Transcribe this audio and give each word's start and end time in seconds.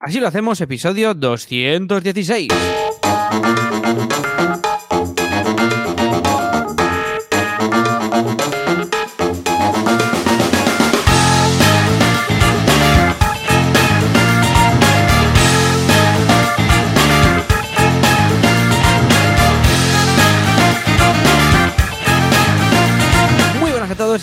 Así 0.00 0.18
lo 0.18 0.28
hacemos, 0.28 0.58
episodio 0.62 1.12
216. 1.12 2.48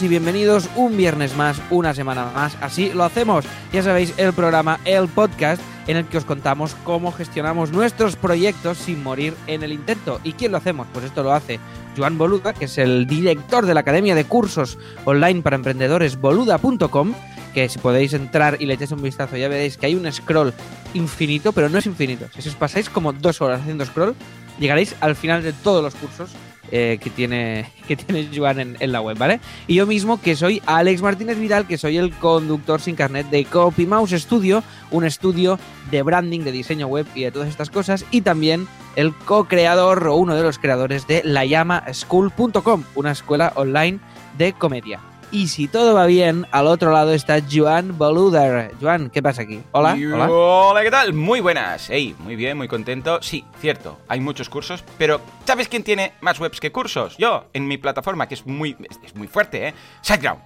Y 0.08 0.10
bienvenidos 0.10 0.70
un 0.78 0.96
viernes 0.96 1.36
más, 1.36 1.62
una 1.70 1.94
semana 1.94 2.32
más. 2.34 2.58
Así 2.62 2.92
lo 2.94 3.04
hacemos. 3.04 3.44
Ya 3.74 3.84
sabéis, 3.84 4.14
el 4.18 4.32
programa, 4.32 4.80
el 4.86 5.10
podcast 5.10 5.62
en 5.86 5.98
el 5.98 6.06
que 6.06 6.18
os 6.18 6.24
contamos 6.24 6.76
cómo 6.86 7.12
gestionamos 7.12 7.72
nuestros 7.72 8.16
proyectos 8.16 8.78
sin 8.78 9.04
morir 9.04 9.34
en 9.48 9.64
el 9.64 9.74
intento. 9.74 10.22
¿Y 10.24 10.34
quién 10.34 10.52
lo 10.52 10.60
hacemos? 10.60 10.88
Pues 10.94 11.06
esto 11.06 11.24
lo 11.24 11.34
hace 11.34 11.60
Joan 11.98 12.18
Boluda, 12.18 12.54
que 12.54 12.66
es 12.66 12.78
el 12.78 13.06
director 13.06 13.66
de 13.66 13.74
la 13.74 13.82
Academia 13.82 14.16
de 14.16 14.24
Cursos 14.24 14.78
Online 15.04 15.42
para 15.42 15.58
Emprendedores 15.58 16.20
boluda.com, 16.22 17.14
que 17.54 17.68
si 17.68 17.80
podéis 17.80 18.14
entrar 18.14 18.58
y 18.62 18.66
le 18.66 18.76
echéis 18.76 18.92
un 18.92 19.02
vistazo 19.02 19.36
ya 19.36 19.50
veréis 19.50 19.78
que 19.78 19.88
hay 19.88 19.96
un 19.96 20.10
scroll 20.12 20.54
infinito, 20.94 21.52
pero 21.52 21.68
no 21.70 21.80
es 21.80 21.86
infinito. 21.86 22.28
Si 22.38 22.48
os 22.48 22.56
pasáis 22.56 22.90
como 22.90 23.12
dos 23.12 23.42
horas 23.42 23.62
haciendo 23.62 23.86
scroll, 23.86 24.16
llegaréis 24.58 24.96
al 25.02 25.16
final 25.16 25.44
de 25.44 25.54
todos 25.54 25.84
los 25.84 25.96
cursos 25.96 26.30
eh, 26.72 27.00
que 27.02 27.10
tiene 27.10 27.72
que 27.88 27.98
Joan 28.36 28.76
en, 28.80 28.92
la 28.92 29.02
web, 29.02 29.18
¿vale? 29.18 29.40
Y 29.68 29.76
yo 29.76 29.88
mismo, 29.88 30.20
que 30.20 30.36
soy 30.36 30.62
Alex 30.66 31.02
Martínez 31.02 31.40
Vidal, 31.40 31.68
que 31.68 31.78
soy 31.78 31.98
el 31.98 32.12
conductor 32.12 32.82
sin 32.82 32.96
carnet 32.96 33.30
de 33.30 33.46
Copy 33.46 33.86
Mouse 33.86 34.12
Studio, 34.12 34.64
un 34.92 35.06
estudio 35.06 35.60
de 35.92 36.02
branding, 36.02 36.42
de 36.42 36.52
diseño 36.52 36.88
web 36.88 37.06
y 37.16 37.24
de 37.24 37.32
todas 37.32 37.50
estas 37.50 37.70
cosas, 37.70 38.06
y 38.12 38.22
también 38.22 38.68
el 38.96 39.14
co-creador 39.14 40.08
o 40.08 40.16
uno 40.16 40.36
de 40.36 40.44
los 40.44 40.60
creadores 40.60 41.08
de 41.08 41.22
layamaschool.com, 41.24 42.84
una 42.96 43.12
escuela 43.12 43.54
online 43.56 44.00
de 44.38 44.54
comedia. 44.54 45.00
Y 45.30 45.50
si 45.50 45.68
todo 45.68 45.94
va 45.94 46.06
bien, 46.06 46.48
al 46.52 46.68
otro 46.68 46.92
lado 46.92 47.14
está 47.14 47.40
Joan 47.52 47.98
Boluder. 47.98 48.72
Joan, 48.80 49.10
¿qué 49.10 49.22
pasa 49.22 49.42
aquí? 49.42 49.62
Hola. 49.74 49.92
Hola. 49.94 50.30
Hola, 50.30 50.84
¿qué 50.84 50.92
tal? 50.92 51.14
Muy 51.14 51.42
buenas. 51.42 51.90
Hey, 51.90 52.16
muy 52.20 52.38
bien, 52.38 52.56
muy 52.56 52.70
contento. 52.70 53.20
Sí, 53.22 53.44
cierto, 53.60 53.98
hay 54.08 54.22
muchos 54.22 54.48
cursos, 54.50 54.86
pero 54.98 55.20
¿sabes 55.46 55.68
quién 55.68 55.84
tiene 55.84 56.14
más 56.22 56.40
webs 56.40 56.62
que 56.62 56.72
cursos? 56.72 57.18
Yo, 57.18 57.46
en 57.52 57.68
mi 57.68 57.78
plataforma, 57.78 58.28
que 58.28 58.36
es 58.36 58.46
muy, 58.46 58.78
es, 59.04 59.16
muy 59.16 59.28
fuerte, 59.28 59.68
¿eh? 59.68 59.74
SiteGround. 60.02 60.42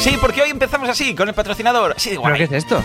Sí, 0.00 0.16
porque 0.18 0.42
hoy 0.42 0.50
empezamos 0.50 0.88
así, 0.88 1.14
con 1.14 1.28
el 1.28 1.34
patrocinador. 1.34 1.92
Así 1.94 2.10
de 2.10 2.18
¿Pero 2.18 2.36
qué 2.36 2.44
es 2.44 2.52
esto? 2.52 2.82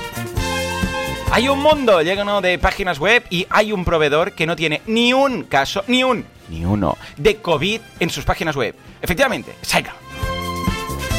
Hay 1.32 1.48
un 1.48 1.62
mundo 1.62 2.02
lleno 2.02 2.42
de 2.42 2.60
páginas 2.60 3.00
web 3.00 3.24
y 3.30 3.48
hay 3.50 3.72
un 3.72 3.86
proveedor 3.86 4.34
que 4.34 4.46
no 4.46 4.56
tiene 4.56 4.82
ni 4.86 5.14
un 5.14 5.44
caso, 5.44 5.84
ni 5.88 6.04
un, 6.04 6.26
ni 6.50 6.66
uno, 6.66 6.98
de 7.18 7.38
COVID 7.38 7.82
en 8.00 8.10
sus 8.10 8.26
páginas 8.26 8.56
web. 8.56 8.76
Efectivamente, 9.02 9.56
SiteGround. 9.62 10.08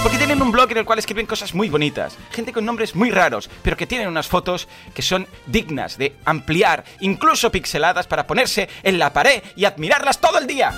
Porque 0.03 0.19
tienen 0.19 0.41
un 0.41 0.53
blog 0.53 0.71
en 0.71 0.79
el 0.79 0.85
cual 0.85 1.01
escriben 1.01 1.27
cosas 1.27 1.55
muy 1.55 1.69
bonitas, 1.69 2.17
gente 2.31 2.53
con 2.53 2.65
nombres 2.65 2.95
muy 2.95 3.11
raros, 3.11 3.51
pero 3.63 3.77
que 3.77 3.87
tienen 3.87 4.07
unas 4.07 4.29
fotos 4.29 4.69
que 4.95 5.03
son 5.03 5.27
dignas 5.47 5.99
de 5.99 6.15
ampliar, 6.25 6.85
incluso 7.01 7.51
pixeladas 7.51 8.07
para 8.07 8.27
ponerse 8.27 8.69
en 8.85 8.99
la 8.99 9.13
pared 9.13 9.43
y 9.57 9.65
admirarlas 9.65 10.21
todo 10.21 10.39
el 10.39 10.47
día. 10.47 10.73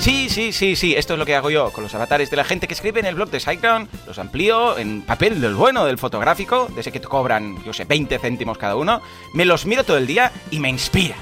Sí, 0.00 0.28
sí, 0.28 0.52
sí, 0.52 0.76
sí, 0.76 0.94
esto 0.94 1.14
es 1.14 1.18
lo 1.18 1.24
que 1.24 1.34
hago 1.34 1.48
yo 1.48 1.72
con 1.72 1.82
los 1.82 1.94
avatares 1.94 2.28
de 2.28 2.36
la 2.36 2.44
gente 2.44 2.68
que 2.68 2.74
escribe 2.74 3.00
en 3.00 3.06
el 3.06 3.14
blog 3.14 3.30
de 3.30 3.40
SiteGround, 3.40 3.88
los 4.06 4.18
amplío 4.18 4.76
en 4.76 5.00
papel 5.00 5.40
del 5.40 5.54
bueno, 5.54 5.86
del 5.86 5.96
fotográfico, 5.96 6.66
de 6.66 6.82
ese 6.82 6.92
que 6.92 7.00
te 7.00 7.08
cobran, 7.08 7.64
yo 7.64 7.72
sé, 7.72 7.86
20 7.86 8.18
céntimos 8.18 8.58
cada 8.58 8.76
uno, 8.76 9.00
me 9.32 9.46
los 9.46 9.64
miro 9.64 9.82
todo 9.82 9.96
el 9.96 10.06
día 10.06 10.30
y 10.50 10.58
me 10.58 10.68
inspira. 10.68 11.16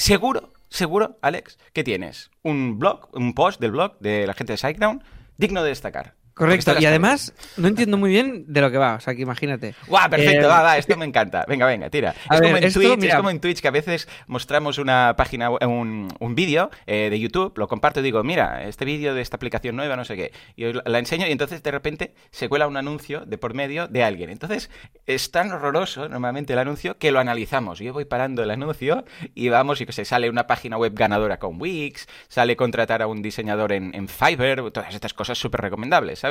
Seguro, 0.00 0.54
seguro, 0.70 1.18
Alex, 1.20 1.58
que 1.74 1.84
tienes 1.84 2.30
un 2.42 2.78
blog, 2.78 3.10
un 3.12 3.34
post 3.34 3.60
del 3.60 3.72
blog 3.72 3.98
de 3.98 4.26
la 4.26 4.32
gente 4.32 4.54
de 4.54 4.56
SiteGround 4.56 5.02
digno 5.36 5.62
de 5.62 5.68
destacar. 5.68 6.14
Correcto. 6.40 6.74
Y 6.80 6.86
además, 6.86 7.34
no 7.58 7.68
entiendo 7.68 7.98
muy 7.98 8.10
bien 8.10 8.44
de 8.46 8.60
lo 8.62 8.70
que 8.70 8.78
va. 8.78 8.94
O 8.94 9.00
sea, 9.00 9.14
que 9.14 9.20
imagínate. 9.20 9.74
¡Guau! 9.86 10.08
Perfecto, 10.08 10.46
Eh, 10.46 10.48
va, 10.48 10.62
va, 10.62 10.78
esto 10.78 10.96
me 10.96 11.04
encanta. 11.04 11.44
Venga, 11.46 11.66
venga, 11.66 11.90
tira. 11.90 12.14
A 12.28 12.34
es, 12.36 12.40
ver, 12.40 12.48
como 12.48 12.56
en 12.56 12.64
esto, 12.64 12.80
Twitch, 12.80 12.96
mira. 12.98 13.08
es 13.12 13.16
como 13.16 13.30
en 13.30 13.40
Twitch 13.40 13.60
que 13.60 13.68
a 13.68 13.70
veces 13.70 14.08
mostramos 14.26 14.78
una 14.78 15.14
página, 15.18 15.50
un, 15.50 16.08
un 16.18 16.34
vídeo 16.34 16.70
eh, 16.86 17.08
de 17.10 17.20
YouTube, 17.20 17.52
lo 17.58 17.68
comparto 17.68 18.00
y 18.00 18.02
digo, 18.02 18.24
mira, 18.24 18.64
este 18.64 18.86
vídeo 18.86 19.12
de 19.14 19.20
esta 19.20 19.36
aplicación 19.36 19.76
nueva, 19.76 19.96
no 19.96 20.04
sé 20.06 20.16
qué. 20.16 20.32
Y 20.56 20.64
os 20.64 20.82
la 20.86 20.98
enseño 20.98 21.26
y 21.26 21.32
entonces 21.32 21.62
de 21.62 21.70
repente 21.70 22.14
se 22.30 22.48
cuela 22.48 22.66
un 22.66 22.78
anuncio 22.78 23.26
de 23.26 23.36
por 23.36 23.52
medio 23.52 23.86
de 23.88 24.02
alguien. 24.02 24.30
Entonces 24.30 24.70
es 25.04 25.30
tan 25.32 25.52
horroroso 25.52 26.08
normalmente 26.08 26.54
el 26.54 26.58
anuncio 26.58 26.96
que 26.96 27.12
lo 27.12 27.20
analizamos. 27.20 27.78
Yo 27.80 27.92
voy 27.92 28.06
parando 28.06 28.42
el 28.42 28.50
anuncio 28.50 29.04
y 29.34 29.50
vamos, 29.50 29.80
y 29.82 29.86
que 29.86 29.92
se 29.92 30.06
sale 30.06 30.30
una 30.30 30.46
página 30.46 30.78
web 30.78 30.94
ganadora 30.94 31.38
con 31.38 31.60
Wix, 31.60 32.08
sale 32.28 32.56
contratar 32.56 33.02
a 33.02 33.06
un 33.08 33.20
diseñador 33.20 33.72
en, 33.72 33.94
en 33.94 34.08
Fiverr, 34.08 34.70
todas 34.70 34.94
estas 34.94 35.12
cosas 35.12 35.36
súper 35.36 35.60
recomendables, 35.60 36.18
¿sabes? 36.20 36.29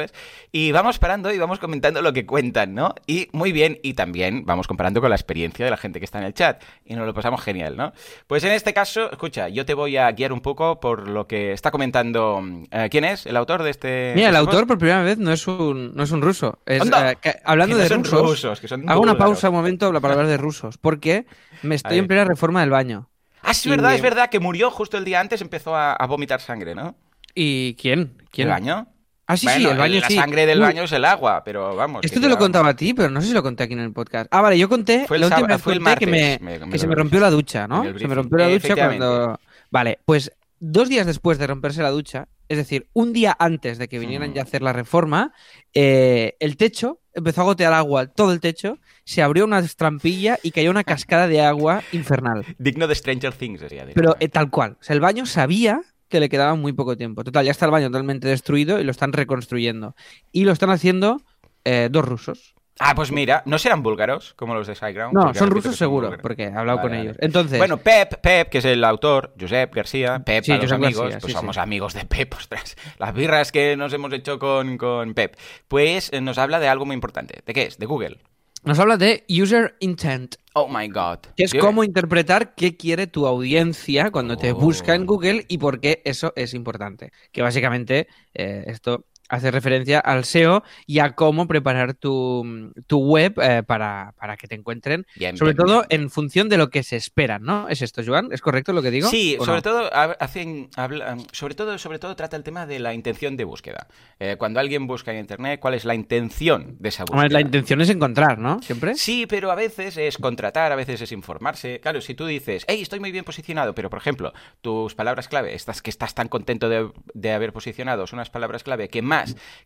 Y 0.51 0.71
vamos 0.71 0.99
parando 0.99 1.31
y 1.33 1.37
vamos 1.37 1.59
comentando 1.59 2.01
lo 2.01 2.13
que 2.13 2.25
cuentan, 2.25 2.73
¿no? 2.73 2.93
Y 3.07 3.27
muy 3.31 3.51
bien, 3.51 3.79
y 3.83 3.93
también 3.93 4.45
vamos 4.45 4.67
comparando 4.67 5.01
con 5.01 5.09
la 5.09 5.15
experiencia 5.15 5.65
de 5.65 5.71
la 5.71 5.77
gente 5.77 5.99
que 5.99 6.05
está 6.05 6.19
en 6.19 6.25
el 6.25 6.33
chat. 6.33 6.61
Y 6.85 6.95
nos 6.95 7.05
lo 7.05 7.13
pasamos 7.13 7.41
genial, 7.41 7.75
¿no? 7.77 7.93
Pues 8.27 8.43
en 8.43 8.51
este 8.51 8.73
caso, 8.73 9.11
escucha, 9.11 9.49
yo 9.49 9.65
te 9.65 9.73
voy 9.73 9.97
a 9.97 10.11
guiar 10.11 10.33
un 10.33 10.41
poco 10.41 10.79
por 10.79 11.07
lo 11.07 11.27
que 11.27 11.51
está 11.53 11.71
comentando. 11.71 12.41
eh, 12.71 12.87
¿Quién 12.91 13.05
es? 13.05 13.25
¿El 13.25 13.37
autor 13.37 13.63
de 13.63 13.69
este.? 13.71 14.13
Mira, 14.15 14.29
el 14.29 14.35
autor 14.35 14.65
por 14.67 14.77
primera 14.77 15.01
vez 15.03 15.17
no 15.17 15.31
es 15.31 15.47
un, 15.47 15.93
no 15.95 16.03
es 16.03 16.11
un 16.11 16.21
ruso. 16.21 16.59
Es, 16.65 16.83
eh, 16.85 17.17
que- 17.21 17.35
hablando 17.43 17.77
de 17.77 17.87
son 17.87 18.03
rusos, 18.03 18.21
rusos, 18.21 18.59
que 18.59 18.67
son 18.67 18.89
hago 18.89 19.01
una 19.01 19.17
pausa 19.17 19.49
un 19.49 19.55
momento 19.55 19.91
para 20.01 20.13
hablar 20.13 20.27
de 20.27 20.37
rusos. 20.37 20.77
Porque 20.77 21.25
me 21.63 21.75
estoy 21.75 21.97
en 21.97 22.07
plena 22.07 22.25
reforma 22.25 22.61
del 22.61 22.69
baño. 22.69 23.09
Ah, 23.41 23.51
es 23.51 23.65
Y- 23.65 23.69
verdad, 23.69 23.95
es 23.95 24.01
verdad, 24.01 24.29
que 24.29 24.39
murió 24.39 24.69
justo 24.69 24.97
el 24.97 25.05
día 25.05 25.19
antes, 25.19 25.41
empezó 25.41 25.75
a, 25.75 25.93
a 25.93 26.07
vomitar 26.07 26.41
sangre, 26.41 26.75
¿no? 26.75 26.95
¿Y 27.33 27.75
quién? 27.75 28.21
¿Quién? 28.31 28.47
¿El 28.47 28.53
baño? 28.53 28.87
Ah, 29.31 29.37
sí, 29.37 29.45
Bueno, 29.45 29.59
sí, 29.59 29.65
el 29.71 29.77
baño 29.77 29.99
la 30.01 30.07
sí. 30.07 30.15
sangre 30.15 30.45
del 30.47 30.57
Uy, 30.57 30.63
baño 30.65 30.83
es 30.83 30.91
el 30.91 31.05
agua, 31.05 31.43
pero 31.45 31.75
vamos. 31.75 32.01
Esto 32.03 32.19
te 32.19 32.27
lo 32.27 32.37
contaba 32.39 32.69
a 32.69 32.75
ti, 32.75 32.95
pero 32.95 33.11
no 33.11 33.21
sé 33.21 33.27
si 33.27 33.33
lo 33.33 33.43
conté 33.43 33.63
aquí 33.63 33.73
en 33.73 33.79
el 33.79 33.93
podcast. 33.93 34.27
Ah, 34.31 34.41
vale, 34.41 34.57
yo 34.57 34.67
conté, 34.67 35.05
Fue 35.07 35.17
el 35.17 35.21
la 35.21 35.27
última 35.27 35.47
vez 35.47 35.61
fue 35.61 35.73
el 35.73 35.79
conté 35.83 35.99
que, 35.99 36.07
me, 36.07 36.39
martes, 36.39 36.41
me- 36.41 36.65
me 36.65 36.71
que 36.71 36.79
se 36.79 36.87
me 36.87 36.95
rompió 36.95 37.19
la 37.19 37.29
ducha, 37.29 37.67
¿no? 37.67 37.83
Se 37.97 38.07
me 38.07 38.15
rompió 38.15 38.37
la 38.39 38.49
ducha 38.49 38.73
cuando... 38.75 39.39
Vale, 39.69 39.99
pues 40.05 40.31
dos 40.59 40.89
días 40.89 41.05
después 41.05 41.37
de 41.37 41.45
romperse 41.47 41.81
la 41.83 41.91
ducha, 41.91 42.27
es 42.47 42.57
decir, 42.57 42.87
un 42.93 43.13
día 43.13 43.35
antes 43.37 43.77
de 43.77 43.87
que 43.87 43.99
vinieran 43.99 44.31
Mm. 44.31 44.33
ya 44.33 44.41
a 44.41 44.45
hacer 44.45 44.63
la 44.63 44.73
reforma, 44.73 45.31
eh, 45.75 46.35
el 46.39 46.57
techo 46.57 46.99
empezó 47.13 47.41
a 47.41 47.43
gotear 47.45 47.73
agua, 47.73 48.07
todo 48.07 48.31
el 48.33 48.39
techo, 48.39 48.79
se 49.05 49.21
abrió 49.21 49.45
una 49.45 49.61
trampilla 49.67 50.39
y 50.41 50.51
cayó 50.51 50.71
una 50.71 50.83
cascada 50.83 51.27
de 51.27 51.41
agua 51.41 51.83
infernal. 51.91 52.45
Digno 52.57 52.87
de 52.87 52.95
Stranger 52.95 53.33
Things, 53.33 53.61
decía. 53.61 53.85
Pero 53.93 54.17
eh, 54.19 54.27
tal 54.29 54.49
cual. 54.49 54.77
O 54.79 54.83
sea, 54.83 54.95
el 54.95 54.99
baño 55.01 55.25
sabía 55.25 55.81
que 56.09 56.19
le 56.19 56.27
quedaba 56.29 56.55
muy 56.55 56.73
poco 56.73 56.97
tiempo. 56.97 57.23
Total, 57.23 57.45
ya 57.45 57.51
está 57.51 57.65
el 57.65 57.71
baño 57.71 57.87
totalmente 57.87 58.27
destruido 58.27 58.79
y 58.79 58.83
lo 58.83 58.91
están 58.91 59.13
reconstruyendo. 59.13 59.95
Y 60.31 60.43
lo 60.45 60.51
están 60.51 60.69
haciendo 60.71 61.21
eh, 61.63 61.87
dos 61.91 62.05
rusos. 62.05 62.55
Ah, 62.81 62.95
pues 62.95 63.11
mira, 63.11 63.43
¿no 63.45 63.59
serán 63.59 63.83
búlgaros 63.83 64.33
como 64.35 64.53
los 64.55 64.65
de 64.65 64.73
SiteGround? 64.73 65.13
No, 65.13 65.33
son 65.33 65.49
rusos 65.51 65.75
seguro, 65.75 66.07
búlgaros. 66.07 66.21
porque 66.21 66.43
he 66.43 66.47
hablado 66.47 66.77
Vale, 66.77 66.81
con 66.81 66.91
vale. 66.91 67.01
ellos. 67.03 67.17
Entonces, 67.19 67.57
Bueno, 67.57 67.75
Pep, 67.75 68.21
Pep, 68.21 68.47
que 68.47 68.59
es 68.59 68.65
el 68.65 68.81
autor, 68.85 69.33
Josep 69.37 69.75
García, 69.75 70.19
Pep 70.25 70.45
Sí, 70.45 70.53
a 70.53 70.55
los 70.55 70.63
Josep 70.63 70.75
amigos, 70.83 71.01
García, 71.01 71.19
pues 71.19 71.33
sí, 71.33 71.37
somos 71.37 71.55
sí. 71.57 71.59
amigos 71.61 71.93
de 71.93 72.05
Pep, 72.05 72.33
ostras, 72.37 72.77
las 72.97 73.13
birras 73.13 73.51
que 73.51 73.75
nos 73.75 73.91
hemos 73.91 74.13
hecho 74.13 74.39
con, 74.39 74.77
con 74.77 75.13
Pep, 75.13 75.35
pues 75.67 76.09
eh, 76.13 76.21
nos 76.21 76.37
habla 76.37 76.61
de 76.61 76.69
algo 76.69 76.85
muy 76.85 76.93
importante. 76.93 77.41
¿De 77.45 77.53
qué 77.53 77.63
es? 77.63 77.77
De 77.79 77.85
Google. 77.85 78.17
Nos 78.63 78.79
habla 78.79 78.97
de 78.97 79.23
user 79.29 79.75
intent, 79.79 80.35
Oh 80.53 80.67
my 80.67 80.87
god. 80.89 81.19
que 81.35 81.43
es 81.43 81.53
cómo 81.53 81.83
interpretar 81.83 82.55
qué 82.55 82.75
quiere 82.75 83.07
tu 83.07 83.25
audiencia 83.27 84.11
cuando 84.11 84.37
te 84.37 84.51
Oh. 84.51 84.55
busca 84.55 84.95
en 84.95 85.05
Google 85.05 85.45
y 85.47 85.57
por 85.57 85.79
qué 85.79 86.01
eso 86.05 86.33
es 86.35 86.53
importante. 86.53 87.11
Que 87.31 87.41
básicamente 87.41 88.07
eh, 88.33 88.63
esto 88.67 89.05
hace 89.29 89.51
referencia 89.51 89.99
al 89.99 90.25
SEO 90.25 90.63
y 90.85 90.99
a 90.99 91.11
cómo 91.11 91.47
preparar 91.47 91.93
tu, 91.93 92.71
tu 92.87 92.99
web 92.99 93.33
eh, 93.41 93.63
para, 93.63 94.13
para 94.17 94.35
que 94.37 94.47
te 94.47 94.55
encuentren, 94.55 95.05
Bien, 95.15 95.37
sobre 95.37 95.53
bien, 95.53 95.65
todo 95.65 95.85
bien. 95.87 96.01
en 96.01 96.09
función 96.09 96.49
de 96.49 96.57
lo 96.57 96.69
que 96.69 96.83
se 96.83 96.95
espera, 96.95 97.39
¿no? 97.39 97.69
¿Es 97.69 97.81
esto, 97.81 98.01
Joan? 98.05 98.29
¿Es 98.31 98.41
correcto 98.41 98.73
lo 98.73 98.81
que 98.81 98.91
digo? 98.91 99.09
Sí, 99.09 99.37
¿O 99.39 99.45
sobre 99.45 99.57
no? 99.57 99.61
todo 99.61 99.93
ha- 99.93 100.17
hacen, 100.19 100.69
habla- 100.75 101.17
sobre 101.31 101.55
todo, 101.55 101.77
sobre 101.77 101.99
todo 101.99 102.15
trata 102.15 102.35
el 102.35 102.43
tema 102.43 102.65
de 102.65 102.79
la 102.79 102.93
intención 102.93 103.37
de 103.37 103.43
búsqueda. 103.43 103.87
Eh, 104.19 104.35
cuando 104.37 104.59
alguien 104.59 104.87
busca 104.87 105.11
en 105.11 105.19
internet, 105.19 105.59
¿cuál 105.59 105.75
es 105.75 105.85
la 105.85 105.95
intención 105.95 106.75
de 106.79 106.89
esa 106.89 107.03
búsqueda? 107.05 107.29
La 107.29 107.41
intención 107.41 107.81
es 107.81 107.89
encontrar, 107.89 108.39
¿no? 108.39 108.61
Siempre. 108.61 108.95
Sí, 108.95 109.25
pero 109.27 109.51
a 109.51 109.55
veces 109.55 109.97
es 109.97 110.17
contratar, 110.17 110.71
a 110.71 110.75
veces 110.75 111.01
es 111.01 111.11
informarse. 111.11 111.79
Claro, 111.79 112.01
si 112.01 112.15
tú 112.15 112.25
dices, 112.25 112.65
hey, 112.67 112.81
estoy 112.81 112.99
muy 112.99 113.11
bien 113.11 113.23
posicionado, 113.25 113.75
pero 113.75 113.89
por 113.89 113.99
ejemplo, 113.99 114.33
tus 114.61 114.95
palabras 114.95 115.27
clave, 115.27 115.53
estas 115.53 115.81
que 115.81 115.89
estás 115.89 116.15
tan 116.15 116.27
contento 116.27 116.67
de, 116.69 116.89
de 117.13 117.31
haber 117.31 117.53
posicionado, 117.53 118.07
son 118.07 118.17
unas 118.17 118.29
palabras 118.29 118.63
clave 118.63 118.89
que 118.89 119.01
más 119.01 119.18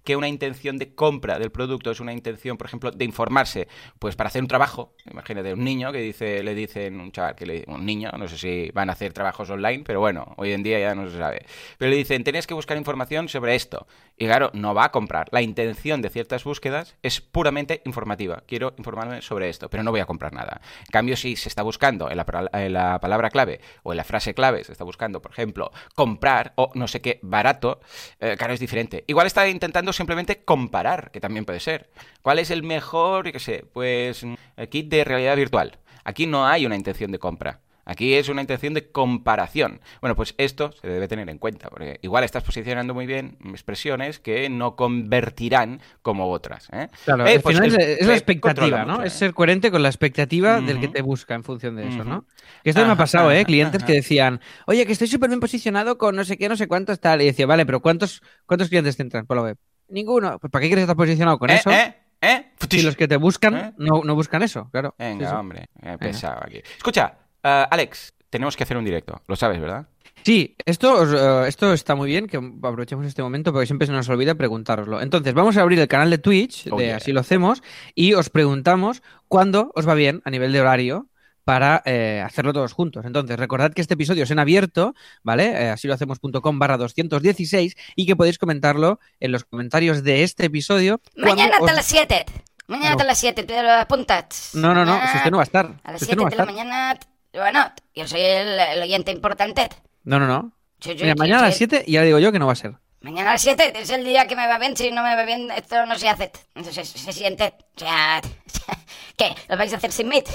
que 0.03 0.15
una 0.15 0.27
intención 0.27 0.77
de 0.77 0.94
compra 0.94 1.39
del 1.39 1.51
producto, 1.51 1.91
es 1.91 2.00
una 2.00 2.13
intención, 2.13 2.57
por 2.57 2.67
ejemplo, 2.67 2.91
de 2.91 3.05
informarse, 3.05 3.67
pues 4.00 4.15
para 4.15 4.27
hacer 4.27 4.41
un 4.41 4.47
trabajo, 4.47 4.94
imagínate 5.09 5.53
un 5.53 5.63
niño 5.63 5.91
que 5.91 6.00
dice, 6.00 6.44
le 6.44 6.55
dicen, 6.55 7.00
un 7.00 7.11
chaval 7.11 7.35
que 7.35 7.45
le 7.45 7.63
un 7.67 7.85
niño, 7.85 8.11
no 8.17 8.27
sé 8.27 8.38
si 8.38 8.71
van 8.73 8.89
a 8.89 8.94
hacer 8.94 9.13
trabajos 9.13 9.50
online, 9.50 9.83
pero 9.85 10.00
bueno, 10.00 10.33
hoy 10.38 10.51
en 10.51 10.63
día 10.63 10.79
ya 10.79 10.95
no 10.95 11.09
se 11.09 11.17
sabe, 11.17 11.45
pero 11.77 11.91
le 11.91 11.97
dicen, 11.97 12.23
tenéis 12.23 12.47
que 12.47 12.53
buscar 12.53 12.77
información 12.77 13.29
sobre 13.29 13.55
esto, 13.55 13.88
y 14.17 14.25
claro, 14.25 14.51
no 14.53 14.73
va 14.73 14.85
a 14.85 14.91
comprar, 14.91 15.27
la 15.31 15.41
intención 15.41 16.01
de 16.01 16.09
ciertas 16.09 16.44
búsquedas 16.44 16.95
es 17.01 17.21
puramente 17.21 17.81
informativa, 17.85 18.44
quiero 18.47 18.73
informarme 18.77 19.21
sobre 19.21 19.49
esto, 19.49 19.69
pero 19.69 19.83
no 19.83 19.91
voy 19.91 19.99
a 19.99 20.06
comprar 20.06 20.33
nada. 20.33 20.61
En 20.79 20.91
cambio, 20.91 21.15
si 21.15 21.35
se 21.35 21.49
está 21.49 21.63
buscando 21.63 22.09
en 22.09 22.17
la, 22.17 22.99
palabra 22.99 23.29
clave 23.29 23.59
o 23.83 23.94
en 23.94 23.97
la 23.97 24.03
frase 24.03 24.33
clave, 24.33 24.63
se 24.63 24.71
está 24.71 24.83
buscando, 24.83 25.21
por 25.21 25.31
ejemplo, 25.31 25.71
comprar 25.95 26.53
o 26.56 26.71
no 26.75 26.88
sé 26.88 27.01
qué 27.01 27.19
barato, 27.21 27.79
eh, 28.19 28.35
claro, 28.38 28.53
es 28.53 28.59
diferente. 28.59 29.03
Igual 29.07 29.27
está 29.27 29.43
intentando 29.50 29.94
simplemente 29.94 30.44
comparar, 30.44 31.12
que 31.12 31.19
también 31.19 31.45
puede 31.45 31.60
ser. 31.60 31.90
¿Cuál 32.22 32.40
es 32.40 32.51
el 32.51 32.63
mejor, 32.63 33.31
qué 33.31 33.40
sé, 33.40 33.66
pues 33.74 34.25
el 34.57 34.69
kit 34.69 34.90
de 34.90 35.04
realidad 35.04 35.36
virtual? 35.36 35.78
Aquí 36.04 36.28
no 36.28 36.48
hay 36.48 36.66
una 36.66 36.75
intención 36.75 37.12
de 37.12 37.19
compra. 37.19 37.60
Aquí 37.85 38.13
es 38.13 38.30
una 38.30 38.41
intención 38.41 38.74
de 38.74 38.91
comparación. 38.91 39.81
Bueno, 40.00 40.15
pues 40.15 40.35
esto 40.38 40.71
se 40.71 40.88
debe 40.88 41.07
tener 41.07 41.30
en 41.30 41.38
cuenta, 41.38 41.69
porque 41.69 42.00
igual 42.01 42.24
estás 42.24 42.44
posicionando 42.44 42.94
muy 42.94 43.06
bien 43.06 43.38
expresiones 43.45 44.19
que 44.19 44.50
no 44.50 44.75
convertirán 44.75 45.81
como 46.01 46.30
otras. 46.30 46.69
¿eh? 46.71 46.88
Claro, 47.03 47.27
eh, 47.27 47.39
pues 47.41 47.59
es, 47.59 48.07
la 48.07 48.13
expectativa, 48.13 48.85
¿no? 48.85 49.03
Es 49.03 49.15
¿eh? 49.15 49.18
ser 49.18 49.33
coherente 49.33 49.69
con 49.69 49.83
la 49.83 49.89
expectativa 49.89 50.62
del 50.62 50.80
que 50.80 50.88
te 50.88 51.01
busca 51.01 51.35
en 51.35 51.44
función 51.44 51.75
de 51.75 51.89
eso, 51.89 52.03
¿no? 52.03 52.25
Que 52.63 52.69
esto 52.69 52.85
me 52.85 52.91
ha 52.91 52.95
pasado, 52.95 53.31
¿eh? 53.31 53.44
Clientes 53.44 53.83
que 53.83 53.94
decían, 53.94 54.39
oye, 54.65 54.85
que 54.85 54.94
estoy 54.94 55.07
súper 55.07 55.30
bien 55.30 55.39
posicionado 55.39 55.97
con 55.97 56.15
no 56.15 56.24
sé 56.24 56.38
qué, 56.38 56.47
no 56.47 56.56
sé 56.56 56.68
cuántos 56.68 57.00
tal. 57.00 57.21
Y 57.21 57.25
decía, 57.25 57.45
vale, 57.45 57.65
pero 57.65 57.81
¿cuántos, 57.81 58.21
cuántos 58.45 58.69
clientes 58.69 58.95
te 58.95 59.03
entran 59.03 59.25
por 59.25 59.38
la 59.38 59.44
web? 59.44 59.57
Ninguno. 59.89 60.39
Pues 60.39 60.50
¿para 60.50 60.62
qué 60.62 60.69
quieres 60.69 60.83
estar 60.83 60.95
posicionado 60.95 61.38
con 61.38 61.50
eso? 61.50 61.69
¿Eh? 61.69 61.95
¿Eh? 62.21 62.53
Si 62.69 62.81
los 62.81 62.95
que 62.95 63.07
te 63.07 63.18
buscan 63.18 63.75
no, 63.77 64.01
no 64.03 64.15
buscan 64.15 64.41
eso, 64.44 64.69
claro. 64.71 64.95
Venga, 64.97 65.38
hombre, 65.38 65.68
he 65.81 65.97
pesado 65.97 66.39
aquí. 66.41 66.62
Escucha, 66.77 67.18
Uh, 67.44 67.68
Alex, 67.69 68.13
tenemos 68.30 68.56
que 68.56 68.63
hacer 68.63 68.78
un 68.78 68.86
directo, 68.86 69.22
lo 69.28 69.36
sabes, 69.36 69.60
¿verdad? 69.60 69.88
Sí, 70.24 70.56
esto, 70.66 71.04
uh, 71.04 71.44
esto 71.44 71.74
está 71.74 71.95
muy 71.95 72.10
bien, 72.10 72.28
que 72.28 72.38
aprovechemos 72.38 73.06
este 73.06 73.22
momento 73.22 73.51
porque 73.51 73.66
siempre 73.66 73.86
se 73.86 73.92
nos 73.92 74.07
olvida 74.07 74.36
preguntaroslo. 74.36 75.01
Entonces, 75.01 75.34
vamos 75.34 75.57
a 75.57 75.62
abrir 75.62 75.80
el 75.80 75.90
canal 75.90 76.10
de 76.10 76.18
Twitch, 76.18 76.68
oh, 76.72 76.78
de 76.78 76.94
así 76.94 77.12
lo 77.12 77.19
hacemos, 77.19 77.62
y 77.94 78.13
os 78.13 78.30
preguntamos 78.30 79.04
cuándo 79.28 79.72
os 79.75 79.88
va 79.88 79.94
bien 79.94 80.22
a 80.24 80.30
nivel 80.30 80.54
de 80.54 80.62
horario 80.62 81.07
para 81.44 81.81
eh, 81.86 82.24
hacerlo 82.25 82.54
todos 82.54 82.72
juntos. 82.72 83.06
Entonces, 83.06 83.38
recordad 83.38 83.74
que 83.74 83.81
este 83.81 83.95
episodio 83.95 84.24
es 84.24 84.31
en 84.31 84.40
abierto, 84.40 84.95
¿vale? 85.24 85.48
Eh, 85.51 85.69
así 85.69 85.90
lo 85.90 85.94
hacemos.com 85.94 86.60
barra 86.60 86.78
216 86.78 87.75
y 87.98 88.06
que 88.06 88.16
podéis 88.16 88.38
comentarlo 88.38 89.00
en 89.19 89.34
los 89.34 89.44
comentarios 89.44 90.04
de 90.04 90.24
este 90.24 90.45
episodio. 90.45 91.01
Mañana 91.18 91.57
hasta 91.60 91.74
las 91.74 91.86
7. 91.86 92.25
Mañana 92.68 92.92
hasta 92.92 93.04
las 93.04 93.18
7, 93.18 93.44
te 93.44 93.62
lo 93.62 93.72
apuntas. 93.72 94.51
No, 94.54 94.74
no, 94.74 94.86
no, 94.86 94.98
si 95.12 95.18
usted 95.18 95.31
no 95.31 95.38
va 95.38 95.44
a 95.44 95.45
estar. 95.45 95.75
A 95.84 95.92
las 95.92 96.01
7 96.01 96.24
de 96.30 96.36
la 96.38 96.45
mañana 96.45 96.98
bueno, 97.33 97.71
yo 97.95 98.07
soy 98.07 98.21
el, 98.21 98.81
oyente 98.81 99.12
importante. 99.12 99.69
No, 100.03 100.19
no, 100.19 100.27
no. 100.27 100.51
Mira, 100.85 101.15
mañana 101.15 101.39
a 101.39 101.45
las 101.45 101.57
7 101.57 101.85
ya 101.88 102.01
digo 102.03 102.19
yo 102.19 102.31
que 102.31 102.39
no 102.39 102.47
va 102.47 102.53
a 102.53 102.57
ser. 102.57 102.74
Mañana 103.01 103.31
a 103.31 103.33
las 103.33 103.41
7 103.41 103.74
es 103.75 103.89
el 103.89 104.03
día 104.03 104.27
que 104.27 104.35
me 104.35 104.47
va 104.47 104.57
bien. 104.59 104.75
Si 104.75 104.91
no 104.91 105.03
me 105.03 105.15
va 105.15 105.24
bien, 105.24 105.50
esto 105.51 105.85
no 105.85 105.97
se 105.97 106.09
hace. 106.09 106.31
Se, 106.63 106.85
se, 106.85 107.13
siente. 107.13 107.53
O 107.75 107.80
sea, 107.80 108.21
¿qué? 109.18 109.33
¿Lo 109.50 109.57
vais 109.57 109.74
a 109.74 109.77
hacer 109.77 109.91
sin 109.91 110.09
mí? 110.09 110.24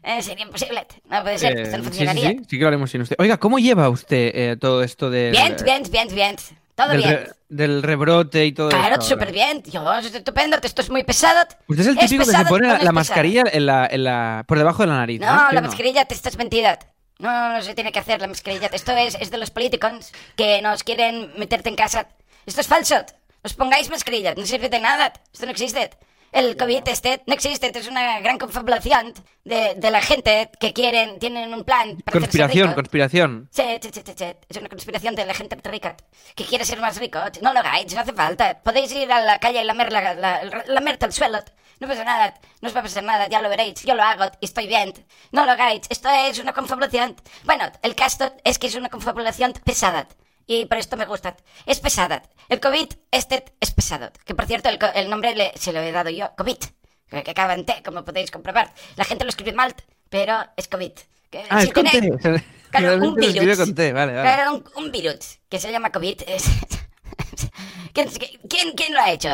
Eh, 0.00 0.22
sería 0.22 0.46
imposible. 0.46 0.86
No 1.10 1.22
puede 1.22 1.38
ser. 1.38 1.58
esto 1.58 1.76
no 1.76 1.84
funcionaría. 1.84 2.30
Sí, 2.30 2.36
sí, 2.38 2.44
sí, 2.48 2.56
que 2.56 2.62
lo 2.62 2.68
haremos 2.68 2.90
sin 2.90 3.02
usted. 3.02 3.16
Oiga, 3.18 3.36
¿cómo 3.36 3.58
lleva 3.58 3.90
usted 3.90 4.30
eh, 4.32 4.56
todo 4.58 4.82
esto 4.82 5.10
de. 5.10 5.32
Bien, 5.32 5.56
bien, 5.62 5.82
bien, 5.90 6.08
bien. 6.14 6.36
Todo 6.78 6.96
bien. 6.96 7.28
del 7.48 7.82
rebrote 7.82 8.46
y 8.46 8.52
todo 8.52 8.68
Claro, 8.68 9.02
súper 9.02 9.32
bien. 9.32 9.64
Yo, 9.64 9.92
es 9.94 10.14
estupendo. 10.14 10.56
Esto 10.62 10.80
es 10.80 10.90
muy 10.90 11.02
pesado. 11.02 11.40
Usted 11.66 11.80
es 11.80 11.86
el 11.88 11.98
típico 11.98 12.24
que 12.24 12.30
se 12.30 12.44
pone 12.44 12.68
la, 12.84 12.92
mascarilla 12.92 13.42
en 13.50 13.66
la, 13.66 13.88
en 13.90 14.04
la, 14.04 14.44
por 14.46 14.58
debajo 14.58 14.84
de 14.84 14.86
la 14.86 14.98
nariz. 14.98 15.20
No, 15.20 15.50
la 15.50 15.60
mascarilla 15.60 16.04
te 16.04 16.14
estás 16.14 16.38
mentira. 16.38 16.78
No, 17.18 17.54
no 17.54 17.62
se 17.62 17.74
tiene 17.74 17.90
que 17.90 17.98
hacer 17.98 18.20
la 18.20 18.28
mascarilla. 18.28 18.68
Esto 18.72 18.92
es, 18.92 19.16
es 19.20 19.32
de 19.32 19.38
los 19.38 19.50
políticos 19.50 20.12
que 20.36 20.62
nos 20.62 20.84
quieren 20.84 21.32
meterte 21.36 21.68
en 21.68 21.74
casa. 21.74 22.06
Esto 22.46 22.60
es 22.60 22.68
falso. 22.68 22.94
Os 23.42 23.54
pongáis 23.54 23.90
mascarillas. 23.90 24.36
No 24.36 24.46
sirve 24.46 24.68
de 24.68 24.78
nada. 24.78 25.12
Esto 25.32 25.46
no 25.46 25.50
existe. 25.50 25.90
El 26.32 26.56
COVID 26.56 26.86
este 26.88 27.22
no 27.26 27.34
existe, 27.34 27.72
es 27.74 27.88
una 27.88 28.20
gran 28.20 28.38
confabulación 28.38 29.14
de, 29.44 29.74
de, 29.76 29.90
la 29.90 30.02
gente 30.02 30.50
que 30.60 30.74
quieren, 30.74 31.18
tienen 31.18 31.54
un 31.54 31.64
plan 31.64 31.96
para 32.04 32.18
Conspiración, 32.18 32.74
conspiración. 32.74 33.48
Sí, 33.50 33.62
sí, 33.80 33.90
sí, 33.92 34.02
sí, 34.04 34.24
es 34.48 34.56
una 34.58 34.68
conspiración 34.68 35.14
de 35.14 35.24
la 35.24 35.32
gente 35.32 35.56
rica 35.68 35.96
que 36.34 36.44
quiere 36.44 36.64
ser 36.64 36.80
más 36.80 36.98
rico. 36.98 37.18
No 37.40 37.52
lo 37.54 37.60
hagáis, 37.60 37.94
no 37.94 38.00
hace 38.00 38.12
falta. 38.12 38.60
Podéis 38.62 38.92
ir 38.92 39.10
a 39.10 39.22
la 39.22 39.38
calle 39.38 39.62
y 39.62 39.64
lamer, 39.64 39.90
la, 39.90 40.14
la, 40.14 40.44
la, 40.44 40.96
al 41.00 41.12
suelo. 41.12 41.38
No 41.80 41.88
pasa 41.88 42.04
nada, 42.04 42.34
no 42.60 42.68
os 42.68 42.74
va 42.74 42.80
a 42.80 42.82
pasar 42.82 43.04
nada, 43.04 43.28
ya 43.28 43.40
lo 43.40 43.48
veréis. 43.48 43.82
Yo 43.84 43.94
lo 43.94 44.02
hago 44.02 44.24
y 44.40 44.44
estoy 44.44 44.66
bien. 44.66 44.92
No 45.32 45.46
lo 45.46 45.52
hagáis, 45.52 45.82
esto 45.88 46.08
es 46.10 46.38
una 46.38 46.52
confabulación. 46.52 47.16
Bueno, 47.44 47.70
el 47.82 47.94
caso 47.94 48.32
es 48.44 48.58
que 48.58 48.66
es 48.66 48.74
una 48.74 48.90
confabulación 48.90 49.54
pesada 49.64 50.08
y 50.48 50.64
por 50.64 50.78
esto 50.78 50.96
me 50.96 51.04
gusta. 51.04 51.36
Es 51.66 51.78
pesada. 51.78 52.22
El 52.48 52.58
COVID 52.58 52.88
este 53.12 53.44
es 53.60 53.70
pesado. 53.70 54.10
Que 54.24 54.34
por 54.34 54.46
cierto, 54.46 54.70
el, 54.70 55.10
nombre 55.10 55.36
le, 55.36 55.52
se 55.56 55.72
lo 55.72 55.80
he 55.80 55.92
dado 55.92 56.10
yo, 56.10 56.30
COVID. 56.36 56.56
Que, 57.08 57.22
que 57.22 57.30
acaba 57.30 57.54
en 57.54 57.64
T, 57.64 57.82
como 57.84 58.04
podéis 58.04 58.30
comprobar. 58.30 58.72
La 58.96 59.04
gente 59.04 59.24
lo 59.24 59.28
escribe 59.28 59.52
mal, 59.52 59.74
pero 60.08 60.38
es 60.56 60.66
COVID. 60.66 60.92
ah, 61.50 61.62
es 61.62 61.72
con 61.72 61.84
T. 61.84 62.00
Claro, 62.70 62.96
un 62.96 63.14
virus. 63.14 63.56
Con 63.56 63.74
T. 63.74 63.92
Vale, 63.94 64.12
vale. 64.12 64.28
Claro, 64.28 64.62
un, 64.76 64.92
virus 64.92 65.38
que 65.48 65.58
se 65.58 65.70
llama 65.72 65.90
COVID. 65.90 66.20
¿Quién, 67.94 68.08
quién, 68.48 68.72
¿Quién 68.72 68.92
lo 68.92 69.00
ha 69.00 69.10
hecho? 69.10 69.30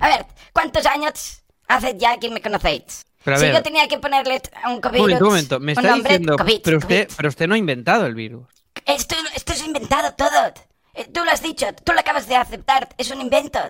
A 0.00 0.08
ver, 0.08 0.26
¿cuántos 0.52 0.84
años 0.84 1.42
hace 1.66 1.96
ya 1.96 2.18
que 2.18 2.28
me 2.28 2.42
conocéis? 2.42 3.06
Pero 3.22 3.38
si 3.38 3.50
yo 3.50 3.62
tenía 3.62 3.88
que 3.88 3.98
ponerle 3.98 4.40
a 4.62 4.70
un 4.70 4.82
COVID. 4.82 4.98
Un 4.98 5.02
momento, 5.02 5.24
un 5.24 5.30
momento. 5.30 5.60
Me 5.60 5.72
está 5.72 5.94
diciendo. 5.94 6.36
pero, 6.62 6.78
usted, 6.78 7.08
pero 7.16 7.28
usted 7.28 7.46
no 7.46 7.54
ha 7.54 7.58
inventado 7.58 8.04
el 8.04 8.14
virus. 8.14 8.46
Esto, 8.84 9.16
esto 9.34 9.52
es 9.52 9.64
inventado 9.64 10.14
todo. 10.14 10.52
Eh, 10.94 11.08
tú 11.12 11.24
lo 11.24 11.30
has 11.30 11.42
dicho, 11.42 11.66
tú 11.84 11.92
lo 11.92 12.00
acabas 12.00 12.28
de 12.28 12.36
aceptar. 12.36 12.88
Es 12.98 13.10
un 13.10 13.20
invento. 13.20 13.60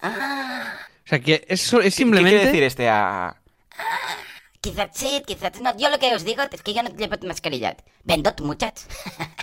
Ah. 0.00 0.74
O 1.04 1.08
sea, 1.08 1.20
que 1.20 1.44
eso 1.48 1.80
es 1.80 1.94
simplemente... 1.94 2.30
¿Qué 2.30 2.36
quiere 2.36 2.50
decir 2.50 2.62
este 2.64 2.88
a...? 2.88 3.28
Ah, 3.28 4.16
quizás 4.60 4.90
sí, 4.92 5.22
quizás 5.26 5.60
no. 5.60 5.76
Yo 5.76 5.90
lo 5.90 5.98
que 5.98 6.14
os 6.14 6.24
digo 6.24 6.42
es 6.50 6.62
que 6.62 6.74
yo 6.74 6.82
no 6.82 6.90
llevo 6.90 7.16
mascarillas. 7.26 7.76
Vendo 8.04 8.34
muchas. 8.40 8.86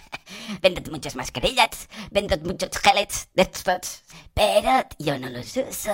Vendo 0.61 0.81
muchas 0.91 1.15
mascarillas. 1.15 1.89
Vendo 2.11 2.37
muchos 2.39 2.77
gelets 2.77 3.29
de 3.33 3.43
estos. 3.43 4.03
Pero 4.33 4.85
yo 4.97 5.17
no 5.19 5.29
los 5.29 5.55
uso. 5.57 5.91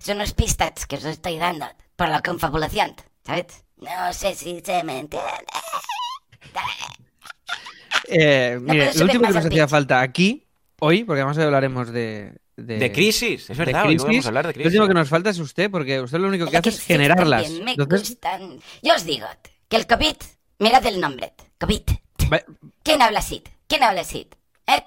Son 0.00 0.16
unas 0.16 0.34
pistas 0.34 0.86
que 0.86 0.96
os 0.96 1.04
estoy 1.04 1.38
dando 1.38 1.66
por 1.96 2.08
la 2.08 2.22
confabulación, 2.22 2.94
¿sabes? 3.24 3.64
No 3.76 4.12
sé 4.12 4.34
si 4.34 4.60
se 4.60 4.82
me 4.84 4.98
entiende. 4.98 5.46
Eh, 8.12 8.58
mire, 8.60 8.92
lo 8.94 9.04
último 9.04 9.26
que 9.28 9.34
nos 9.34 9.46
hacía 9.46 9.68
falta 9.68 10.00
aquí, 10.00 10.44
hoy, 10.80 11.04
porque 11.04 11.20
además 11.20 11.38
hablaremos 11.38 11.92
de, 11.92 12.32
de, 12.56 12.92
crisis, 12.92 13.48
es 13.48 13.56
verdad, 13.56 13.86
de 13.86 13.96
crisis. 13.96 14.26
hablar 14.26 14.46
de 14.46 14.52
crisis. 14.52 14.72
Lo 14.72 14.82
último 14.82 14.88
que 14.88 14.94
nos 14.94 15.08
falta 15.08 15.30
es 15.30 15.38
usted, 15.38 15.70
porque 15.70 16.00
usted 16.00 16.18
lo 16.18 16.28
único 16.28 16.46
que, 16.46 16.56
hace 16.56 16.70
es 16.70 16.80
generarlas. 16.80 17.50
Me 17.50 17.76
Yo 17.76 18.94
os 18.94 19.04
digo 19.04 19.26
que 19.68 19.76
el 19.76 19.86
COVID, 19.86 20.16
mirad 20.58 20.84
el 20.86 21.00
nombre, 21.00 21.32
COVID. 21.58 21.82
¿Quién 22.82 23.02
habla 23.02 23.20
así? 23.20 23.42
¿Quién 23.66 23.82
habla 23.82 24.00
así? 24.00 24.28
¿Eh? 24.66 24.82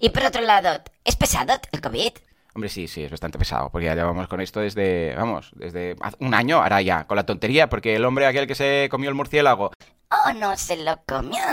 Y 0.00 0.10
por 0.10 0.24
otro 0.24 0.42
lado, 0.42 0.82
¿es 1.04 1.16
pesado 1.16 1.54
el 1.72 1.80
COVID? 1.80 2.12
Hombre, 2.56 2.70
sí, 2.70 2.88
sí, 2.88 3.04
es 3.04 3.10
bastante 3.10 3.38
pesado, 3.38 3.68
porque 3.68 3.84
ya 3.84 3.94
llevamos 3.94 4.28
con 4.28 4.40
esto 4.40 4.60
desde, 4.60 5.14
vamos, 5.14 5.50
desde 5.56 5.94
un 6.20 6.32
año, 6.32 6.62
ahora 6.62 6.80
ya, 6.80 7.04
con 7.04 7.16
la 7.16 7.26
tontería, 7.26 7.68
porque 7.68 7.96
el 7.96 8.04
hombre 8.06 8.24
aquel 8.24 8.46
que 8.46 8.54
se 8.54 8.88
comió 8.90 9.10
el 9.10 9.14
murciélago 9.14 9.72
Oh, 10.08 10.32
no 10.32 10.56
se 10.56 10.78
lo 10.78 10.98
comió. 11.04 11.44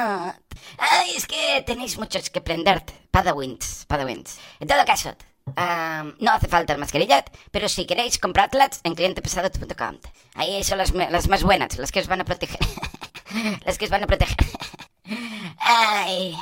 Ay, 0.77 1.12
es 1.17 1.27
que 1.27 1.62
tenéis 1.67 2.00
muchos 2.00 2.29
que 2.29 2.39
prenderte. 2.39 2.93
Padawins, 3.12 3.83
Padawins. 3.86 4.39
En 4.62 4.69
todo 4.69 4.86
caso, 4.86 5.13
no 6.19 6.31
hace 6.31 6.48
falta 6.48 6.72
el 6.72 6.79
mascarilla, 6.79 7.25
pero 7.51 7.67
si 7.67 7.86
queréis, 7.86 8.17
compradlas 8.17 8.79
en 8.86 8.95
clientepesado.com. 8.95 10.00
Ahí 10.36 10.63
son 10.63 10.77
las, 10.77 10.93
las 10.93 11.27
más 11.27 11.43
buenas, 11.43 11.77
las 11.79 11.91
que 11.91 12.00
os 12.00 12.07
van 12.07 12.22
a 12.22 12.24
proteger. 12.24 12.62
las 13.65 13.77
que 13.77 13.83
os 13.83 13.91
van 13.91 14.05
a 14.05 14.07
proteger. 14.07 14.38
Ay. 15.57 16.38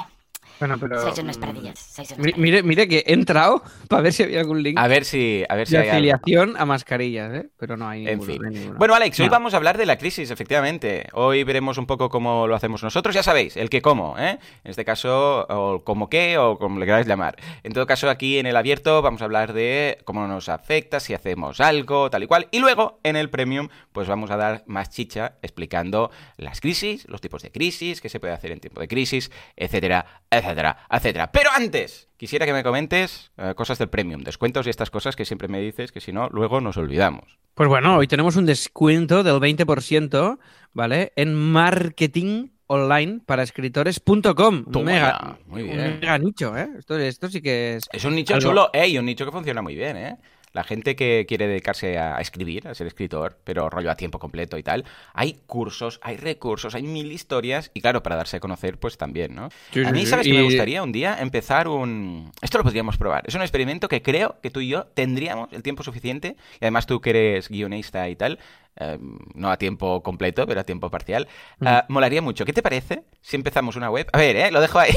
Bueno, 0.62 0.78
pero... 0.80 1.02
Sois 1.02 1.18
unos 1.18 1.40
paradillas. 1.40 1.96
Mire, 2.38 2.62
mire 2.62 2.88
que 2.88 3.04
he 3.08 3.14
entrado 3.14 3.64
para 3.88 4.04
ver 4.04 4.14
si 4.14 4.22
había 4.22 4.42
algún 4.42 4.62
link. 4.62 4.78
A 4.78 4.88
ver 4.88 5.06
si, 5.06 5.44
a 5.50 5.56
ver 5.56 5.66
si 5.68 5.76
de 5.76 5.90
afiliación 5.90 6.56
a 6.56 6.66
mascarillas, 6.66 7.34
¿eh? 7.34 7.50
Pero 7.58 7.78
no 7.78 7.90
hay. 7.90 8.08
En 8.08 8.22
fin. 8.22 8.76
Bueno, 8.78 8.94
Alex, 8.94 9.20
hoy 9.22 9.30
vamos 9.30 9.56
a 9.56 9.58
hablar 9.58 9.80
de 9.80 9.88
la 9.88 9.98
crisis, 9.98 10.30
efectivamente. 10.30 11.08
Hoy 11.14 11.44
veremos 11.44 11.80
un 11.80 11.88
poco 11.88 12.10
cómo 12.10 12.46
lo 12.46 12.54
hacemos 12.54 12.84
nosotros. 12.84 13.16
Ya 13.16 13.24
sabéis, 13.24 13.58
el 13.58 13.72
que 13.72 13.82
cómo, 13.82 14.20
¿eh? 14.20 14.38
En 14.64 14.70
este 14.70 14.86
caso, 14.86 15.48
o 15.50 15.84
como 15.84 16.12
qué, 16.12 16.38
o 16.38 16.60
como 16.60 16.80
le 16.80 16.86
queráis 16.86 17.08
llamar. 17.08 17.38
En 17.64 17.74
todo 17.74 17.88
caso, 17.88 18.08
aquí 18.08 18.38
en 18.38 18.46
el 18.46 18.56
abierto 18.56 19.02
vamos 19.02 19.24
a 19.24 19.26
hablar 19.26 19.54
de 19.54 19.98
cómo 20.06 20.28
nos 20.28 20.48
afecta, 20.48 21.00
si 21.00 21.16
hacemos 21.16 21.60
algo, 21.60 22.12
tal 22.12 22.22
y 22.22 22.28
cual. 22.28 22.48
Y 22.52 22.60
luego, 22.60 23.00
en 23.02 23.16
el 23.16 23.32
premium, 23.32 23.70
pues 23.94 24.08
vamos 24.08 24.30
a 24.30 24.38
dar 24.38 24.64
más 24.68 24.92
chicha 24.92 25.34
explicando 25.42 26.12
las 26.38 26.62
crisis, 26.62 27.08
los 27.10 27.20
tipos 27.20 27.42
de 27.42 27.52
crisis, 27.52 28.00
qué 28.00 28.10
se 28.10 28.20
puede 28.20 28.34
hacer 28.34 28.52
en 28.52 28.60
tiempo 28.60 28.80
de 28.80 28.88
crisis, 28.88 29.32
etcétera, 29.56 30.06
etcétera. 30.30 30.51
Etcétera, 30.52 30.78
etcétera. 30.90 31.32
Pero 31.32 31.50
antes, 31.56 32.08
quisiera 32.18 32.46
que 32.46 32.54
me 32.54 32.64
comentes 32.64 33.32
eh, 33.38 33.54
cosas 33.56 33.78
del 33.80 33.90
premium, 33.90 34.22
descuentos 34.24 34.68
y 34.68 34.70
estas 34.70 34.90
cosas 34.92 35.16
que 35.16 35.26
siempre 35.26 35.48
me 35.48 35.60
dices, 35.60 35.92
que 35.92 36.02
si 36.02 36.12
no, 36.12 36.30
luego 36.30 36.62
nos 36.62 36.78
olvidamos. 36.78 37.38
Pues 37.56 37.68
bueno, 37.70 37.98
hoy 37.98 38.08
tenemos 38.08 38.36
un 38.36 38.46
descuento 38.46 39.24
del 39.24 39.36
20%, 39.36 40.38
¿vale? 40.74 41.12
En 41.16 41.34
marketing 41.36 42.48
online 42.68 43.20
para 43.26 43.44
escritores.com. 43.44 44.66
Un 44.74 44.84
mega, 44.86 45.38
un 45.48 45.56
mega 45.76 46.18
nicho, 46.18 46.56
¿eh? 46.58 46.70
Esto, 46.80 46.98
esto 46.98 47.28
sí 47.30 47.42
que 47.42 47.76
es... 47.76 47.90
Es 47.92 48.06
un 48.06 48.16
nicho 48.16 48.34
algo- 48.36 48.50
chulo, 48.50 48.70
eh, 48.74 48.88
y 48.88 48.98
un 48.98 49.06
nicho 49.06 49.26
que 49.26 49.32
funciona 49.32 49.62
muy 49.62 49.76
bien, 49.76 49.98
¿eh? 49.98 50.18
La 50.54 50.64
gente 50.64 50.96
que 50.96 51.26
quiere 51.28 51.48
dedicarse 51.48 51.98
a 51.98 52.20
escribir, 52.20 52.68
a 52.68 52.76
ser 52.76 52.88
escritor, 52.88 53.38
pero 53.44 53.70
rollo 53.70 53.90
a 53.90 53.96
tiempo 53.96 54.20
completo 54.20 54.58
y 54.58 54.64
tal, 54.64 54.86
hay 55.14 55.40
cursos, 55.46 56.00
hay 56.04 56.18
recursos, 56.18 56.76
hay 56.76 56.84
mil 56.84 57.12
historias, 57.12 57.72
y 57.74 57.82
claro, 57.82 58.04
para 58.04 58.16
darse 58.18 58.38
a 58.38 58.40
conocer, 58.40 58.78
pues 58.78 58.98
también, 58.98 59.34
¿no? 59.34 59.50
Sí, 59.72 59.80
a 59.82 59.86
sí, 59.86 59.92
mí, 59.92 60.02
sí, 60.02 60.08
¿sabes 60.08 60.28
que 60.28 60.34
me 60.34 60.42
y- 60.42 60.44
gustaría 60.44 60.84
un 60.84 60.92
día 60.92 61.18
empezar 61.22 61.68
un... 61.68 62.32
Esto 62.42 62.58
lo 62.58 62.64
podríamos 62.64 62.98
probar. 62.98 63.24
Es 63.28 63.36
un 63.36 63.42
experimento 63.42 63.88
que 63.88 64.02
creo 64.02 64.38
que 64.42 64.50
tú 64.52 64.60
y 64.60 64.68
yo 64.68 64.86
tendríamos 64.94 65.52
el 65.54 65.64
tiempo 65.64 65.84
suficiente, 65.84 66.36
y 66.60 66.66
además 66.66 66.86
tú 66.86 67.00
que 67.02 67.12
eres 67.12 67.50
guionista 67.50 68.10
y 68.10 68.16
tal, 68.16 68.40
eh, 68.82 68.98
no 69.36 69.52
a 69.52 69.58
tiempo 69.58 70.02
completo, 70.04 70.46
pero 70.48 70.60
a 70.62 70.64
tiempo 70.64 70.90
parcial, 70.90 71.28
Mm. 71.60 71.68
eh, 71.68 71.84
molaría 71.90 72.22
mucho. 72.22 72.44
¿Qué 72.46 72.54
te 72.54 72.62
parece 72.64 73.04
si 73.22 73.36
empezamos 73.36 73.76
una 73.76 73.90
web? 73.90 74.08
A 74.14 74.18
ver, 74.18 74.36
¿eh? 74.36 74.52
Lo 74.52 74.60
dejo 74.62 74.80
ahí. 74.80 74.92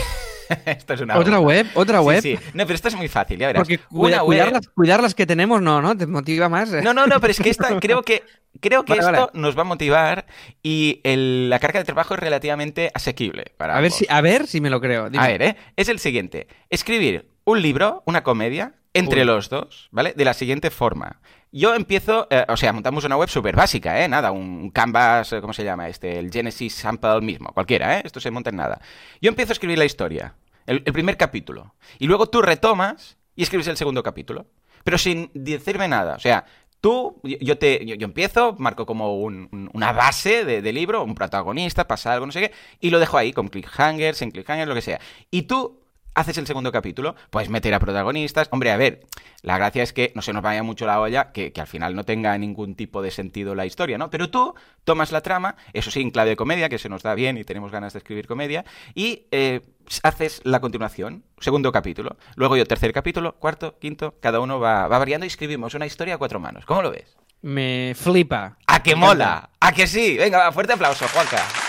esto 0.67 0.95
es 0.95 1.01
una 1.01 1.17
¿Otra 1.19 1.41
web? 1.41 1.67
¿Otra 1.75 2.01
web? 2.03 2.21
sí. 2.21 2.39
No, 2.53 2.65
pero 2.65 2.75
esto 2.75 2.89
es 2.89 2.97
muy 2.97 3.09
fácil, 3.09 3.39
ya 3.39 3.47
verás. 3.47 3.61
Porque 3.63 3.81
Una 3.91 3.99
cuida- 4.01 4.17
web- 4.19 4.27
cuidar, 4.27 4.53
las, 4.53 4.69
cuidar 4.69 5.03
las 5.03 5.15
que 5.15 5.27
tenemos 5.27 5.63
no, 5.63 5.81
¿no? 5.81 5.97
Te 5.97 6.07
motiva 6.07 6.49
más. 6.49 6.71
No, 6.71 6.93
no, 6.95 7.07
no, 7.07 7.21
pero 7.21 7.31
es 7.31 7.41
que 7.41 7.49
esta, 7.51 7.79
creo 7.81 8.03
que, 8.03 8.23
creo 8.61 8.85
que 8.85 8.93
Vale, 8.95 9.03
esto 9.03 9.27
vale. 9.33 9.41
nos 9.41 9.57
va 9.57 9.63
a 9.63 9.65
motivar 9.65 10.27
y 10.63 11.01
el- 11.05 11.49
la 11.51 11.59
carga 11.61 11.81
de 11.81 11.85
trabajo 11.85 12.15
es 12.15 12.21
relativamente 12.21 12.91
asequible 12.95 13.53
para 13.57 13.77
a, 13.77 13.81
ver 13.81 13.91
si, 13.91 14.07
a 14.09 14.21
ver 14.21 14.47
si 14.47 14.61
me 14.61 14.69
lo 14.71 14.81
creo. 14.81 15.09
Dime. 15.09 15.25
A 15.25 15.29
ver, 15.29 15.43
¿eh? 15.43 15.57
Es 15.77 15.89
el 15.89 15.99
siguiente. 15.99 16.47
Escribir 16.71 17.29
un 17.45 17.63
libro, 17.63 18.03
una 18.07 18.23
comedia, 18.23 18.75
entre 18.93 19.21
Uy. 19.21 19.27
los 19.27 19.49
dos, 19.49 19.89
¿vale? 19.93 20.13
De 20.15 20.25
la 20.25 20.35
siguiente 20.35 20.71
forma. 20.71 21.21
Yo 21.57 21.73
empiezo, 21.77 22.27
eh, 22.31 22.45
o 22.49 22.57
sea, 22.57 22.73
montamos 22.73 23.05
una 23.05 23.17
web 23.17 23.29
súper 23.29 23.55
básica, 23.55 24.03
¿eh? 24.03 24.09
Nada, 24.09 24.33
un 24.33 24.71
canvas, 24.71 25.33
eh, 25.33 25.41
¿cómo 25.41 25.53
se 25.53 25.63
llama? 25.63 25.89
Este, 25.89 26.19
el 26.19 26.33
Genesis 26.33 26.75
Sample 26.75 27.21
mismo, 27.21 27.53
cualquiera, 27.55 27.99
¿eh? 27.99 28.03
Esto 28.05 28.19
se 28.19 28.33
monta 28.33 28.51
en 28.51 28.57
nada. 28.57 28.81
Yo 29.21 29.29
empiezo 29.29 29.53
a 29.53 29.55
escribir 29.55 29.79
la 29.79 29.85
historia, 29.85 30.35
el, 30.67 30.83
primer 30.83 31.17
capítulo, 31.17 31.77
y 32.01 32.09
luego 32.09 32.27
tú 32.27 32.43
retomas 32.43 33.19
y 33.37 33.45
escribes 33.45 33.69
el 33.69 33.77
segundo 33.77 34.03
capítulo, 34.03 34.47
pero 34.83 34.99
sin 34.99 35.31
decirme 35.33 35.87
nada, 35.87 36.17
o 36.17 36.21
sea... 36.21 36.45
Tú, 36.81 37.19
yo- 37.23 37.57
te, 37.57 37.87
yo, 37.87 37.95
empiezo, 38.05 38.57
marco 38.59 38.85
como 38.85 39.17
un- 39.17 39.71
una 39.73 39.93
base 39.93 40.45
de, 40.45 40.61
de 40.61 40.71
libro, 40.75 41.03
un 41.03 41.15
protagonista, 41.15 41.87
pasa 41.89 42.13
algo, 42.13 42.27
no 42.27 42.33
sé 42.33 42.41
qué, 42.41 42.53
y 42.79 42.91
lo 42.91 42.99
dejo 42.99 43.17
ahí 43.17 43.33
con 43.33 43.49
cliffhangers, 43.49 44.19
sin 44.19 44.31
cliffhangers, 44.31 44.69
lo 44.69 44.75
que 44.75 44.83
sea. 44.83 45.01
Y 45.31 45.45
tú 45.45 45.81
haces 46.15 46.39
el 46.39 46.47
segundo 46.47 46.73
capítulo, 46.73 47.15
puedes 47.31 47.49
meter 47.49 47.75
a 47.75 47.81
protagonistas. 47.81 48.49
Hombre, 48.51 48.71
a 48.71 48.77
ver, 48.77 49.01
la 49.43 49.59
gracia 49.59 49.83
es 49.83 49.93
que 49.93 50.13
no 50.15 50.23
se 50.23 50.33
nos 50.33 50.43
vaya 50.43 50.63
mucho 50.63 50.87
la 50.87 51.01
olla, 51.01 51.33
que, 51.33 51.53
que 51.53 51.61
al 51.61 51.67
final 51.67 51.95
no 51.95 52.05
tenga 52.05 52.37
ningún 52.39 52.75
tipo 52.75 53.03
de 53.03 53.11
sentido 53.11 53.55
la 53.55 53.67
historia, 53.67 53.99
¿no? 53.99 54.11
Pero 54.11 54.31
tú 54.31 54.55
tomas 54.85 55.13
la 55.13 55.21
trama, 55.21 55.57
eso 55.73 55.91
sí, 55.91 56.01
en 56.01 56.11
clave 56.11 56.31
de 56.31 56.37
comedia, 56.37 56.69
que 56.69 56.79
se 56.79 56.89
nos 56.89 57.03
da 57.03 57.15
bien 57.15 57.37
y 57.37 57.45
tenemos 57.45 57.71
ganas 57.71 57.93
de 57.93 57.99
escribir 57.99 58.27
comedia, 58.27 58.65
y 58.95 59.27
eh, 59.31 59.61
haces 60.03 60.41
la 60.45 60.61
continuación, 60.61 61.25
segundo 61.39 61.73
capítulo. 61.73 62.17
Luego 62.37 62.57
yo 62.57 62.67
tercer 62.67 62.93
capítulo, 62.93 63.35
cuarto, 63.37 63.79
quinto, 63.79 64.15
cada 64.21 64.41
uno 64.41 64.61
va, 64.61 64.89
va 64.89 64.99
variando 64.99 65.27
y 65.27 65.29
escribimos 65.29 65.75
una 65.75 65.87
historia 65.87 66.15
a 66.15 66.19
cuatro 66.19 66.41
manos. 66.41 66.65
¿Cómo 66.65 66.83
lo 66.83 66.91
ves? 66.91 67.17
Me 67.43 67.95
flipa. 67.95 68.57
¡A 68.67 68.83
que 68.83 68.95
Me 68.95 69.03
mola! 69.03 69.51
¡A 69.61 69.73
que 69.73 69.87
sí! 69.87 70.17
Venga, 70.17 70.51
fuerte 70.53 70.73
aplauso, 70.73 71.07
Juanca. 71.09 71.64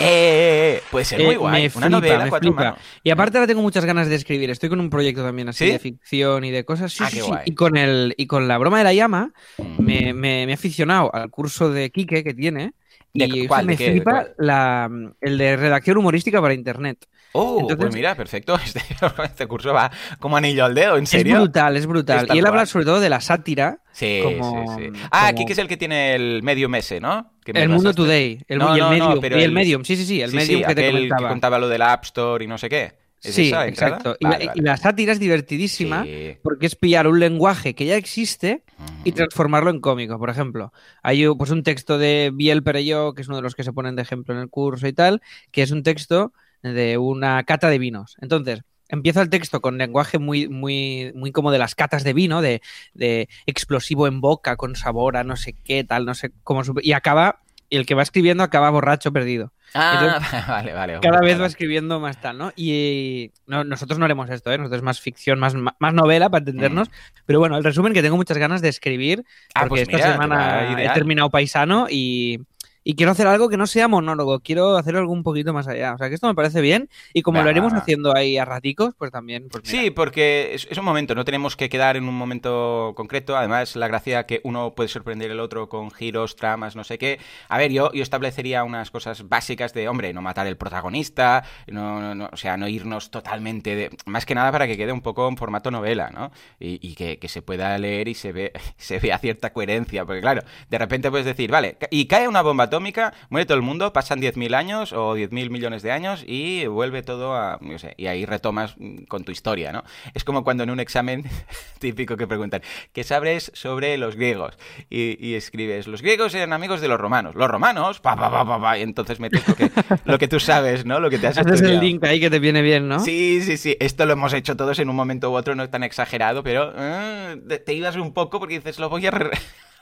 Eh, 0.00 0.04
eh, 0.04 0.76
eh, 0.78 0.82
puede 0.90 1.04
ser 1.04 1.20
Eh, 1.20 1.24
muy 1.26 1.36
guay. 1.36 1.62
me 1.64 1.72
Una 1.76 1.88
novela, 1.88 2.24
me 2.24 2.30
cuatro 2.30 2.50
flipa. 2.50 2.64
manos. 2.64 2.80
Y 3.02 3.10
aparte 3.10 3.38
ahora 3.38 3.46
tengo 3.46 3.62
muchas 3.62 3.84
ganas 3.84 4.08
de 4.08 4.14
escribir. 4.16 4.50
Estoy 4.50 4.68
con 4.68 4.80
un 4.80 4.90
proyecto 4.90 5.22
también 5.22 5.48
así 5.48 5.64
¿Sí? 5.66 5.70
de 5.72 5.78
ficción 5.78 6.44
y 6.44 6.50
de 6.50 6.64
cosas. 6.64 6.92
Sí, 6.92 7.02
Ah, 7.04 7.08
sí, 7.10 7.16
qué 7.16 7.22
sí. 7.22 7.28
guay. 7.28 7.42
Y 7.46 7.54
con 7.54 7.76
el 7.76 8.14
y 8.16 8.26
con 8.26 8.46
la 8.48 8.58
broma 8.58 8.78
de 8.78 8.84
la 8.84 8.92
llama 8.94 9.32
Mm. 9.58 9.82
me, 9.84 10.12
me- 10.14 10.46
me 10.46 10.50
he 10.50 10.54
aficionado 10.54 11.14
al 11.14 11.30
curso 11.30 11.70
de 11.70 11.90
Quique 11.90 12.22
que 12.24 12.34
tiene. 12.34 12.72
¿De 13.16 13.24
Y 13.26 13.46
cuál? 13.46 13.66
me 13.66 13.72
¿De 13.72 13.76
qué? 13.78 13.84
¿De 13.86 13.90
flipa 13.92 14.26
la, 14.38 14.90
el 15.20 15.38
de 15.38 15.56
redacción 15.56 15.96
humorística 15.98 16.40
para 16.40 16.54
internet. 16.54 17.06
Oh, 17.32 17.56
Entonces- 17.60 17.76
pues 17.76 17.94
mira, 17.94 18.14
perfecto. 18.14 18.58
Este, 18.64 18.80
este 19.24 19.46
curso 19.46 19.72
va 19.74 19.90
como 20.20 20.36
anillo 20.36 20.64
al 20.64 20.74
dedo, 20.74 20.96
¿en 20.96 21.06
serio? 21.06 21.34
Es 21.34 21.40
brutal, 21.42 21.76
es 21.76 21.86
brutal. 21.86 22.28
Y 22.32 22.38
él 22.38 22.46
habla 22.46 22.64
sobre 22.66 22.84
todo 22.86 23.00
de 23.00 23.10
la 23.10 23.20
sátira. 23.20 23.80
Sí, 23.92 24.20
como- 24.22 24.76
sí, 24.78 24.84
sí. 24.94 25.00
Ah, 25.10 25.18
como- 25.18 25.28
aquí 25.30 25.44
que 25.46 25.52
es 25.52 25.58
el 25.58 25.68
que 25.68 25.76
tiene 25.76 26.14
el 26.14 26.42
Medium 26.42 26.74
ese, 26.76 27.00
¿no? 27.00 27.32
Que 27.44 27.52
me 27.52 27.62
El 27.62 27.68
Mundo. 27.68 27.92
Today. 27.92 28.40
El, 28.48 28.58
No, 28.58 28.70
y 28.70 28.74
el 28.74 28.78
no, 28.80 28.84
no, 28.84 28.90
Medium. 28.90 29.20
pero 29.20 29.36
y 29.36 29.40
el 29.40 29.44
el- 29.46 29.52
Medium, 29.52 29.84
sí, 29.84 29.96
sí, 29.96 30.04
sí. 30.06 30.22
El 30.22 30.30
sí, 30.30 30.36
Medium 30.36 30.60
sí, 30.62 30.66
que 30.66 30.74
te 30.74 30.90
comentaba. 30.90 31.20
que 31.20 31.28
contaba 31.28 31.58
lo 31.58 31.68
del 31.68 31.82
App 31.82 32.04
Store 32.04 32.44
y 32.44 32.48
no 32.48 32.56
sé 32.58 32.68
qué. 32.68 33.05
¿Es 33.22 33.34
Sí, 33.34 33.48
esa 33.48 33.66
exacto. 33.66 34.16
Y, 34.20 34.24
Vale, 34.24 34.38
la, 34.38 34.46
vale. 34.50 34.60
y 34.60 34.64
la 34.64 34.76
sátira 34.76 35.12
es 35.12 35.18
divertidísima 35.18 36.04
Sí. 36.04 36.36
porque 36.42 36.66
es 36.66 36.76
pillar 36.76 37.08
un 37.08 37.18
lenguaje 37.18 37.74
que 37.74 37.86
ya 37.86 37.96
existe 37.96 38.62
y 39.04 39.12
transformarlo 39.12 39.70
en 39.70 39.80
cómico. 39.80 40.18
Por 40.18 40.30
ejemplo, 40.30 40.72
hay 41.02 41.26
un- 41.26 41.36
pues 41.38 41.50
un 41.50 41.62
texto 41.62 41.98
de 41.98 42.30
Biel 42.34 42.62
Perelló, 42.62 43.14
que 43.14 43.22
es 43.22 43.28
uno 43.28 43.36
de 43.38 43.42
los 43.42 43.54
que 43.54 43.64
se 43.64 43.72
ponen 43.72 43.96
de 43.96 44.02
ejemplo 44.02 44.34
en 44.34 44.40
el 44.40 44.48
curso 44.48 44.86
y 44.86 44.92
tal, 44.92 45.22
que 45.50 45.62
es 45.62 45.70
un 45.70 45.82
texto 45.82 46.32
de 46.62 46.98
una 46.98 47.42
cata 47.44 47.68
de 47.70 47.78
vinos. 47.78 48.16
Entonces, 48.20 48.62
empieza 48.88 49.22
el 49.22 49.30
texto 49.30 49.60
con 49.60 49.78
lenguaje 49.78 50.18
muy, 50.18 50.48
muy, 50.48 51.10
muy 51.14 51.32
como 51.32 51.50
de 51.50 51.58
las 51.58 51.74
catas 51.74 52.04
de 52.04 52.12
vino, 52.12 52.42
de, 52.42 52.60
de 52.94 53.28
explosivo 53.46 54.06
en 54.06 54.20
boca, 54.20 54.56
con 54.56 54.76
sabor 54.76 55.16
a 55.16 55.24
no 55.24 55.36
sé 55.36 55.54
qué, 55.64 55.82
tal, 55.84 56.04
no 56.04 56.14
sé 56.14 56.30
cómo. 56.44 56.62
Y 56.82 56.92
acaba, 56.92 57.40
y 57.68 57.76
el 57.76 57.86
que 57.86 57.94
va 57.94 58.02
escribiendo 58.02 58.42
acaba 58.42 58.70
borracho 58.70 59.12
perdido. 59.12 59.52
Ah, 59.74 60.20
vale, 60.48 60.72
vale. 60.72 60.98
Cada 61.00 61.20
vez 61.20 61.40
va 61.40 61.46
escribiendo 61.46 62.00
más 62.00 62.20
tal, 62.20 62.38
¿no? 62.38 62.52
Y 62.56 63.32
no, 63.46 63.64
nosotros 63.64 63.98
no 63.98 64.04
haremos 64.04 64.30
esto, 64.30 64.52
¿eh? 64.52 64.58
Nosotros 64.58 64.82
más 64.82 65.00
ficción, 65.00 65.38
más, 65.38 65.54
más 65.54 65.94
novela 65.94 66.30
para 66.30 66.40
entendernos. 66.40 66.90
Pero 67.26 67.38
bueno, 67.38 67.56
el 67.56 67.64
resumen 67.64 67.92
que 67.92 68.02
tengo 68.02 68.16
muchas 68.16 68.38
ganas 68.38 68.62
de 68.62 68.68
escribir, 68.68 69.24
Ah, 69.54 69.66
porque 69.66 69.68
pues 69.68 69.82
esta 69.82 69.96
mira, 69.96 70.12
semana 70.12 70.82
he 70.82 70.88
terminado 70.90 71.30
paisano 71.30 71.86
y, 71.90 72.40
y 72.88 72.94
quiero 72.94 73.10
hacer 73.10 73.26
algo 73.26 73.48
que 73.48 73.56
no 73.56 73.66
sea 73.66 73.88
monólogo, 73.88 74.38
quiero 74.38 74.76
hacer 74.76 74.94
algo 74.94 75.12
un 75.12 75.24
poquito 75.24 75.52
más 75.52 75.66
allá. 75.66 75.94
O 75.94 75.98
sea 75.98 76.08
que 76.08 76.14
esto 76.14 76.28
me 76.28 76.36
parece 76.36 76.60
bien 76.60 76.88
y 77.12 77.22
como 77.22 77.42
lo 77.42 77.50
va. 77.72 77.78
haciendo 77.78 78.14
ahí 78.14 78.38
a 78.38 78.44
raticos, 78.44 78.94
pues 78.96 79.10
también. 79.10 79.48
Pues. 79.48 79.64
Sí, 79.66 79.90
porque 79.90 80.54
es, 80.54 80.68
es 80.70 80.78
un 80.78 80.84
momento, 80.84 81.16
no 81.16 81.24
tenemos 81.24 81.56
que 81.56 81.68
quedar 81.68 81.96
en 81.96 82.08
un 82.08 82.14
momento 82.16 82.92
concreto. 82.96 83.36
Además, 83.36 83.74
la 83.74 83.88
gracia 83.88 84.24
que 84.26 84.40
uno 84.44 84.76
puede 84.76 84.88
sorprender 84.88 85.32
al 85.32 85.40
otro 85.40 85.68
con 85.68 85.90
giros, 85.90 86.36
tramas, 86.36 86.76
no 86.76 86.84
sé 86.84 86.96
qué. 86.96 87.18
A 87.48 87.58
ver, 87.58 87.72
yo, 87.72 87.92
yo 87.92 88.04
establecería 88.04 88.62
unas 88.62 88.92
cosas 88.92 89.28
básicas 89.28 89.74
de, 89.74 89.88
hombre, 89.88 90.12
no 90.12 90.22
matar 90.22 90.46
el 90.46 90.56
protagonista, 90.56 91.42
no, 91.66 92.00
no- 92.00 92.14
no- 92.14 92.30
o 92.32 92.36
sea, 92.36 92.56
no 92.56 92.68
irnos 92.68 93.10
totalmente 93.10 93.74
de. 93.74 93.90
Más 94.06 94.24
que 94.26 94.36
nada 94.36 94.52
para 94.52 94.68
que 94.68 94.76
quede 94.76 94.92
un 94.92 95.00
poco 95.02 95.26
en 95.28 95.36
formato 95.36 95.72
novela, 95.72 96.10
¿no? 96.10 96.30
Y, 96.60 96.78
y 96.88 96.94
que, 96.94 97.18
que 97.18 97.26
se 97.26 97.42
pueda 97.42 97.76
leer 97.78 98.06
y 98.06 98.14
se, 98.14 98.30
ve, 98.30 98.52
se 98.76 99.00
vea 99.00 99.18
cierta 99.18 99.52
coherencia. 99.52 100.04
Porque, 100.04 100.20
claro, 100.20 100.42
de 100.70 100.78
repente 100.78 101.10
puedes 101.10 101.26
decir, 101.26 101.50
vale, 101.50 101.76
y 101.90 102.06
cae 102.06 102.28
una 102.28 102.42
bomba 102.42 102.70
atómica, 102.76 103.14
muere 103.30 103.46
todo 103.46 103.56
el 103.56 103.62
mundo, 103.62 103.92
pasan 103.94 104.20
10.000 104.20 104.54
años 104.54 104.92
o 104.92 105.16
10.000 105.16 105.48
millones 105.50 105.82
de 105.82 105.92
años 105.92 106.22
y 106.26 106.66
vuelve 106.66 107.02
todo 107.02 107.34
a. 107.34 107.58
No 107.62 107.78
sé, 107.78 107.94
y 107.96 108.06
ahí 108.06 108.26
retomas 108.26 108.74
mm, 108.78 109.04
con 109.08 109.24
tu 109.24 109.32
historia, 109.32 109.72
¿no? 109.72 109.82
Es 110.12 110.24
como 110.24 110.44
cuando 110.44 110.62
en 110.62 110.70
un 110.70 110.78
examen 110.80 111.24
típico 111.78 112.16
que 112.16 112.26
preguntan, 112.26 112.60
¿qué 112.92 113.02
sabes 113.02 113.50
sobre 113.54 113.96
los 113.96 114.14
griegos? 114.16 114.58
Y, 114.90 115.16
y 115.26 115.34
escribes, 115.34 115.86
los 115.86 116.02
griegos 116.02 116.34
eran 116.34 116.52
amigos 116.52 116.80
de 116.82 116.88
los 116.88 117.00
romanos. 117.00 117.34
Los 117.34 117.48
romanos, 117.48 118.00
pa, 118.00 118.14
pa, 118.14 118.30
pa, 118.30 118.44
pa, 118.44 118.60
pa, 118.60 118.78
y 118.78 118.82
entonces 118.82 119.20
metes 119.20 119.46
lo 119.48 119.54
que, 119.54 119.70
lo 120.04 120.18
que 120.18 120.28
tú 120.28 120.38
sabes, 120.38 120.84
¿no? 120.84 121.00
Lo 121.00 121.08
que 121.08 121.18
te 121.18 121.28
has 121.28 121.38
Haces 121.38 121.46
el 121.46 121.54
estudiado. 121.54 121.82
link 121.82 122.04
ahí 122.04 122.20
que 122.20 122.28
te 122.30 122.38
viene 122.38 122.60
bien, 122.60 122.88
¿no? 122.88 123.00
Sí, 123.00 123.40
sí, 123.42 123.56
sí. 123.56 123.76
Esto 123.80 124.04
lo 124.04 124.12
hemos 124.12 124.32
hecho 124.34 124.56
todos 124.56 124.78
en 124.78 124.90
un 124.90 124.96
momento 124.96 125.30
u 125.30 125.34
otro, 125.34 125.54
no 125.54 125.62
es 125.62 125.70
tan 125.70 125.82
exagerado, 125.82 126.42
pero 126.42 126.72
eh, 126.76 127.40
te, 127.48 127.58
te 127.58 127.72
ibas 127.72 127.96
un 127.96 128.12
poco 128.12 128.38
porque 128.38 128.56
dices, 128.56 128.78
lo 128.78 128.88
voy 128.90 129.06
a... 129.06 129.10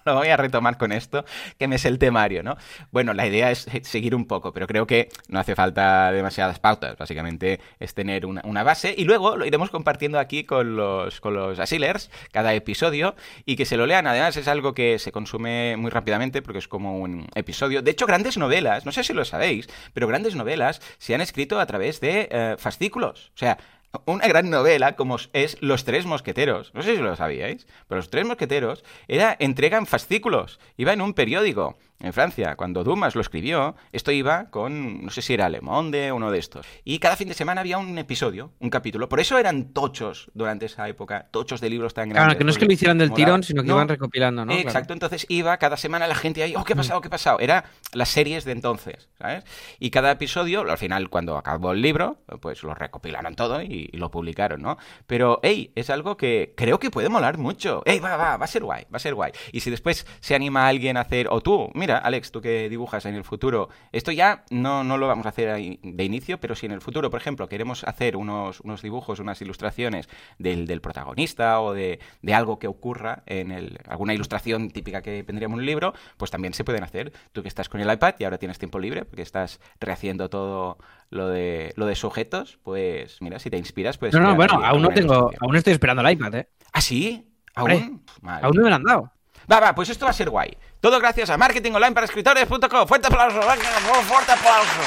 Lo 0.07 0.15
voy 0.15 0.29
a 0.29 0.37
retomar 0.37 0.77
con 0.79 0.93
esto, 0.93 1.25
que 1.59 1.69
me 1.69 1.77
es 1.77 1.85
el 1.85 1.99
temario, 1.99 2.43
¿no? 2.43 2.57
Bueno, 2.91 3.15
la 3.15 3.27
idea 3.27 3.51
es 3.51 3.67
seguir 3.83 4.15
un 4.15 4.27
poco, 4.27 4.53
pero 4.53 4.67
creo 4.67 4.87
que 4.87 5.09
no 5.29 5.39
hace 5.39 5.55
falta 5.55 6.13
demasiadas 6.13 6.59
pautas. 6.59 6.97
Básicamente 6.97 7.61
es 7.81 7.95
tener 7.95 8.27
una, 8.27 8.43
una 8.45 8.63
base 8.63 8.95
y 8.97 9.05
luego 9.05 9.37
lo 9.37 9.47
iremos 9.47 9.71
compartiendo 9.71 10.19
aquí 10.19 10.45
con 10.45 10.77
los, 10.77 11.21
con 11.21 11.35
los 11.35 11.59
asilers 11.59 12.11
cada 12.33 12.55
episodio 12.55 13.15
y 13.45 13.57
que 13.57 13.65
se 13.65 13.77
lo 13.77 13.87
lean. 13.87 14.07
Además, 14.07 14.37
es 14.37 14.49
algo 14.49 14.75
que 14.75 14.99
se 14.99 15.13
consume 15.13 15.77
muy 15.77 15.91
rápidamente 15.91 16.43
porque 16.43 16.59
es 16.59 16.69
como 16.69 16.99
un 16.99 17.27
episodio. 17.35 17.83
De 17.83 17.91
hecho, 17.91 18.07
grandes 18.07 18.37
novelas, 18.37 18.85
no 18.85 18.93
sé 18.93 19.05
si 19.05 19.13
lo 19.13 19.25
sabéis, 19.25 19.69
pero 19.93 20.07
grandes 20.07 20.35
novelas 20.35 20.81
se 20.99 21.15
han 21.15 21.21
escrito 21.21 21.59
a 21.59 21.67
través 21.67 22.01
de 22.01 22.29
eh, 22.31 22.57
fascículos. 22.59 23.33
O 23.35 23.39
sea, 23.39 23.59
una 24.07 24.27
gran 24.27 24.51
novela 24.51 24.97
como 24.97 25.17
es 25.33 25.57
Los 25.61 25.85
Tres 25.85 26.07
Mosqueteros. 26.07 26.73
No 26.75 26.83
sé 26.83 26.97
si 26.97 27.03
lo 27.03 27.17
sabíais, 27.17 27.67
pero 27.89 27.99
Los 27.99 28.11
Tres 28.11 28.27
Mosqueteros 28.27 28.85
era 29.09 29.37
entrega 29.39 29.79
en 29.79 29.87
fascículos. 29.87 30.61
Iba 30.77 30.93
en 30.93 31.01
un 31.01 31.15
periódico. 31.15 31.77
En 32.05 32.13
Francia. 32.13 32.55
Cuando 32.57 32.85
Dumas 32.85 33.15
lo 33.15 33.21
escribió, 33.21 33.75
esto 33.93 34.13
iba 34.13 34.51
con, 34.51 35.05
no 35.05 35.11
sé 35.11 35.23
si 35.23 35.35
era 35.35 35.49
Le 35.49 35.61
Monde, 35.61 36.13
uno 36.13 36.31
de 36.31 36.39
estos. 36.39 36.67
Y 36.85 36.99
cada 36.99 37.17
fin 37.17 37.29
de 37.29 37.35
semana 37.35 37.63
había 37.63 37.79
un 37.79 37.97
episodio, 37.99 38.53
un 38.61 38.71
capítulo. 38.71 39.09
Por 39.09 39.21
eso 39.21 39.39
eran 39.39 39.73
tochos 39.73 40.31
durante 40.35 40.67
esa 40.67 40.89
época, 40.89 41.29
tochos 41.31 41.61
de 41.61 41.71
libros 41.71 41.95
tan 41.95 42.11
grandes. 42.11 42.27
Claro, 42.27 42.39
que 42.39 42.45
no 42.45 42.51
es 42.51 42.59
que 42.59 42.67
lo 42.67 42.73
hicieran 42.73 42.99
del 42.99 43.13
tirón, 43.13 43.43
sino 43.43 43.63
que 43.63 43.69
No, 43.69 43.75
iban 43.75 43.89
recopilando, 43.89 44.45
¿no? 44.45 44.53
Exacto, 44.53 44.73
Claro. 44.89 44.93
entonces 44.95 45.27
iba 45.29 45.57
cada 45.57 45.77
semana 45.77 46.07
la 46.07 46.15
gente 46.15 46.43
ahí, 46.43 46.55
oh, 46.57 46.65
¿qué 46.65 46.75
ha 46.75 46.77
pasado? 46.77 47.01
¿Qué 47.01 47.09
ha 47.09 47.11
pasado? 47.11 47.41
Era 47.41 47.65
las 47.93 48.09
series 48.11 48.45
de 48.45 48.53
entonces, 48.53 49.09
¿sabes? 49.19 49.45
Y 49.79 49.91
cada 49.91 50.11
episodio, 50.11 50.61
al 50.71 50.79
final, 50.79 51.09
cuando 51.09 51.37
acabó 51.37 51.73
el 51.73 51.81
libro, 51.83 52.19
pues 52.41 52.63
lo 52.63 52.75
recopilaron 52.75 53.35
todo 53.35 53.63
y, 53.63 53.89
y 53.93 53.97
lo 53.97 54.11
publicaron, 54.11 54.61
¿no? 54.63 54.77
Pero, 55.07 55.41
hey, 55.43 55.73
es 55.75 55.91
algo 55.91 56.17
que 56.17 56.53
creo 56.57 56.79
que 56.79 56.91
puede 56.91 57.09
molar 57.09 57.39
mucho. 57.39 57.83
Hey, 57.87 58.01
va, 58.01 58.17
va, 58.17 58.37
va 58.37 58.45
a 58.45 58.49
ser 58.49 58.63
guay, 58.65 58.85
va 58.93 58.97
a 58.97 59.01
ser 59.01 59.15
guay. 59.15 59.33
Y 59.53 59.61
si 59.61 59.71
después 59.71 60.07
se 60.21 60.35
anima 60.35 60.65
a 60.67 60.69
alguien 60.69 60.97
a 60.97 61.01
hacer, 61.03 61.29
o 61.31 61.41
tú, 61.41 61.71
mira, 61.75 61.94
Alex, 61.99 62.31
tú 62.31 62.41
que 62.41 62.69
dibujas 62.69 63.07
en 63.07 63.15
el 63.15 63.25
futuro, 63.25 63.69
esto 63.93 64.13
ya 64.13 64.45
no, 64.51 64.85
no 64.85 64.99
lo 64.99 65.07
vamos 65.07 65.27
a 65.27 65.31
hacer 65.31 65.79
de 65.83 66.05
inicio, 66.05 66.39
pero 66.39 66.55
si 66.55 66.67
en 66.67 66.73
el 66.73 66.81
futuro, 66.81 67.11
por 67.11 67.21
ejemplo, 67.21 67.49
queremos 67.49 67.85
hacer 67.85 68.17
unos, 68.17 68.61
unos 68.61 68.83
dibujos, 68.83 69.21
unas 69.21 69.41
ilustraciones 69.41 70.09
del, 70.39 70.67
del 70.67 70.81
protagonista 70.81 71.61
o 71.61 71.73
de, 71.73 72.01
de 72.23 72.35
algo 72.35 72.59
que 72.59 72.67
ocurra 72.67 73.23
en 73.27 73.51
el, 73.51 73.79
alguna 73.89 74.15
ilustración 74.15 74.71
típica 74.71 75.03
que 75.03 75.23
tendríamos 75.23 75.55
en 75.55 75.61
un 75.61 75.67
libro, 75.67 75.95
pues 76.17 76.31
también 76.31 76.55
se 76.55 76.65
pueden 76.65 76.83
hacer. 76.83 77.13
Tú 77.33 77.43
que 77.43 77.49
estás 77.49 77.69
con 77.69 77.81
el 77.81 77.93
iPad 77.93 78.15
y 78.19 78.25
ahora 78.25 78.39
tienes 78.39 78.59
tiempo 78.59 78.79
libre 78.79 79.05
porque 79.05 79.23
estás 79.23 79.61
rehaciendo 79.81 80.29
todo 80.29 80.79
lo 81.11 81.29
de, 81.29 81.73
lo 81.77 81.87
de 81.87 81.95
sujetos, 81.95 82.59
pues 82.63 83.21
mira, 83.21 83.39
si 83.39 83.51
te 83.51 83.57
inspiras, 83.59 83.99
pues... 83.99 84.15
No, 84.15 84.21
no, 84.21 84.35
bueno, 84.35 84.61
aún 84.65 84.83
no 84.83 84.89
tengo, 84.89 85.31
aún 85.41 85.57
estoy 85.57 85.73
esperando 85.73 86.03
el 86.03 86.13
iPad, 86.13 86.35
¿eh? 86.35 86.49
¿Ah, 86.73 86.81
sí? 86.81 87.31
¿Aún? 87.55 88.05
Aún 88.23 88.57
no 88.57 88.63
me 88.63 88.71
lo 88.71 88.75
han 88.75 88.83
dado. 88.83 89.13
Va, 89.51 89.61
va, 89.61 89.75
pues 89.75 89.89
esto 89.91 90.05
va 90.07 90.11
a 90.11 90.15
ser 90.15 90.31
guay. 90.31 90.57
Todo 90.81 90.99
gracias 90.99 91.31
a 91.31 91.37
marketingonlineparascritores.com. 91.37 92.87
Fuerte 92.87 93.07
aplauso, 93.09 93.41
fuerte 93.43 94.33
aplauso. 94.33 94.81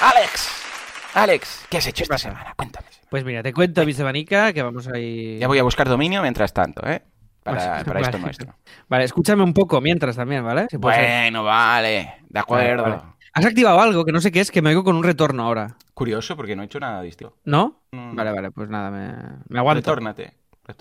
Alex, 0.00 0.48
Alex, 1.14 1.66
¿qué 1.68 1.78
has 1.78 1.86
hecho 1.86 2.04
esta 2.04 2.18
semana? 2.18 2.54
Cuéntame. 2.56 2.86
Pues 3.10 3.24
mira, 3.24 3.42
te 3.42 3.52
cuento, 3.52 3.84
mi 3.84 3.92
semanica, 3.92 4.52
que 4.52 4.62
vamos 4.62 4.88
ahí... 4.88 5.38
Ya 5.38 5.46
voy 5.46 5.58
a 5.58 5.62
buscar 5.62 5.88
dominio 5.88 6.22
mientras 6.22 6.52
tanto, 6.54 6.86
¿eh? 6.86 7.02
Para, 7.42 7.82
Pues, 7.84 8.02
esto 8.06 8.18
nuestro. 8.18 8.54
Vale, 8.88 9.04
escúchame 9.04 9.42
un 9.42 9.52
poco 9.52 9.80
mientras 9.80 10.16
también, 10.16 10.44
¿vale? 10.44 10.68
Si 10.70 10.78
puede 10.78 10.96
ser. 10.96 11.06
Bueno, 11.24 11.44
vale, 11.44 12.14
de 12.28 12.38
acuerdo. 12.38 12.82
Vale, 12.82 12.96
vale. 12.96 13.12
Has 13.34 13.44
activado 13.44 13.80
algo 13.80 14.04
que 14.04 14.12
no 14.12 14.20
sé 14.20 14.30
qué 14.30 14.40
es, 14.40 14.50
que 14.50 14.62
me 14.62 14.70
oigo 14.70 14.84
con 14.84 14.96
un 14.96 15.02
retorno 15.04 15.42
ahora. 15.44 15.76
Curioso 15.94 16.36
porque 16.36 16.54
no 16.54 16.62
he 16.62 16.66
hecho 16.66 16.80
nada 16.80 17.02
distinto. 17.02 17.36
¿No? 17.44 17.82
Mm. 17.92 18.14
Vale, 18.14 18.32
vale, 18.32 18.50
pues 18.50 18.68
nada, 18.68 18.90
me, 18.90 19.12
me 19.48 19.58
aguanto. 19.58 19.80
Retórnate, 19.80 20.34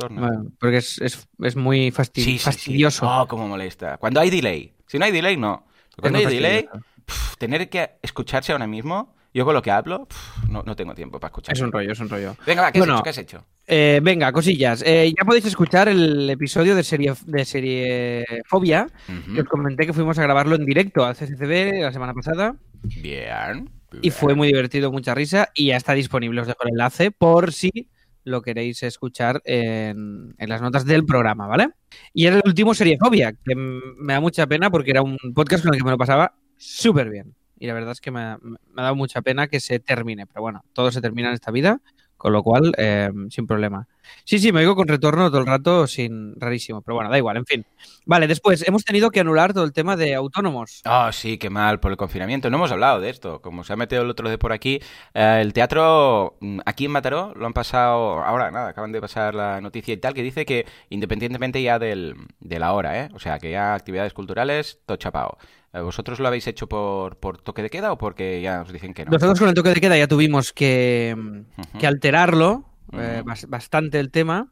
Bueno, 0.10 0.52
porque 0.60 0.78
es, 0.78 1.00
es, 1.02 1.28
es 1.42 1.56
muy 1.56 1.92
fasti- 1.92 2.22
Sí, 2.22 2.24
sí, 2.24 2.38
sí. 2.38 2.40
fastidioso. 2.40 3.06
Oh, 3.10 3.28
cómo 3.28 3.48
molesta. 3.48 3.98
Cuando 3.98 4.20
hay 4.20 4.30
delay. 4.30 4.74
Si 4.88 4.98
no 5.00 5.06
hay 5.06 5.12
delay, 5.12 5.38
no. 5.38 5.66
Cuando 6.00 6.20
hay 6.20 6.26
delay, 6.26 6.64
fastidioso. 6.64 6.86
pf, 7.06 7.36
tener 7.38 7.70
que 7.70 7.92
escucharse 8.02 8.52
ahora 8.52 8.68
mismo, 8.68 9.16
yo 9.34 9.44
con 9.46 9.54
lo 9.54 9.62
que 9.62 9.72
hablo, 9.72 10.06
pf, 10.08 10.50
no, 10.50 10.64
no 10.64 10.76
tengo 10.76 10.94
tiempo 10.94 11.20
para 11.20 11.30
escuchar. 11.30 11.56
Es 11.56 11.62
un 11.62 11.72
rollo, 11.72 11.92
es 11.92 12.00
un 12.00 12.10
rollo. 12.10 12.36
Venga, 12.46 12.62
va, 12.62 12.72
¿qué 12.72 12.80
Bueno, 12.80 12.94
has 12.94 13.00
hecho? 13.00 13.04
¿Qué 13.04 13.10
has 13.10 13.18
hecho? 13.18 13.46
Eh, 13.68 14.00
venga, 14.04 14.32
cosillas. 14.32 14.84
Eh, 14.86 15.14
ya 15.18 15.26
podéis 15.26 15.46
escuchar 15.46 15.88
el 15.90 16.30
episodio 16.30 16.76
de 16.76 16.84
serie, 16.84 17.14
de 17.26 17.46
serie 17.46 18.26
Fobia, 18.48 18.88
que 19.34 19.42
os 19.42 19.48
comenté 19.48 19.86
que 19.86 19.94
fuimos 19.94 20.18
a 20.20 20.24
grabarlo 20.24 20.56
en 20.56 20.66
directo 20.66 21.06
al 21.06 21.16
CCCB 21.16 21.82
la 21.82 21.92
semana 21.94 22.14
pasada. 22.14 22.56
Bien. 22.84 23.70
Y 24.02 24.10
fue 24.12 24.36
muy 24.36 24.48
divertido, 24.48 24.92
mucha 24.92 25.14
risa. 25.16 25.50
Y 25.54 25.68
ya 25.68 25.78
está 25.78 25.94
disponible, 25.94 26.42
os 26.42 26.48
dejo 26.48 26.64
el 26.64 26.70
enlace 26.70 27.12
por 27.12 27.52
si 27.54 27.90
lo 28.24 28.42
queréis 28.42 28.84
escuchar 28.84 29.42
en, 29.46 30.36
en 30.38 30.50
las 30.50 30.62
notas 30.62 30.86
del 30.86 31.06
programa, 31.06 31.48
¿vale? 31.48 31.70
Y 32.14 32.28
el 32.28 32.42
último 32.46 32.74
Serie 32.74 32.98
Fobia, 33.00 33.34
que 33.34 33.56
me 33.56 34.14
da 34.14 34.20
mucha 34.20 34.48
pena 34.48 34.70
porque 34.70 34.92
era 34.92 35.02
un 35.02 35.18
podcast 35.34 35.64
con 35.64 35.74
el 35.74 35.80
que 35.80 35.86
me 35.86 35.92
lo 35.92 35.98
pasaba 35.98 36.36
súper 36.58 37.10
bien. 37.10 37.36
Y 37.60 37.68
la 37.68 37.74
verdad 37.74 37.92
es 37.92 38.02
que 38.02 38.12
me 38.12 38.22
ha, 38.22 38.40
me 38.42 38.82
dado 38.82 38.96
mucha 38.96 39.22
pena 39.22 39.48
que 39.48 39.60
se 39.60 39.80
termine. 39.80 40.26
Pero 40.26 40.42
bueno, 40.42 40.64
todo 40.74 40.92
se 40.92 41.02
termina 41.02 41.28
en 41.30 41.36
esta 41.36 41.52
vida, 41.52 41.80
con 42.18 42.34
lo 42.34 42.42
cual, 42.42 42.74
eh, 42.78 43.12
sin 43.30 43.46
problema. 43.46 43.88
Sí, 44.24 44.40
sí, 44.40 44.52
me 44.52 44.60
oigo 44.62 44.76
con 44.76 44.88
retorno 44.88 45.30
todo 45.30 45.40
el 45.42 45.48
rato, 45.48 45.88
sin 45.88 46.40
rarísimo. 46.40 46.82
Pero 46.82 46.96
bueno, 46.96 47.10
da 47.10 47.18
igual, 47.18 47.38
en 47.38 47.46
fin. 47.46 47.66
Vale, 48.06 48.28
después 48.28 48.68
hemos 48.68 48.84
tenido 48.84 49.10
que 49.10 49.20
anular 49.20 49.54
todo 49.54 49.64
el 49.64 49.74
tema 49.74 49.96
de 49.96 50.16
autónomos. 50.16 50.82
Ah, 50.86 51.10
sí, 51.14 51.38
qué 51.38 51.50
mal 51.50 51.80
por 51.80 51.92
el 51.92 51.98
confinamiento. 51.98 52.50
No 52.50 52.58
hemos 52.58 52.72
hablado 52.72 53.00
de 53.00 53.10
esto. 53.10 53.42
Como 53.42 53.64
se 53.64 53.74
ha 53.74 53.76
metido 53.76 54.02
el 54.04 54.10
otro 54.10 54.30
de 54.30 54.38
por 54.38 54.52
aquí, 54.52 54.80
eh, 55.14 55.40
el 55.42 55.54
teatro 55.54 56.38
mm, 56.42 56.60
aquí 56.66 56.86
en 56.86 56.92
Mataró 56.92 57.34
lo 57.36 57.46
han 57.46 57.54
pasado. 57.54 58.24
Ahora, 58.24 58.52
nada, 58.52 58.70
acaban 58.70 58.92
de 58.92 59.02
pasar 59.02 59.36
la 59.36 59.62
noticia 59.62 59.94
y 59.94 59.98
tal, 59.98 60.14
que 60.14 60.24
dice 60.24 60.46
que 60.46 60.66
independientemente 60.90 61.62
ya 61.62 61.80
del, 61.80 62.16
de 62.40 62.60
la 62.60 62.74
hora, 62.74 63.00
¿eh? 63.04 63.10
O 63.14 63.20
sea, 63.20 63.40
que 63.40 63.52
ya 63.52 63.74
actividades 63.74 64.14
culturales, 64.14 64.80
todo 64.86 64.98
chapao. 64.98 65.38
Eh, 65.74 65.80
¿Vosotros 65.80 66.20
lo 66.20 66.28
habéis 66.28 66.48
hecho 66.48 66.68
por, 66.68 67.18
por 67.18 67.42
toque 67.42 67.62
de 67.62 67.70
queda 67.70 67.92
o 67.94 67.98
porque 67.98 68.42
ya 68.42 68.62
os 68.62 68.74
dicen 68.74 68.94
que 68.94 69.06
no? 69.06 69.12
Nosotros 69.12 69.40
con 69.40 69.50
el 69.50 69.56
toque 69.56 69.70
de 69.70 69.80
queda 69.82 69.98
ya 69.98 70.08
tuvimos 70.08 70.52
que, 70.52 71.16
Ujú. 71.18 71.78
que 71.80 71.88
alterarlo 71.88 72.66
eh, 72.94 73.24
bastante 73.48 74.00
el 74.00 74.12
tema 74.12 74.52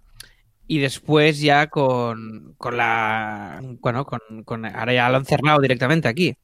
y 0.67 0.79
después 0.79 1.39
ya 1.39 1.67
con, 1.67 2.53
con 2.57 2.77
la 2.77 3.59
bueno 3.81 4.05
con, 4.05 4.19
con- 4.45 4.65
ahora 4.65 4.93
ya 4.93 5.09
lo 5.09 5.17
han 5.17 5.25
cerrado 5.25 5.59
directamente 5.59 6.07
aquí 6.07 6.35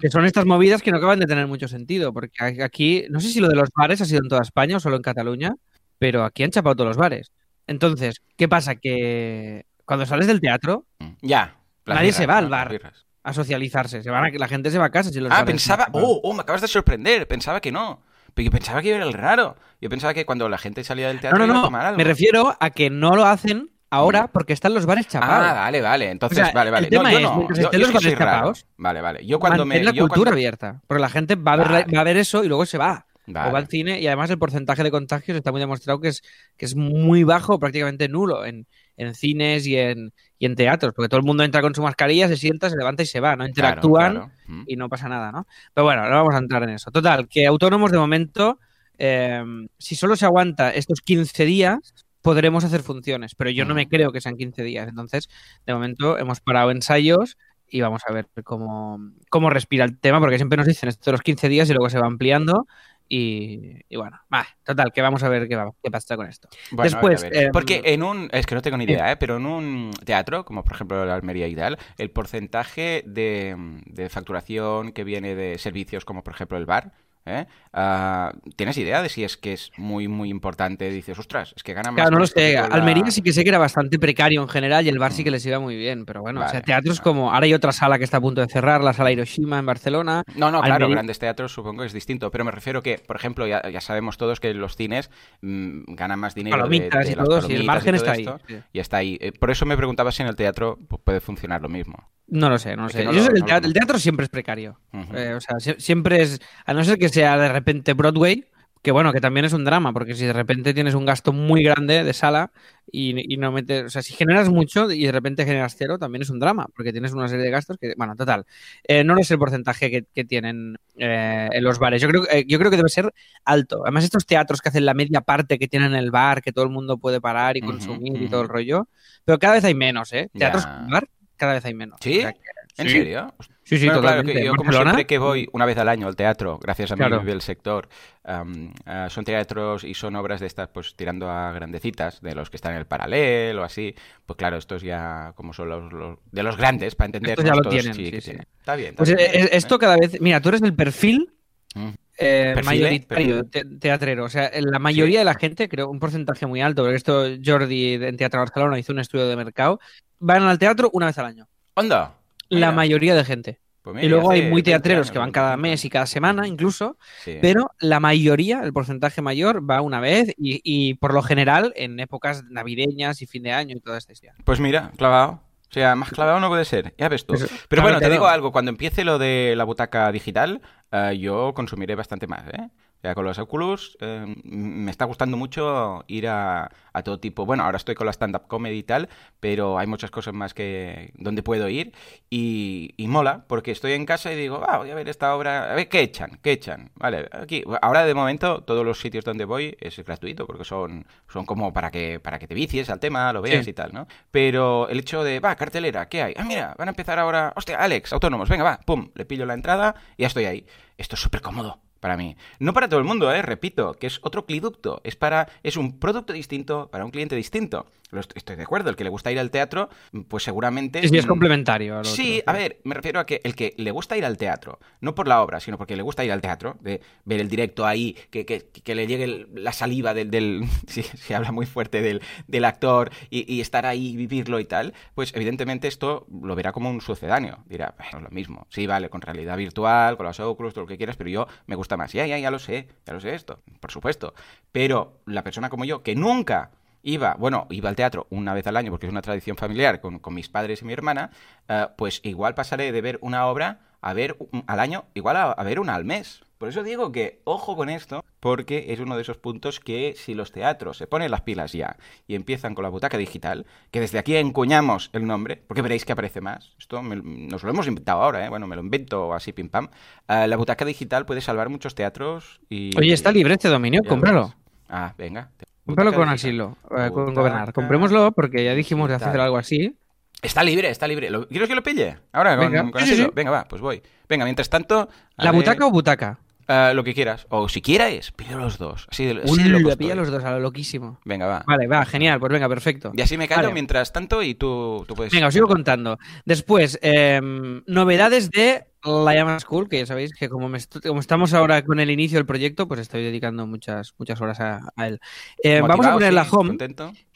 que 0.00 0.10
son 0.10 0.26
estas 0.26 0.44
movidas 0.44 0.82
que 0.82 0.90
no 0.90 0.98
acaban 0.98 1.18
de 1.18 1.26
tener 1.26 1.46
mucho 1.46 1.66
sentido 1.66 2.12
porque 2.12 2.62
aquí 2.62 3.04
no 3.10 3.20
sé 3.20 3.28
si 3.30 3.40
lo 3.40 3.48
de 3.48 3.56
los 3.56 3.70
bares 3.74 4.00
ha 4.02 4.04
sido 4.04 4.20
en 4.22 4.28
toda 4.28 4.42
España 4.42 4.76
o 4.76 4.80
solo 4.80 4.96
en 4.96 5.02
Cataluña 5.02 5.54
pero 5.98 6.24
aquí 6.24 6.42
han 6.42 6.50
chapado 6.50 6.76
todos 6.76 6.88
los 6.88 6.96
bares 6.98 7.32
entonces 7.66 8.20
qué 8.36 8.48
pasa 8.48 8.74
que 8.76 9.64
cuando 9.86 10.04
sales 10.06 10.26
del 10.26 10.40
teatro 10.40 10.86
Ya. 11.22 11.56
las 11.86 11.96
Nadie 11.96 12.12
se 12.12 12.26
va 12.26 12.38
al 12.38 12.48
bar. 12.48 12.78
A 13.24 13.32
socializarse 13.32 14.02
se 14.02 14.10
van 14.10 14.24
a, 14.24 14.30
la 14.38 14.48
gente 14.48 14.70
se 14.70 14.78
va 14.78 14.86
a 14.86 14.90
casa 14.90 15.10
si 15.10 15.20
los 15.20 15.30
Ah, 15.30 15.36
bares 15.36 15.46
pensaba. 15.46 15.88
Oh, 15.92 16.20
oh, 16.24 16.34
me 16.34 16.40
acabas 16.42 16.60
de 16.60 16.66
sorprender. 16.68 17.26
Pensaba 17.28 17.60
que 17.60 17.70
no. 17.70 18.02
Pero 18.34 18.44
yo 18.46 18.50
pensaba 18.50 18.80
que 18.82 18.94
era 18.94 19.04
el 19.04 19.12
raro. 19.12 19.56
Yo 19.80 19.88
pensaba 19.90 20.14
que 20.14 20.24
cuando 20.24 20.48
la 20.48 20.58
gente 20.58 20.84
salía 20.84 21.08
del 21.08 21.20
teatro 21.20 21.38
no 21.38 21.44
iba 21.44 21.52
no 21.54 21.58
a 21.58 21.62
no 21.62 21.66
tomar 21.66 21.86
algo. 21.86 21.98
me 21.98 22.04
refiero 22.04 22.56
a 22.58 22.70
que 22.70 22.88
no 22.90 23.14
lo 23.16 23.24
hacen 23.24 23.70
ahora 23.90 24.28
porque 24.28 24.52
están 24.52 24.72
los 24.74 24.86
bares 24.86 25.06
chapados 25.08 25.46
Ah, 25.50 25.54
vale, 25.54 25.80
vale. 25.82 26.10
Entonces, 26.10 26.38
O 26.38 26.44
sea, 26.44 26.52
vale, 26.54 26.70
vale. 26.70 26.86
el 26.86 26.90
tema 26.90 27.10
yo 27.12 27.18
es, 27.18 27.24
no. 27.24 27.36
mientras 27.36 27.58
Yo- 27.58 27.64
estén 27.66 27.80
yo 27.80 27.86
los 27.86 27.96
es 27.96 28.02
bares 28.04 28.18
tapados, 28.18 28.66
Vale, 28.76 29.00
vale. 29.00 29.26
Yo 29.26 29.38
cuando 29.38 29.64
me. 29.66 29.82
La 29.82 29.90
yo 29.90 30.02
cultura 30.04 30.14
cuando- 30.30 30.30
abierta. 30.32 30.80
Porque 30.86 31.00
la 31.00 31.08
gente 31.10 31.34
va 31.34 31.52
a, 31.52 31.56
ver, 31.56 31.68
Vale. 31.68 31.86
va 31.94 32.00
a 32.00 32.04
ver 32.04 32.16
eso 32.16 32.42
y 32.44 32.48
luego 32.48 32.64
se 32.64 32.78
va. 32.78 33.06
Vale. 33.26 33.50
O 33.50 33.52
va 33.52 33.58
al 33.58 33.68
cine 33.68 34.00
y 34.00 34.06
además 34.08 34.30
el 34.30 34.38
porcentaje 34.38 34.82
de 34.82 34.90
contagios 34.90 35.36
está 35.36 35.52
muy 35.52 35.60
demostrado 35.60 36.00
que 36.00 36.08
es, 36.08 36.22
que 36.56 36.64
es 36.64 36.74
muy 36.74 37.22
bajo, 37.22 37.58
prácticamente 37.58 38.08
nulo 38.08 38.44
en, 38.44 38.66
en 38.96 39.14
cines 39.14 39.66
y 39.66 39.76
en, 39.76 40.12
y 40.38 40.46
en 40.46 40.54
teatros. 40.54 40.92
Porque 40.94 41.08
todo 41.08 41.18
el 41.20 41.26
mundo 41.26 41.44
entra 41.44 41.60
con 41.62 41.74
su 41.74 41.82
mascarilla, 41.82 42.28
se 42.28 42.36
sienta, 42.36 42.68
se 42.70 42.76
levanta 42.76 43.02
y 43.02 43.06
se 43.06 43.20
va. 43.20 43.36
No 43.36 43.46
interactúan 43.46 44.12
claro. 44.12 44.30
Mm. 44.46 44.64
y 44.66 44.76
no 44.76 44.88
pasa 44.88 45.08
nada, 45.08 45.32
¿no? 45.32 45.46
Pero 45.74 45.84
bueno, 45.84 46.02
no 46.08 46.10
vamos 46.16 46.34
a 46.34 46.38
entrar 46.38 46.62
en 46.64 46.70
eso. 46.70 46.90
Total, 46.90 47.28
que 47.28 47.46
autónomos 47.46 47.90
de 47.92 47.98
momento, 47.98 48.58
eh, 48.98 49.42
si 49.78 49.94
solo 49.96 50.16
se 50.16 50.24
aguanta 50.26 50.70
estos 50.70 51.00
15 51.00 51.44
días, 51.44 51.94
podremos 52.20 52.64
hacer 52.64 52.82
funciones. 52.82 53.34
Pero 53.34 53.50
yo 53.50 53.64
no 53.64 53.74
me 53.74 53.86
Mm. 53.86 53.88
creo 53.88 54.12
que 54.12 54.20
sean 54.20 54.36
15 54.36 54.62
días. 54.62 54.88
Entonces, 54.88 55.28
de 55.66 55.74
momento 55.74 56.18
hemos 56.18 56.40
parado 56.40 56.70
ensayos 56.70 57.36
y 57.68 57.80
vamos 57.80 58.02
a 58.06 58.12
ver 58.12 58.28
cómo, 58.44 58.98
cómo 59.30 59.48
respira 59.48 59.84
el 59.86 59.98
tema, 59.98 60.20
porque 60.20 60.36
siempre 60.36 60.58
nos 60.58 60.66
dicen 60.66 60.90
esto 60.90 61.10
de 61.10 61.12
los 61.12 61.22
15 61.22 61.48
días 61.48 61.68
y 61.70 61.72
luego 61.72 61.88
se 61.88 61.98
va 61.98 62.06
ampliando. 62.06 62.66
Y, 63.14 63.76
y 63.90 63.96
bueno, 63.98 64.18
va, 64.32 64.46
total, 64.64 64.90
que 64.90 65.02
vamos 65.02 65.22
a 65.22 65.28
ver 65.28 65.46
qué, 65.46 65.54
va, 65.54 65.70
qué 65.82 65.90
pasa 65.90 66.16
con 66.16 66.26
esto. 66.26 66.48
Bueno, 66.70 66.84
Después, 66.84 67.22
a 67.22 67.28
ver, 67.28 67.34
a 67.34 67.38
ver. 67.40 67.46
em, 67.48 67.52
Porque 67.52 67.82
en 67.84 68.02
un. 68.02 68.30
Es 68.32 68.46
que 68.46 68.54
no 68.54 68.62
tengo 68.62 68.78
ni 68.78 68.84
idea, 68.84 69.12
¿eh? 69.12 69.18
Pero 69.18 69.36
en 69.36 69.44
un 69.44 69.90
teatro, 70.06 70.46
como 70.46 70.64
por 70.64 70.72
ejemplo 70.72 71.04
la 71.04 71.14
Almería 71.14 71.46
y 71.46 71.54
tal, 71.54 71.78
el 71.98 72.10
porcentaje 72.10 73.02
de, 73.04 73.54
de 73.84 74.08
facturación 74.08 74.92
que 74.92 75.04
viene 75.04 75.34
de 75.34 75.58
servicios 75.58 76.06
como 76.06 76.24
por 76.24 76.32
ejemplo 76.32 76.56
el 76.56 76.64
bar. 76.64 76.94
¿Eh? 77.26 77.46
Ah, 77.72 78.32
¿Tienes 78.56 78.76
idea 78.78 79.02
de 79.02 79.08
si 79.08 79.24
es 79.24 79.36
que 79.36 79.52
es 79.52 79.70
muy, 79.76 80.08
muy 80.08 80.28
importante? 80.30 80.90
Dices, 80.90 81.18
ostras, 81.18 81.54
es 81.56 81.62
que 81.62 81.72
gana 81.74 81.90
más. 81.90 81.96
Claro, 81.96 82.10
no 82.10 82.18
lo 82.18 82.26
sé. 82.26 82.54
la- 82.54 82.66
Almería 82.66 83.10
sí 83.10 83.22
que 83.22 83.32
sé 83.32 83.42
que 83.42 83.48
era 83.48 83.58
bastante 83.58 83.98
precario 83.98 84.42
en 84.42 84.48
general 84.48 84.84
y 84.84 84.88
el 84.88 84.98
bar 84.98 85.12
sí 85.12 85.22
Mm. 85.22 85.24
que 85.24 85.30
les 85.30 85.46
iba 85.46 85.58
muy 85.58 85.76
bien. 85.76 86.04
Pero 86.04 86.20
bueno, 86.22 86.44
o 86.44 86.48
sea, 86.48 86.60
teatros 86.62 86.98
vale. 86.98 87.04
como. 87.04 87.32
Ahora 87.32 87.44
hay 87.46 87.54
otra 87.54 87.72
sala 87.72 87.98
que 87.98 88.04
está 88.04 88.18
a 88.18 88.20
punto 88.20 88.40
de 88.40 88.48
cerrar, 88.48 88.82
la 88.82 88.92
sala 88.92 89.10
Hiroshima 89.12 89.58
en 89.58 89.66
Barcelona. 89.66 90.22
No, 90.34 90.50
no, 90.50 90.60
claro, 90.62 90.88
grandes 90.88 91.18
teatros 91.18 91.52
supongo 91.52 91.80
que 91.82 91.86
es 91.86 91.92
distinto, 91.92 92.30
pero 92.30 92.44
me 92.44 92.50
refiero 92.50 92.82
que, 92.82 92.98
por 92.98 93.16
ejemplo, 93.16 93.46
ya, 93.46 93.62
ya 93.70 93.80
sabemos 93.80 94.16
todos 94.18 94.40
que 94.40 94.52
los 94.54 94.76
cines 94.76 95.10
mm, 95.40 95.94
ganan 95.94 96.18
más 96.18 96.34
dinero 96.34 96.56
de- 96.56 96.62
Palomitas 96.62 97.06
de, 97.06 97.12
y 97.12 97.14
las 97.14 97.24
todo, 97.24 97.40
sí, 97.42 97.52
el 97.54 97.62
y 97.62 97.66
margen 97.66 97.94
todo 97.96 97.96
está 97.96 98.12
ahí. 98.12 98.26
sí. 98.48 98.56
Y 98.72 98.78
está 98.80 98.96
ahí. 98.98 99.18
Eh, 99.20 99.32
Por 99.32 99.50
eso 99.50 99.64
me 99.66 99.76
preguntaba 99.76 100.12
si 100.12 100.22
en 100.22 100.28
el 100.28 100.36
teatro 100.36 100.76
pu- 100.78 101.00
puede 101.02 101.20
funcionar 101.20 101.62
lo 101.62 101.68
mismo. 101.68 102.08
No 102.28 102.48
lo 102.48 102.58
sé, 102.58 102.76
no 102.76 102.82
lo 102.82 102.86
Es 102.88 102.92
sé. 102.94 102.98
que 103.00 103.04
no 103.04 103.12
Yo 103.12 103.18
lo- 103.18 103.24
sé 103.24 103.32
que 103.32 103.38
el 103.38 103.44
teatro, 103.44 103.56
el 103.56 103.60
conozco. 103.72 103.78
teatro 103.86 103.98
siempre 103.98 104.24
es 104.24 104.30
precario. 104.30 104.78
Eh, 105.14 105.34
o 105.36 105.40
sea, 105.40 105.56
sie- 105.58 105.78
siempre 105.78 106.22
es. 106.22 106.40
A 106.64 106.72
no 106.72 106.82
ser 106.84 106.98
que 106.98 107.08
sea 107.12 107.38
de 107.38 107.48
repente 107.50 107.92
Broadway, 107.92 108.46
que 108.82 108.90
bueno, 108.90 109.12
que 109.12 109.20
también 109.20 109.44
es 109.44 109.52
un 109.52 109.64
drama, 109.64 109.92
porque 109.92 110.14
si 110.16 110.26
de 110.26 110.32
repente 110.32 110.74
tienes 110.74 110.94
un 110.94 111.04
gasto 111.06 111.32
muy 111.32 111.62
grande 111.62 112.02
de 112.02 112.12
sala 112.12 112.50
y, 112.90 113.32
y 113.32 113.36
no 113.36 113.52
metes. 113.52 113.84
O 113.84 113.90
sea, 113.90 114.02
si 114.02 114.12
generas 114.12 114.48
mucho 114.48 114.90
y 114.90 115.06
de 115.06 115.12
repente 115.12 115.44
generas 115.44 115.76
cero, 115.78 115.98
también 115.98 116.22
es 116.22 116.30
un 116.30 116.40
drama, 116.40 116.66
porque 116.74 116.90
tienes 116.90 117.12
una 117.12 117.28
serie 117.28 117.44
de 117.44 117.50
gastos 117.52 117.76
que. 117.80 117.94
Bueno, 117.96 118.16
total. 118.16 118.44
Eh, 118.82 119.04
no 119.04 119.14
sé 119.22 119.34
el 119.34 119.38
porcentaje 119.38 119.88
que, 119.88 120.04
que 120.12 120.24
tienen 120.24 120.78
eh, 120.96 121.48
en 121.52 121.62
los 121.62 121.78
bares. 121.78 122.02
Yo 122.02 122.08
creo, 122.08 122.24
eh, 122.28 122.44
yo 122.48 122.58
creo 122.58 122.72
que 122.72 122.76
debe 122.76 122.88
ser 122.88 123.12
alto. 123.44 123.82
Además, 123.84 124.02
estos 124.02 124.26
teatros 124.26 124.60
que 124.60 124.70
hacen 124.70 124.84
la 124.84 124.94
media 124.94 125.20
parte 125.20 125.60
que 125.60 125.68
tienen 125.68 125.94
el 125.94 126.10
bar, 126.10 126.42
que 126.42 126.50
todo 126.50 126.64
el 126.64 126.70
mundo 126.72 126.98
puede 126.98 127.20
parar 127.20 127.56
y 127.56 127.60
consumir 127.60 128.20
y 128.20 128.28
todo 128.28 128.42
el 128.42 128.48
rollo. 128.48 128.88
Pero 129.24 129.38
cada 129.38 129.54
vez 129.54 129.64
hay 129.64 129.74
menos, 129.74 130.12
¿eh? 130.12 130.28
Teatros 130.36 130.66
con 130.66 130.90
bar, 130.90 131.08
cada 131.36 131.52
vez 131.52 131.64
hay 131.64 131.74
menos. 131.74 131.98
¿Sí? 132.02 132.18
O 132.18 132.22
sea 132.22 132.32
que- 132.32 132.40
¿En 132.78 132.88
Sí. 132.88 132.94
serio? 132.96 133.34
Sí, 133.72 133.78
sí, 133.78 133.86
Bueno, 133.86 134.02
claro, 134.02 134.22
que 134.22 134.34
yo 134.44 134.50
¿En 134.50 134.56
como 134.56 134.70
siempre 134.70 135.06
que 135.06 135.16
voy 135.16 135.48
una 135.52 135.64
vez 135.64 135.78
al 135.78 135.88
año 135.88 136.06
al 136.06 136.14
teatro, 136.14 136.58
gracias 136.62 136.92
a 136.92 136.94
Claro. 136.94 137.20
mi 137.22 137.26
del 137.26 137.40
sector, 137.40 137.88
ah, 138.24 139.08
son 139.08 139.24
teatros 139.24 139.82
y 139.84 139.94
son 139.94 140.14
obras 140.16 140.40
de 140.40 140.46
estas, 140.46 140.68
pues 140.68 140.94
tirando 140.94 141.30
a 141.30 141.52
grandecitas, 141.52 142.20
de 142.20 142.34
los 142.34 142.50
que 142.50 142.56
están 142.56 142.72
en 142.72 142.80
el 142.80 142.86
paralelo 142.86 143.62
o 143.62 143.64
así, 143.64 143.94
pues 144.26 144.36
claro, 144.36 144.58
estos 144.58 144.82
ya 144.82 145.32
como 145.36 145.54
son 145.54 145.70
los, 145.70 145.90
los- 145.90 146.18
de 146.30 146.42
los 146.42 146.58
grandes, 146.58 146.94
para 146.94 147.06
entender. 147.06 147.30
Estos 147.30 147.46
ya 147.46 147.54
lo 147.54 147.62
tienen, 147.70 147.94
sí, 147.94 148.10
sí. 148.20 148.32
Está 148.58 148.76
bien. 148.76 148.90
está 148.90 148.96
Pues 148.98 149.16
bien. 149.16 149.20
eh, 149.20 149.44
eh, 149.44 149.48
esto 149.52 149.78
cada 149.78 149.96
vez. 149.96 150.20
Mira, 150.20 150.40
tú 150.42 150.50
eres 150.50 150.60
el 150.60 150.74
perfil 150.74 151.32
Mm. 151.74 151.88
eh, 152.18 152.52
Perfil, 152.54 152.64
mayoritario 152.66 153.44
te- 153.46 153.64
teatrero. 153.64 154.24
O 154.26 154.28
sea, 154.28 154.50
la 154.54 154.78
mayoría 154.78 155.20
de 155.20 155.24
la 155.24 155.32
gente, 155.32 155.70
creo 155.70 155.88
un 155.88 155.98
porcentaje 155.98 156.44
muy 156.44 156.60
alto, 156.60 156.82
porque 156.82 156.96
esto 156.96 157.24
Jordi 157.42 157.94
en 157.94 158.18
Teatro 158.18 158.40
Barcelona 158.40 158.78
hizo 158.78 158.92
un 158.92 158.98
estudio 158.98 159.26
de 159.26 159.36
mercado, 159.36 159.80
van 160.18 160.42
al 160.42 160.58
teatro 160.58 160.90
una 160.92 161.06
vez 161.06 161.16
al 161.16 161.24
año. 161.24 161.48
¿Onda? 161.72 162.16
La 162.50 162.70
mayoría 162.70 163.14
de 163.14 163.24
gente. 163.24 163.60
Pues 163.82 163.94
mira, 163.96 164.06
Y 164.06 164.08
luego 164.08 164.30
hay 164.30 164.42
muy 164.42 164.62
20 164.62 164.70
teatreros 164.70 165.06
años, 165.06 165.10
que 165.12 165.18
van 165.18 165.32
cada 165.32 165.56
25. 165.56 165.62
mes 165.70 165.84
y 165.84 165.90
cada 165.90 166.06
semana 166.06 166.46
incluso, 166.46 166.96
Sí. 167.24 167.38
pero 167.42 167.70
la 167.80 168.00
mayoría, 168.00 168.62
el 168.62 168.72
porcentaje 168.72 169.22
mayor, 169.22 169.68
va 169.68 169.80
una 169.80 170.00
vez 170.00 170.28
y, 170.38 170.60
y 170.64 170.94
por 170.94 171.12
lo 171.14 171.22
general 171.22 171.72
en 171.76 171.98
épocas 172.00 172.44
navideñas 172.44 173.22
y 173.22 173.26
fin 173.26 173.42
de 173.42 173.52
año 173.52 173.76
y 173.76 173.80
toda 173.80 173.98
esta 173.98 174.12
historia. 174.12 174.34
Pues 174.44 174.60
mira, 174.60 174.92
clavado. 174.96 175.40
O 175.68 175.74
sea, 175.74 175.94
más 175.96 176.10
clavado 176.10 176.38
no 176.38 176.48
puede 176.50 176.66
ser, 176.66 176.94
ya 176.98 177.08
ves 177.08 177.24
tú. 177.24 177.34
Pero 177.68 177.80
bueno, 177.82 177.98
te 177.98 178.10
digo 178.10 178.26
algo, 178.26 178.52
cuando 178.52 178.68
empiece 178.70 179.04
lo 179.04 179.18
de 179.18 179.54
la 179.56 179.64
butaca 179.64 180.12
digital, 180.12 180.60
eh, 180.90 181.16
yo 181.18 181.54
consumiré 181.54 181.94
bastante 181.94 182.26
más, 182.26 182.46
¿eh? 182.48 182.68
Sea, 183.02 183.16
con 183.16 183.24
los 183.24 183.36
Oculus 183.40 183.98
eh, 184.00 184.32
me 184.44 184.88
está 184.92 185.06
gustando 185.06 185.36
mucho 185.36 186.04
ir 186.06 186.28
a, 186.28 186.70
a 186.92 187.02
todo 187.02 187.18
tipo. 187.18 187.44
Bueno, 187.44 187.64
ahora 187.64 187.76
estoy 187.76 187.96
con 187.96 188.06
la 188.06 188.12
stand-up 188.12 188.46
comedy 188.46 188.78
y 188.78 188.82
tal, 188.84 189.08
pero 189.40 189.76
hay 189.76 189.88
muchas 189.88 190.12
cosas 190.12 190.32
más 190.34 190.54
que 190.54 191.10
donde 191.16 191.42
puedo 191.42 191.68
ir 191.68 191.92
y, 192.30 192.94
y 192.96 193.08
mola, 193.08 193.44
porque 193.48 193.72
estoy 193.72 193.94
en 193.94 194.06
casa 194.06 194.32
y 194.32 194.36
digo, 194.36 194.62
ah, 194.68 194.78
voy 194.78 194.90
a 194.92 194.94
ver 194.94 195.08
esta 195.08 195.34
obra, 195.34 195.72
a 195.72 195.74
ver 195.74 195.88
qué 195.88 196.00
echan, 196.00 196.38
qué 196.42 196.52
echan. 196.52 196.92
Vale, 196.94 197.28
aquí, 197.32 197.64
ahora 197.82 198.04
de 198.04 198.14
momento 198.14 198.62
todos 198.62 198.86
los 198.86 199.00
sitios 199.00 199.24
donde 199.24 199.46
voy 199.46 199.76
es 199.80 199.98
gratuito, 200.04 200.46
porque 200.46 200.64
son, 200.64 201.04
son 201.28 201.44
como 201.44 201.72
para 201.72 201.90
que, 201.90 202.20
para 202.20 202.38
que 202.38 202.46
te 202.46 202.54
vicies 202.54 202.88
al 202.88 203.00
tema, 203.00 203.32
lo 203.32 203.42
veas 203.42 203.64
Sí. 203.64 203.70
y 203.70 203.74
tal, 203.74 203.92
¿no? 203.92 204.06
Pero 204.30 204.88
el 204.88 205.00
hecho 205.00 205.24
de, 205.24 205.40
va, 205.40 205.56
cartelera, 205.56 206.08
¿qué 206.08 206.22
hay? 206.22 206.34
Ah, 206.36 206.44
mira, 206.44 206.76
van 206.78 206.86
a 206.86 206.92
empezar 206.92 207.18
ahora, 207.18 207.52
hostia, 207.56 207.78
Alex, 207.78 208.12
autónomos, 208.12 208.48
venga, 208.48 208.62
va, 208.62 208.78
pum, 208.78 209.10
le 209.16 209.24
pillo 209.24 209.44
la 209.44 209.54
entrada 209.54 209.96
y 210.16 210.22
ya 210.22 210.28
estoy 210.28 210.44
ahí. 210.44 210.66
Esto 210.96 211.16
es 211.16 211.20
súper 211.20 211.40
cómodo 211.40 211.80
para 212.02 212.16
mí. 212.16 212.36
No 212.58 212.74
para 212.74 212.88
todo 212.88 212.98
el 212.98 213.06
mundo, 213.06 213.32
eh, 213.32 213.42
repito, 213.42 213.94
que 213.94 214.08
es 214.08 214.18
otro 214.22 214.44
cliducto, 214.44 215.00
es 215.04 215.14
para 215.14 215.48
es 215.62 215.76
un 215.76 216.00
producto 216.00 216.32
distinto 216.32 216.88
para 216.90 217.04
un 217.04 217.12
cliente 217.12 217.36
distinto. 217.36 217.86
Estoy 218.34 218.56
de 218.56 218.62
acuerdo, 218.64 218.90
el 218.90 218.96
que 218.96 219.04
le 219.04 219.10
gusta 219.10 219.32
ir 219.32 219.38
al 219.38 219.50
teatro, 219.50 219.88
pues 220.28 220.42
seguramente 220.44 221.06
Sí, 221.08 221.16
es 221.16 221.24
mm, 221.24 221.28
complementario. 221.28 221.98
al 221.98 222.04
Sí, 222.04 222.40
otro, 222.40 222.52
a 222.52 222.56
ver, 222.56 222.80
me 222.84 222.94
refiero 222.94 223.20
a 223.20 223.26
que 223.26 223.40
el 223.42 223.54
que 223.54 223.74
le 223.78 223.90
gusta 223.90 224.16
ir 224.18 224.24
al 224.24 224.36
teatro, 224.36 224.78
no 225.00 225.14
por 225.14 225.28
la 225.28 225.40
obra, 225.42 225.60
sino 225.60 225.78
porque 225.78 225.96
le 225.96 226.02
gusta 226.02 226.24
ir 226.24 226.30
al 226.32 226.40
teatro, 226.42 226.76
de 226.80 227.00
ver 227.24 227.40
el 227.40 227.48
directo 227.48 227.86
ahí, 227.86 228.14
que, 228.30 228.44
que- 228.44 228.68
que 228.68 228.94
le 228.94 229.06
llegue 229.06 229.24
el- 229.24 229.48
la 229.54 229.72
saliva 229.72 230.12
del, 230.14 230.30
del 230.30 230.62
si 230.86 231.02
se 231.02 231.34
habla 231.34 231.52
muy 231.52 231.64
fuerte 231.66 232.02
del, 232.02 232.20
del 232.46 232.64
actor 232.66 233.10
y, 233.30 233.50
y 233.52 233.60
estar 233.62 233.86
ahí, 233.86 234.16
vivirlo 234.16 234.60
y 234.60 234.64
tal, 234.66 234.92
pues 235.14 235.32
evidentemente 235.34 235.88
esto 235.88 236.26
lo 236.42 236.54
verá 236.54 236.72
como 236.72 236.90
un 236.90 237.00
sucedáneo. 237.00 237.64
Dirá, 237.66 237.94
bueno, 237.96 238.18
es 238.18 238.22
lo 238.24 238.30
mismo. 238.30 238.66
Sí, 238.68 238.86
vale, 238.86 239.08
con 239.08 239.20
realidad 239.22 239.56
virtual, 239.56 240.16
con 240.16 240.26
las 240.26 240.38
Oculus, 240.40 240.74
todo 240.74 240.82
lo 240.84 240.88
que 240.88 240.96
quieras, 240.98 241.16
pero 241.16 241.30
yo 241.30 241.46
me 241.66 241.76
gusta 241.76 241.96
más. 241.96 242.12
Ya, 242.12 242.26
ya, 242.26 242.38
ya 242.38 242.50
lo 242.50 242.58
sé, 242.58 242.88
ya 243.06 243.12
lo 243.14 243.20
sé 243.20 243.34
esto, 243.34 243.60
por 243.80 243.90
supuesto. 243.90 244.34
Pero 244.70 245.20
la 245.26 245.42
persona 245.44 245.68
como 245.70 245.84
yo, 245.84 246.02
que 246.02 246.14
nunca 246.14 246.70
iba, 247.02 247.34
bueno, 247.38 247.66
iba 247.70 247.88
al 247.88 247.96
teatro 247.96 248.26
una 248.30 248.54
vez 248.54 248.66
al 248.66 248.76
año 248.76 248.90
porque 248.90 249.06
es 249.06 249.12
una 249.12 249.22
tradición 249.22 249.56
familiar 249.56 250.00
con, 250.00 250.18
con 250.18 250.34
mis 250.34 250.48
padres 250.48 250.82
y 250.82 250.84
mi 250.84 250.92
hermana, 250.92 251.30
eh, 251.68 251.86
pues 251.96 252.20
igual 252.24 252.54
pasaré 252.54 252.92
de 252.92 253.00
ver 253.00 253.18
una 253.22 253.46
obra 253.46 253.80
a 254.00 254.12
ver 254.14 254.36
un- 254.38 254.64
al 254.66 254.80
año, 254.80 255.04
igual 255.14 255.36
a, 255.36 255.52
a 255.52 255.62
ver 255.64 255.78
una 255.80 255.94
al 255.94 256.04
mes. 256.04 256.42
Por 256.58 256.68
eso 256.68 256.84
digo 256.84 257.10
que 257.10 257.40
ojo 257.42 257.74
con 257.76 257.88
esto, 257.88 258.24
porque 258.38 258.86
es 258.92 259.00
uno 259.00 259.16
de 259.16 259.22
esos 259.22 259.36
puntos 259.36 259.80
que 259.80 260.14
si 260.16 260.34
los 260.34 260.52
teatros 260.52 260.96
se 260.96 261.08
ponen 261.08 261.32
las 261.32 261.40
pilas 261.40 261.72
ya 261.72 261.96
y 262.28 262.36
empiezan 262.36 262.76
con 262.76 262.84
la 262.84 262.88
butaca 262.88 263.18
digital, 263.18 263.66
que 263.90 263.98
desde 263.98 264.20
aquí 264.20 264.36
encuñamos 264.36 265.10
el 265.12 265.26
nombre, 265.26 265.56
porque 265.66 265.82
veréis 265.82 266.04
que 266.04 266.12
aparece 266.12 266.40
más. 266.40 266.76
Esto 266.78 267.02
me- 267.02 267.16
nos 267.16 267.64
lo 267.64 267.70
hemos 267.70 267.88
inventado 267.88 268.22
ahora, 268.22 268.44
¿eh? 268.46 268.48
bueno, 268.48 268.68
me 268.68 268.76
lo 268.76 268.82
invento 268.82 269.34
así 269.34 269.52
pim 269.52 269.68
pam. 269.68 269.88
Eh, 270.28 270.46
la 270.46 270.56
butaca 270.56 270.84
digital 270.84 271.26
puede 271.26 271.40
salvar 271.40 271.68
muchos 271.68 271.96
teatros 271.96 272.60
y... 272.68 272.96
Oye, 272.96 273.12
está 273.12 273.32
libre 273.32 273.54
este 273.54 273.68
dominio, 273.68 274.02
cómpralo. 274.04 274.54
Ah, 274.88 275.14
venga. 275.18 275.50
Cómpralo 275.86 276.10
Butaca 276.10 276.24
con 276.26 276.34
asilo, 276.34 276.76
eh, 276.96 277.10
con 277.12 277.34
gobernar. 277.34 277.72
Comprémoslo 277.72 278.32
porque 278.32 278.64
ya 278.64 278.74
dijimos 278.74 279.08
de 279.08 279.16
hacer 279.16 279.40
algo 279.40 279.56
así. 279.56 279.96
Está 280.40 280.62
libre, 280.64 280.90
está 280.90 281.06
libre. 281.06 281.30
¿Lo- 281.30 281.46
¿Quieres 281.48 281.68
que 281.68 281.74
lo 281.74 281.82
pille? 281.82 282.18
Ahora, 282.32 282.56
con, 282.56 282.70
Venga. 282.72 282.90
con 282.90 283.00
Sí, 283.00 283.06
sí, 283.06 283.12
asilo. 283.14 283.28
sí. 283.28 283.32
Venga, 283.34 283.50
va, 283.52 283.64
pues 283.68 283.80
voy. 283.82 284.02
Venga, 284.28 284.44
mientras 284.44 284.68
tanto... 284.70 285.08
¿La 285.36 285.52
ver, 285.52 285.60
butaca 285.60 285.86
o 285.86 285.90
butaca? 285.90 286.38
eh, 286.68 286.92
lo 286.94 287.04
que 287.04 287.12
quieras. 287.14 287.46
O 287.50 287.68
si 287.68 287.80
quieres, 287.82 288.30
pide 288.32 288.54
los 288.56 288.78
dos. 288.78 289.06
Así 289.10 289.24
de, 289.26 289.42
así 289.42 289.62
de 289.62 289.68
loco 289.68 289.96
pilla 289.96 290.14
los 290.14 290.30
dos 290.30 290.42
a 290.44 290.52
lo 290.52 290.60
loquísimo. 290.60 291.18
Venga, 291.24 291.46
va. 291.46 291.64
Vale, 291.66 291.86
va, 291.86 292.04
genial, 292.06 292.38
pues 292.40 292.50
venga, 292.52 292.68
perfecto. 292.68 293.12
Y 293.14 293.20
así 293.20 293.36
me 293.36 293.46
callo 293.48 293.62
Vale. 293.62 293.74
mientras 293.74 294.12
tanto 294.12 294.42
y 294.42 294.54
tú, 294.54 295.04
tú 295.06 295.14
puedes... 295.14 295.32
Venga, 295.32 295.48
os 295.48 295.54
sigo 295.54 295.66
contando. 295.68 296.18
Después, 296.44 296.98
em, 297.02 297.82
novedades 297.86 298.50
de 298.50 298.84
la 299.04 299.34
Llama 299.34 299.58
School, 299.60 299.88
que 299.88 299.98
ya 299.98 300.06
sabéis 300.06 300.32
que 300.34 300.48
como, 300.48 300.68
me 300.68 300.78
como 301.06 301.20
estamos 301.20 301.54
ahora 301.54 301.84
con 301.84 302.00
el 302.00 302.10
inicio 302.10 302.38
del 302.38 302.46
proyecto, 302.46 302.86
pues 302.88 303.00
estoy 303.00 303.22
dedicando 303.22 303.66
muchas, 303.66 304.14
muchas 304.18 304.40
horas 304.40 304.60
a, 304.60 304.80
a 304.96 305.08
él. 305.08 305.20
Eh, 305.62 305.80
vamos 305.80 306.06
a 306.06 306.12
poner 306.12 306.32
la 306.32 306.44
sí, 306.44 306.50
home, 306.52 306.76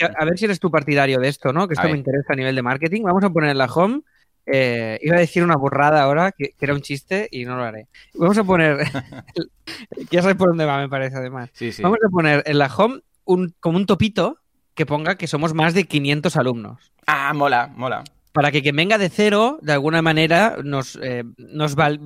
a, 0.00 0.07
a 0.07 0.24
ver 0.24 0.38
si 0.38 0.44
eres 0.46 0.61
tú 0.61 0.70
partidario 0.70 1.18
de 1.18 1.29
esto, 1.29 1.52
¿no? 1.52 1.66
Que 1.68 1.74
esto 1.74 1.88
me 1.88 1.96
interesa 1.98 2.33
a 2.33 2.37
nivel 2.37 2.55
de 2.55 2.62
marketing. 2.62 3.02
Vamos 3.02 3.24
a 3.24 3.31
poner 3.31 3.57
la 3.57 3.66
home. 3.66 4.02
eh, 4.46 4.98
iba 5.02 5.16
a 5.16 5.20
decir 5.20 5.42
una 5.42 5.57
burrada 5.57 6.02
ahora, 6.02 6.33
que, 6.33 6.50
que 6.57 6.64
era 6.64 6.74
un 6.74 6.81
chiste, 6.83 7.29
y 7.31 7.44
no 7.44 7.57
lo 7.57 7.64
haré. 7.64 7.88
Vamos 8.14 8.38
a 8.38 8.44
poner... 8.44 8.79
ya 10.11 10.22
sabes 10.22 10.37
por 10.37 10.48
dónde 10.48 10.64
va, 10.64 10.79
me 10.79 10.88
parece, 10.88 11.16
además. 11.16 11.50
Sí, 11.52 11.72
sí. 11.72 11.83
Vamos 11.83 11.98
a 12.07 12.11
poner 12.11 12.42
en 12.46 12.59
la 12.59 12.66
home 12.74 13.00
un, 13.24 13.55
como 13.61 13.79
un 13.79 13.87
topito 13.87 14.38
que 14.74 14.87
ponga 14.87 15.16
que 15.16 15.26
somos 15.26 15.55
más 15.55 15.74
de 15.74 15.85
500 15.85 16.37
alumnos. 16.37 16.92
Ah, 17.07 17.33
mola, 17.35 17.68
mola. 17.74 18.05
Para 18.37 18.53
que 18.53 18.62
quien 18.62 18.77
venga 18.77 18.99
de 18.99 19.09
cero, 19.09 19.59
de 19.62 19.72
alguna 19.72 20.03
manera, 20.03 20.59
nos, 20.62 20.99
eh, 21.03 21.25
nos 21.38 21.75
val- 21.75 22.01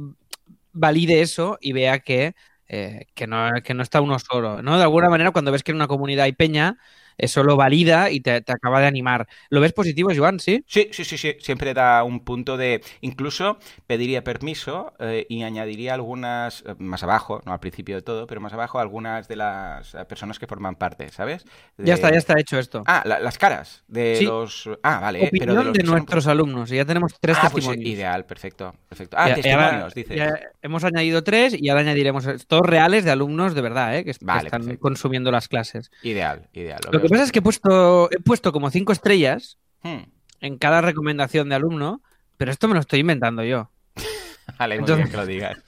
valide 0.72 1.22
eso 1.22 1.58
y 1.60 1.72
vea 1.72 1.98
que, 2.00 2.34
eh, 2.68 3.06
que, 3.14 3.26
no, 3.26 3.50
que 3.64 3.74
no 3.74 3.82
está 3.82 4.00
uno 4.00 4.18
solo. 4.20 4.62
¿no? 4.62 4.76
De 4.78 4.84
alguna 4.84 5.10
manera, 5.10 5.32
cuando 5.32 5.52
ves 5.52 5.64
que 5.64 5.72
en 5.72 5.76
una 5.78 5.88
comunidad 5.88 6.24
hay 6.26 6.32
peña, 6.32 6.78
eso 7.20 7.42
lo 7.42 7.56
valida 7.56 8.10
y 8.10 8.20
te, 8.20 8.40
te 8.40 8.52
acaba 8.52 8.80
de 8.80 8.86
animar. 8.86 9.26
¿Lo 9.48 9.60
ves 9.60 9.72
positivo, 9.72 10.10
Joan? 10.16 10.40
¿Sí? 10.40 10.64
Sí, 10.66 10.88
sí, 10.92 11.04
sí, 11.04 11.16
sí. 11.18 11.34
Siempre 11.40 11.74
da 11.74 12.02
un 12.04 12.20
punto 12.20 12.56
de. 12.56 12.82
Incluso 13.00 13.58
pediría 13.86 14.24
permiso 14.24 14.92
eh, 14.98 15.26
y 15.28 15.42
añadiría 15.42 15.94
algunas. 15.94 16.62
eh, 16.66 16.74
más 16.78 17.02
abajo, 17.02 17.40
no 17.46 17.52
al 17.52 17.60
principio 17.60 17.96
de 17.96 18.02
todo, 18.02 18.26
pero 18.26 18.40
más 18.40 18.52
abajo, 18.52 18.78
algunas 18.78 19.28
de 19.28 19.36
las 19.36 19.94
eh, 19.94 20.04
personas 20.06 20.38
que 20.38 20.46
forman 20.46 20.74
parte, 20.76 21.08
¿sabes? 21.10 21.44
De- 21.76 21.86
Ya 21.86 21.94
está, 21.94 22.10
ya 22.10 22.18
está 22.18 22.34
hecho 22.38 22.58
esto. 22.58 22.82
Ah, 22.86 23.02
la- 23.04 23.20
las 23.20 23.38
caras 23.38 23.84
de 23.88 24.16
Sí. 24.18 24.24
los. 24.24 24.68
Ah, 24.82 25.00
vale. 25.00 25.26
Opinión 25.26 25.46
pero 25.48 25.58
de, 25.58 25.64
los 25.64 25.72
de 25.74 25.84
son- 25.84 25.90
nuestros 25.92 26.26
alumnos. 26.26 26.72
Y 26.72 26.76
ya 26.76 26.84
tenemos 26.84 27.14
tres 27.20 27.36
Ah, 27.38 27.42
pues 27.50 27.64
testimonios. 27.64 27.88
ideal, 27.90 28.24
perfecto. 28.24 28.74
perfecto. 28.88 29.16
Ah, 29.18 29.28
Ya- 29.28 29.34
testimonios, 29.36 29.94
ya 30.08 30.40
hemos 30.62 30.84
añadido 30.84 31.22
tres 31.22 31.54
y 31.58 31.68
ahora 31.68 31.82
añadiremos 31.82 32.26
todos 32.46 32.66
reales 32.66 33.04
de 33.04 33.10
alumnos 33.10 33.54
de 33.54 33.60
verdad, 33.62 33.96
¿eh? 33.96 34.04
que, 34.04 34.10
están 34.10 34.42
perfecto. 34.42 34.78
consumiendo 34.80 35.30
las 35.30 35.48
clases. 35.48 35.90
Ideal, 36.02 36.48
ideal. 36.52 36.80
Lo 36.90 37.00
que 37.00 37.08
veo 37.10 37.18
pasa 37.18 37.24
es 37.24 37.32
que 37.32 37.38
he 37.40 37.42
puesto, 37.42 38.10
he 38.10 38.20
puesto 38.20 38.52
como 38.52 38.70
cinco 38.70 38.92
estrellas 38.92 39.58
Hmm. 39.82 40.02
en 40.40 40.58
cada 40.58 40.80
recomendación 40.82 41.48
de 41.48 41.54
alumno, 41.54 42.02
pero 42.36 42.50
esto 42.50 42.68
me 42.68 42.74
lo 42.74 42.80
estoy 42.80 43.00
inventando 43.00 43.42
yo. 43.44 43.70
Vale, 44.58 44.74
muy 44.76 44.80
Entonces- 44.80 44.96
bien 44.96 45.10
que 45.10 45.16
lo 45.16 45.26
digas. 45.26 45.58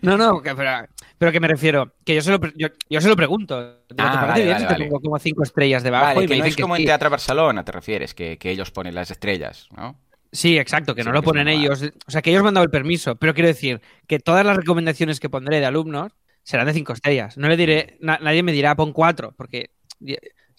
No, 0.00 0.16
no, 0.16 0.40
que- 0.42 0.54
pero, 0.54 0.86
pero 1.18 1.32
que 1.32 1.40
me 1.40 1.48
refiero, 1.48 1.92
que 2.04 2.14
yo 2.14 2.22
se 2.22 2.30
lo, 2.30 2.38
yo, 2.56 2.68
yo 2.88 3.00
se 3.00 3.08
lo 3.08 3.16
pregunto. 3.16 3.80
¿Te 3.88 3.94
Ah, 3.98 4.12
parece 4.12 4.26
vale, 4.28 4.44
bien 4.44 4.52
vale, 4.54 4.60
si 4.60 4.66
te 4.68 4.72
vale. 4.74 4.86
pongo 4.86 5.00
como 5.00 5.18
cinco 5.18 5.42
estrellas 5.42 5.82
debajo? 5.82 6.22
Y 6.22 6.26
que 6.28 6.34
me 6.34 6.38
no 6.38 6.44
dicen 6.44 6.58
es 6.60 6.62
como 6.62 6.76
en 6.76 6.84
Teatro 6.84 7.10
Barcelona, 7.10 7.64
te 7.64 7.72
refieres, 7.72 8.14
que, 8.14 8.38
que 8.38 8.50
ellos 8.52 8.70
ponen 8.70 8.94
las 8.94 9.10
estrellas, 9.10 9.66
¿no? 9.76 9.98
Sí, 10.30 10.56
exacto, 10.56 10.94
que 10.94 11.02
Sí, 11.02 11.08
no 11.08 11.12
lo 11.12 11.20
que 11.20 11.24
ponen 11.26 11.48
ellos. 11.48 11.82
O 12.06 12.10
sea, 12.12 12.22
que 12.22 12.30
ellos 12.30 12.42
me 12.44 12.48
han 12.50 12.54
dado 12.54 12.64
el 12.64 12.70
permiso, 12.70 13.16
pero 13.16 13.34
quiero 13.34 13.48
decir 13.48 13.80
que 14.06 14.20
todas 14.20 14.46
las 14.46 14.56
recomendaciones 14.56 15.18
que 15.18 15.28
pondré 15.28 15.58
de 15.58 15.66
alumnos 15.66 16.12
serán 16.44 16.66
de 16.68 16.74
cinco 16.74 16.92
estrellas. 16.92 17.36
No 17.36 17.48
le 17.48 17.56
diré, 17.56 17.96
na- 18.00 18.20
nadie 18.22 18.44
me 18.44 18.52
dirá 18.52 18.76
pon 18.76 18.92
cuatro, 18.92 19.34
porque, 19.36 19.70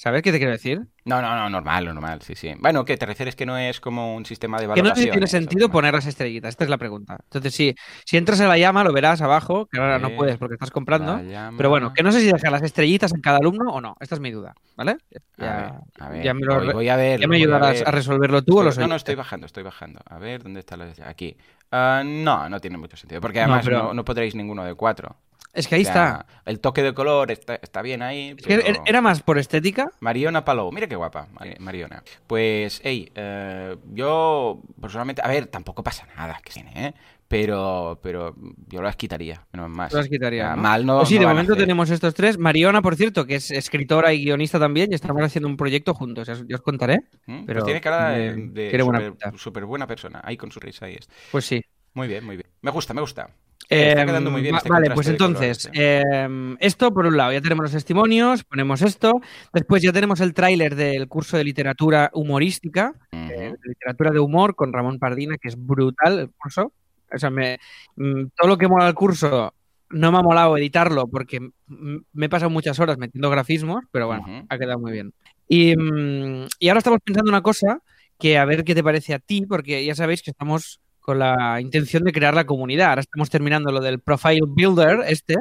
¿sabes 0.03 0.21
qué 0.21 0.33
te 0.33 0.37
quiero 0.37 0.51
decir? 0.51 0.81
No, 1.05 1.21
no, 1.21 1.33
no, 1.33 1.49
normal, 1.49 1.85
normal, 1.85 2.21
sí, 2.21 2.35
sí. 2.35 2.53
Bueno, 2.59 2.83
que 2.83 2.97
te 2.97 3.05
refieres 3.05 3.37
que 3.37 3.45
no 3.45 3.57
es 3.57 3.79
como 3.79 4.15
un 4.15 4.25
sistema 4.25 4.57
de 4.57 4.63
Que 4.63 4.67
no 4.67 4.73
sé 4.75 4.79
valoración. 4.81 5.05
si 5.05 5.11
tiene 5.11 5.27
sentido 5.27 5.69
poner 5.69 5.93
las 5.93 6.05
estrellitas, 6.05 6.49
esta 6.49 6.65
es 6.65 6.69
la 6.69 6.77
pregunta. 6.77 7.17
Entonces, 7.23 7.55
sí, 7.55 7.73
si 8.05 8.17
entras 8.17 8.41
en 8.41 8.49
la 8.49 8.57
llama, 8.57 8.83
lo 8.83 8.91
verás 8.91 9.21
abajo, 9.21 9.65
que 9.67 9.79
ahora 9.79 9.99
no 9.99 10.09
puedes 10.17 10.37
porque 10.37 10.55
estás 10.55 10.71
comprando. 10.71 11.21
Pero 11.55 11.69
bueno, 11.69 11.93
que 11.93 12.03
no 12.03 12.11
sé 12.11 12.19
si 12.19 12.31
dejar 12.31 12.51
las 12.51 12.63
estrellitas 12.63 13.13
en 13.13 13.21
cada 13.21 13.37
alumno 13.37 13.71
o 13.71 13.79
no. 13.79 13.95
Esta 14.01 14.15
es 14.15 14.21
mi 14.21 14.31
duda, 14.31 14.53
¿vale? 14.75 14.97
A 15.37 15.43
Ya, 15.43 15.55
ver, 15.55 15.71
a 15.99 16.09
ver. 16.09 16.23
ya 16.23 16.33
me 16.33 16.41
lo 16.45 16.73
voy, 16.73 16.89
a 16.89 16.97
ver. 16.97 17.21
ya 17.21 17.27
me 17.27 17.37
ayudarás 17.37 17.81
a, 17.85 17.91
resolverlo 17.91 18.43
tú 18.43 18.59
o 18.59 18.63
lo 18.63 18.73
No, 18.73 18.87
no, 18.87 18.95
estoy 18.95 19.15
bajando, 19.15 19.45
estoy 19.45 19.63
bajando. 19.63 20.01
A 20.05 20.19
ver, 20.19 20.43
¿dónde 20.43 20.59
está 20.59 20.75
la 20.75 20.91
Aquí. 21.05 21.37
Ah, 21.71 22.03
no, 22.05 22.49
no 22.49 22.59
tiene 22.59 22.77
mucho 22.77 22.97
sentido. 22.97 23.21
Porque 23.21 23.39
además 23.39 23.65
no, 23.65 23.71
pero- 23.71 23.93
no 23.93 24.05
podréis 24.05 24.35
ninguno 24.35 24.65
de 24.65 24.75
cuatro. 24.75 25.15
Es 25.53 25.67
que 25.67 25.75
ahí 25.75 25.81
O 25.83 25.85
sea, 25.85 25.93
está. 25.93 26.25
El 26.45 26.59
toque 26.59 26.81
de 26.81 26.93
color 26.93 27.29
está, 27.31 27.55
está 27.55 27.81
bien 27.83 28.01
ahí. 28.01 28.29
Es 28.29 28.35
que 28.45 28.57
pero- 28.57 28.67
era- 28.67 28.81
era 28.85 29.01
más 29.01 29.21
por 29.21 29.37
estética. 29.37 29.91
Mariona 29.99 30.43
Palou, 30.43 30.71
mira 30.71 30.87
qué 30.87 30.95
guapa, 30.95 31.27
Mari- 31.31 31.57
Mariona. 31.59 32.03
Pues, 32.25 32.81
hey, 32.83 33.11
eh, 33.13 33.77
yo 33.93 34.61
personalmente, 34.81 35.21
a 35.23 35.27
ver, 35.27 35.45
tampoco 35.47 35.83
pasa 35.83 36.07
nada 36.17 36.39
que 36.43 36.51
tiene, 36.51 36.71
¿eh? 36.87 36.93
Pero, 37.27 37.99
pero 38.03 38.35
yo 38.67 38.81
las 38.83 38.95
quitaría, 38.95 39.45
menos 39.53 39.69
más. 39.69 39.91
Las 39.93 40.07
quitaría. 40.07 40.55
Mal 40.55 40.85
no. 40.85 40.97
Pues 40.97 41.09
sí, 41.09 41.15
no 41.15 41.21
de 41.21 41.27
momento 41.27 41.55
tenemos 41.55 41.89
estos 41.89 42.13
tres. 42.13 42.37
Mariona, 42.37 42.81
por 42.81 42.95
cierto, 42.95 43.25
que 43.25 43.35
es 43.35 43.49
escritora 43.49 44.13
y 44.13 44.23
guionista 44.23 44.59
también, 44.59 44.91
y 44.91 44.95
estamos 44.95 45.23
haciendo 45.23 45.47
un 45.47 45.57
proyecto 45.57 45.93
juntos. 45.95 46.27
Ya 46.47 46.55
os, 46.55 46.61
contaré. 46.61 46.99
¿Mm? 47.25 47.45
pero 47.45 47.59
pues 47.61 47.65
tiene 47.65 47.81
cara 47.81 48.09
de, 48.11 48.33
de- 48.35 48.83
buena 48.83 49.13
súper 49.37 49.65
buena 49.65 49.87
persona, 49.87 50.21
ahí 50.23 50.37
con 50.37 50.51
su 50.51 50.59
risa 50.59 50.89
y 50.89 50.93
es. 50.95 51.09
Pues 51.31 51.45
sí. 51.45 51.63
Muy 51.95 52.07
bien, 52.07 52.23
muy 52.25 52.35
bien. 52.37 52.47
Me 52.61 52.71
gusta, 52.71 52.93
me 52.93 53.01
gusta. 53.01 53.29
Está 53.69 54.01
Em, 54.01 54.07
quedando 54.07 54.31
muy 54.31 54.41
bien 54.41 54.55
este 54.55 54.69
vale, 54.69 54.91
pues 54.91 55.07
entonces, 55.07 55.69
em, 55.73 56.55
esto 56.59 56.93
por 56.93 57.05
un 57.05 57.17
lado, 57.17 57.31
ya 57.33 57.41
tenemos 57.41 57.63
los 57.63 57.71
testimonios, 57.71 58.43
ponemos 58.43 58.81
esto. 58.81 59.21
Después 59.53 59.81
ya 59.81 59.91
tenemos 59.91 60.19
el 60.21 60.33
tráiler 60.33 60.75
del 60.75 61.07
curso 61.07 61.37
de 61.37 61.43
literatura 61.43 62.09
humorística, 62.13 62.93
Ujú. 63.11 63.27
de 63.27 63.55
literatura 63.63 64.11
de 64.11 64.19
humor 64.19 64.55
con 64.55 64.73
Ramón 64.73 64.99
Pardina, 64.99 65.37
que 65.37 65.47
es 65.49 65.55
brutal 65.57 66.19
el 66.19 66.29
curso. 66.37 66.73
O 67.13 67.17
sea, 67.17 67.29
me, 67.29 67.59
mm, 67.95 68.25
todo 68.35 68.47
lo 68.47 68.57
que 68.57 68.67
mola 68.67 68.87
el 68.87 68.93
curso 68.95 69.53
no 69.89 70.11
me 70.11 70.17
ha 70.17 70.21
molado 70.21 70.57
editarlo 70.57 71.07
porque 71.07 71.39
me 71.67 72.25
he 72.25 72.29
pasado 72.29 72.49
muchas 72.49 72.79
horas 72.79 72.97
metiendo 72.97 73.29
grafismos, 73.29 73.83
pero 73.91 74.07
bueno, 74.07 74.45
ha 74.49 74.57
quedado 74.57 74.79
muy 74.79 74.91
bien. 74.91 75.13
Y, 75.47 75.75
mm, 75.77 76.47
y 76.59 76.67
ahora 76.69 76.79
estamos 76.79 76.99
pensando 77.03 77.29
una 77.29 77.41
cosa 77.41 77.79
que 78.17 78.37
a 78.37 78.45
ver 78.45 78.63
qué 78.63 78.73
te 78.73 78.83
parece 78.83 79.13
a 79.13 79.19
ti, 79.19 79.45
porque 79.45 79.85
ya 79.85 79.93
sabéis 79.95 80.21
que 80.23 80.31
estamos 80.31 80.79
con 81.03 81.19
la 81.19 81.59
intención 81.59 82.03
de 82.03 82.13
crear 82.13 82.33
la 82.33 82.45
comunidad. 82.45 82.89
Ahora 82.89 83.01
estamos 83.01 83.29
terminando 83.29 83.71
lo 83.71 83.81
del 83.81 83.99
Profile 83.99 84.39
Builder, 84.47 85.01
este, 85.05 85.35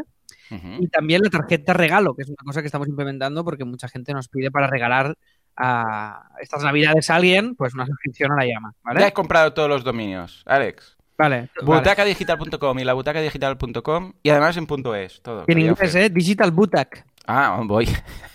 y 0.51 0.88
también 0.88 1.22
la 1.22 1.31
tarjeta 1.31 1.72
regalo, 1.72 2.14
que 2.14 2.22
es 2.22 2.29
una 2.29 2.37
cosa 2.44 2.61
que 2.61 2.66
estamos 2.66 2.88
implementando 2.88 3.42
porque 3.42 3.64
mucha 3.64 3.88
gente 3.88 4.12
nos 4.12 4.29
pide 4.29 4.51
para 4.51 4.66
regalar 4.66 5.16
a 5.57 6.29
estas 6.40 6.62
navidades 6.62 7.09
a 7.11 7.14
alguien, 7.14 7.55
pues 7.55 7.75
una 7.75 7.87
suscripción 7.87 8.33
a 8.33 8.37
la 8.37 8.44
llama, 8.44 8.75
Ya 8.85 8.92
¿vale? 8.92 9.12
comprado 9.12 9.55
todos 9.55 9.68
los 9.68 9.85
dominios, 9.85 10.42
Alex. 10.46 10.98
Vale. 11.16 11.48
Butacadigital.com 11.62 12.79
y 12.81 12.85
la 12.85 12.94
butacadigital.com 12.94 14.12
y 14.22 14.31
además 14.31 14.57
en 14.57 14.66
punto 14.66 14.94
.es, 14.94 15.22
todo. 15.22 15.44
En 15.46 15.59
inglés. 15.59 15.94
¿eh? 15.94 16.11
Digital 16.11 16.51
Butak. 16.51 17.07
Ah, 17.27 17.62
voy. 17.64 17.88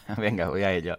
Venga, 0.18 0.48
voy 0.48 0.64
a 0.64 0.72
ello. 0.72 0.96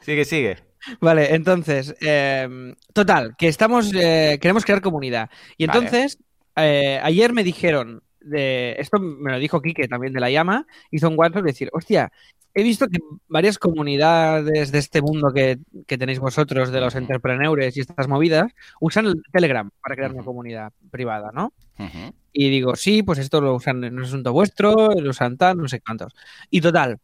Sigue, 0.00 0.24
sigue. 0.24 0.71
Vale, 1.00 1.34
entonces, 1.34 1.94
eh, 2.00 2.74
total, 2.92 3.34
que 3.36 3.48
estamos, 3.48 3.92
eh, 3.94 4.38
queremos 4.40 4.64
crear 4.64 4.80
comunidad. 4.80 5.30
Y 5.56 5.66
Vale. 5.66 5.78
entonces, 5.78 6.18
eh, 6.56 7.00
ayer 7.02 7.32
me 7.32 7.44
dijeron, 7.44 8.02
de, 8.20 8.76
esto 8.78 8.98
me 8.98 9.32
lo 9.32 9.38
dijo 9.38 9.60
Quique 9.60 9.88
también 9.88 10.12
de 10.12 10.20
la 10.20 10.30
llama, 10.30 10.66
hizo 10.90 11.08
un 11.08 11.18
WhatsApp 11.18 11.42
de 11.42 11.52
decir, 11.52 11.70
hostia, 11.72 12.12
he 12.54 12.62
visto 12.62 12.86
que 12.88 12.98
varias 13.28 13.58
comunidades 13.58 14.72
de 14.72 14.78
este 14.78 15.00
mundo 15.00 15.32
que, 15.32 15.58
que 15.86 15.98
tenéis 15.98 16.18
vosotros, 16.18 16.70
de 16.70 16.80
los 16.80 16.94
entrepreneurs 16.94 17.76
y 17.76 17.80
estas 17.80 18.08
movidas, 18.08 18.52
usan 18.80 19.06
el 19.06 19.22
Telegram 19.32 19.70
para 19.82 19.96
crear 19.96 20.12
una 20.12 20.24
comunidad 20.24 20.72
privada, 20.90 21.30
¿no? 21.32 21.52
Y 22.32 22.48
digo, 22.50 22.76
sí, 22.76 23.02
pues 23.02 23.18
esto 23.18 23.40
lo 23.40 23.54
usan 23.54 23.82
en 23.84 23.98
un 23.98 24.04
asunto 24.04 24.32
vuestro, 24.32 24.90
lo 24.94 25.10
usan 25.10 25.36
tal, 25.36 25.56
no 25.56 25.68
sé 25.68 25.80
cuántos. 25.80 26.14
Y 26.50 26.60
total, 26.60 26.98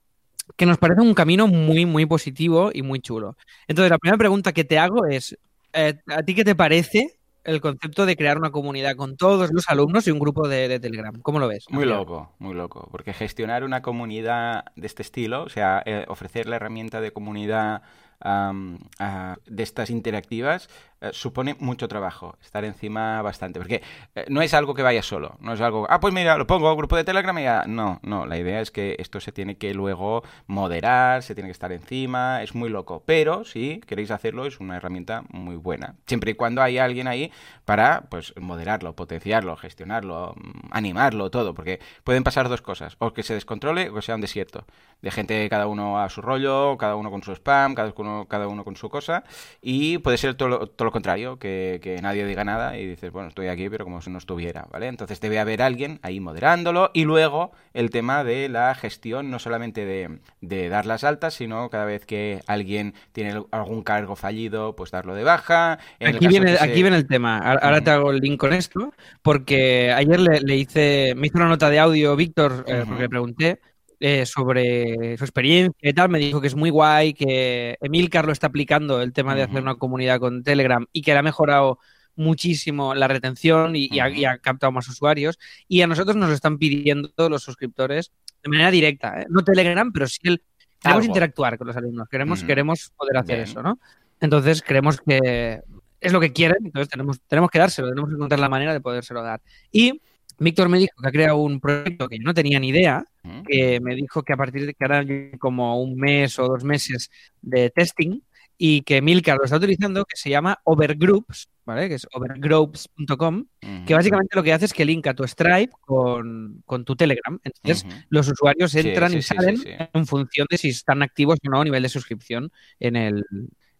que 0.56 0.66
nos 0.66 0.78
parece 0.78 1.00
un 1.00 1.14
camino 1.14 1.46
muy, 1.46 1.86
muy 1.86 2.06
positivo 2.06 2.70
y 2.72 2.82
muy 2.82 3.00
chulo. 3.00 3.36
Entonces, 3.66 3.90
la 3.90 3.98
primera 3.98 4.18
pregunta 4.18 4.52
que 4.52 4.64
te 4.64 4.78
hago 4.78 5.06
es, 5.06 5.36
eh, 5.72 5.98
¿a 6.08 6.22
ti 6.22 6.34
qué 6.34 6.44
te 6.44 6.54
parece 6.54 7.18
el 7.44 7.60
concepto 7.60 8.04
de 8.04 8.16
crear 8.16 8.36
una 8.36 8.50
comunidad 8.50 8.96
con 8.96 9.16
todos 9.16 9.52
los 9.52 9.68
alumnos 9.68 10.06
y 10.06 10.10
un 10.10 10.18
grupo 10.18 10.48
de, 10.48 10.68
de 10.68 10.80
Telegram? 10.80 11.20
¿Cómo 11.22 11.38
lo 11.38 11.48
ves? 11.48 11.64
Muy 11.70 11.84
loco, 11.84 12.34
muy 12.38 12.54
loco. 12.54 12.88
Porque 12.90 13.12
gestionar 13.12 13.64
una 13.64 13.82
comunidad 13.82 14.64
de 14.76 14.86
este 14.86 15.02
estilo, 15.02 15.44
o 15.44 15.48
sea, 15.48 15.82
eh, 15.86 16.04
ofrecer 16.08 16.46
la 16.46 16.56
herramienta 16.56 17.00
de 17.00 17.12
comunidad 17.12 17.82
de 18.20 19.62
estas 19.62 19.90
interactivas, 19.90 20.68
eh, 21.00 21.10
supone 21.12 21.54
mucho 21.60 21.86
trabajo. 21.86 22.36
Estar 22.42 22.64
encima 22.64 23.22
bastante. 23.22 23.60
Porque 23.60 23.82
eh, 24.14 24.24
no 24.28 24.42
es 24.42 24.52
algo 24.54 24.74
que 24.74 24.82
vaya 24.82 25.02
solo. 25.02 25.36
No 25.40 25.52
es 25.52 25.60
algo, 25.60 25.86
ah, 25.88 26.00
pues 26.00 26.12
mira, 26.12 26.36
lo 26.36 26.46
pongo, 26.46 26.74
grupo 26.76 26.96
de 26.96 27.04
Telegram 27.04 27.38
y 27.38 27.42
ya. 27.44 27.64
No, 27.66 28.00
no. 28.02 28.26
La 28.26 28.38
idea 28.38 28.60
es 28.60 28.70
que 28.70 28.96
esto 28.98 29.20
se 29.20 29.32
tiene 29.32 29.56
que 29.56 29.74
luego 29.74 30.22
moderar, 30.46 31.22
se 31.22 31.34
tiene 31.34 31.48
que 31.48 31.52
estar 31.52 31.72
encima. 31.72 32.42
Es 32.42 32.54
muy 32.54 32.68
loco. 32.68 33.02
Pero 33.06 33.44
si 33.44 33.80
queréis 33.86 34.10
hacerlo, 34.10 34.46
es 34.46 34.58
una 34.60 34.76
herramienta 34.76 35.22
muy 35.30 35.56
buena. 35.56 35.94
Siempre 36.06 36.32
y 36.32 36.34
cuando 36.34 36.62
haya 36.62 36.84
alguien 36.84 37.06
ahí 37.06 37.30
para 37.68 38.06
pues 38.08 38.32
moderarlo, 38.40 38.96
potenciarlo, 38.96 39.54
gestionarlo, 39.54 40.34
mm, 40.36 40.68
animarlo, 40.70 41.30
todo, 41.30 41.52
porque 41.52 41.80
pueden 42.02 42.24
pasar 42.24 42.48
dos 42.48 42.62
cosas, 42.62 42.96
o 42.98 43.12
que 43.12 43.22
se 43.22 43.34
descontrole 43.34 43.90
o 43.90 43.94
que 43.94 44.00
sea 44.00 44.14
un 44.14 44.22
desierto, 44.22 44.64
de 45.02 45.10
gente 45.10 45.46
cada 45.50 45.66
uno 45.66 46.00
a 46.00 46.08
su 46.08 46.22
rollo, 46.22 46.78
cada 46.78 46.96
uno 46.96 47.10
con 47.10 47.22
su 47.22 47.32
spam, 47.32 47.74
cada 47.74 47.92
uno, 47.94 48.07
cada 48.28 48.48
uno 48.48 48.64
con 48.64 48.76
su 48.76 48.88
cosa, 48.88 49.24
y 49.60 49.98
puede 49.98 50.18
ser 50.18 50.34
todo, 50.34 50.48
lo- 50.48 50.66
todo 50.68 50.86
lo 50.86 50.92
contrario, 50.92 51.38
que, 51.38 51.80
que 51.82 52.00
nadie 52.02 52.26
diga 52.26 52.44
nada 52.44 52.76
y 52.78 52.86
dices, 52.86 53.10
bueno, 53.12 53.28
estoy 53.28 53.48
aquí, 53.48 53.68
pero 53.68 53.84
como 53.84 54.00
si 54.02 54.10
no 54.10 54.18
estuviera, 54.18 54.66
¿vale? 54.70 54.86
Entonces 54.88 55.20
debe 55.20 55.38
haber 55.38 55.62
alguien 55.62 55.98
ahí 56.02 56.20
moderándolo, 56.20 56.90
y 56.94 57.04
luego 57.04 57.52
el 57.74 57.90
tema 57.90 58.24
de 58.24 58.48
la 58.48 58.74
gestión, 58.74 59.30
no 59.30 59.38
solamente 59.38 59.84
de, 59.84 60.18
de 60.40 60.68
dar 60.68 60.86
las 60.86 61.04
altas, 61.04 61.34
sino 61.34 61.70
cada 61.70 61.84
vez 61.84 62.06
que 62.06 62.40
alguien 62.46 62.94
tiene 63.12 63.42
algún 63.50 63.82
cargo 63.82 64.16
fallido, 64.16 64.74
pues 64.76 64.90
darlo 64.90 65.14
de 65.14 65.24
baja. 65.24 65.78
En 66.00 66.08
Aquí 66.16 66.26
viene, 66.28 66.56
se- 66.56 66.64
aquí 66.64 66.82
viene 66.82 66.96
el 66.96 67.06
tema. 67.06 67.38
Ahora 67.38 67.80
te 67.80 67.90
hago 67.90 68.10
el 68.10 68.18
link 68.20 68.38
con 68.40 68.52
esto, 68.52 68.92
porque 69.22 69.92
ayer 69.92 70.20
le, 70.20 70.40
le 70.40 70.56
hice, 70.56 71.14
me 71.16 71.26
hizo 71.26 71.38
una 71.38 71.48
nota 71.48 71.70
de 71.70 71.78
audio 71.78 72.16
Víctor, 72.16 72.64
eh, 72.66 72.84
porque 72.86 73.02
le 73.02 73.08
pregunté 73.08 73.60
eh, 74.00 74.26
sobre 74.26 75.16
su 75.16 75.24
experiencia 75.24 75.90
y 75.90 75.92
tal. 75.92 76.08
Me 76.08 76.18
dijo 76.18 76.40
que 76.40 76.46
es 76.46 76.54
muy 76.54 76.70
guay, 76.70 77.14
que 77.14 77.76
Emilcar 77.80 78.26
lo 78.26 78.32
está 78.32 78.48
aplicando, 78.48 79.00
el 79.02 79.12
tema 79.12 79.34
de 79.34 79.42
hacer 79.42 79.56
Ujú. 79.56 79.62
una 79.62 79.74
comunidad 79.76 80.20
con 80.20 80.42
Telegram 80.42 80.86
y 80.92 81.02
que 81.02 81.12
le 81.12 81.18
ha 81.18 81.22
mejorado 81.22 81.78
muchísimo 82.16 82.94
la 82.94 83.06
retención 83.08 83.76
y, 83.76 83.88
y 83.92 84.00
ha, 84.00 84.10
y 84.10 84.24
ha 84.24 84.38
captado 84.38 84.72
más 84.72 84.88
usuarios. 84.88 85.38
Y 85.68 85.82
a 85.82 85.86
nosotros 85.86 86.16
nos 86.16 86.28
lo 86.28 86.34
están 86.34 86.58
pidiendo 86.58 87.10
los 87.28 87.42
suscriptores 87.42 88.12
de 88.42 88.48
manera 88.50 88.70
directa, 88.70 89.20
¿eh? 89.20 89.26
no 89.28 89.42
Telegram, 89.42 89.92
pero 89.92 90.06
sí 90.06 90.18
el. 90.24 90.42
Queremos 90.80 91.02
Algo. 91.02 91.06
interactuar 91.06 91.58
con 91.58 91.66
los 91.66 91.76
alumnos, 91.76 92.08
queremos, 92.08 92.38
Ujú. 92.38 92.46
queremos 92.46 92.92
poder 92.96 93.16
hacer 93.16 93.38
Bien. 93.38 93.48
eso, 93.48 93.62
¿no? 93.64 93.80
Entonces 94.20 94.62
creemos 94.62 95.00
que 95.00 95.60
es 96.00 96.12
lo 96.12 96.20
que 96.20 96.32
quieren, 96.32 96.58
entonces 96.66 96.88
tenemos, 96.88 97.20
tenemos 97.26 97.50
que 97.50 97.58
dárselo, 97.58 97.88
tenemos 97.88 98.10
que 98.10 98.14
encontrar 98.14 98.38
la 98.38 98.48
manera 98.48 98.72
de 98.72 98.80
podérselo 98.80 99.20
dar. 99.24 99.40
Y 99.72 100.00
Víctor 100.38 100.68
me 100.68 100.78
dijo 100.78 100.94
que 101.00 101.08
ha 101.08 101.12
creado 101.12 101.38
un 101.38 101.60
proyecto 101.60 102.08
que 102.08 102.18
yo 102.18 102.24
no 102.24 102.34
tenía 102.34 102.60
ni 102.60 102.68
idea, 102.68 103.04
que 103.46 103.80
me 103.80 103.94
dijo 103.94 104.22
que 104.22 104.32
a 104.32 104.36
partir 104.36 104.66
de 104.66 104.74
que 104.74 104.84
ahora 104.84 105.04
como 105.38 105.80
un 105.82 105.96
mes 105.96 106.38
o 106.38 106.46
dos 106.46 106.64
meses 106.64 107.10
de 107.42 107.70
testing 107.70 108.20
y 108.56 108.82
que 108.82 109.00
Milcar 109.00 109.38
lo 109.38 109.44
está 109.44 109.56
utilizando, 109.56 110.04
que 110.04 110.16
se 110.16 110.30
llama 110.30 110.58
Overgroups, 110.64 111.48
¿vale? 111.64 111.88
Que 111.88 111.94
es 111.94 112.06
overgroups.com, 112.12 113.44
que 113.86 113.94
básicamente 113.94 114.36
lo 114.36 114.42
que 114.42 114.52
hace 114.52 114.64
es 114.64 114.72
que 114.72 114.84
linka 114.84 115.14
tu 115.14 115.24
Stripe 115.24 115.72
con, 115.80 116.62
con 116.66 116.84
tu 116.84 116.96
Telegram. 116.96 117.38
Entonces, 117.44 117.86
los 118.08 118.28
usuarios 118.28 118.74
entran 118.74 119.12
sí, 119.12 119.18
y 119.18 119.22
salen 119.22 119.56
sí. 119.58 119.68
en 119.92 120.06
función 120.06 120.46
de 120.50 120.58
si 120.58 120.70
están 120.70 121.02
activos 121.02 121.38
o 121.46 121.50
no 121.50 121.60
a 121.60 121.64
nivel 121.64 121.82
de 121.82 121.88
suscripción 121.88 122.50
en 122.80 122.96
el, 122.96 123.24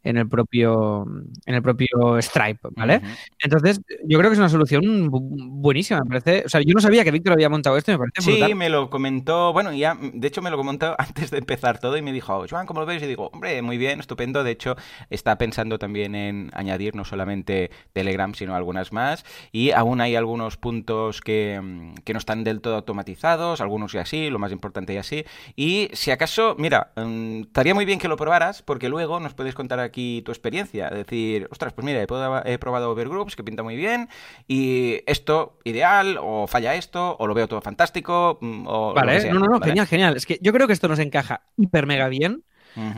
en 0.09 0.17
el 0.17 0.29
propio 0.29 1.05
en 1.47 1.55
el 1.55 1.63
propio 1.63 1.89
Stripe, 2.21 2.69
¿vale? 2.77 3.01
Entonces, 3.43 3.81
yo 4.05 4.19
creo 4.19 4.31
que 4.31 4.35
es 4.35 4.39
una 4.39 4.49
solución 4.49 5.11
bu- 5.11 5.49
buenísima, 5.51 6.01
me 6.03 6.21
parece. 6.21 6.45
O 6.47 6.49
sea, 6.49 6.61
yo 6.63 6.75
no 6.75 6.81
sabía 6.81 7.05
que 7.05 7.11
Víctor 7.11 7.35
había 7.35 7.49
montado 7.49 7.77
esto, 7.77 7.93
me 7.93 7.99
parece 7.99 8.23
Sí, 8.23 8.31
brutal. 8.33 8.55
me 8.57 8.69
lo 8.69 8.91
comentó, 8.91 9.53
bueno, 9.53 9.73
ya, 9.73 9.97
de 10.01 10.27
hecho 10.29 10.43
me 10.43 10.51
lo 10.51 10.57
comentó 10.57 10.95
antes 10.99 11.31
de 11.31 11.39
empezar 11.39 11.79
todo 11.79 11.97
y 11.97 12.03
me 12.03 12.13
dijo, 12.13 12.45
Joan, 12.49 12.67
¿cómo 12.67 12.81
lo 12.81 12.87
ves? 12.87 13.03
Y 13.03 13.07
digo, 13.07 13.29
hombre, 13.33 13.61
muy 13.63 13.77
bien, 13.79 14.01
estupendo. 14.01 14.43
De 14.45 14.51
hecho, 14.53 14.77
está 15.11 15.37
pensando 15.39 15.79
también 15.79 16.15
en 16.15 16.51
añadir 16.55 16.95
no 16.95 17.05
solamente 17.05 17.71
Telegram, 17.93 18.33
sino 18.35 18.55
algunas 18.55 18.93
más. 18.93 19.25
Y 19.53 19.73
aún 19.73 20.01
hay 20.01 20.17
algunos 20.17 20.57
puntos 20.57 21.21
que, 21.21 21.61
mm, 21.63 21.95
que 22.05 22.13
no 22.13 22.19
están 22.19 22.45
del 22.45 22.61
todo 22.61 22.77
automatizados, 22.77 23.61
algunos 23.61 23.93
ya 23.93 24.05
sí, 24.07 24.31
lo 24.31 24.39
más 24.39 24.53
importante 24.53 24.95
ya 24.95 25.03
sí. 25.03 25.25
Y 25.57 25.89
si 25.93 26.11
acaso, 26.11 26.55
mira, 26.59 26.93
mm, 26.97 27.41
estaría 27.43 27.75
muy 27.75 27.85
bien 27.85 27.99
que 27.99 28.09
lo 28.09 28.17
probaras 28.17 28.63
porque 28.63 28.89
luego 28.89 29.21
nos 29.21 29.35
puedes 29.35 29.55
contar 29.55 29.81
aquí 29.81 29.98
tu 30.25 30.31
experiencia. 30.33 30.91
Decir, 30.91 31.49
ostras, 31.51 31.73
pues 31.73 31.85
mira, 31.85 32.03
he 32.03 32.59
probado, 32.59 32.91
Overgroups, 32.91 33.37
que 33.37 33.45
pinta 33.45 33.63
muy 33.63 33.77
bien, 33.77 34.09
y 34.47 35.01
esto 35.07 35.59
ideal, 35.65 36.19
o 36.21 36.47
falla 36.47 36.75
esto, 36.75 37.17
o 37.19 37.27
lo 37.27 37.35
veo 37.35 37.49
todo 37.49 37.61
fantástico, 37.61 38.39
mm, 38.41 38.67
o 38.67 38.89
lo 38.89 38.95
que 38.95 39.07
Vale, 39.07 39.21
sea, 39.21 39.33
no, 39.33 39.41
no, 39.41 39.47
no, 39.47 39.53
¿vale? 39.61 39.67
genial, 39.73 39.87
genial. 39.87 40.17
Es 40.17 40.27
que 40.27 40.39
yo 40.43 40.53
creo 40.53 40.67
que 40.67 40.73
esto 40.73 40.89
nos 40.89 40.99
encaja 40.99 41.43
hiper 41.57 41.87
mega 41.87 42.09
bien. 42.09 42.45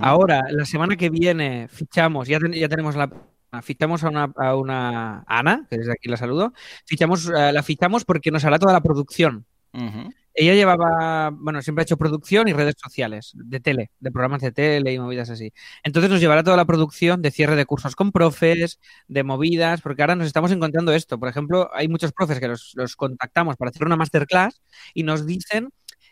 Ahora, 0.02 0.44
la 0.50 0.66
semana 0.66 0.96
que 0.96 1.08
viene, 1.08 1.66
fichamos, 1.68 2.28
ya, 2.28 2.38
ten- 2.38 2.52
ya 2.52 2.68
tenemos 2.68 2.96
la. 2.96 3.08
Fichamos 3.62 4.04
a 4.04 4.08
una, 4.10 4.30
a 4.36 4.54
una 4.54 5.24
Ana, 5.26 5.66
que 5.70 5.78
desde 5.78 5.92
aquí 5.92 6.08
la 6.08 6.16
saludo. 6.16 6.52
Fichamos, 6.84 7.28
eh, 7.28 7.50
la 7.52 7.62
fichamos 7.62 8.04
porque 8.04 8.30
nos 8.30 8.44
hará 8.44 8.58
toda 8.58 8.72
la 8.74 8.80
producción. 8.82 9.46
Ujú. 9.72 10.12
Ella 10.34 10.54
llevaba, 10.54 11.30
bueno, 11.32 11.60
siempre 11.60 11.82
ha 11.82 11.84
hecho 11.84 11.96
producción 11.96 12.46
y 12.48 12.52
redes 12.52 12.76
sociales, 12.80 13.32
de 13.34 13.58
tele, 13.60 13.90
de 13.98 14.10
programas 14.12 14.40
de 14.42 14.52
tele 14.52 14.92
y 14.92 14.98
movidas 14.98 15.28
así. 15.30 15.52
Entonces 15.82 16.10
nos 16.10 16.20
llevará 16.20 16.42
toda 16.44 16.56
la 16.56 16.64
producción 16.64 17.20
de 17.20 17.30
cierre 17.32 17.56
de 17.56 17.66
cursos 17.66 17.96
con 17.96 18.12
profes, 18.12 18.78
de 19.08 19.22
movidas, 19.24 19.80
porque 19.80 20.02
ahora 20.02 20.14
nos 20.14 20.26
estamos 20.28 20.52
encontrando 20.52 20.92
esto. 20.92 21.18
Por 21.18 21.28
ejemplo, 21.28 21.68
hay 21.74 21.88
muchos 21.88 22.12
profes 22.12 22.38
que 22.38 22.46
los, 22.48 22.72
los 22.76 22.94
contactamos 22.96 23.56
para 23.56 23.70
hacer 23.70 23.84
una 23.84 23.96
masterclass 23.96 24.60
y 24.94 25.02
nos 25.02 25.26
dicen 25.26 25.70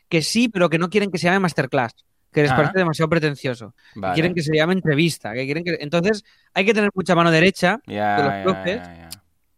que 0.08 0.20
sí, 0.22 0.48
pero 0.48 0.68
que 0.68 0.78
no 0.78 0.90
quieren 0.90 1.10
que 1.12 1.18
se 1.18 1.26
llame 1.26 1.38
masterclass, 1.38 1.92
que 2.32 2.42
les 2.42 2.50
Ah. 2.50 2.56
parece 2.56 2.78
demasiado 2.78 3.08
pretencioso. 3.08 3.74
que. 3.94 4.14
Quieren 4.14 4.34
que 4.34 4.42
se 4.42 4.54
llame 4.56 4.72
entrevista, 4.74 5.32
que 5.32 5.44
quieren 5.44 5.62
que... 5.62 5.78
Entonces, 5.80 6.24
hay 6.54 6.64
que 6.64 6.74
tener 6.74 6.90
mucha 6.92 7.14
mano 7.14 7.30
derecha, 7.30 7.80
de 7.86 8.22
los 8.24 8.42
profes. 8.42 8.80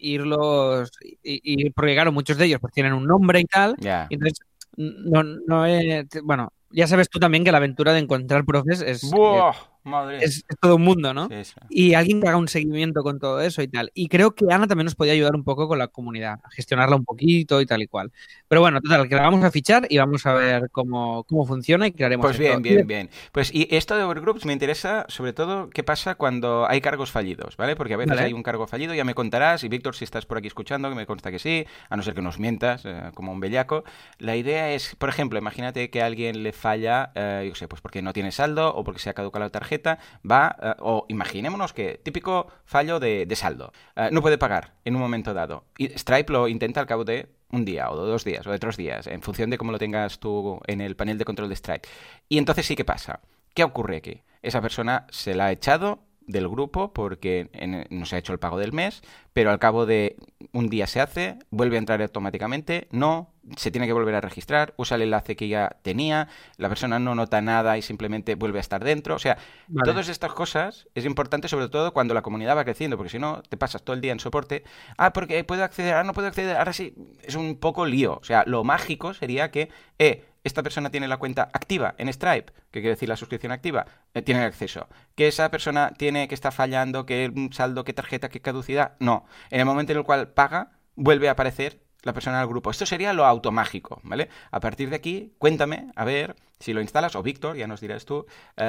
irlos... 0.03 0.91
Y, 1.23 1.67
y- 1.67 1.71
porque, 1.71 1.95
claro, 1.95 2.13
muchos 2.13 2.37
de 2.39 2.47
ellos 2.47 2.61
pues 2.61 2.73
tienen 2.73 2.93
un 2.93 3.05
nombre 3.07 3.41
y 3.41 3.45
tal, 3.45 3.75
y 4.11 4.15
entonces, 4.15 4.39
no, 4.77 5.23
no 5.23 5.67
es... 5.67 6.07
Bueno, 6.23 6.53
ya 6.71 6.87
sabes 6.87 7.09
tú 7.09 7.19
también 7.19 7.45
que 7.45 7.53
la 7.53 7.59
aventura 7.59 7.93
de 7.93 8.01
encontrar 8.01 8.45
profes 8.45 8.83
es, 8.83 9.11
Buah, 9.11 9.55
madre. 9.85 10.19
es, 10.19 10.45
es 10.49 10.57
todo 10.61 10.77
un 10.77 10.83
mundo, 10.83 11.15
¿no? 11.15 11.29
Sí, 11.29 11.45
sí. 11.45 11.55
y 11.71 11.95
alguien 11.95 12.21
que 12.21 12.29
haga 12.29 12.37
un 12.37 12.49
seguimiento 12.49 13.03
con 13.03 13.19
todo 13.19 13.41
eso 13.41 13.63
y 13.63 13.69
tal. 13.69 13.91
Y 13.95 14.09
creo 14.09 14.35
que 14.35 14.47
Ana 14.51 14.67
también 14.67 14.85
nos 14.85 14.95
podía 14.95 15.13
ayudar 15.13 15.35
un 15.35 15.45
poco 15.45 15.69
con 15.69 15.79
la 15.79 15.89
comunidad, 15.89 16.39
a 16.43 16.51
gestionarla 16.51 16.97
un 16.97 17.05
poquito 17.05 17.61
y 17.61 17.67
tal 17.67 17.83
y 17.83 17.87
cual. 17.87 18.13
Pero 18.49 18.61
bueno, 18.61 18.81
total, 18.81 19.09
que 19.09 19.15
la 19.15 19.23
vamos 19.23 19.45
a 19.45 19.51
fichar 19.51 19.87
y 19.89 19.99
vamos 19.99 20.27
a 20.27 20.35
ver 20.35 20.71
cómo, 20.71 21.25
cómo 21.25 21.47
funciona 21.47 21.87
y 21.87 21.93
crearemos 21.93 22.27
Pues 22.27 22.39
bien, 22.39 22.63
bien, 22.63 22.87
bien. 22.87 23.11
Pues 23.33 23.51
y 23.55 23.69
esto 23.71 23.97
de 23.97 24.03
Overgroups 24.03 24.45
me 24.45 24.53
interesa 24.53 25.07
sobre 25.09 25.33
todo 25.33 25.71
qué 25.71 25.83
pasa 25.83 26.15
cuando 26.15 26.67
hay 26.69 26.81
cargos 26.81 27.11
fallidos, 27.11 27.57
¿vale? 27.57 27.77
Porque 27.77 27.95
a 27.95 27.97
veces 27.97 28.17
Vale. 28.17 28.27
hay 28.27 28.33
un 28.33 28.43
cargo 28.43 28.67
fallido, 28.67 28.95
ya 28.95 29.05
me 29.05 29.15
contarás, 29.15 29.65
y 29.65 29.69
Víctor, 29.69 29.95
si 29.95 30.05
estás 30.05 30.27
por 30.27 30.39
aquí 30.39 30.47
escuchando, 30.47 30.89
que 30.89 30.95
me 30.95 31.07
consta 31.07 31.31
que 31.31 31.39
sí, 31.39 31.67
a 31.89 31.97
no 31.97 32.03
ser 32.03 32.15
que 32.15 32.23
nos 32.23 32.39
mientas, 32.39 32.85
eh, 32.85 33.11
como 33.15 33.33
un 33.33 33.41
bellaco. 33.41 33.85
La 34.19 34.37
idea 34.37 34.73
es, 34.73 34.95
por 34.97 35.09
ejemplo, 35.09 35.39
imagínate 35.39 35.91
que 35.91 36.03
a 36.03 36.07
alguien 36.07 36.43
le 36.43 36.53
falla, 36.53 37.13
eh, 37.15 37.47
yo 37.49 37.55
sé, 37.55 37.69
pues 37.69 37.81
porque 37.81 38.03
no 38.03 38.13
tiene 38.13 38.33
saldo 38.33 38.75
o 38.75 38.85
porque 38.85 39.01
se 39.01 39.11
ha 39.11 39.15
caducado 39.15 39.45
la 39.45 39.51
tarjeta, 39.51 39.70
va, 39.79 40.57
eh, 40.63 40.75
o 40.81 41.07
imaginémonos 41.09 41.73
que 41.73 42.01
típico 42.03 42.49
fallo 42.65 42.99
de, 42.99 43.27
saldo, 43.37 43.73
eh, 43.97 44.09
no 44.13 44.23
puede 44.23 44.39
pagar 44.39 44.75
en 44.85 44.97
un 44.97 45.01
momento 45.01 45.35
dado. 45.35 45.65
Y 45.79 45.89
Stripe 45.99 46.33
lo 46.33 46.49
intenta 46.49 46.81
al 46.81 46.87
cabo 46.87 47.05
de 47.05 47.29
un 47.53 47.65
día 47.65 47.91
o 47.91 47.97
dos 47.97 48.25
días 48.25 48.47
o 48.47 48.51
de 48.51 48.59
tres 48.59 48.77
días, 48.77 49.07
en 49.07 49.23
función 49.23 49.51
de 49.51 49.59
cómo 49.59 49.73
lo 49.73 49.79
tengas 49.79 50.19
tú 50.19 50.61
en 50.67 50.81
el 50.81 50.97
panel 50.97 51.19
de 51.19 51.25
control 51.25 51.49
de 51.49 51.57
Stripe. 51.57 51.89
Y 52.29 52.39
entonces 52.39 52.67
sí 52.67 52.77
que 52.77 52.85
pasa. 52.85 53.21
¿Qué 53.55 53.65
ocurre 53.65 53.97
aquí? 53.97 54.23
Esa 54.43 54.61
persona 54.61 55.07
se 55.11 55.35
la 55.35 55.47
ha 55.47 55.53
echado 55.53 56.01
del 56.31 56.49
grupo 56.49 56.93
porque 56.93 57.51
en- 57.53 57.87
no 57.91 58.07
se 58.07 58.17
ha 58.17 58.19
hecho 58.19 58.33
el 58.33 58.39
pago 58.39 58.59
del 58.59 58.73
mes, 58.73 59.03
pero 59.33 59.51
al 59.51 59.59
cabo 59.59 59.87
de 59.87 60.17
un 60.53 60.69
día 60.69 60.87
se 60.87 61.01
hace, 61.01 61.39
vuelve 61.51 61.77
a 61.77 61.79
entrar 61.79 62.01
automáticamente, 62.03 62.89
no, 62.91 63.31
se 63.57 63.71
tiene 63.71 63.87
que 63.87 63.93
volver 63.93 64.15
a 64.15 64.21
registrar, 64.21 64.75
usa 64.77 64.97
el 64.97 65.03
enlace 65.03 65.35
que 65.37 65.49
ya 65.49 65.77
tenía, 65.83 66.29
la 66.57 66.69
persona 66.69 66.99
no 66.99 67.15
nota 67.15 67.41
nada 67.41 67.77
y 67.79 67.83
simplemente 67.83 68.35
vuelve 68.35 68.59
a 68.59 68.61
estar 68.61 68.85
dentro. 68.85 69.15
O 69.15 69.19
sea, 69.19 69.39
Vale. 69.69 69.91
todas 69.91 70.09
estas 70.09 70.33
cosas 70.35 70.89
es 70.95 71.05
importante 71.05 71.49
sobre 71.49 71.69
todo 71.69 71.93
cuando 71.93 72.15
la 72.15 72.23
comunidad 72.23 72.57
va 72.57 72.65
creciendo, 72.65 72.97
porque 72.97 73.11
si 73.11 73.19
no, 73.19 73.43
te 73.49 73.57
pasas 73.57 73.83
todo 73.83 73.95
el 73.95 74.01
día 74.03 74.13
en 74.13 74.21
soporte, 74.21 74.65
ah, 74.99 75.13
porque 75.13 75.43
puedo 75.45 75.65
acceder, 75.65 75.95
ahora 75.95 76.05
no 76.05 76.13
puedo 76.13 76.29
acceder, 76.29 76.57
ahora 76.57 76.73
sí, 76.73 76.95
es 77.23 77.35
un 77.35 77.57
poco 77.57 77.87
lío. 77.87 78.19
O 78.21 78.25
sea, 78.25 78.45
lo 78.47 78.63
mágico 78.65 79.15
sería 79.15 79.51
que, 79.51 79.69
eh, 79.99 80.25
esta 80.45 80.63
persona 80.63 80.91
tiene 80.91 81.09
la 81.09 81.19
cuenta 81.19 81.51
activa 81.53 81.95
en 81.99 82.13
Stripe, 82.13 82.53
que 82.71 82.81
quiere 82.81 82.91
decir 82.91 83.09
la 83.09 83.17
suscripción 83.17 83.53
activa, 83.53 83.87
eh, 84.15 84.23
tiene 84.23 84.43
acceso. 84.45 84.89
Que 85.15 85.29
esa 85.29 85.51
persona 85.51 85.93
tiene 85.97 86.29
que 86.29 86.35
está 86.35 86.51
fallando, 86.51 87.07
que 87.07 87.33
saldo, 87.53 87.85
que 87.85 87.93
tarjeta, 87.93 88.29
que 88.29 88.41
caducidad, 88.41 88.97
no. 89.01 89.25
En 89.51 89.61
el 89.61 89.67
momento 89.67 89.93
en 89.93 89.99
el 89.99 90.05
cual 90.05 90.29
paga, 90.29 90.73
vuelve 90.97 91.29
a 91.29 91.33
aparecer 91.33 91.81
la 92.03 92.13
persona 92.13 92.39
del 92.39 92.49
grupo. 92.49 92.71
Esto 92.71 92.87
sería 92.87 93.13
lo 93.13 93.27
automágico, 93.27 94.01
¿vale? 94.05 94.29
A 94.51 94.61
partir 94.61 94.91
de 94.91 94.97
aquí, 94.97 95.35
cuéntame, 95.39 95.93
a 95.97 96.05
ver 96.05 96.37
si 96.61 96.73
lo 96.73 96.81
instalas, 96.81 97.17
o 97.17 97.23
Víctor, 97.23 97.57
ya 97.57 97.67
nos 97.67 97.81
dirás 97.81 98.05
tú, 98.05 98.27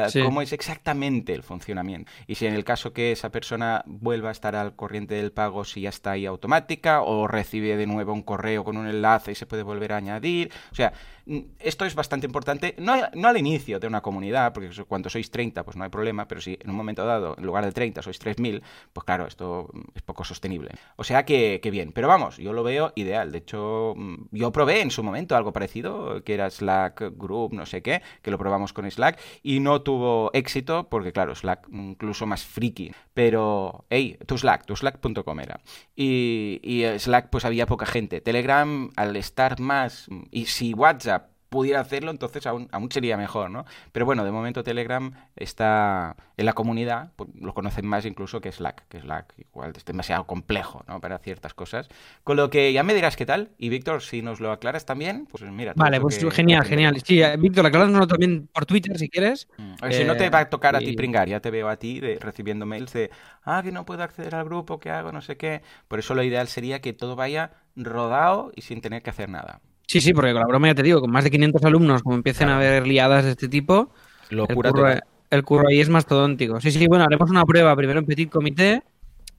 Sí. 0.09 0.21
cómo 0.23 0.41
es 0.41 0.53
exactamente 0.53 1.33
el 1.33 1.43
funcionamiento. 1.43 2.09
Y 2.25 2.35
si 2.35 2.45
en 2.47 2.53
el 2.55 2.63
caso 2.63 2.93
que 2.93 3.11
esa 3.11 3.29
persona 3.29 3.83
vuelva 3.85 4.29
a 4.29 4.31
estar 4.31 4.55
al 4.55 4.75
corriente 4.75 5.15
del 5.15 5.31
pago, 5.31 5.65
si 5.65 5.81
ya 5.81 5.89
está 5.89 6.11
ahí 6.11 6.25
automática, 6.25 7.01
o 7.01 7.27
recibe 7.27 7.75
de 7.77 7.85
nuevo 7.85 8.13
un 8.13 8.23
correo 8.23 8.63
con 8.63 8.77
un 8.77 8.87
enlace 8.87 9.33
y 9.33 9.35
se 9.35 9.45
puede 9.45 9.63
volver 9.63 9.93
a 9.93 9.97
añadir. 9.97 10.51
O 10.71 10.75
sea, 10.75 10.93
mm, 11.25 11.39
esto 11.59 11.85
es 11.85 11.93
bastante 11.93 12.25
importante, 12.25 12.75
no, 12.79 12.95
no 13.13 13.27
al 13.27 13.37
inicio 13.37 13.79
de 13.79 13.87
una 13.87 14.01
comunidad, 14.01 14.53
porque 14.53 14.69
cuando 14.87 15.09
sois 15.09 15.29
30, 15.29 15.63
pues 15.63 15.75
no 15.77 15.83
hay 15.83 15.89
problema, 15.89 16.27
pero 16.27 16.39
si 16.41 16.57
en 16.61 16.69
un 16.69 16.75
momento 16.77 17.05
dado, 17.05 17.35
en 17.37 17.45
lugar 17.45 17.65
de 17.65 17.71
30, 17.73 18.01
sois 18.01 18.17
3.000, 18.19 18.61
pues 18.93 19.03
claro, 19.03 19.27
esto 19.27 19.69
mm, 19.73 19.79
es 19.95 20.01
poco 20.01 20.23
sostenible. 20.23 20.71
O 20.95 21.03
sea 21.03 21.25
que, 21.25 21.59
que 21.61 21.71
bien, 21.71 21.91
pero 21.91 22.07
vamos, 22.07 22.37
yo 22.37 22.53
lo 22.53 22.63
veo 22.63 22.93
ideal. 22.95 23.31
De 23.31 23.39
hecho, 23.39 23.93
mm, 23.97 24.27
yo 24.31 24.51
probé 24.51 24.81
en 24.81 24.91
su 24.91 25.03
momento 25.03 25.35
algo 25.35 25.51
parecido, 25.51 26.23
que 26.23 26.33
era 26.33 26.49
Slack 26.49 27.11
Group, 27.17 27.53
no 27.53 27.65
sé 27.65 27.80
qué, 27.81 28.01
que 28.21 28.31
lo 28.31 28.37
probamos 28.37 28.73
con 28.73 28.89
Slack, 28.89 29.19
y 29.43 29.59
no 29.59 29.81
tuvo 29.81 30.31
éxito, 30.33 30.89
porque 30.89 31.11
claro, 31.11 31.35
Slack 31.35 31.67
incluso 31.71 32.25
más 32.25 32.43
friki. 32.43 32.91
Pero, 33.13 33.85
hey, 33.89 34.17
tu 34.25 34.37
Slack, 34.37 34.65
tu 34.65 34.75
Slack.com 34.75 35.39
era. 35.39 35.59
Y, 35.95 36.59
y 36.63 36.83
eh, 36.83 36.99
Slack 36.99 37.29
pues 37.29 37.45
había 37.45 37.65
poca 37.65 37.85
gente. 37.85 38.21
Telegram, 38.21 38.89
al 38.95 39.15
estar 39.15 39.59
más, 39.59 40.07
y 40.31 40.45
si 40.45 40.73
WhatsApp 40.73 41.30
pudiera 41.51 41.81
hacerlo, 41.81 42.11
entonces 42.11 42.47
aún, 42.47 42.69
aún 42.71 42.89
sería 42.89 43.17
mejor, 43.17 43.51
¿no? 43.51 43.65
Pero 43.91 44.05
bueno, 44.05 44.23
de 44.23 44.31
momento 44.31 44.63
Telegram 44.63 45.11
está 45.35 46.15
en 46.37 46.45
la 46.45 46.53
comunidad, 46.53 47.11
pues, 47.17 47.29
lo 47.35 47.53
conocen 47.53 47.85
más 47.85 48.05
incluso 48.05 48.39
que 48.39 48.53
Slack, 48.53 48.87
que 48.87 49.01
Slack 49.01 49.33
igual 49.37 49.73
es 49.75 49.83
demasiado 49.83 50.25
complejo, 50.25 50.85
¿no? 50.87 51.01
Para 51.01 51.17
ciertas 51.19 51.53
cosas. 51.53 51.89
Con 52.23 52.37
lo 52.37 52.49
que 52.49 52.71
ya 52.71 52.83
me 52.83 52.93
dirás 52.93 53.17
qué 53.17 53.25
tal, 53.25 53.49
y 53.57 53.67
Víctor, 53.67 54.01
si 54.01 54.21
nos 54.21 54.39
lo 54.39 54.53
aclaras 54.53 54.85
también, 54.85 55.25
pues 55.25 55.43
mira. 55.43 55.73
Vale, 55.75 55.99
pues 55.99 56.17
que- 56.19 56.31
genial, 56.31 56.63
que 56.63 56.69
genial. 56.69 57.01
Sí, 57.03 57.21
eh, 57.21 57.35
Víctor, 57.37 57.65
aclárnoslo 57.65 58.07
también 58.07 58.47
por 58.47 58.65
Twitter 58.65 58.97
si 58.97 59.09
quieres. 59.09 59.49
Mm. 59.57 59.73
A 59.81 59.85
ver, 59.87 59.93
si 59.93 60.03
no 60.05 60.15
te 60.15 60.27
Eh, 60.27 60.29
va 60.29 60.39
a 60.39 60.49
tocar 60.49 60.77
a 60.77 60.79
ti 60.79 60.91
y- 60.91 60.95
pringar, 60.95 61.27
ya 61.27 61.41
te 61.41 61.51
veo 61.51 61.67
a 61.67 61.75
ti 61.75 61.99
de- 61.99 62.17
recibiendo 62.17 62.65
mails 62.65 62.93
de, 62.93 63.11
ah, 63.43 63.61
que 63.61 63.73
no 63.73 63.85
puedo 63.85 64.03
acceder 64.03 64.35
al 64.35 64.45
grupo, 64.45 64.79
¿qué 64.79 64.89
hago? 64.89 65.11
No 65.11 65.19
sé 65.21 65.35
qué. 65.35 65.61
Por 65.89 65.99
eso 65.99 66.15
lo 66.15 66.23
ideal 66.23 66.47
sería 66.47 66.79
que 66.79 66.93
todo 66.93 67.17
vaya 67.17 67.51
rodado 67.75 68.53
y 68.55 68.61
sin 68.61 68.79
tener 68.79 69.03
que 69.03 69.09
hacer 69.09 69.27
nada. 69.27 69.59
Sí, 69.91 70.01
sí, 70.01 70.13
porque 70.13 70.31
con 70.31 70.41
la 70.41 70.47
broma 70.47 70.67
ya 70.67 70.75
te 70.75 70.83
digo, 70.83 71.01
con 71.01 71.11
más 71.11 71.23
de 71.23 71.31
500 71.31 71.63
alumnos, 71.65 72.01
como 72.03 72.15
empiecen 72.15 72.49
a 72.49 72.55
haber 72.57 72.87
liadas 72.87 73.25
de 73.25 73.31
este 73.31 73.47
tipo, 73.49 73.91
el 74.29 74.55
curro, 74.55 74.71
total. 74.73 75.01
el 75.29 75.43
curro 75.43 75.67
ahí 75.67 75.79
es 75.81 75.89
mastodóntico. 75.89 76.61
Sí, 76.61 76.71
sí, 76.71 76.87
bueno, 76.87 77.03
haremos 77.05 77.29
una 77.29 77.43
prueba 77.45 77.75
primero 77.75 77.99
en 77.99 78.05
Petit 78.05 78.29
Comité 78.29 78.83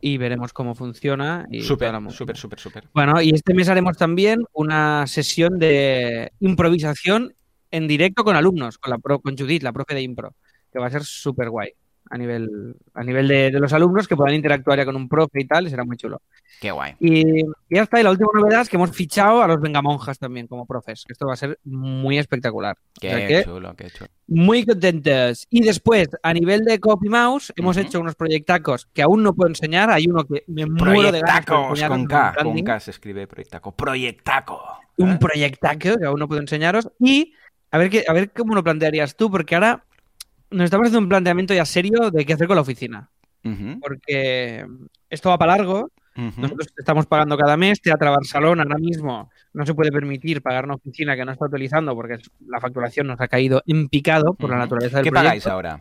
y 0.01 0.19
veremos 0.19 0.53
cómo 0.53 0.75
funciona. 0.75 1.47
Y 1.51 1.62
súper, 2.12 2.37
súper, 2.37 2.59
súper. 2.59 2.85
Bueno, 2.93 3.23
y 3.23 3.31
este 3.35 3.55
mes 3.55 3.69
haremos 3.69 3.97
también 3.97 4.45
una 4.53 5.07
sesión 5.07 5.59
de 5.59 6.33
improvisación 6.41 7.35
en 7.71 7.88
directo 7.88 8.25
con 8.25 8.37
alumnos, 8.37 8.77
con 8.79 8.91
la 8.91 8.99
pro- 8.99 9.21
con 9.21 9.37
Judith, 9.38 9.62
la 9.62 9.73
profe 9.73 9.95
de 9.95 10.03
impro, 10.03 10.35
que 10.71 10.79
va 10.79 10.87
a 10.87 10.91
ser 10.91 11.05
súper 11.05 11.49
guay 11.51 11.71
a 12.12 12.18
nivel, 12.18 12.77
a 12.92 13.03
nivel 13.03 13.27
de, 13.27 13.51
de 13.51 13.59
los 13.59 13.72
alumnos 13.72 14.07
que 14.07 14.14
puedan 14.16 14.35
interactuar 14.35 14.77
ya 14.77 14.85
con 14.85 14.94
un 14.96 15.09
profe 15.09 15.40
y 15.40 15.46
tal, 15.46 15.66
y 15.66 15.70
será 15.70 15.83
muy 15.83 15.96
chulo. 15.96 16.20
Qué 16.61 16.70
guay. 16.70 16.94
Y, 17.01 17.40
y 17.40 17.44
ya 17.70 17.85
está, 17.85 17.98
y 17.98 18.03
la 18.03 18.11
última 18.11 18.29
novedad 18.35 18.61
es 18.61 18.68
que 18.68 18.77
hemos 18.77 18.90
fichado 18.94 19.42
a 19.42 19.48
los 19.48 19.59
Vengamonjas 19.62 20.18
también 20.18 20.46
como 20.46 20.66
profes, 20.66 21.05
esto 21.09 21.27
va 21.27 21.33
a 21.33 21.37
ser 21.37 21.59
muy 21.64 22.18
espectacular. 22.18 22.77
O 22.77 23.01
Qué 23.01 23.09
sea 23.09 23.27
que, 23.27 23.44
chulo, 23.44 23.75
qué 23.75 23.88
chulo. 23.88 24.11
muy 24.27 24.66
contentos. 24.66 25.46
Y 25.48 25.62
después, 25.62 26.11
a 26.22 26.35
nivel 26.35 26.66
de 26.66 26.79
Copy 26.79 27.09
Mouse, 27.09 27.51
hemos 27.57 27.79
hecho 27.79 27.98
unos 27.98 28.14
proyectacos 28.14 28.87
que 28.92 29.01
aún 29.01 29.22
no 29.22 29.33
puedo 29.35 29.48
enseñar. 29.48 29.90
Hay 29.90 30.05
uno 30.07 30.25
que 30.25 30.44
me 30.48 30.66
muero 30.66 31.12
de 31.12 31.20
ganas 31.20 31.46
Proyectacos, 31.46 31.83
con 31.88 32.05
K, 32.07 32.35
con. 32.42 32.62
K 32.62 32.81
se 32.81 32.90
escribe 32.90 33.27
proyectaco. 33.27 33.72
Proyectaco. 33.72 34.61
un 34.98 35.12
¿eh? 35.12 35.18
proyectaco 35.18 35.96
que 35.98 36.05
aún 36.05 36.20
no 36.20 36.29
puedo 36.29 36.42
enseñaros. 36.42 36.90
Y 37.01 37.33
a 37.70 37.79
ver, 37.79 37.88
qué, 37.88 38.05
a 38.07 38.12
ver 38.12 38.31
cómo 38.33 38.55
lo 38.55 38.62
plantearías 38.62 39.16
tú, 39.16 39.31
porque 39.31 39.55
ahora 39.55 39.83
nos 40.53 40.65
estamos 40.65 40.87
haciendo 40.87 41.01
un 41.01 41.09
planteamiento 41.09 41.55
ya 41.55 41.65
serio 41.65 42.11
de 42.11 42.25
qué 42.25 42.35
hacer 42.35 42.47
con 42.47 42.57
la 42.57 42.62
oficina. 42.62 43.11
Porque 43.81 44.67
esto 45.11 45.31
va 45.31 45.38
para 45.38 45.57
largo. 45.57 45.91
Nosotros 46.15 46.69
estamos 46.77 47.07
pagando 47.07 47.37
cada 47.37 47.57
mes. 47.57 47.81
Teatro 47.81 48.11
Barcelona 48.11 48.62
ahora 48.62 48.79
mismo 48.79 49.31
no 49.55 49.67
se 49.67 49.75
puede 49.75 49.91
permitir 49.91 50.43
pagar 50.43 50.65
una 50.65 50.75
oficina 50.75 51.17
que 51.17 51.25
no 51.25 51.33
está 51.33 51.47
utilizando 51.47 51.95
porque 51.95 52.19
la 52.47 52.61
facturación 52.61 53.07
nos 53.07 53.21
ha 53.21 53.29
caído 53.29 53.62
en 53.67 53.88
picado 53.88 54.35
por 54.35 54.51
la 54.51 54.59
naturaleza 54.59 54.99
del 54.99 55.05
¿Qué 55.05 55.11
proyecto. 55.11 55.29
pagáis 55.29 55.47
ahora? 55.47 55.81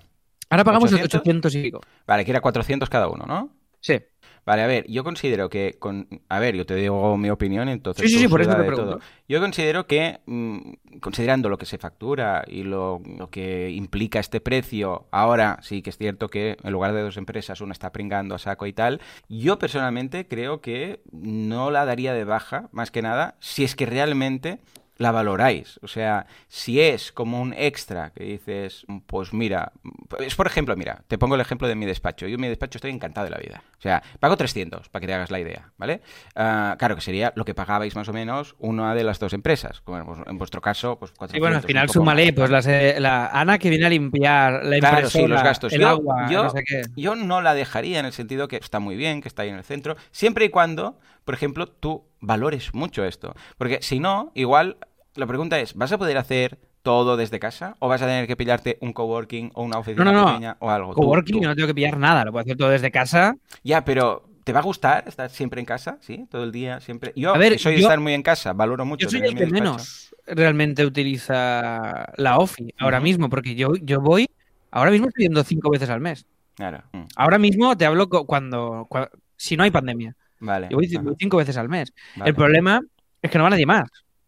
Ahora 0.50 0.64
pagamos 0.64 0.92
800? 0.92 1.16
800 1.20 1.56
y 1.56 1.62
pico. 1.64 1.82
Vale, 2.08 2.26
que 2.26 2.32
era 2.32 2.42
400 2.42 2.90
cada 2.90 3.08
uno, 3.08 3.26
¿no? 3.26 3.50
Sí. 3.82 4.00
Vale, 4.44 4.64
a 4.64 4.68
ver, 4.68 4.88
yo 4.88 5.04
considero 5.04 5.50
que 5.50 5.76
con... 5.78 6.08
A 6.28 6.40
ver, 6.40 6.56
yo 6.56 6.66
te 6.66 6.74
digo 6.74 7.16
mi 7.16 7.30
opinión, 7.30 7.70
entonces... 7.70 8.04
Sí, 8.04 8.18
sí, 8.18 8.24
sí, 8.24 8.28
por 8.28 8.42
eso 8.42 8.50
te 8.56 8.64
pregunto. 8.64 8.94
todo. 8.94 9.02
Yo 9.28 9.40
considero 9.40 9.86
que, 9.86 10.20
mm, 10.26 11.00
considerando 11.00 11.48
lo 11.48 11.60
que 11.60 11.68
se 11.68 11.78
factura 11.78 12.44
y 12.48 12.64
lo, 12.64 13.02
lo 13.18 13.30
que 13.30 13.70
implica 13.70 14.20
este 14.20 14.42
precio, 14.42 15.06
ahora 15.12 15.60
sí 15.62 15.84
que 15.84 15.92
es 15.92 15.98
cierto 15.98 16.28
que 16.28 16.58
en 16.64 16.72
lugar 16.74 16.94
de 16.94 17.04
dos 17.04 17.18
empresas 17.18 17.62
una 17.62 17.74
está 17.74 17.92
pringando 17.92 18.34
a 18.34 18.40
saco 18.40 18.66
y 18.66 18.74
tal, 18.74 19.00
yo 19.30 19.60
personalmente 19.60 20.28
creo 20.28 20.60
que 20.60 21.02
no 21.12 21.70
la 21.70 21.86
daría 21.86 22.14
de 22.14 22.24
baja, 22.24 22.68
más 22.72 22.90
que 22.90 23.04
nada, 23.04 23.36
si 23.40 23.64
es 23.64 23.76
que 23.76 23.86
realmente 23.86 24.60
la 25.02 25.12
valoráis. 25.12 25.80
O 25.84 25.88
sea, 25.88 26.28
si 26.48 26.80
es 26.80 27.12
como 27.12 27.42
un 27.42 27.54
extra 27.54 28.12
que 28.12 28.24
dices, 28.24 28.86
pues 29.08 29.34
mira, 29.34 29.72
es 30.20 30.36
por 30.36 30.48
ejemplo, 30.48 30.76
mira, 30.76 31.04
te 31.08 31.18
pongo 31.18 31.36
el 31.36 31.42
ejemplo 31.42 31.68
de 31.68 31.76
mi 31.76 31.86
despacho. 31.86 32.28
Yo 32.28 32.36
en 32.36 32.42
mi 32.42 32.48
despacho 32.48 32.78
estoy 32.78 32.92
encantado 32.92 33.26
de 33.26 33.32
la 33.32 33.38
vida. 33.38 33.64
O 33.78 33.82
sea, 33.82 34.04
pago 34.20 34.38
300 34.38 34.90
para 34.90 35.02
que 35.02 35.08
te 35.08 35.14
hagas 35.14 35.32
la 35.32 35.40
idea, 35.40 35.72
¿vale? 35.78 36.02
Ah, 36.36 36.76
claro 36.78 36.96
que 36.96 37.02
sería 37.02 37.34
lo 37.36 37.46
que 37.46 37.56
pagabais 37.56 37.96
más 37.96 38.08
o 38.10 38.14
menos 38.14 38.56
una 38.60 38.94
de 38.94 39.04
las 39.04 39.18
dos 39.20 39.34
empresas. 39.34 39.82
Como 39.82 40.24
en, 40.28 40.38
vuestro 40.38 40.62
caso, 40.62 41.00
pues 41.00 41.12
400. 41.12 41.36
Y 41.38 41.40
bueno, 41.40 41.58
al 41.58 41.64
final 41.64 41.90
súmale, 41.90 42.32
pues 42.34 42.50
las, 42.52 42.68
eh, 42.68 42.96
la 43.00 43.28
Ana 43.28 43.58
que 43.58 43.70
viene 43.70 43.88
a 43.88 43.90
limpiar 43.90 44.64
la 44.66 44.78
Claro, 44.80 44.98
impresora, 44.98 45.24
sí, 45.24 45.28
los 45.28 45.44
gastos. 45.44 45.74
el 45.74 45.82
Yo- 45.82 45.88
agua, 45.88 46.28
yo- 46.30 46.44
no 46.44 46.50
sé 46.52 46.64
qué. 46.64 46.82
Yo 46.96 47.16
no 47.16 47.42
la 47.42 47.54
dejaría 47.56 48.00
en 48.00 48.06
el 48.06 48.14
sentido 48.14 48.48
que 48.48 48.58
está 48.58 48.80
muy 48.80 48.96
bien, 48.96 49.22
que 49.22 49.28
está 49.28 49.42
ahí 49.42 49.50
en 49.50 49.56
el 49.56 49.64
centro, 49.64 49.96
siempre 50.12 50.46
y 50.46 50.50
cuando, 50.50 51.00
por 51.26 51.34
ejemplo, 51.34 51.66
tú 51.68 52.06
valores 52.20 52.74
mucho 52.76 53.04
esto. 53.04 53.34
Porque 53.58 53.80
si 53.82 54.00
no, 54.00 54.32
igual 54.36 54.78
la 55.16 55.26
pregunta 55.28 55.60
es, 55.60 55.74
¿vas 55.76 55.92
a 55.92 55.98
poder 55.98 56.18
hacer 56.18 56.58
todo 56.82 57.18
desde 57.18 57.40
casa? 57.40 57.76
¿O 57.80 57.88
vas 57.88 58.02
a 58.02 58.06
tener 58.06 58.28
que 58.28 58.36
pillarte 58.36 58.78
un 58.82 58.94
coworking 58.94 59.52
o 59.54 59.64
una 59.64 59.78
oficina 59.80 60.04
No, 60.06 60.12
no, 60.12 60.20
no. 60.22 60.26
pequeña 60.28 60.58
o 60.60 60.70
algo? 60.70 60.94
Coworking 60.94 61.42
tú. 61.42 61.48
no 61.48 61.56
tengo 61.56 61.68
que 61.68 61.76
pillar 61.76 61.98
nada, 61.98 62.26
lo 62.26 62.32
puedo 62.32 62.42
hacer 62.44 62.58
todo 62.58 62.70
desde 62.70 62.92
casa. 62.92 63.36
Ya, 63.64 63.84
pero 63.86 64.28
¿te 64.44 64.54
va 64.54 64.60
a 64.60 64.64
gustar 64.64 65.04
estar 65.08 65.30
siempre 65.30 65.60
en 65.60 65.66
casa? 65.66 65.98
¿Sí? 66.02 66.26
Todo 66.30 66.44
el 66.44 66.52
día, 66.52 66.80
siempre. 66.80 67.14
Yo, 67.16 67.36
A 67.36 67.38
ver, 67.38 67.54
que 67.54 67.60
soy 67.60 67.74
yo- 67.76 67.82
estar 67.82 68.00
muy 68.00 68.14
en 68.14 68.24
casa, 68.24 68.54
valoro 68.54 68.86
mucho 68.86 69.06
Yo 69.06 69.10
soy 69.10 69.22
el 69.22 69.36
que 69.36 69.46
menos 69.48 70.16
realmente 70.26 70.86
utiliza 70.86 72.12
la 72.18 72.38
OFI 72.38 72.74
ahora 72.80 73.00
mismo, 73.00 73.30
porque 73.30 73.56
yo, 73.56 73.74
yo 73.82 74.02
voy, 74.02 74.30
ahora 74.72 74.92
mismo 74.92 75.08
estoy 75.08 75.24
yendo 75.26 75.44
cinco 75.44 75.70
veces 75.70 75.90
al 75.90 76.00
mes. 76.02 76.26
Claro. 76.56 76.84
mm, 76.94 77.04
Ahora 77.16 77.38
mismo 77.38 77.76
te 77.78 77.86
hablo 77.86 78.08
cuando, 78.10 78.88
cua- 78.90 79.10
si 79.36 79.56
no 79.58 79.64
hay 79.64 79.72
pandemia. 79.72 80.16
Vale. 80.40 80.68
Yo 80.72 80.78
voy, 80.78 80.88
cinco 81.20 81.38
veces 81.38 81.58
al 81.58 81.70
mes. 81.70 81.94
vale. 82.16 82.30
El 82.30 82.36
problema 82.36 82.82
es 83.22 83.30
que 83.32 83.38
no 83.38 83.44
va 83.44 83.50
nadie 83.52 83.66
más. 83.66 83.84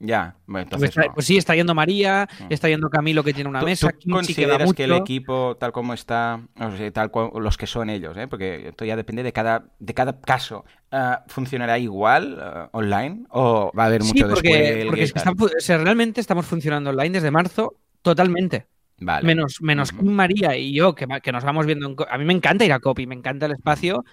Ya, 0.06 0.36
bueno, 0.48 0.66
Porque 0.70 0.86
entonces 0.86 0.90
está- 0.90 1.06
no. 1.08 1.14
pues 1.14 1.26
sí, 1.26 1.38
está 1.38 1.56
yendo 1.56 1.74
María, 1.74 2.28
Mm. 2.42 2.46
está 2.50 2.68
yendo 2.68 2.90
Camilo 2.90 3.24
que 3.24 3.34
tiene 3.34 3.50
una 3.50 3.62
¿Tú, 3.62 3.66
mesa, 3.68 3.88
tú 3.90 4.00
Kimchi 4.00 4.08
que 4.08 4.12
consideras 4.44 4.74
que 4.74 4.84
el 4.84 4.90
mucho. 4.92 5.02
equipo 5.04 5.56
tal 5.58 5.72
como 5.72 5.94
está, 5.94 6.42
o 6.60 6.72
sea, 6.76 6.92
tal 6.92 7.10
cual 7.10 7.30
los 7.40 7.56
que 7.58 7.68
son 7.68 7.90
ellos, 7.90 8.18
¿eh? 8.18 8.28
porque 8.28 8.68
esto 8.68 8.84
ya 8.84 8.98
depende 8.98 9.24
de 9.24 9.32
cada, 9.32 9.64
de 9.80 9.94
cada 9.94 10.20
caso, 10.20 10.66
ah, 10.92 11.24
¿funcionará 11.28 11.80
igual 11.80 12.38
ah, 12.42 12.70
online 12.74 13.24
o 13.30 13.72
va 13.78 13.84
a 13.84 13.88
haber 13.88 14.04
Sí, 14.04 14.10
mucho 14.14 14.28
porque, 14.30 14.50
descuelgue 14.50 14.86
porque 14.88 15.00
y 15.00 15.04
es 15.06 15.14
que 15.14 15.20
tal? 15.22 15.34
está 15.34 15.40
fu- 15.48 15.58
o 15.58 15.60
sea, 15.62 15.78
realmente 15.78 16.20
estamos 16.20 16.46
funcionando 16.46 16.90
online 16.90 17.12
desde 17.12 17.32
marzo 17.32 17.78
totalmente. 18.02 18.68
Vale. 19.00 19.26
Menos, 19.26 19.62
menos. 19.62 19.92
Kim, 19.92 20.12
María 20.12 20.56
y 20.56 20.74
yo, 20.74 20.94
que, 20.96 21.08
que 21.22 21.32
nos 21.32 21.44
vamos 21.44 21.66
viendo. 21.66 21.88
en 21.88 21.96
a 22.10 22.18
mí 22.18 22.26
me 22.26 22.34
encanta 22.34 22.64
ir 22.64 22.72
a 22.74 22.80
copy, 22.80 23.08
me 23.08 23.16
encanta 23.16 23.48
el 23.48 23.54
espacio 23.54 24.06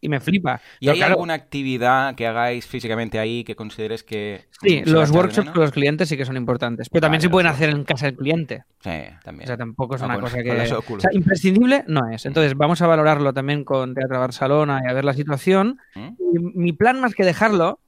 y 0.00 0.08
me 0.08 0.20
flipa. 0.20 0.60
¿Y 0.80 0.86
Pero 0.86 0.92
hay 0.92 0.98
claro, 0.98 1.14
alguna 1.14 1.34
actividad 1.34 2.14
que 2.14 2.26
hagáis 2.26 2.66
físicamente 2.66 3.18
ahí 3.18 3.44
que 3.44 3.56
consideres 3.56 4.02
que... 4.02 4.44
Sí, 4.62 4.82
mm, 4.84 4.90
los 4.90 5.10
workshops 5.10 5.50
con 5.50 5.60
los 5.62 5.70
clientes 5.72 6.08
sí 6.08 6.16
que 6.16 6.24
son 6.24 6.36
importantes. 6.36 6.88
Pero 6.90 7.00
también 7.00 7.18
Vale, 7.20 7.22
se 7.22 7.30
pueden 7.30 7.46
hacer 7.48 7.70
en 7.70 7.84
casa 7.84 8.06
del 8.06 8.16
cliente. 8.16 8.64
Sí, 8.80 8.90
también. 9.24 9.44
O 9.44 9.46
sea, 9.46 9.56
tampoco 9.56 9.96
es 9.96 10.02
Ah, 10.02 10.06
una 10.06 10.20
cosa 10.20 10.36
que. 10.42 10.50
O 10.52 11.00
sea, 11.00 11.10
imprescindible 11.12 11.84
no 11.88 12.08
es. 12.10 12.26
Entonces, 12.26 12.54
vamos 12.56 12.80
a 12.82 12.86
valorarlo 12.86 13.32
también 13.32 13.64
con 13.64 13.94
Teatro 13.94 14.20
Barcelona 14.20 14.80
y 14.86 14.90
a 14.90 14.92
ver 14.92 15.04
la 15.04 15.14
situación. 15.14 15.78
¿Mm? 15.94 16.08
Y 16.34 16.38
mi 16.58 16.72
plan, 16.72 17.00
más 17.00 17.14
que 17.14 17.24
dejarlo, 17.24 17.80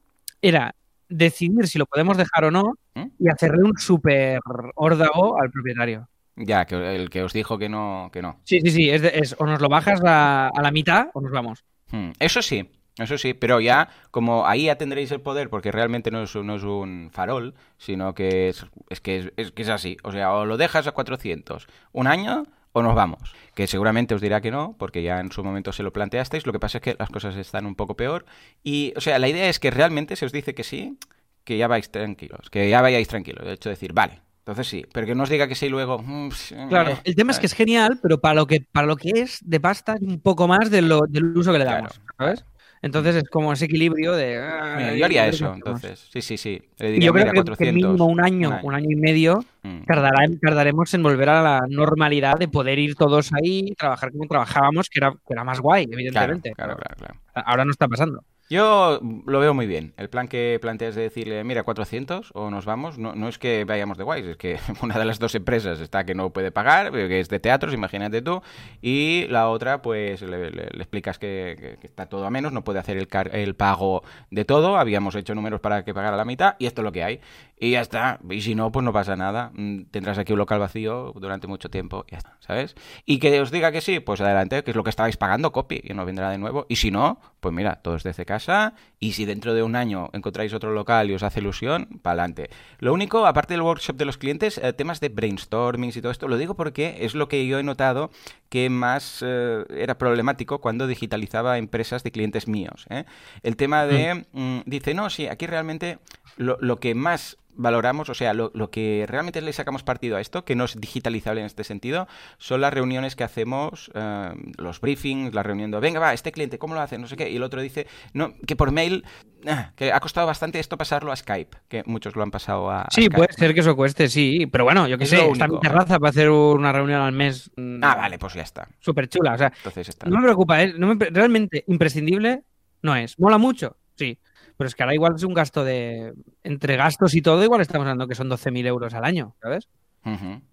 era 0.42 0.74
decidir 1.08 1.66
si 1.68 1.78
lo 1.78 1.86
podemos 1.86 2.16
dejar 2.16 2.44
o 2.44 2.50
no 2.50 2.74
¿Mm? 2.94 3.06
y 3.18 3.28
hacerle 3.30 3.62
un 3.64 3.78
súper 3.78 4.40
órdago 4.74 5.40
al 5.40 5.50
propietario. 5.50 6.08
Ya, 6.36 6.64
que 6.66 6.94
el 6.94 7.10
que 7.10 7.22
os 7.24 7.32
dijo 7.32 7.58
que 7.58 7.68
no, 7.68 8.10
que 8.12 8.22
no. 8.22 8.40
Sí, 8.44 8.60
sí, 8.60 8.70
sí. 8.70 8.90
Es, 8.90 9.02
de- 9.02 9.18
es 9.18 9.34
o 9.38 9.44
nos 9.46 9.60
lo 9.60 9.68
bajas 9.68 10.00
a, 10.04 10.48
a 10.48 10.62
la 10.62 10.70
mitad 10.70 11.08
o 11.14 11.20
nos 11.20 11.32
vamos. 11.32 11.64
Hmm, 11.90 12.10
Eso 12.18 12.42
sí, 12.42 12.70
eso 12.98 13.16
sí, 13.18 13.34
pero 13.34 13.60
ya 13.60 13.88
como 14.10 14.46
ahí 14.46 14.64
ya 14.64 14.76
tendréis 14.76 15.10
el 15.12 15.20
poder, 15.20 15.50
porque 15.50 15.72
realmente 15.72 16.10
no 16.10 16.22
es, 16.22 16.34
un 16.34 17.10
farol, 17.12 17.54
sino 17.78 18.14
que 18.14 18.48
es, 18.48 18.66
que 19.00 19.18
es, 19.18 19.32
es 19.36 19.52
que 19.52 19.62
es 19.62 19.68
así. 19.68 19.96
O 20.02 20.12
sea, 20.12 20.32
o 20.34 20.44
lo 20.44 20.56
dejas 20.56 20.86
a 20.86 20.92
400 20.92 21.66
un 21.92 22.06
año 22.06 22.44
o 22.72 22.82
nos 22.82 22.94
vamos. 22.94 23.34
Que 23.54 23.66
seguramente 23.66 24.14
os 24.14 24.20
dirá 24.20 24.40
que 24.40 24.50
no, 24.50 24.76
porque 24.78 25.02
ya 25.02 25.20
en 25.20 25.32
su 25.32 25.44
momento 25.44 25.72
se 25.72 25.82
lo 25.82 25.92
planteasteis. 25.92 26.46
Lo 26.46 26.52
que 26.52 26.60
pasa 26.60 26.78
es 26.78 26.82
que 26.82 26.96
las 26.98 27.10
cosas 27.10 27.36
están 27.36 27.66
un 27.66 27.74
poco 27.74 27.96
peor. 27.96 28.26
Y, 28.62 28.92
o 28.96 29.00
sea, 29.00 29.18
la 29.18 29.28
idea 29.28 29.48
es 29.48 29.58
que 29.60 29.70
realmente 29.70 30.16
se 30.16 30.26
os 30.26 30.32
dice 30.32 30.54
que 30.54 30.64
sí, 30.64 30.98
que 31.44 31.56
ya 31.58 31.68
vais 31.68 31.90
tranquilos, 31.90 32.50
que 32.50 32.68
ya 32.68 32.82
vayáis 32.82 33.08
tranquilos. 33.08 33.44
De 33.46 33.54
hecho, 33.54 33.70
decir, 33.70 33.92
vale. 33.92 34.20
Entonces 34.48 34.66
sí, 34.66 34.84
pero 34.92 35.06
que 35.06 35.14
no 35.14 35.24
os 35.24 35.28
diga 35.28 35.46
que 35.46 35.54
sí 35.54 35.68
luego. 35.68 35.98
mm, 35.98 36.30
sí, 36.30 36.54
Claro, 36.70 36.92
eh, 36.92 36.96
el 37.04 37.14
tema 37.14 37.32
es 37.32 37.38
que 37.38 37.44
es 37.46 37.52
genial, 37.52 37.98
pero 38.02 38.18
para 38.18 38.34
lo 38.34 38.46
que, 38.46 38.64
para 38.72 38.86
lo 38.86 38.96
que 38.96 39.10
es 39.10 39.38
de 39.42 39.60
pasta 39.60 39.94
es 39.94 40.00
un 40.00 40.20
poco 40.20 40.48
más 40.48 40.70
de 40.70 40.80
lo, 40.80 41.00
del 41.06 41.36
uso 41.36 41.52
que 41.52 41.58
le 41.58 41.64
Claro. 41.66 41.82
damos, 41.82 42.00
¿sabes? 42.16 42.44
Entonces 42.80 43.16
es 43.16 43.24
como 43.28 43.52
ese 43.52 43.66
equilibrio 43.66 44.12
de... 44.12 44.38
ah, 44.38 44.74
Mira, 44.78 44.94
yo 44.94 45.04
haría 45.04 45.26
eso, 45.26 45.52
entonces. 45.52 46.08
Sí, 46.12 46.22
sí, 46.22 46.36
sí. 46.38 46.62
Le 46.78 46.88
Y 46.88 46.92
diría, 46.92 47.06
yo 47.08 47.12
creo 47.12 47.24
mira, 47.24 47.32
que, 47.32 47.40
que 47.40 47.44
400. 47.44 47.74
mínimo 47.74 48.06
un 48.06 48.20
año, 48.24 48.58
un 48.62 48.74
año 48.74 48.90
y 48.90 48.96
medio 48.96 49.44
Mm. 49.60 49.84
tardará, 49.86 50.24
tardaremos 50.40 50.94
en 50.94 51.02
volver 51.02 51.28
a 51.28 51.42
la 51.42 51.60
normalidad 51.68 52.38
de 52.38 52.46
poder 52.46 52.78
ir 52.78 52.94
todos 52.94 53.30
ahí, 53.34 53.74
trabajar 53.76 54.12
como 54.12 54.26
trabajábamos, 54.28 54.88
que 54.88 55.00
era, 55.00 55.10
que 55.10 55.32
era 55.34 55.42
más 55.44 55.58
guay, 55.60 55.84
Claro, 55.86 55.98
evidentemente. 56.00 56.52
claro, 56.54 56.76
claro, 56.76 56.94
claro. 56.96 57.14
Ahora 57.34 57.64
no 57.64 57.72
está 57.72 57.88
pasando. 57.88 58.22
Yo 58.50 58.98
lo 59.26 59.40
veo 59.40 59.52
muy 59.52 59.66
bien. 59.66 59.92
El 59.98 60.08
plan 60.08 60.26
que 60.26 60.58
planteas 60.62 60.94
de 60.94 61.02
decirle, 61.02 61.44
mira, 61.44 61.64
400 61.64 62.30
o 62.34 62.48
nos 62.50 62.64
vamos, 62.64 62.96
no, 62.96 63.14
no 63.14 63.28
es 63.28 63.36
que 63.38 63.64
vayamos 63.66 63.98
de 63.98 64.04
guays, 64.04 64.24
es 64.24 64.36
que 64.38 64.58
una 64.82 64.98
de 64.98 65.04
las 65.04 65.18
dos 65.18 65.34
empresas 65.34 65.80
está 65.80 66.04
que 66.06 66.14
no 66.14 66.30
puede 66.30 66.50
pagar, 66.50 66.90
que 66.90 67.20
es 67.20 67.28
de 67.28 67.40
teatros, 67.40 67.74
imagínate 67.74 68.22
tú, 68.22 68.40
y 68.80 69.26
la 69.28 69.50
otra, 69.50 69.82
pues 69.82 70.22
le, 70.22 70.50
le- 70.50 70.70
le 70.70 70.78
explicas 70.82 71.18
que, 71.18 71.56
que- 71.60 71.76
que 71.78 71.86
está 71.88 72.06
todo 72.06 72.24
a 72.24 72.30
menos, 72.30 72.52
no 72.54 72.64
puede 72.64 72.78
hacer 72.78 72.96
el, 72.96 73.06
car- 73.06 73.36
el 73.36 73.54
pago 73.54 74.02
de 74.30 74.46
todo, 74.46 74.78
habíamos 74.78 75.14
hecho 75.14 75.34
números 75.34 75.60
para 75.60 75.84
que 75.84 75.92
pagara 75.92 76.16
la 76.16 76.24
mitad, 76.24 76.56
y 76.58 76.64
esto 76.64 76.80
es 76.80 76.84
lo 76.84 76.92
que 76.92 77.04
hay. 77.04 77.20
Y 77.60 77.72
ya 77.72 77.80
está. 77.80 78.20
Y 78.30 78.40
si 78.42 78.54
no, 78.54 78.70
pues 78.70 78.84
no 78.84 78.92
pasa 78.92 79.16
nada. 79.16 79.50
Mm, 79.54 79.84
Tendrás 79.90 80.18
aquí 80.18 80.32
un 80.32 80.38
local 80.38 80.60
vacío 80.60 81.12
durante 81.16 81.46
mucho 81.46 81.68
tiempo, 81.70 82.04
y 82.06 82.12
ya 82.12 82.18
está, 82.18 82.36
¿sabes? 82.40 82.76
Y 83.04 83.18
que 83.18 83.40
os 83.40 83.50
diga 83.50 83.72
que 83.72 83.80
sí, 83.80 84.00
pues 84.00 84.20
adelante, 84.20 84.62
que 84.62 84.70
es 84.70 84.76
lo 84.76 84.84
que 84.84 84.90
estabais 84.90 85.16
pagando, 85.16 85.52
copy, 85.52 85.80
y 85.82 85.94
no 85.94 86.04
vendrá 86.04 86.30
de 86.30 86.38
nuevo. 86.38 86.66
Y 86.68 86.76
si 86.76 86.90
no, 86.90 87.20
pues 87.40 87.54
mira, 87.54 87.76
todos 87.76 88.02
desde 88.04 88.24
casa. 88.24 88.74
Y 89.00 89.12
si 89.12 89.24
dentro 89.24 89.54
de 89.54 89.62
un 89.62 89.76
año 89.76 90.10
encontráis 90.12 90.52
otro 90.54 90.72
local 90.72 91.10
y 91.10 91.14
os 91.14 91.22
hace 91.22 91.40
ilusión, 91.40 92.00
para 92.02 92.22
adelante. 92.22 92.50
Lo 92.78 92.92
único, 92.92 93.26
aparte 93.26 93.54
del 93.54 93.62
workshop 93.62 93.96
de 93.96 94.04
los 94.04 94.18
clientes, 94.18 94.58
eh, 94.58 94.72
temas 94.72 95.00
de 95.00 95.08
brainstorming 95.08 95.90
y 95.94 96.00
todo 96.00 96.12
esto, 96.12 96.28
lo 96.28 96.36
digo 96.36 96.54
porque 96.54 96.98
es 97.00 97.14
lo 97.14 97.28
que 97.28 97.46
yo 97.46 97.58
he 97.58 97.62
notado 97.62 98.10
que 98.48 98.70
más 98.70 99.22
eh, 99.26 99.64
era 99.70 99.98
problemático 99.98 100.60
cuando 100.60 100.86
digitalizaba 100.86 101.58
empresas 101.58 102.02
de 102.02 102.12
clientes 102.12 102.48
míos. 102.48 102.86
¿eh? 102.88 103.04
El 103.42 103.56
tema 103.56 103.86
de, 103.86 104.26
mm, 104.32 104.60
dice, 104.66 104.94
no, 104.94 105.10
sí, 105.10 105.26
aquí 105.26 105.46
realmente 105.46 105.98
lo, 106.36 106.56
lo 106.60 106.80
que 106.80 106.94
más 106.94 107.36
valoramos, 107.58 108.08
o 108.08 108.14
sea, 108.14 108.32
lo, 108.32 108.50
lo 108.54 108.70
que 108.70 109.04
realmente 109.06 109.42
le 109.42 109.52
sacamos 109.52 109.82
partido 109.82 110.16
a 110.16 110.20
esto, 110.22 110.44
que 110.46 110.54
no 110.56 110.64
es 110.64 110.80
digitalizable 110.80 111.40
en 111.40 111.46
este 111.46 111.64
sentido, 111.64 112.08
son 112.38 112.62
las 112.62 112.72
reuniones 112.72 113.14
que 113.16 113.24
hacemos, 113.24 113.90
eh, 113.94 114.30
los 114.56 114.80
briefings, 114.80 115.34
la 115.34 115.42
reunión 115.42 115.70
de, 115.70 115.78
venga, 115.80 116.00
va, 116.00 116.14
este 116.14 116.32
cliente, 116.32 116.58
¿cómo 116.58 116.74
lo 116.74 116.80
hace? 116.80 116.96
No 116.96 117.06
sé 117.06 117.16
qué. 117.16 117.28
Y 117.28 117.36
el 117.36 117.42
otro 117.42 117.60
dice, 117.60 117.86
no, 118.14 118.32
que 118.46 118.56
por 118.56 118.72
mail, 118.72 119.04
ah, 119.46 119.72
que 119.76 119.92
ha 119.92 120.00
costado 120.00 120.26
bastante 120.26 120.58
esto 120.58 120.78
pasarlo 120.78 121.12
a 121.12 121.16
Skype, 121.16 121.58
que 121.68 121.82
muchos 121.84 122.16
lo 122.16 122.22
han 122.22 122.30
pasado 122.30 122.70
a, 122.70 122.82
a 122.82 122.90
Sí, 122.90 123.02
Skype. 123.02 123.16
puede 123.16 123.32
ser 123.34 123.52
que 123.54 123.60
eso 123.60 123.76
cueste, 123.76 124.08
sí. 124.08 124.46
Pero 124.50 124.64
bueno, 124.64 124.88
yo 124.88 124.96
qué 124.96 125.04
Es 125.04 125.10
sé, 125.10 125.28
está 125.28 125.48
mi 125.48 125.56
¿eh? 125.56 125.60
terraza 125.60 125.98
para 125.98 126.10
hacer 126.10 126.30
una 126.30 126.72
reunión 126.72 127.00
al 127.02 127.12
mes. 127.12 127.50
mm, 127.56 127.82
Ah, 127.82 127.96
vale, 127.96 128.18
pues 128.18 128.34
ya 128.34 128.42
está. 128.42 128.68
Súper 128.80 129.08
chula. 129.08 129.34
O 129.34 129.38
sea, 129.38 129.52
Entonces 129.56 129.88
está. 129.88 130.08
no 130.08 130.16
me 130.18 130.22
preocupa, 130.22 130.62
¿eh? 130.62 130.74
No 130.78 130.94
me 130.94 131.04
realmente 131.06 131.64
imprescindible 131.66 132.42
no 132.82 132.94
es. 132.94 133.18
¿Mola 133.18 133.38
mucho? 133.38 133.76
Sí. 133.96 134.16
Pero 134.58 134.68
es 134.68 134.74
que 134.74 134.82
ahora 134.82 134.94
igual 134.94 135.14
es 135.16 135.22
un 135.22 135.32
gasto 135.32 135.64
de... 135.64 136.12
Entre 136.42 136.76
gastos 136.76 137.14
y 137.14 137.22
todo, 137.22 137.42
igual 137.42 137.62
estamos 137.62 137.86
hablando 137.86 138.08
que 138.08 138.16
son 138.16 138.28
12.000 138.28 138.66
euros 138.66 138.92
al 138.92 139.04
año, 139.04 139.34
¿sabes? 139.40 139.68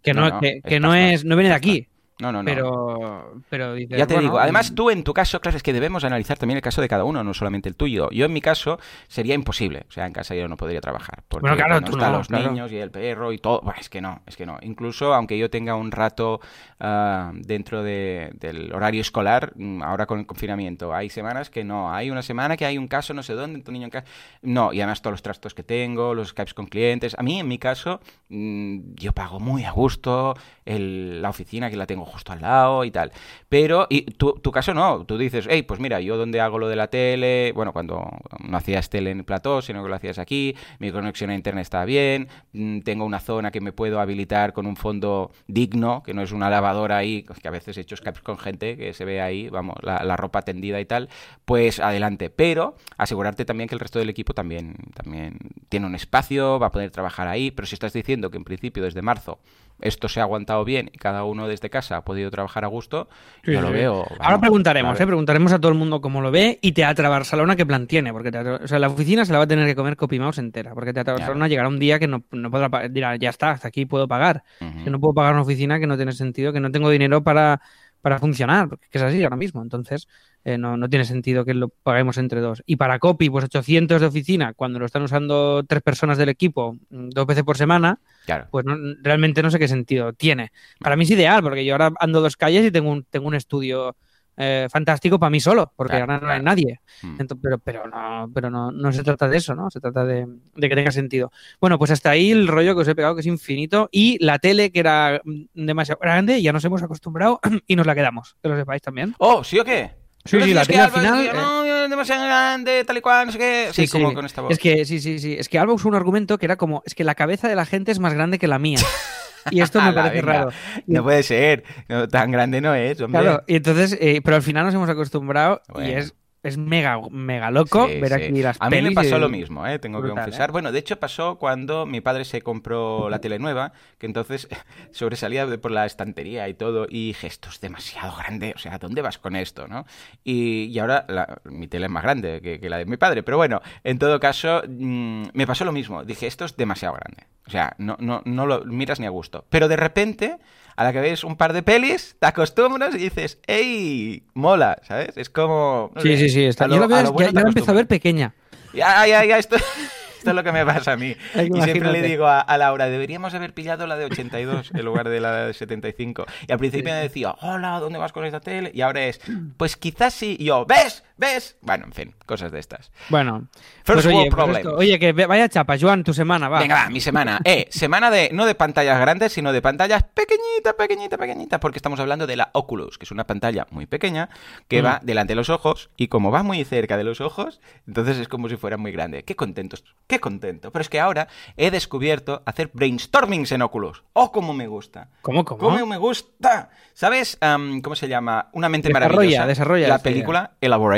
Que 0.01 0.13
no, 0.13 0.39
que, 0.39 0.61
que 0.61 0.79
no 0.79 0.95
es... 0.95 1.25
No 1.25 1.35
viene 1.35 1.49
de 1.49 1.55
aquí. 1.55 1.87
No, 2.19 2.31
no, 2.31 2.41
no. 2.41 2.45
Pero... 2.45 3.33
Pero 3.49 3.73
dices, 3.73 3.97
Ya 3.97 4.07
te 4.07 4.13
bueno, 4.13 4.29
digo, 4.29 4.39
además 4.39 4.71
mm, 4.71 4.75
tú 4.75 4.89
en 4.89 5.03
tu 5.03 5.13
caso, 5.13 5.41
claro, 5.41 5.57
es 5.57 5.63
que 5.63 5.73
debemos 5.73 6.03
analizar 6.05 6.37
también 6.37 6.55
el 6.57 6.61
caso 6.63 6.81
de 6.81 6.87
cada 6.87 7.03
uno, 7.03 7.23
no 7.23 7.33
solamente 7.33 7.67
el 7.67 7.75
tuyo. 7.75 8.09
Yo 8.11 8.25
en 8.25 8.31
mi 8.33 8.39
caso 8.41 8.79
sería 9.07 9.35
imposible, 9.35 9.85
o 9.89 9.91
sea, 9.91 10.05
en 10.05 10.13
casa 10.13 10.33
yo 10.33 10.47
no 10.47 10.55
podría 10.55 10.79
trabajar. 10.79 11.23
Porque 11.27 11.49
Bueno, 11.49 11.57
claro, 11.57 11.81
tú 11.81 11.97
no, 11.97 12.09
los 12.11 12.27
claro. 12.27 12.51
niños 12.51 12.71
y 12.71 12.77
el 12.77 12.89
perro 12.89 13.33
y 13.33 13.37
todo, 13.39 13.59
Buah, 13.61 13.75
es 13.79 13.89
que 13.89 13.99
no, 13.99 14.21
es 14.25 14.37
que 14.37 14.45
no. 14.45 14.57
Incluso 14.61 15.13
aunque 15.13 15.37
yo 15.37 15.49
tenga 15.49 15.75
un 15.75 15.91
rato 15.91 16.39
ah, 16.79 17.31
dentro 17.35 17.83
de- 17.83 18.31
del 18.39 18.73
horario 18.73 19.01
escolar, 19.01 19.51
mm, 19.55 19.83
ahora 19.83 20.05
con 20.05 20.19
el 20.19 20.25
confinamiento, 20.25 20.93
hay 20.93 21.09
semanas 21.09 21.49
que 21.49 21.63
no, 21.65 21.93
hay 21.93 22.09
una 22.11 22.21
semana 22.21 22.55
que 22.55 22.65
hay 22.65 22.77
un 22.77 22.87
caso 22.87 23.13
no 23.13 23.23
sé 23.23 23.33
dónde, 23.33 23.61
tu 23.61 23.71
niño 23.73 23.85
en 23.85 23.91
casa, 23.91 24.07
no, 24.41 24.71
y 24.73 24.79
además 24.79 25.01
todos 25.01 25.13
los 25.13 25.21
trastos 25.21 25.53
que 25.53 25.63
tengo, 25.63 26.13
los 26.13 26.29
Skypes 26.29 26.53
con 26.53 26.67
clientes, 26.67 27.15
a 27.17 27.23
mí 27.23 27.39
en 27.39 27.47
mi 27.47 27.57
caso, 27.57 27.99
mm, 28.29 28.93
yo 28.95 29.11
pago 29.11 29.39
muy 29.39 29.63
a 29.65 29.71
gusto 29.71 30.33
el- 30.65 31.21
la 31.21 31.29
oficina 31.29 31.69
que 31.69 31.75
la 31.77 31.85
tengo 31.87 32.04
justo 32.05 32.31
al 32.33 32.41
lado 32.41 32.83
y 32.83 32.91
tal. 32.91 33.11
Pero, 33.49 33.87
y 33.89 34.03
tu, 34.03 34.33
tu 34.33 34.51
caso 34.51 34.73
no, 34.73 35.05
tú 35.05 35.17
dices, 35.17 35.47
hey, 35.49 35.63
pues 35.63 35.79
mira, 35.79 36.01
yo 36.01 36.17
donde 36.17 36.41
hago 36.41 36.59
lo 36.59 36.67
de 36.67 36.75
la 36.75 36.87
tele, 36.87 37.51
bueno, 37.53 37.73
cuando 37.73 38.07
no 38.39 38.57
hacías 38.57 38.89
tele 38.89 39.11
en 39.11 39.19
el 39.19 39.25
plató, 39.25 39.61
sino 39.61 39.83
que 39.83 39.89
lo 39.89 39.95
hacías 39.95 40.19
aquí, 40.19 40.55
mi 40.79 40.91
conexión 40.91 41.29
a 41.29 41.35
internet 41.35 41.63
está 41.63 41.85
bien, 41.85 42.27
mm, 42.53 42.79
tengo 42.79 43.05
una 43.05 43.19
zona 43.19 43.51
que 43.51 43.61
me 43.61 43.71
puedo 43.71 43.99
habilitar 43.99 44.53
con 44.53 44.65
un 44.65 44.75
fondo 44.75 45.31
digno, 45.47 46.03
que 46.03 46.13
no 46.13 46.21
es 46.21 46.31
una 46.31 46.49
lavadora 46.49 46.97
ahí, 46.97 47.23
que 47.23 47.47
a 47.47 47.51
veces 47.51 47.77
he 47.77 47.81
hecho 47.81 47.95
Skype 47.95 48.21
con 48.21 48.37
gente 48.37 48.77
que 48.77 48.93
se 48.93 49.05
ve 49.05 49.21
ahí, 49.21 49.49
vamos, 49.49 49.77
la, 49.81 50.03
la 50.03 50.17
ropa 50.17 50.41
tendida 50.41 50.79
y 50.79 50.85
tal, 50.85 51.09
pues 51.45 51.79
adelante. 51.79 52.29
Pero 52.29 52.75
asegurarte 52.97 53.45
también 53.45 53.69
que 53.69 53.75
el 53.75 53.79
resto 53.79 53.99
del 53.99 54.09
equipo 54.09 54.33
también, 54.33 54.75
también 54.93 55.37
tiene 55.69 55.85
un 55.85 55.95
espacio, 55.95 56.59
va 56.59 56.67
a 56.67 56.71
poder 56.71 56.91
trabajar 56.91 57.27
ahí, 57.27 57.51
pero 57.51 57.65
si 57.65 57.75
estás 57.75 57.93
diciendo 57.93 58.29
que 58.31 58.37
en 58.37 58.43
principio 58.43 58.83
desde 58.83 59.01
marzo 59.01 59.39
esto 59.81 60.07
se 60.07 60.19
ha 60.19 60.23
aguantado 60.23 60.63
bien 60.63 60.89
y 60.93 60.97
cada 60.97 61.23
uno 61.23 61.47
desde 61.47 61.69
casa 61.69 61.94
ha 61.95 62.01
podido 62.03 62.29
trabajar 62.31 62.63
a 62.65 62.67
gusto, 62.67 63.07
Sí, 63.43 63.51
yo 63.53 63.59
sí, 63.59 63.65
lo 63.65 63.71
veo. 63.71 64.05
Ahora 64.19 64.39
preguntaremos. 64.39 64.99
¿eh? 64.99 65.05
Preguntaremos 65.05 65.51
a 65.53 65.59
todo 65.59 65.71
el 65.71 65.77
mundo 65.77 66.01
cómo 66.01 66.21
lo 66.21 66.31
ve 66.31 66.59
y 66.61 66.71
Teatro 66.73 67.09
Barcelona 67.09 67.55
qué 67.55 67.65
plan 67.65 67.87
tiene, 67.87 68.11
porque 68.13 68.31
Teatro- 68.31 68.59
o 68.63 68.67
sea, 68.67 68.79
la 68.79 68.87
oficina 68.87 69.25
se 69.25 69.31
la 69.31 69.39
va 69.39 69.43
a 69.45 69.47
tener 69.47 69.65
que 69.65 69.75
comer 69.75 69.95
Copy 69.95 70.19
Mouse 70.19 70.37
entera, 70.39 70.73
porque 70.73 70.93
Teatro 70.93 71.13
Claro. 71.15 71.19
Barcelona 71.19 71.47
llegará 71.47 71.67
un 71.69 71.79
día 71.79 71.99
que 71.99 72.07
no, 72.07 72.23
no 72.31 72.51
podrá 72.51 72.87
dirá, 72.89 73.15
ya 73.15 73.29
está, 73.29 73.51
hasta 73.51 73.67
aquí 73.67 73.85
puedo 73.85 74.07
pagar. 74.07 74.43
Que 74.83 74.89
no 74.89 74.99
puedo 74.99 75.13
pagar 75.13 75.33
una 75.33 75.41
oficina 75.43 75.79
que 75.79 75.87
no 75.87 75.95
tiene 75.95 76.11
sentido, 76.11 76.51
que 76.53 76.59
no 76.59 76.71
tengo 76.71 76.89
dinero 76.89 77.23
para, 77.23 77.61
para 78.05 78.19
funcionar, 78.19 78.69
porque 78.69 78.85
es 78.91 79.01
así 79.01 79.23
ahora 79.23 79.35
mismo. 79.35 79.63
Entonces, 79.63 80.07
eh, 80.43 80.59
no, 80.59 80.77
no, 80.77 80.87
tiene 80.87 81.05
sentido 81.05 81.43
que 81.43 81.55
lo 81.55 81.69
paguemos 81.69 82.19
entre 82.19 82.39
dos. 82.39 82.61
Y 82.67 82.75
para 82.75 82.99
copy, 82.99 83.31
pues 83.31 83.45
800 83.45 83.99
de 83.99 84.05
oficina, 84.05 84.53
cuando 84.53 84.77
lo 84.77 84.85
están 84.85 85.01
usando 85.01 85.63
tres 85.67 85.81
personas 85.81 86.19
del 86.19 86.29
equipo 86.29 86.77
mm, 86.91 87.09
dos 87.09 87.25
veces 87.25 87.43
por 87.43 87.57
semana, 87.57 87.97
Claro. 88.27 88.47
pues 88.51 88.63
no, 88.63 88.75
realmente 89.01 89.41
no 89.41 89.49
sé 89.49 89.57
qué 89.57 89.67
sentido 89.67 90.13
tiene. 90.13 90.51
Para 90.79 90.95
mí 90.97 91.05
es 91.05 91.09
ideal, 91.09 91.41
porque 91.41 91.65
yo 91.65 91.73
ahora 91.73 91.93
ando 91.99 92.21
dos 92.21 92.37
calles 92.37 92.63
y 92.63 92.69
tengo 92.69 92.91
un, 92.91 93.05
tengo 93.05 93.27
un 93.27 93.33
estudio 93.33 93.95
eh, 94.37 94.67
fantástico 94.71 95.17
para 95.19 95.29
mí 95.29 95.39
solo, 95.39 95.71
porque 95.75 95.91
Claro, 95.97 96.13
ahora 96.13 96.25
no 96.25 96.31
hay 96.31 96.39
claro. 96.41 96.43
nadie. 96.43 96.79
Mm. 97.01 97.17
Ento- 97.21 97.39
pero 97.41 97.57
pero, 97.59 97.87
no, 97.87 98.29
pero 98.33 98.49
no, 98.49 98.71
no 98.71 98.91
se 98.91 99.03
trata 99.03 99.27
de 99.27 99.37
eso, 99.37 99.55
¿no? 99.55 99.69
Se 99.69 99.79
trata 99.79 100.03
de, 100.05 100.27
de 100.55 100.69
que 100.69 100.75
tenga 100.75 100.91
sentido. 100.91 101.31
Bueno, 101.61 101.77
pues 101.77 101.91
hasta 101.91 102.09
ahí 102.09 102.31
el 102.31 102.47
rollo 102.47 102.75
que 102.75 102.81
os 102.81 102.87
he 102.87 102.95
pegado, 102.95 103.15
que 103.15 103.21
es 103.21 103.27
infinito, 103.27 103.89
y 103.91 104.17
la 104.23 104.39
tele, 104.39 104.71
que 104.71 104.79
era 104.79 105.21
mm, 105.23 105.43
demasiado 105.53 105.99
grande, 106.01 106.41
ya 106.41 106.51
nos 106.53 106.63
hemos 106.65 106.83
acostumbrado 106.83 107.39
y 107.67 107.75
nos 107.75 107.85
la 107.85 107.95
quedamos, 107.95 108.35
que 108.41 108.49
lo 108.49 108.55
sepáis 108.57 108.81
también. 108.81 109.15
Oh, 109.19 109.43
¿sí 109.43 109.59
o 109.59 109.63
qué? 109.65 109.91
Sí, 110.25 110.41
sí, 110.41 110.53
la 110.55 110.65
tele 110.65 110.79
al 110.79 110.89
final, 110.91 111.23
eh, 111.27 111.31
no, 111.35 111.63
es 111.63 111.89
demasiado 111.89 112.25
grande, 112.25 112.83
tal 112.83 112.97
y 112.97 113.01
cual, 113.01 113.27
no 113.27 113.31
sé 113.31 113.37
qué. 113.37 113.69
Sí, 113.73 113.87
como 113.87 114.11
con 114.11 114.25
esta 114.25 114.41
voz. 114.41 114.51
Es 114.51 114.57
que, 114.57 114.83
sí, 114.83 114.99
sí, 114.99 115.19
sí. 115.19 115.35
Es 115.37 115.47
que 115.49 115.59
Alba 115.59 115.73
usó 115.73 115.87
un 115.87 115.93
argumento 115.93 116.39
que 116.39 116.47
era 116.47 116.55
como, 116.55 116.81
es 116.85 116.95
que 116.95 117.03
la 117.03 117.13
cabeza 117.13 117.47
de 117.47 117.55
la 117.55 117.65
gente 117.67 117.91
es 117.91 117.99
más 117.99 118.11
grande 118.15 118.39
que 118.39 118.47
la 118.47 118.57
mía. 118.57 118.79
Y 119.51 119.61
esto 119.61 119.81
me 119.81 119.93
parece 119.93 120.21
venga. 120.21 120.33
raro. 120.33 120.49
No 120.87 121.03
puede 121.03 121.23
ser. 121.23 121.63
No, 121.87 122.07
tan 122.07 122.31
grande 122.31 122.61
no 122.61 122.73
es, 122.73 122.99
hombre. 123.01 123.21
Claro, 123.21 123.43
y 123.47 123.55
entonces, 123.57 123.97
eh, 124.01 124.21
pero 124.23 124.35
al 124.37 124.41
final 124.41 124.65
nos 124.65 124.73
hemos 124.73 124.89
acostumbrado 124.89 125.61
y 125.77 125.91
es, 125.91 126.15
es 126.45 126.57
mega, 126.57 126.99
mega 127.11 127.51
loco 127.51 127.87
Sí, 127.87 127.99
ver 127.99 128.09
sí. 128.09 128.13
aquí 128.23 128.41
las 128.41 128.57
A 128.59 128.69
mí 128.69 128.81
me 128.81 128.91
pasó 128.91 129.15
de- 129.15 129.19
lo 129.19 129.29
mismo, 129.29 129.65
¿eh? 129.67 129.79
tengo 129.79 129.99
Brutal, 129.99 130.15
que 130.15 130.21
confesar. 130.23 130.49
¿eh? 130.49 130.51
Bueno, 130.51 130.71
de 130.71 130.79
hecho 130.79 130.97
pasó 130.99 131.37
cuando 131.37 131.85
mi 131.85 132.01
padre 132.01 132.23
se 132.25 132.41
compró 132.41 133.09
la 133.09 133.19
tele 133.19 133.39
nueva, 133.39 133.73
que 133.97 134.05
entonces 134.05 134.47
sobresalía 134.91 135.45
por 135.57 135.71
la 135.71 135.85
estantería 135.85 136.47
y 136.47 136.53
todo, 136.53 136.85
y 136.89 137.07
dije, 137.07 137.27
esto 137.27 137.49
es 137.49 137.59
demasiado 137.61 138.15
grande, 138.17 138.53
o 138.55 138.59
sea, 138.59 138.77
¿dónde 138.77 139.01
vas 139.01 139.17
con 139.17 139.35
esto? 139.35 139.67
¿no? 139.67 139.85
Y, 140.23 140.65
y 140.65 140.79
ahora 140.79 141.05
la- 141.07 141.41
mi 141.45 141.67
tele 141.67 141.85
es 141.87 141.91
más 141.91 142.03
grande 142.03 142.41
que, 142.41 142.59
que 142.59 142.69
la 142.69 142.77
de 142.77 142.85
mi 142.85 142.97
padre, 142.97 143.23
pero 143.23 143.37
bueno, 143.37 143.61
en 143.83 143.99
todo 143.99 144.19
caso, 144.19 144.61
mm, 144.67 145.23
me 145.33 145.47
pasó 145.47 145.65
lo 145.65 145.71
mismo. 145.71 146.03
Dije, 146.03 146.27
esto 146.27 146.45
es 146.45 146.55
demasiado 146.57 146.95
grande. 146.95 147.23
O 147.47 147.51
sea, 147.51 147.75
no, 147.77 147.95
no, 147.99 148.21
no 148.25 148.45
lo 148.47 148.65
miras 148.65 148.99
ni 148.99 149.05
a 149.05 149.09
gusto. 149.09 149.45
Pero 149.49 149.67
de 149.67 149.75
repente, 149.75 150.37
a 150.75 150.83
la 150.83 150.93
que 150.93 150.99
ves 150.99 151.23
un 151.23 151.35
par 151.37 151.53
de 151.53 151.63
pelis, 151.63 152.15
te 152.19 152.27
acostumbras 152.27 152.93
y 152.95 152.97
dices, 152.99 153.39
¡ey! 153.47 154.23
Mola, 154.33 154.79
¿sabes? 154.83 155.15
Es 155.17 155.29
como... 155.29 155.91
no 155.95 156.01
Sí, 156.01 156.09
sé, 156.09 156.17
sí, 156.17 156.29
sí. 156.29 156.43
Está, 156.45 156.67
lo- 156.67 156.75
yo 156.75 156.81
la, 156.81 156.87
veo- 156.87 157.03
ya- 157.03 157.09
bueno 157.09 157.31
ya 157.31 157.41
la 157.41 157.47
empiezo 157.47 157.71
a 157.71 157.75
ver 157.75 157.87
pequeña. 157.87 158.33
Ya, 158.73 159.07
ya, 159.07 159.23
ya, 159.23 159.37
esto, 159.37 159.55
esto 160.17 160.29
es 160.31 160.35
lo 160.35 160.43
que 160.43 160.51
me 160.51 160.65
pasa 160.65 160.93
a 160.93 160.97
mí. 160.97 161.15
Ay, 161.33 161.49
Y 161.53 161.61
siempre 161.61 161.91
le 161.93 162.01
digo 162.01 162.27
a, 162.27 162.41
a 162.41 162.57
Laura, 162.57 162.87
deberíamos 162.89 163.33
haber 163.33 163.53
pillado 163.53 163.87
la 163.87 163.95
de 163.95 164.05
82 164.05 164.71
en 164.73 164.83
lugar 164.85 165.07
de 165.07 165.19
la 165.21 165.45
de 165.45 165.53
75. 165.53 166.25
Y 166.47 166.51
al 166.51 166.57
principio 166.59 166.91
me 166.93 166.99
decía, 166.99 167.35
hola, 167.41 167.79
¿dónde 167.79 167.97
vas 167.99 168.11
con 168.11 168.25
esta 168.25 168.41
tele? 168.41 168.71
Y 168.73 168.81
ahora 168.81 169.05
es, 169.05 169.21
pues 169.57 169.77
quizás 169.77 170.13
sí. 170.13 170.35
Y 170.39 170.45
yo, 170.45 170.65
¿ves? 170.65 171.03
¿Ves? 171.17 171.57
Bueno, 171.61 171.85
en 171.85 171.93
fin, 171.93 172.15
cosas 172.25 172.51
de 172.51 172.59
estas. 172.59 172.91
Bueno, 173.09 173.47
First 173.85 174.03
pues 174.03 174.05
oye, 174.07 174.15
world 174.29 174.35
pues 174.35 174.57
esto- 174.57 174.75
oye, 174.75 174.99
que 174.99 175.13
vaya 175.13 175.47
chapa, 175.47 175.77
Joan, 175.79 176.03
tu 176.03 176.13
semana, 176.13 176.49
va. 176.49 176.59
Venga, 176.59 176.75
va, 176.83 176.89
mi 176.89 176.99
semana. 176.99 177.39
Eh, 177.45 177.67
semana 177.69 178.09
de, 178.11 178.29
no 178.33 178.45
de 178.45 178.53
pantallas 178.55 178.99
grandes, 178.99 179.31
sino 179.31 179.53
de 179.53 179.61
pantallas 179.61 180.03
pequeñitas, 180.03 180.73
pequeñitas, 180.73 181.17
pequeñitas, 181.17 181.59
porque 181.59 181.77
estamos 181.77 181.99
hablando 181.99 182.27
de 182.27 182.35
la 182.35 182.49
Oculus, 182.53 182.97
que 182.97 183.05
es 183.05 183.11
una 183.11 183.25
pantalla 183.27 183.65
muy 183.71 183.85
pequeña 183.85 184.29
que 184.67 184.81
Mm. 184.81 184.85
va 184.85 184.99
delante 185.03 185.31
de 185.31 185.35
los 185.35 185.49
ojos 185.49 185.89
y 185.95 186.07
como 186.09 186.31
va 186.31 186.43
muy 186.43 186.63
cerca 186.65 186.97
de 186.97 187.03
los 187.05 187.21
ojos, 187.21 187.61
entonces 187.87 188.17
es 188.17 188.27
como 188.27 188.49
si 188.49 188.57
fuera 188.57 188.75
muy 188.77 188.91
grande. 188.91 189.23
Qué 189.23 189.35
contento, 189.35 189.77
qué 190.07 190.19
contento. 190.19 190.71
Pero 190.71 190.81
es 190.81 190.89
que 190.89 190.99
ahora 190.99 191.27
he 191.55 191.71
descubierto 191.71 192.43
hacer 192.45 192.71
brainstormings 192.73 193.51
en 193.53 193.61
Oculus. 193.61 194.03
¡Oh, 194.13 194.31
cómo 194.31 194.53
me 194.53 194.67
gusta! 194.67 195.09
¿Cómo, 195.21 195.45
cómo? 195.45 195.59
¿Cómo 195.61 195.85
me 195.85 195.97
gusta? 195.97 196.69
¿Sabes 196.93 197.37
cómo 197.81 197.95
se 197.95 198.07
llama? 198.07 198.49
Una 198.53 198.69
mente 198.69 198.87
Desarrolla, 198.89 199.09
maravillosa. 199.15 199.47
desarrolla 199.47 199.87
La 199.87 199.95
esta 199.95 200.09
idea. 200.09 200.13
película 200.15 200.51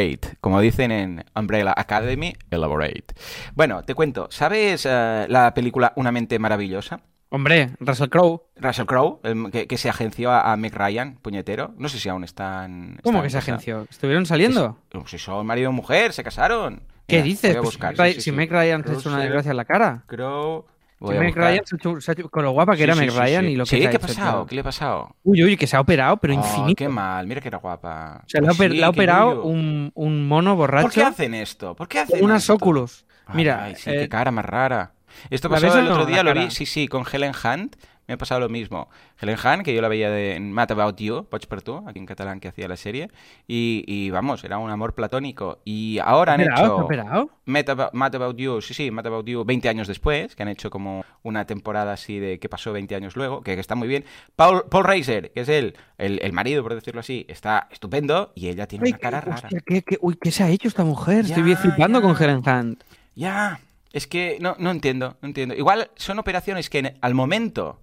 Elaborate, 0.07 0.37
como 0.41 0.59
dicen 0.61 0.91
en 0.91 1.25
Umbrella 1.35 1.73
Academy, 1.75 2.35
Elaborate. 2.51 3.05
Bueno, 3.55 3.83
te 3.83 3.93
cuento, 3.95 4.27
¿sabes 4.31 4.85
eh, 4.89 5.25
la 5.29 5.53
película 5.53 5.93
Una 5.95 6.11
mente 6.11 6.39
maravillosa? 6.39 7.01
Hombre, 7.29 7.71
Russell 7.81 8.07
Crowe. 8.07 8.41
Russell 8.55 8.85
Crowe, 8.85 9.19
el 9.23 9.51
que, 9.51 9.67
que 9.67 9.77
se 9.77 9.89
agenció 9.89 10.31
a, 10.31 10.55
Meg 10.55 10.73
Ryan, 10.73 11.17
puñetero. 11.21 11.73
No 11.77 11.89
sé 11.89 11.99
si 11.99 12.07
aún 12.07 12.23
están. 12.23 12.99
¿Cómo 13.03 13.21
que 13.21 13.29
se 13.29 13.37
agenció? 13.37 13.85
¿Estuvieron 13.89 14.25
saliendo? 14.25 14.77
Si 15.07 15.17
son 15.17 15.45
marido 15.45 15.69
y 15.69 15.73
mujer, 15.73 16.13
se 16.13 16.23
casaron. 16.23 16.83
¿Qué 17.05 17.17
Mira, 17.17 17.25
dices? 17.25 17.51
voy 17.51 17.57
a 17.57 17.61
Pues 17.61 17.65
buscar, 17.75 17.95
si 17.97 18.01
sí, 18.03 18.13
sí, 18.13 18.15
si 18.15 18.21
sí. 18.21 18.31
Meg 18.31 18.49
Ryan 18.49 18.83
se 18.83 18.91
ha 18.91 18.93
hecho 18.93 19.09
una 19.09 19.19
desgracia 19.19 19.51
en 19.51 19.57
la 19.57 19.65
cara. 19.65 20.03
Crowe. 20.07 20.65
Si 20.99 21.03
Voy 21.05 21.15
a 21.15 21.19
Meg 21.19 21.27
buscar. 21.29 21.43
Ryan 21.51 21.65
se 21.65 21.75
ha 21.75 21.77
hecho- 21.77 22.01
se 22.01 22.11
ha 22.11 22.13
hecho- 22.13 22.29
con 22.29 22.43
lo 22.43 22.51
guapa 22.51 22.71
que 22.71 22.77
Sí, 22.79 22.83
era 22.83 22.93
sí, 22.95 22.99
Meg 23.01 23.09
Ryan 23.11 23.45
sí. 23.45 23.51
y 23.51 23.55
lo 23.55 23.63
que 23.65 23.69
se 23.69 23.75
ha 23.75 23.79
¿qué 23.79 23.85
ha 23.85 23.89
hecho, 23.91 23.99
pasado? 23.99 24.15
claro. 24.31 24.45
¿Qué 24.47 24.55
le 24.55 24.61
ha 24.61 24.63
pasado? 24.63 25.15
Uy, 25.23 25.43
uy, 25.43 25.57
que 25.57 25.67
se 25.67 25.75
ha 25.75 25.79
operado, 25.79 26.17
pero 26.17 26.33
Oh, 26.33 26.37
infinito. 26.37 26.75
qué 26.75 26.89
mal, 26.89 27.27
mira 27.27 27.39
que 27.39 27.47
era 27.49 27.59
guapa. 27.59 28.21
O 28.25 28.29
sea, 28.29 28.41
le 28.41 28.47
ha, 28.47 28.53
Pues 28.53 28.69
le 28.71 28.77
ha 28.77 28.87
qué 28.87 28.89
operado 28.89 29.43
un, 29.43 29.91
un 29.93 30.27
mono 30.27 30.55
borracho. 30.55 30.85
¿Por 30.87 30.93
qué 30.93 31.03
hacen 31.03 31.33
esto? 31.35 31.75
¿Por 31.75 31.87
qué 31.87 31.99
hacen 31.99 32.23
unas 32.23 32.41
esto? 32.49 32.57
Ay, 33.27 33.35
Mira, 33.35 33.63
ay, 33.65 33.75
sí, 33.75 33.89
eh, 33.91 33.99
qué 33.99 34.09
cara 34.09 34.31
más 34.31 34.45
rara. 34.45 34.93
Esto 35.29 35.49
¿la 35.49 35.55
pasó 35.59 35.77
el 35.77 35.85
no, 35.85 35.91
otro 35.91 36.05
día, 36.05 36.23
lo 36.23 36.33
vi, 36.33 36.49
sí, 36.51 36.65
sí, 36.65 36.87
con 36.87 37.03
Helen 37.11 37.31
Hunt. 37.43 37.75
Me 38.07 38.13
ha 38.13 38.17
pasado 38.17 38.39
lo 38.39 38.47
mismo. 38.47 38.87
Helen 39.19 39.35
Hunt, 39.43 39.63
que 39.63 39.75
yo 39.75 39.81
la 39.81 39.89
veía 39.89 40.09
de, 40.09 40.35
en 40.35 40.53
Mad 40.53 40.71
About 40.71 40.97
You, 40.97 41.25
Poch 41.29 41.45
per 41.45 41.61
tu, 41.61 41.83
aquí 41.85 41.99
en 41.99 42.05
catalán 42.05 42.39
que 42.39 42.47
hacía 42.47 42.69
la 42.69 42.77
serie. 42.77 43.09
Y, 43.49 43.83
y 43.85 44.11
vamos, 44.11 44.45
era 44.45 44.57
un 44.59 44.69
amor 44.69 44.95
platónico. 44.95 45.59
Y 45.65 45.99
ahora 45.99 46.33
han 46.33 46.41
¿Operado? 46.41 46.83
¿Está 46.89 46.93
hecho? 46.93 47.31
Mad 47.45 47.69
About, 47.69 48.15
About 48.15 48.37
You, 48.37 48.61
sí, 48.61 48.73
sí, 48.73 48.91
Mad 48.91 49.07
About 49.07 49.27
You 49.27 49.43
20 49.43 49.67
años 49.67 49.89
después, 49.89 50.37
que 50.37 50.43
han 50.43 50.47
hecho 50.49 50.69
como 50.69 51.03
una 51.23 51.45
temporada 51.45 51.91
así 51.91 52.17
de 52.17 52.39
qué 52.39 52.47
pasó 52.47 52.71
20 52.71 52.95
años 52.95 53.17
luego, 53.17 53.41
que, 53.41 53.55
que 53.55 53.61
está 53.61 53.75
muy 53.75 53.89
bien. 53.89 54.05
Paul, 54.37 54.63
Paul 54.69 54.85
Reiser, 54.85 55.31
que 55.33 55.41
es 55.41 55.49
él, 55.49 55.75
el, 55.97 56.19
el 56.21 56.31
marido, 56.31 56.63
por 56.63 56.75
decirlo 56.75 57.01
así, 57.01 57.25
está 57.27 57.67
estupendo 57.71 58.31
y 58.35 58.47
ella 58.47 58.67
tiene 58.67 58.87
una 58.87 58.97
cara 58.99 59.19
rara. 59.19 59.49
qué- 59.65 59.81
qué- 59.81 59.97
uy, 59.99 60.17
¿qué 60.21 60.31
se 60.31 60.43
ha 60.43 60.49
hecho 60.49 60.69
esta 60.69 60.85
mujer? 60.85 61.25
Estoy 61.25 61.37
Ya, 61.39 61.43
bien 61.43 61.57
flipando 61.57 62.01
con 62.01 62.15
Helen 62.17 62.41
Hunt. 62.47 62.83
Ya, 63.15 63.59
es 63.93 64.05
que 64.07 64.37
no, 64.39 64.55
no 64.59 64.69
entiendo, 64.71 65.17
no 65.21 65.27
entiendo. 65.27 65.55
Igual 65.55 65.89
son 65.95 66.19
operaciones 66.19 66.69
que 66.69 66.79
en- 66.79 66.97
al 67.01 67.13
momento 67.13 67.79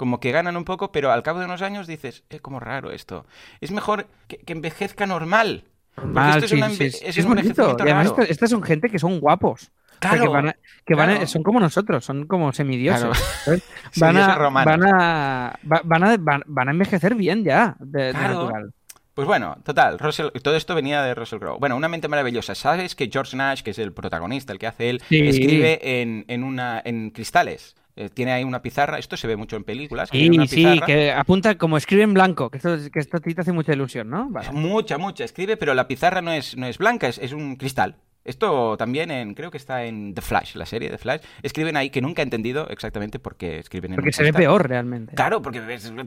como 0.00 0.18
que 0.18 0.32
ganan 0.32 0.56
un 0.56 0.64
poco, 0.64 0.90
pero 0.92 1.12
al 1.12 1.22
cabo 1.22 1.40
de 1.40 1.44
unos 1.44 1.60
años 1.60 1.86
dices, 1.86 2.24
eh, 2.30 2.40
como 2.40 2.58
raro 2.58 2.90
esto. 2.90 3.26
Es 3.60 3.70
mejor 3.70 4.06
que, 4.28 4.38
que 4.38 4.54
envejezca 4.54 5.04
normal. 5.04 5.64
Porque 5.94 6.10
Mal, 6.10 6.30
esto 6.30 6.44
es, 6.46 6.50
sí, 6.52 6.56
una 6.56 6.70
sí, 6.70 6.74
enve- 6.84 6.90
sí, 6.90 7.04
es 7.04 7.18
es 7.18 7.24
un 7.26 7.34
bonito. 7.34 7.48
envejecimiento 7.50 7.84
Y 7.86 7.90
además 7.90 8.30
estas, 8.30 8.48
son 8.48 8.62
gente 8.62 8.88
que 8.88 8.98
son 8.98 9.20
guapos. 9.20 9.64
O 9.64 9.66
sea, 10.00 10.10
Claro, 10.12 10.22
que 10.22 10.28
van 10.28 10.48
a- 10.48 10.56
que 10.86 10.94
van 10.94 11.10
a- 11.10 11.12
claro. 11.12 11.26
son 11.26 11.42
como 11.42 11.60
nosotros, 11.60 12.02
son 12.02 12.26
como 12.26 12.50
semidioses. 12.54 13.10
Claro. 13.44 13.60
Van, 14.00 14.16
a, 14.16 14.36
van, 14.48 14.84
a, 14.86 15.58
va- 15.70 15.82
van, 15.84 16.04
a, 16.04 16.16
van, 16.16 16.42
van 16.46 16.68
a 16.68 16.70
envejecer 16.70 17.14
bien 17.14 17.44
ya, 17.44 17.76
de, 17.78 18.04
de 18.04 18.10
Claro. 18.12 18.44
natural. 18.44 18.72
Pues 19.12 19.26
bueno, 19.26 19.58
total, 19.64 19.98
Russell- 19.98 20.30
todo 20.42 20.56
esto 20.56 20.74
venía 20.74 21.02
de 21.02 21.14
Russell 21.14 21.40
Crowe. 21.40 21.58
Bueno, 21.60 21.76
una 21.76 21.88
mente 21.88 22.08
maravillosa. 22.08 22.54
¿Sabes 22.54 22.94
que 22.94 23.10
George 23.12 23.36
Nash, 23.36 23.60
que 23.60 23.72
es 23.72 23.78
el 23.78 23.92
protagonista, 23.92 24.54
el 24.54 24.58
que 24.58 24.66
hace 24.68 24.88
él, 24.88 25.02
Sí. 25.10 25.20
escribe 25.28 26.00
en, 26.00 26.24
en, 26.28 26.42
una, 26.44 26.80
en 26.82 27.10
cristales? 27.10 27.74
Eh, 27.96 28.08
tiene 28.08 28.32
ahí 28.32 28.44
una 28.44 28.62
pizarra, 28.62 28.98
esto 28.98 29.16
se 29.16 29.26
ve 29.26 29.36
mucho 29.36 29.56
en 29.56 29.64
películas. 29.64 30.10
que 30.10 30.16
Sí, 30.18 30.22
tiene 30.24 30.36
una 30.38 30.46
sí, 30.46 30.56
pizarra. 30.56 30.86
que 30.86 31.12
apunta 31.12 31.56
como 31.58 31.76
escribe 31.76 32.02
en 32.04 32.14
blanco, 32.14 32.50
que 32.50 32.58
esto, 32.58 32.76
que 32.92 32.98
esto 33.00 33.16
a 33.16 33.20
ti 33.20 33.34
te 33.34 33.40
hace 33.42 33.52
mucha 33.52 33.72
ilusión, 33.72 34.08
¿no? 34.08 34.28
Vale. 34.30 34.50
Mucha, 34.52 34.96
mucha, 34.98 35.24
escribe, 35.24 35.56
pero 35.56 35.74
la 35.74 35.86
pizarra 35.88 36.22
no 36.22 36.32
es, 36.32 36.56
no 36.56 36.66
es 36.66 36.78
blanca, 36.78 37.08
es, 37.08 37.18
es 37.18 37.32
un 37.32 37.56
cristal. 37.56 37.96
Esto 38.22 38.76
también 38.76 39.10
en, 39.10 39.32
creo 39.34 39.50
que 39.50 39.56
está 39.56 39.84
en 39.84 40.12
The 40.14 40.20
Flash, 40.20 40.54
la 40.54 40.66
serie 40.66 40.90
de 40.90 40.98
Flash. 40.98 41.22
Escriben 41.42 41.76
ahí 41.76 41.88
que 41.88 42.02
nunca 42.02 42.20
he 42.20 42.24
entendido 42.24 42.68
exactamente 42.68 43.18
por 43.18 43.36
qué 43.36 43.58
escriben 43.58 43.92
en 43.92 43.96
Porque 43.96 44.12
se 44.12 44.22
ve 44.22 44.32
peor 44.34 44.68
realmente. 44.68 45.14
Claro, 45.14 45.40
porque 45.40 45.60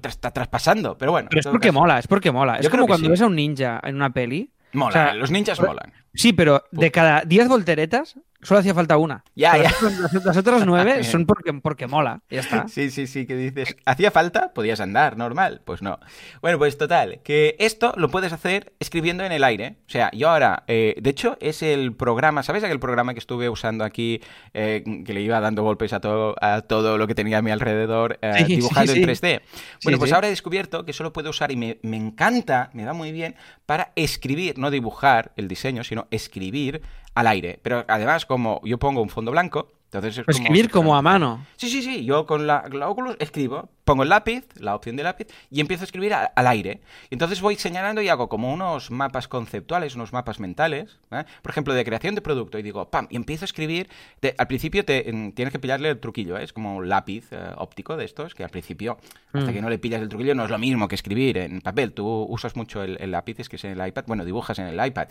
está 0.03 0.29
traspasando, 0.31 0.95
pero 0.97 1.11
bueno. 1.11 1.27
Pero 1.31 1.39
es 1.39 1.47
porque 1.47 1.69
caso, 1.69 1.79
mola, 1.79 1.97
es 1.99 2.07
porque 2.07 2.31
mola. 2.31 2.57
Es 2.57 2.65
Yo 2.65 2.69
como 2.69 2.85
cuando 2.85 3.07
sí. 3.07 3.11
ves 3.11 3.21
a 3.21 3.25
un 3.25 3.35
ninja 3.35 3.81
en 3.83 3.95
una 3.95 4.11
peli. 4.11 4.51
Mola, 4.73 4.89
o 4.89 4.91
sea, 4.91 5.13
los 5.15 5.31
ninjas 5.31 5.57
por- 5.57 5.69
molan. 5.69 5.91
Sí, 6.13 6.33
pero 6.33 6.63
de 6.71 6.91
cada 6.91 7.21
10 7.21 7.47
volteretas 7.47 8.15
solo 8.41 8.59
hacía 8.59 8.73
falta 8.73 8.97
una. 8.97 9.23
Ya, 9.35 9.55
Las 9.57 9.71
ya. 9.71 9.77
otras- 9.87 9.99
Las, 10.13 10.25
las 10.25 10.37
otras 10.37 10.65
nueve 10.65 11.03
son 11.05 11.25
porque, 11.25 11.53
porque 11.53 11.87
mola. 11.87 12.21
Ya 12.29 12.41
está. 12.41 12.67
Sí, 12.67 12.91
sí, 12.91 13.07
sí, 13.07 13.25
que 13.25 13.35
dices, 13.37 13.77
¿hacía 13.85 14.11
falta? 14.11 14.53
Podías 14.53 14.81
andar, 14.81 15.15
normal. 15.17 15.61
Pues 15.63 15.81
no. 15.81 15.97
Bueno, 16.41 16.57
pues 16.57 16.77
total, 16.77 17.21
que 17.23 17.55
esto 17.57 17.93
lo 17.95 18.09
puedes 18.09 18.33
hacer 18.33 18.73
escribiendo 18.81 19.23
en 19.23 19.31
el 19.31 19.45
aire. 19.45 19.77
O 19.87 19.89
sea, 19.89 20.11
yo 20.11 20.29
ahora, 20.29 20.65
eh, 20.67 20.95
de 21.01 21.09
hecho, 21.09 21.37
es 21.39 21.63
el 21.63 21.93
programa, 21.95 22.43
¿sabes 22.43 22.65
aquel 22.65 22.81
programa 22.81 23.13
que 23.13 23.19
estuve 23.19 23.47
usando 23.47 23.85
aquí, 23.85 24.19
eh, 24.53 24.83
que 25.05 25.13
le 25.13 25.21
iba 25.21 25.39
dando 25.39 25.63
golpes 25.63 25.93
a 25.93 26.01
todo, 26.01 26.35
a 26.41 26.61
todo 26.61 26.97
lo 26.97 27.07
que 27.07 27.15
tenía 27.15 27.37
a 27.37 27.41
mi 27.41 27.51
alrededor, 27.51 28.19
eh, 28.21 28.33
Sí, 28.45 28.55
dibujando 28.57 28.91
sí, 28.91 29.01
en 29.03 29.15
sí. 29.15 29.21
3D? 29.25 29.41
Bueno, 29.85 29.97
pues 29.99 30.11
ahora 30.11 30.27
he 30.27 30.31
descubierto 30.31 30.83
que 30.83 30.91
solo 30.91 31.13
puedo 31.13 31.29
usar 31.29 31.49
y 31.53 31.55
me, 31.55 31.79
me 31.81 31.95
encanta, 31.95 32.69
me 32.73 32.83
va 32.85 32.91
muy 32.91 33.13
bien, 33.13 33.35
para 33.65 33.93
escribir, 33.95 34.57
no 34.59 34.69
dibujar 34.69 35.31
el 35.37 35.47
diseño, 35.47 35.85
sino 35.85 36.02
escribir 36.11 36.81
al 37.13 37.27
aire. 37.27 37.59
Pero 37.61 37.85
además, 37.87 38.25
como 38.25 38.61
yo 38.63 38.79
pongo 38.79 39.01
un 39.01 39.09
fondo 39.09 39.31
blanco, 39.31 39.67
Entonces 39.93 40.17
es 40.19 40.25
como 40.25 40.37
escribir 40.47 40.69
como 40.71 40.95
a 40.95 41.01
mano. 41.01 41.45
Sí, 41.55 41.69
sí, 41.69 41.81
sí. 41.83 42.03
Yo 42.05 42.25
con 42.25 42.47
la, 42.47 42.67
la 42.71 42.89
Oculus 42.89 43.15
escribo, 43.19 43.69
pongo 43.85 44.03
el 44.03 44.09
lápiz, 44.09 44.43
la 44.59 44.73
opción 44.75 44.95
de 44.95 45.03
lápiz, 45.03 45.27
y 45.51 45.59
empiezo 45.61 45.83
a 45.83 45.85
escribir 45.85 46.13
a- 46.13 46.25
al 46.25 46.47
aire. 46.47 46.81
Y 47.09 47.15
entonces 47.15 47.41
voy 47.41 47.55
señalando 47.57 48.01
y 48.01 48.09
hago 48.09 48.27
como 48.29 48.51
unos 48.51 48.89
mapas 48.89 49.27
conceptuales, 49.27 49.95
unos 49.95 50.11
mapas 50.13 50.39
mentales, 50.39 50.99
¿eh? 51.11 51.23
por 51.41 51.51
ejemplo, 51.51 51.73
de 51.75 51.85
creación 51.85 52.15
de 52.15 52.21
producto. 52.21 52.57
Y 52.57 52.63
digo, 52.63 52.89
pam, 52.89 53.07
y 53.11 53.15
empiezo 53.15 53.43
a 53.43 53.47
escribir. 53.47 53.87
de- 54.21 54.33
al 54.37 54.47
principio 54.47 54.83
te, 54.83 55.09
en- 55.09 55.33
tienes 55.33 55.51
que 55.51 55.59
pillarle 55.59 55.89
el 55.89 55.99
truquillo, 55.99 56.37
¿eh? 56.37 56.43
es 56.43 56.53
como 56.53 56.75
un 56.77 56.89
lápiz 56.89 57.27
eh, 57.31 57.37
óptico 57.57 57.95
de 57.97 58.05
estos, 58.05 58.33
que 58.35 58.43
al 58.43 58.49
principio, 58.49 58.97
hasta 59.33 59.51
Mm. 59.51 59.53
que 59.53 59.61
no 59.61 59.69
le 59.69 59.77
pillas 59.77 60.01
el 60.01 60.09
truquillo, 60.09 60.33
no 60.33 60.45
es 60.45 60.49
lo 60.49 60.57
mismo 60.57 60.87
que 60.87 60.95
escribir 60.95 61.37
en 61.37 61.61
papel. 61.61 61.93
Tú 61.93 62.07
usas 62.29 62.55
mucho 62.55 62.81
el, 62.83 62.97
el 62.99 63.11
lápiz, 63.11 63.39
es 63.39 63.49
que 63.49 63.57
es 63.57 63.63
en 63.65 63.79
el 63.79 63.87
iPad, 63.87 64.05
bueno, 64.07 64.25
dibujas 64.25 64.57
en 64.59 64.67
el 64.67 64.85
iPad. 64.85 65.07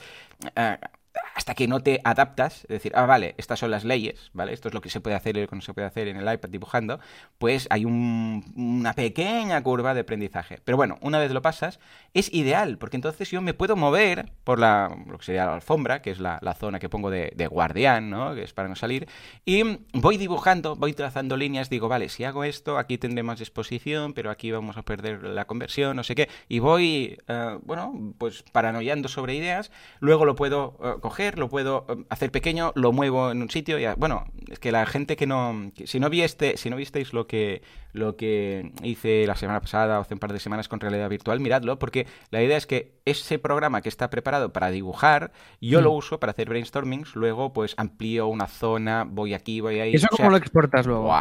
Hasta 1.35 1.55
que 1.55 1.69
no 1.69 1.81
te 1.81 2.01
adaptas, 2.05 2.63
es 2.63 2.69
decir, 2.69 2.93
ah, 2.95 3.05
vale, 3.05 3.35
estas 3.37 3.59
son 3.59 3.71
las 3.71 3.85
leyes, 3.85 4.31
¿vale? 4.33 4.53
Esto 4.53 4.69
es 4.69 4.75
lo 4.75 4.81
que 4.81 4.89
se 4.91 5.01
puede 5.01 5.15
hacer 5.17 5.37
y 5.37 5.43
lo 5.43 5.49
que 5.49 5.57
no 5.57 5.63
se 5.63 5.75
puede 5.75 5.87
hacer 5.87 6.09
en 6.09 6.17
el 6.17 6.33
iPad 6.33 6.49
dibujando, 6.49 7.01
pues 7.39 7.67
hay 7.71 7.85
un- 7.85 8.45
una 8.57 8.95
pequeña 8.95 9.63
curva 9.63 9.93
de 9.93 10.01
aprendizaje. 10.01 10.61
Pero 10.65 10.77
bueno, 10.77 10.99
una 11.03 11.19
vez 11.19 11.31
lo 11.33 11.43
pasas, 11.43 11.81
es 12.15 12.33
ideal, 12.33 12.79
porque 12.79 12.97
entonces 12.97 13.31
yo 13.31 13.43
me 13.43 13.53
puedo 13.55 13.77
mover 13.77 14.33
por 14.45 14.59
la, 14.59 14.97
lo 15.07 15.19
que 15.19 15.25
sería 15.27 15.45
la 15.47 15.55
alfombra, 15.55 16.01
que 16.01 16.11
es 16.13 16.19
la, 16.19 16.39
la 16.41 16.55
zona 16.55 16.79
que 16.79 16.89
pongo 16.89 17.11
de, 17.11 17.33
de 17.37 17.47
guardián, 17.47 18.09
¿no? 18.09 18.35
Que 18.35 18.45
es 18.45 18.53
para 18.55 18.69
no 18.69 18.77
salir, 18.77 19.07
y 19.45 19.63
voy 19.93 20.17
dibujando, 20.17 20.77
voy 20.77 20.95
trazando 20.95 21.37
líneas, 21.37 21.69
digo, 21.69 21.89
vale, 21.89 22.09
si 22.09 22.25
hago 22.25 22.45
esto, 22.45 22.79
aquí 22.79 22.97
tendré 22.99 23.23
más 23.23 23.41
exposición, 23.41 24.15
pero 24.15 24.31
aquí 24.31 24.51
vamos 24.51 24.77
a 24.77 24.83
perder 24.83 25.23
la 25.25 25.45
conversión, 25.47 25.97
no 25.97 26.05
sé 26.05 26.15
qué, 26.15 26.29
y 26.49 26.59
voy, 26.61 27.19
eh, 27.29 27.59
bueno, 27.65 28.15
pues 28.19 28.45
paranoiando 28.53 29.09
sobre 29.09 29.35
ideas, 29.35 29.71
luego 30.01 30.25
lo 30.25 30.37
puedo 30.37 30.79
eh, 30.83 31.01
coger, 31.03 31.39
lo 31.39 31.51
puedo 31.51 31.85
eh, 31.89 31.97
hacer 32.09 32.31
pequeño, 32.31 32.73
lo 32.75 32.93
muevo 32.93 33.31
en 33.31 33.43
un 33.43 33.51
sitio 33.51 33.79
y, 33.79 33.85
bueno, 33.99 34.25
es 34.49 34.59
que 34.59 34.73
la 34.73 34.87
gente 34.87 35.17
que 35.17 35.27
no, 35.27 35.71
que 35.75 35.87
si 35.87 36.01
no 36.01 36.09
viste, 36.09 36.57
si 36.57 36.71
no 36.71 36.77
visteis 36.77 37.13
lo 37.13 37.27
que 37.27 37.63
lo 37.93 38.17
que 38.17 38.73
hice 38.83 39.27
la 39.27 39.37
semana 39.37 39.61
pasada 39.61 39.99
o 39.99 40.01
hace 40.01 40.15
un 40.15 40.21
par 40.21 40.33
de 40.33 40.41
semanas 40.41 40.67
con 40.67 40.81
realidad 40.81 41.11
virtual, 41.11 41.41
miradlo, 41.41 41.79
porque 41.79 42.07
la 42.31 42.43
idea 42.43 42.57
es 42.57 42.67
que 42.67 42.95
ese 43.05 43.39
programa 43.39 43.83
que 43.83 43.91
está 43.91 44.09
preparado 44.09 44.51
para 44.51 44.71
dibujar, 44.71 45.33
yo 45.61 45.81
Mm. 45.81 45.85
lo 45.85 45.91
uso 45.93 46.19
para 46.19 46.31
hacer 46.31 46.49
brainstormings, 46.49 47.15
luego 47.17 47.53
pues 47.53 47.75
amplío 47.77 48.29
una 48.29 48.47
zona, 48.47 49.05
voy 49.07 49.35
aquí, 49.35 49.61
voy 49.61 49.81
ahí. 49.81 49.93
¿Y 49.93 49.97
eso 49.97 50.07
o 50.07 50.17
cómo 50.17 50.29
sea, 50.29 50.31
lo 50.31 50.37
exportas 50.39 50.87
luego? 50.87 51.13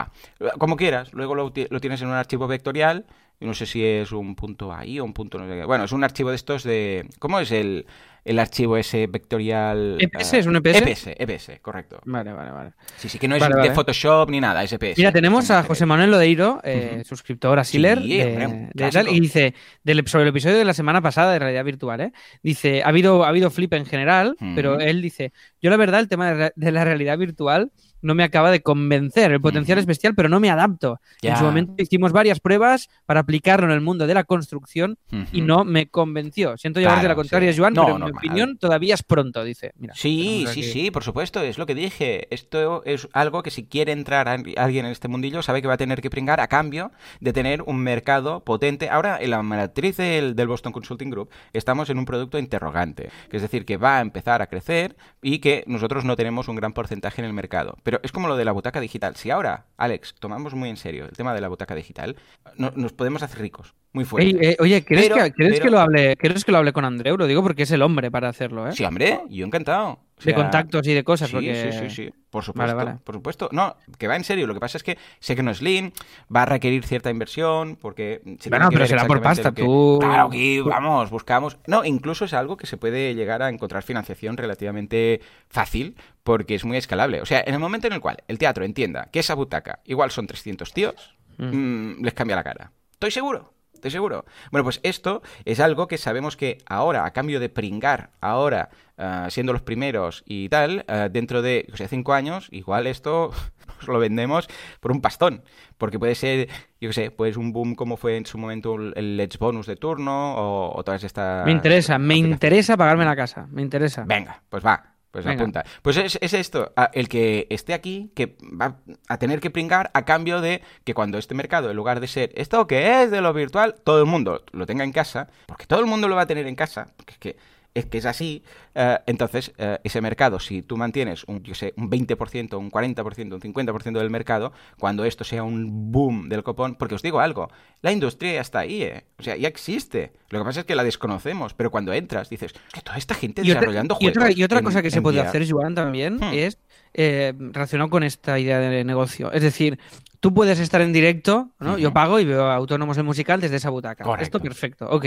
Como 0.58 0.78
quieras, 0.78 1.14
luego 1.14 1.36
lo, 1.36 1.52
lo 1.70 1.80
tienes 1.82 2.02
en 2.02 2.08
un 2.08 2.14
archivo 2.14 2.48
vectorial, 2.48 3.06
no 3.42 3.54
sé 3.56 3.66
si 3.66 3.84
es 3.84 4.12
un 4.12 4.36
punto 4.36 4.72
ahí 4.72 5.00
o 5.00 5.04
un 5.04 5.14
punto 5.14 5.40
no 5.40 5.48
sé 5.48 5.56
qué. 5.56 5.66
Bueno, 5.66 5.86
es 5.86 5.92
un 5.92 6.04
archivo 6.04 6.30
de 6.30 6.36
estos 6.36 6.64
de... 6.64 7.10
¿Cómo 7.20 7.40
es 7.40 7.52
el, 7.52 7.88
el 8.24 8.40
archivo 8.40 8.78
ese 8.78 9.08
vectorial? 9.08 9.98
¿EPS? 10.00 10.34
Ah, 10.34 10.38
¿Es 10.38 10.46
un 10.46 10.56
EPS? 10.56 10.78
EPS, 10.82 11.16
EPS, 11.18 11.60
correcto. 11.62 12.00
Vale, 12.06 12.32
vale, 12.34 12.52
vale. 12.52 12.72
Sí, 12.98 13.10
sí, 13.10 13.18
que 13.18 13.28
no 13.28 13.36
es 13.36 13.42
Vale, 13.42 13.56
de 13.56 13.62
vale. 13.62 13.74
Photoshop 13.74 14.30
ni 14.30 14.40
nada, 14.40 14.64
es 14.64 14.72
EPS. 14.74 14.98
Mira, 14.98 15.12
tenemos 15.12 15.50
a 15.50 15.64
José 15.64 15.86
Manuel 15.86 16.12
Lodeiro, 16.12 16.60
eh, 16.64 16.98
Ujú. 16.98 17.06
suscriptor 17.06 17.58
a 17.60 17.64
Siller, 17.64 18.00
Sí, 18.02 18.18
de, 18.18 18.70
de 18.74 18.92
tal, 18.92 19.08
y 19.08 19.20
dice, 19.20 19.54
del, 19.84 20.08
sobre 20.08 20.24
el 20.24 20.30
episodio 20.30 20.58
de 20.58 20.66
la 20.66 20.74
semana 20.74 21.02
pasada 21.02 21.34
de 21.34 21.40
realidad 21.40 21.66
virtual, 21.66 22.02
¿eh? 22.02 22.12
dice, 22.44 22.84
ha 22.84 22.88
habido, 22.90 23.24
ha 23.24 23.30
habido 23.30 23.50
flip 23.50 23.74
en 23.74 23.86
general, 23.86 24.36
pero 24.56 24.80
él 24.80 25.02
dice, 25.02 25.34
yo 25.62 25.70
la 25.70 25.78
verdad 25.78 26.00
el 26.00 26.08
tema 26.08 26.52
de 26.56 26.72
la 26.72 26.86
realidad 26.86 27.18
virtual 27.18 27.72
no 28.02 28.16
me 28.16 28.24
acaba 28.24 28.52
de 28.52 28.62
convencer, 28.62 29.32
el 29.32 29.42
potencial 29.42 29.78
Ujú. 29.78 29.82
es 29.82 29.86
bestial, 29.86 30.16
pero 30.16 30.30
no 30.30 30.40
me 30.40 30.50
adapto. 30.50 31.00
En 31.22 31.36
su 31.38 31.44
momento 31.44 31.74
hicimos 31.78 32.12
varias 32.12 32.40
pruebas 32.40 32.90
para 33.06 33.20
aplicarlo 33.22 33.66
en 33.68 33.72
el 33.74 33.82
mundo 33.82 34.08
de 34.08 34.14
la 34.14 34.24
construcción 34.24 34.98
y 35.32 35.42
no 35.42 35.64
me 35.66 35.88
convenció. 35.88 36.58
Siento 36.58 36.80
llevarte 36.80 37.02
Claro, 37.02 37.12
la 37.14 37.16
contraria, 37.16 37.52
sí. 37.54 37.60
Joan, 37.60 37.74
No, 37.74 37.86
pero 37.86 37.98
en 37.98 38.04
mi 38.06 38.12
opinión 38.12 38.58
todavía 38.58 38.94
es 38.96 39.04
pronto, 39.04 39.44
dice. 39.44 39.72
Mira, 39.78 39.94
Sí, 39.96 40.46
sí, 40.50 40.64
sí, 40.64 40.92
por 40.92 41.04
supuesto, 41.04 41.42
es 41.42 41.58
lo 41.58 41.66
que 41.66 41.76
dije. 41.76 42.28
Esto 42.34 42.84
es 42.86 43.08
algo 43.14 43.44
que 43.44 43.52
si 43.52 43.66
quiere 43.66 43.92
entrar 43.92 44.28
a- 44.28 44.34
alguien 44.34 44.86
en 44.86 44.92
este 44.92 45.08
mundillo, 45.08 45.42
sabe 45.42 45.62
que 45.62 45.68
va 45.68 45.76
a 45.76 45.78
tener 45.78 46.02
que 46.02 46.10
pringar 46.10 46.40
a 46.40 46.48
cambio 46.48 46.92
de 47.20 47.34
tener 47.34 47.62
un 47.64 47.78
mercado 47.78 48.44
potente. 48.44 48.90
Ahora, 48.90 49.18
en 49.22 49.30
la 49.32 49.42
matriz 49.44 49.98
del, 49.98 50.36
del 50.36 50.48
Boston 50.48 50.72
Consulting 50.74 51.10
Group, 51.10 51.30
estamos 51.54 51.90
en 51.90 51.98
un 51.98 52.06
producto 52.06 52.38
interrogante, 52.40 53.10
que 53.30 53.38
es 53.38 53.42
decir, 53.42 53.66
que 53.66 53.78
va 53.78 53.98
a 53.98 54.02
empezar 54.02 54.42
a 54.42 54.48
crecer 54.48 54.96
y 55.22 55.40
que 55.40 55.64
nosotros 55.68 56.06
no 56.06 56.16
tenemos 56.16 56.48
un 56.48 56.56
gran 56.56 56.74
porcentaje 56.74 57.22
en 57.22 57.26
el 57.28 57.34
mercado. 57.34 57.78
Pero 57.84 57.91
es 58.04 58.12
como 58.12 58.28
lo 58.28 58.38
de 58.38 58.46
la 58.46 58.52
butaca 58.52 58.80
digital. 58.80 59.16
Si 59.16 59.30
ahora, 59.32 59.66
Alex, 59.78 60.16
tomamos 60.20 60.54
muy 60.54 60.70
en 60.70 60.78
serio 60.78 61.06
el 61.06 61.12
tema 61.12 61.34
de 61.34 61.42
la 61.42 61.48
butaca 61.50 61.76
digital, 61.76 62.16
no- 62.58 62.72
nos 62.76 62.94
podemos 62.94 63.24
hacer 63.24 63.40
ricos, 63.40 63.74
muy 63.94 64.06
fuerte. 64.06 64.30
Ey, 64.30 64.38
eh, 64.52 64.58
oye, 64.60 64.84
¿quieres, 64.84 65.10
Pero- 65.10 65.24
que, 65.24 65.32
¿quieres 65.32 65.54
pero- 65.56 65.64
que 65.66 65.72
lo 65.72 65.80
hable, 65.80 66.16
¿quieres 66.18 66.46
que 66.46 66.52
lo 66.52 66.58
hable 66.60 66.74
con 66.74 66.86
Andreu? 66.86 67.18
Lo 67.18 67.28
digo 67.28 67.42
porque 67.44 67.64
es 67.64 67.72
el 67.72 67.82
hombre 67.82 68.10
para 68.12 68.30
hacerlo, 68.30 68.68
¿eh? 68.68 68.72
Sí, 68.74 68.84
hombre, 68.86 69.20
yo 69.30 69.46
encantado. 69.46 70.00
O 70.22 70.26
de 70.26 70.34
contactos 70.34 70.88
y 70.88 70.94
de 70.94 71.04
cosas. 71.04 71.30
Sí, 71.30 71.36
porque... 71.36 71.72
sí, 71.72 71.80
sí, 71.80 71.90
sí, 71.90 72.14
por 72.30 72.44
supuesto, 72.44 72.76
Vale, 72.76 72.86
vale. 72.92 73.00
por 73.04 73.16
supuesto. 73.16 73.50
No, 73.52 73.76
que 73.98 74.08
va 74.08 74.16
en 74.16 74.24
serio. 74.24 74.48
Lo 74.48 74.54
que 74.54 74.60
pasa 74.60 74.78
es 74.78 74.84
que 74.84 74.98
sé 75.20 75.36
que 75.36 75.44
no 75.44 75.52
es 75.52 75.62
lean, 75.62 75.92
va 76.34 76.44
a 76.44 76.46
requerir 76.46 76.86
cierta 76.86 77.10
inversión, 77.10 77.78
porque... 77.82 78.22
se 78.40 78.50
Bueno, 78.50 78.70
pero 78.72 78.86
será 78.88 79.06
por 79.06 79.22
pasta, 79.22 79.52
que- 79.52 79.64
tú- 79.64 80.00
Claro, 80.02 80.28
aquí 80.28 80.60
vamos, 80.62 81.10
buscamos... 81.10 81.58
No, 81.68 81.84
incluso 81.86 82.26
es 82.26 82.34
algo 82.34 82.58
que 82.58 82.68
se 82.68 82.78
puede 82.78 83.16
llegar 83.16 83.42
a 83.42 83.50
encontrar 83.50 83.84
financiación 83.84 84.38
relativamente 84.38 85.22
fácil, 85.50 85.96
porque 86.24 86.56
es 86.56 86.66
muy 86.66 86.78
escalable. 86.78 87.22
O 87.22 87.26
sea, 87.26 87.44
en 87.46 87.54
el 87.54 87.60
momento 87.60 87.88
en 87.88 87.94
el 87.94 88.00
cual 88.02 88.18
el 88.28 88.38
teatro 88.38 88.64
entienda 88.64 89.10
que 89.12 89.20
esa 89.20 89.34
butaca 89.34 89.80
igual 89.86 90.12
son 90.12 90.28
300 90.28 90.72
tíos, 90.74 91.16
mm, 91.38 92.04
les 92.04 92.14
cambia 92.14 92.36
la 92.36 92.44
cara. 92.44 92.72
Estoy 92.92 93.12
seguro. 93.12 93.54
Estoy 93.82 93.90
seguro. 93.90 94.26
Bueno, 94.52 94.64
pues 94.64 94.80
esto 94.84 95.24
es 95.44 95.60
algo 95.60 95.88
que 95.88 95.98
sabemos 95.98 96.38
que 96.38 96.60
ahora, 96.68 97.04
a 97.04 97.14
cambio 97.14 97.40
de 97.40 97.50
pringar, 97.50 98.12
ahora, 98.22 98.70
ah, 99.00 99.26
siendo 99.32 99.54
los 99.54 99.64
primeros 99.64 100.24
y 100.28 100.50
tal, 100.50 100.86
ah, 100.88 101.10
dentro 101.12 101.42
de, 101.42 101.68
o 101.74 101.78
sea, 101.78 101.88
cinco 101.88 102.14
años, 102.14 102.48
igual 102.52 102.86
esto 102.86 103.32
lo 103.88 103.98
vendemos 103.98 104.48
por 104.80 104.92
un 104.92 105.02
pastón. 105.02 105.42
Porque 105.80 105.98
puede 105.98 106.14
ser, 106.14 106.48
yo 106.80 106.90
qué 106.90 106.94
sé, 106.94 107.10
pues 107.10 107.38
un 107.38 107.54
boom 107.54 107.74
como 107.74 107.98
fue 107.98 108.18
en 108.18 108.28
su 108.28 108.38
momento 108.38 108.76
el- 108.76 109.18
Let's 109.18 109.40
Bonus 109.40 109.66
de 109.66 109.78
turno 109.78 110.36
o, 110.36 110.78
o 110.78 110.84
todas 110.84 111.04
estas... 111.04 111.44
Me 111.44 111.52
interesa, 111.52 111.98
me 111.98 112.16
interesa 112.16 112.78
pagarme 112.78 113.04
la 113.04 113.16
casa. 113.16 113.48
Me 113.50 113.64
interesa. 113.64 114.04
Venga, 114.06 114.44
pues 114.48 114.64
va. 114.64 114.91
Pues 115.12 115.26
Venga. 115.26 115.42
apunta. 115.42 115.66
Pues 115.82 115.98
es, 115.98 116.18
es 116.22 116.34
esto, 116.34 116.72
el 116.94 117.10
que 117.10 117.48
esté 117.50 117.74
aquí, 117.74 118.12
que 118.16 118.38
va 118.42 118.78
a 119.10 119.18
tener 119.18 119.42
que 119.42 119.50
pringar 119.50 119.92
a 119.94 120.06
cambio 120.06 120.40
de 120.40 120.62
que 120.86 120.94
cuando 120.94 121.18
este 121.18 121.36
mercado, 121.36 121.70
en 121.70 121.76
lugar 121.76 122.00
de 122.00 122.08
ser 122.08 122.32
esto 122.36 122.66
que 122.66 123.04
es 123.04 123.12
de 123.12 123.22
lo 123.22 123.34
virtual, 123.34 123.76
todo 123.84 124.00
el 124.00 124.06
mundo 124.06 124.44
lo 124.54 124.66
tenga 124.66 124.84
en 124.86 124.94
casa, 124.94 125.30
porque 125.48 125.66
todo 125.66 125.80
el 125.82 125.86
mundo 125.86 126.08
lo 126.08 126.16
va 126.16 126.22
a 126.22 126.28
tener 126.28 126.48
en 126.48 126.56
casa, 126.56 126.88
porque 126.96 127.14
es 127.14 127.20
que 127.20 127.38
es, 127.74 127.86
que 127.86 127.98
es 128.00 128.06
así, 128.06 128.44
eh, 128.76 128.98
entonces 129.06 129.54
eh, 129.58 129.80
ese 129.84 130.02
mercado, 130.02 130.40
si 130.40 130.62
tú 130.62 130.76
mantienes 130.78 131.24
un, 131.26 131.42
yo 131.44 131.56
sé, 131.56 131.74
un 131.78 131.90
20%, 131.90 132.58
un 132.58 132.70
40%, 132.70 133.34
un 133.34 133.40
50% 133.42 134.00
del 134.00 134.10
mercado, 134.10 134.52
cuando 134.80 135.06
esto 135.06 135.24
sea 135.24 135.44
un 135.44 135.92
boom 135.92 136.28
del 136.30 136.44
copón, 136.44 136.76
porque 136.76 136.96
os 136.96 137.02
digo 137.02 137.20
algo, 137.22 137.50
la 137.82 137.92
industria 137.92 138.34
ya 138.34 138.42
está 138.42 138.60
ahí, 138.60 138.84
¿eh? 138.84 139.06
o 139.20 139.24
sea, 139.24 139.38
ya 139.38 139.48
existe. 139.48 140.12
Lo 140.30 140.40
que 140.40 140.46
pasa 140.46 140.60
es 140.62 140.66
que 140.66 140.76
la 140.76 140.84
desconocemos, 140.84 141.54
pero 141.54 141.72
cuando 141.72 141.94
entras 141.94 142.30
dices, 142.30 142.54
que 142.74 142.82
toda 142.82 142.98
esta 142.98 143.16
gente 143.16 143.42
Y 143.44 143.52
otra, 143.52 143.62
desarrollando 143.62 143.98
y 144.00 144.08
otra- 144.08 144.22
juegos. 144.24 144.38
y 144.38 144.44
otra 144.44 144.60
en- 144.60 144.66
cosa 144.66 144.82
que 144.82 144.92
se 144.92 145.02
puede 145.02 145.20
VR. 145.20 145.30
hacer, 145.30 145.50
Joan, 145.50 145.74
también, 145.76 146.16
Hmm. 146.18 146.34
es 146.34 146.58
eh, 146.94 147.32
relacionado 147.38 147.90
con 147.90 148.04
esta 148.04 148.38
idea 148.38 148.60
de 148.60 148.84
negocio. 148.84 149.32
Es 149.32 149.42
decir, 149.44 149.80
tú 150.20 150.34
puedes 150.34 150.60
estar 150.60 150.82
en 150.82 150.92
directo, 150.92 151.52
¿no? 151.58 151.78
Yo 151.78 151.94
pago 151.94 152.20
y 152.20 152.26
veo 152.26 152.52
autónomos 152.52 152.98
el 152.98 153.06
musical 153.06 153.40
desde 153.40 153.56
esa 153.56 153.70
butaca. 153.70 154.04
Correcto. 154.04 154.26
Esto 154.26 154.40
perfecto, 154.42 154.90
ok. 154.90 155.06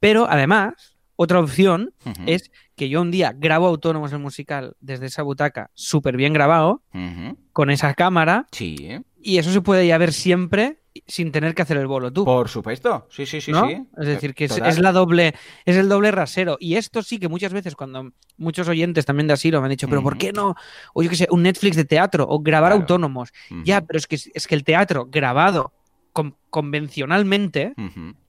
Pero 0.00 0.26
además, 0.26 0.96
otra 1.20 1.40
opción 1.40 1.92
es 2.26 2.52
que 2.76 2.88
yo 2.88 3.00
un 3.02 3.10
día 3.10 3.34
grabo 3.36 3.66
autónomos 3.66 4.12
el 4.12 4.20
musical 4.20 4.76
desde 4.78 5.06
esa 5.06 5.22
butaca 5.22 5.70
súper 5.74 6.16
bien 6.16 6.32
grabado, 6.32 6.82
con 7.52 7.70
esa 7.70 7.92
cámara, 7.94 8.46
Sí, 8.52 8.88
y 9.20 9.38
eso 9.38 9.50
se 9.52 9.60
puede 9.60 9.84
ya 9.86 9.98
ver 9.98 10.12
siempre 10.12 10.78
sin 11.06 11.32
tener 11.32 11.54
que 11.56 11.62
hacer 11.62 11.76
el 11.76 11.86
bolo 11.88 12.12
tú. 12.12 12.24
por 12.24 12.48
supuesto. 12.48 13.06
Sí, 13.10 13.26
sí, 13.26 13.40
sí, 13.40 13.50
¿no? 13.52 13.66
sí. 13.68 13.82
Es 13.98 14.06
decir, 14.06 14.32
que 14.34 14.44
es, 14.44 14.78
la 14.78 14.92
doble, 14.92 15.34
es 15.64 15.76
el 15.76 15.88
doble 15.88 16.10
rasero. 16.12 16.56
Y 16.60 16.74
esto 16.76 17.02
sí 17.02 17.18
que 17.18 17.28
muchas 17.28 17.52
veces, 17.52 17.74
cuando 17.76 18.12
muchos 18.36 18.68
oyentes 18.68 19.04
también 19.06 19.26
de 19.26 19.32
Asilo 19.34 19.60
me 19.60 19.66
han 19.66 19.70
dicho, 19.70 19.88
pero 19.88 20.02
¿por 20.02 20.18
qué 20.18 20.32
no? 20.32 20.54
O 20.94 21.02
yo 21.02 21.10
qué 21.10 21.16
sé, 21.16 21.26
un 21.30 21.42
Netflix 21.42 21.76
de 21.76 21.84
teatro 21.84 22.26
o 22.28 22.40
grabar 22.40 22.70
Claro. 22.70 22.80
autónomos. 22.82 23.32
Ya, 23.64 23.80
pero 23.80 23.98
es 23.98 24.06
que, 24.06 24.16
es 24.34 24.46
que 24.46 24.54
el 24.54 24.62
teatro 24.64 25.06
grabado 25.10 25.72
con- 26.12 26.36
convencionalmente 26.50 27.74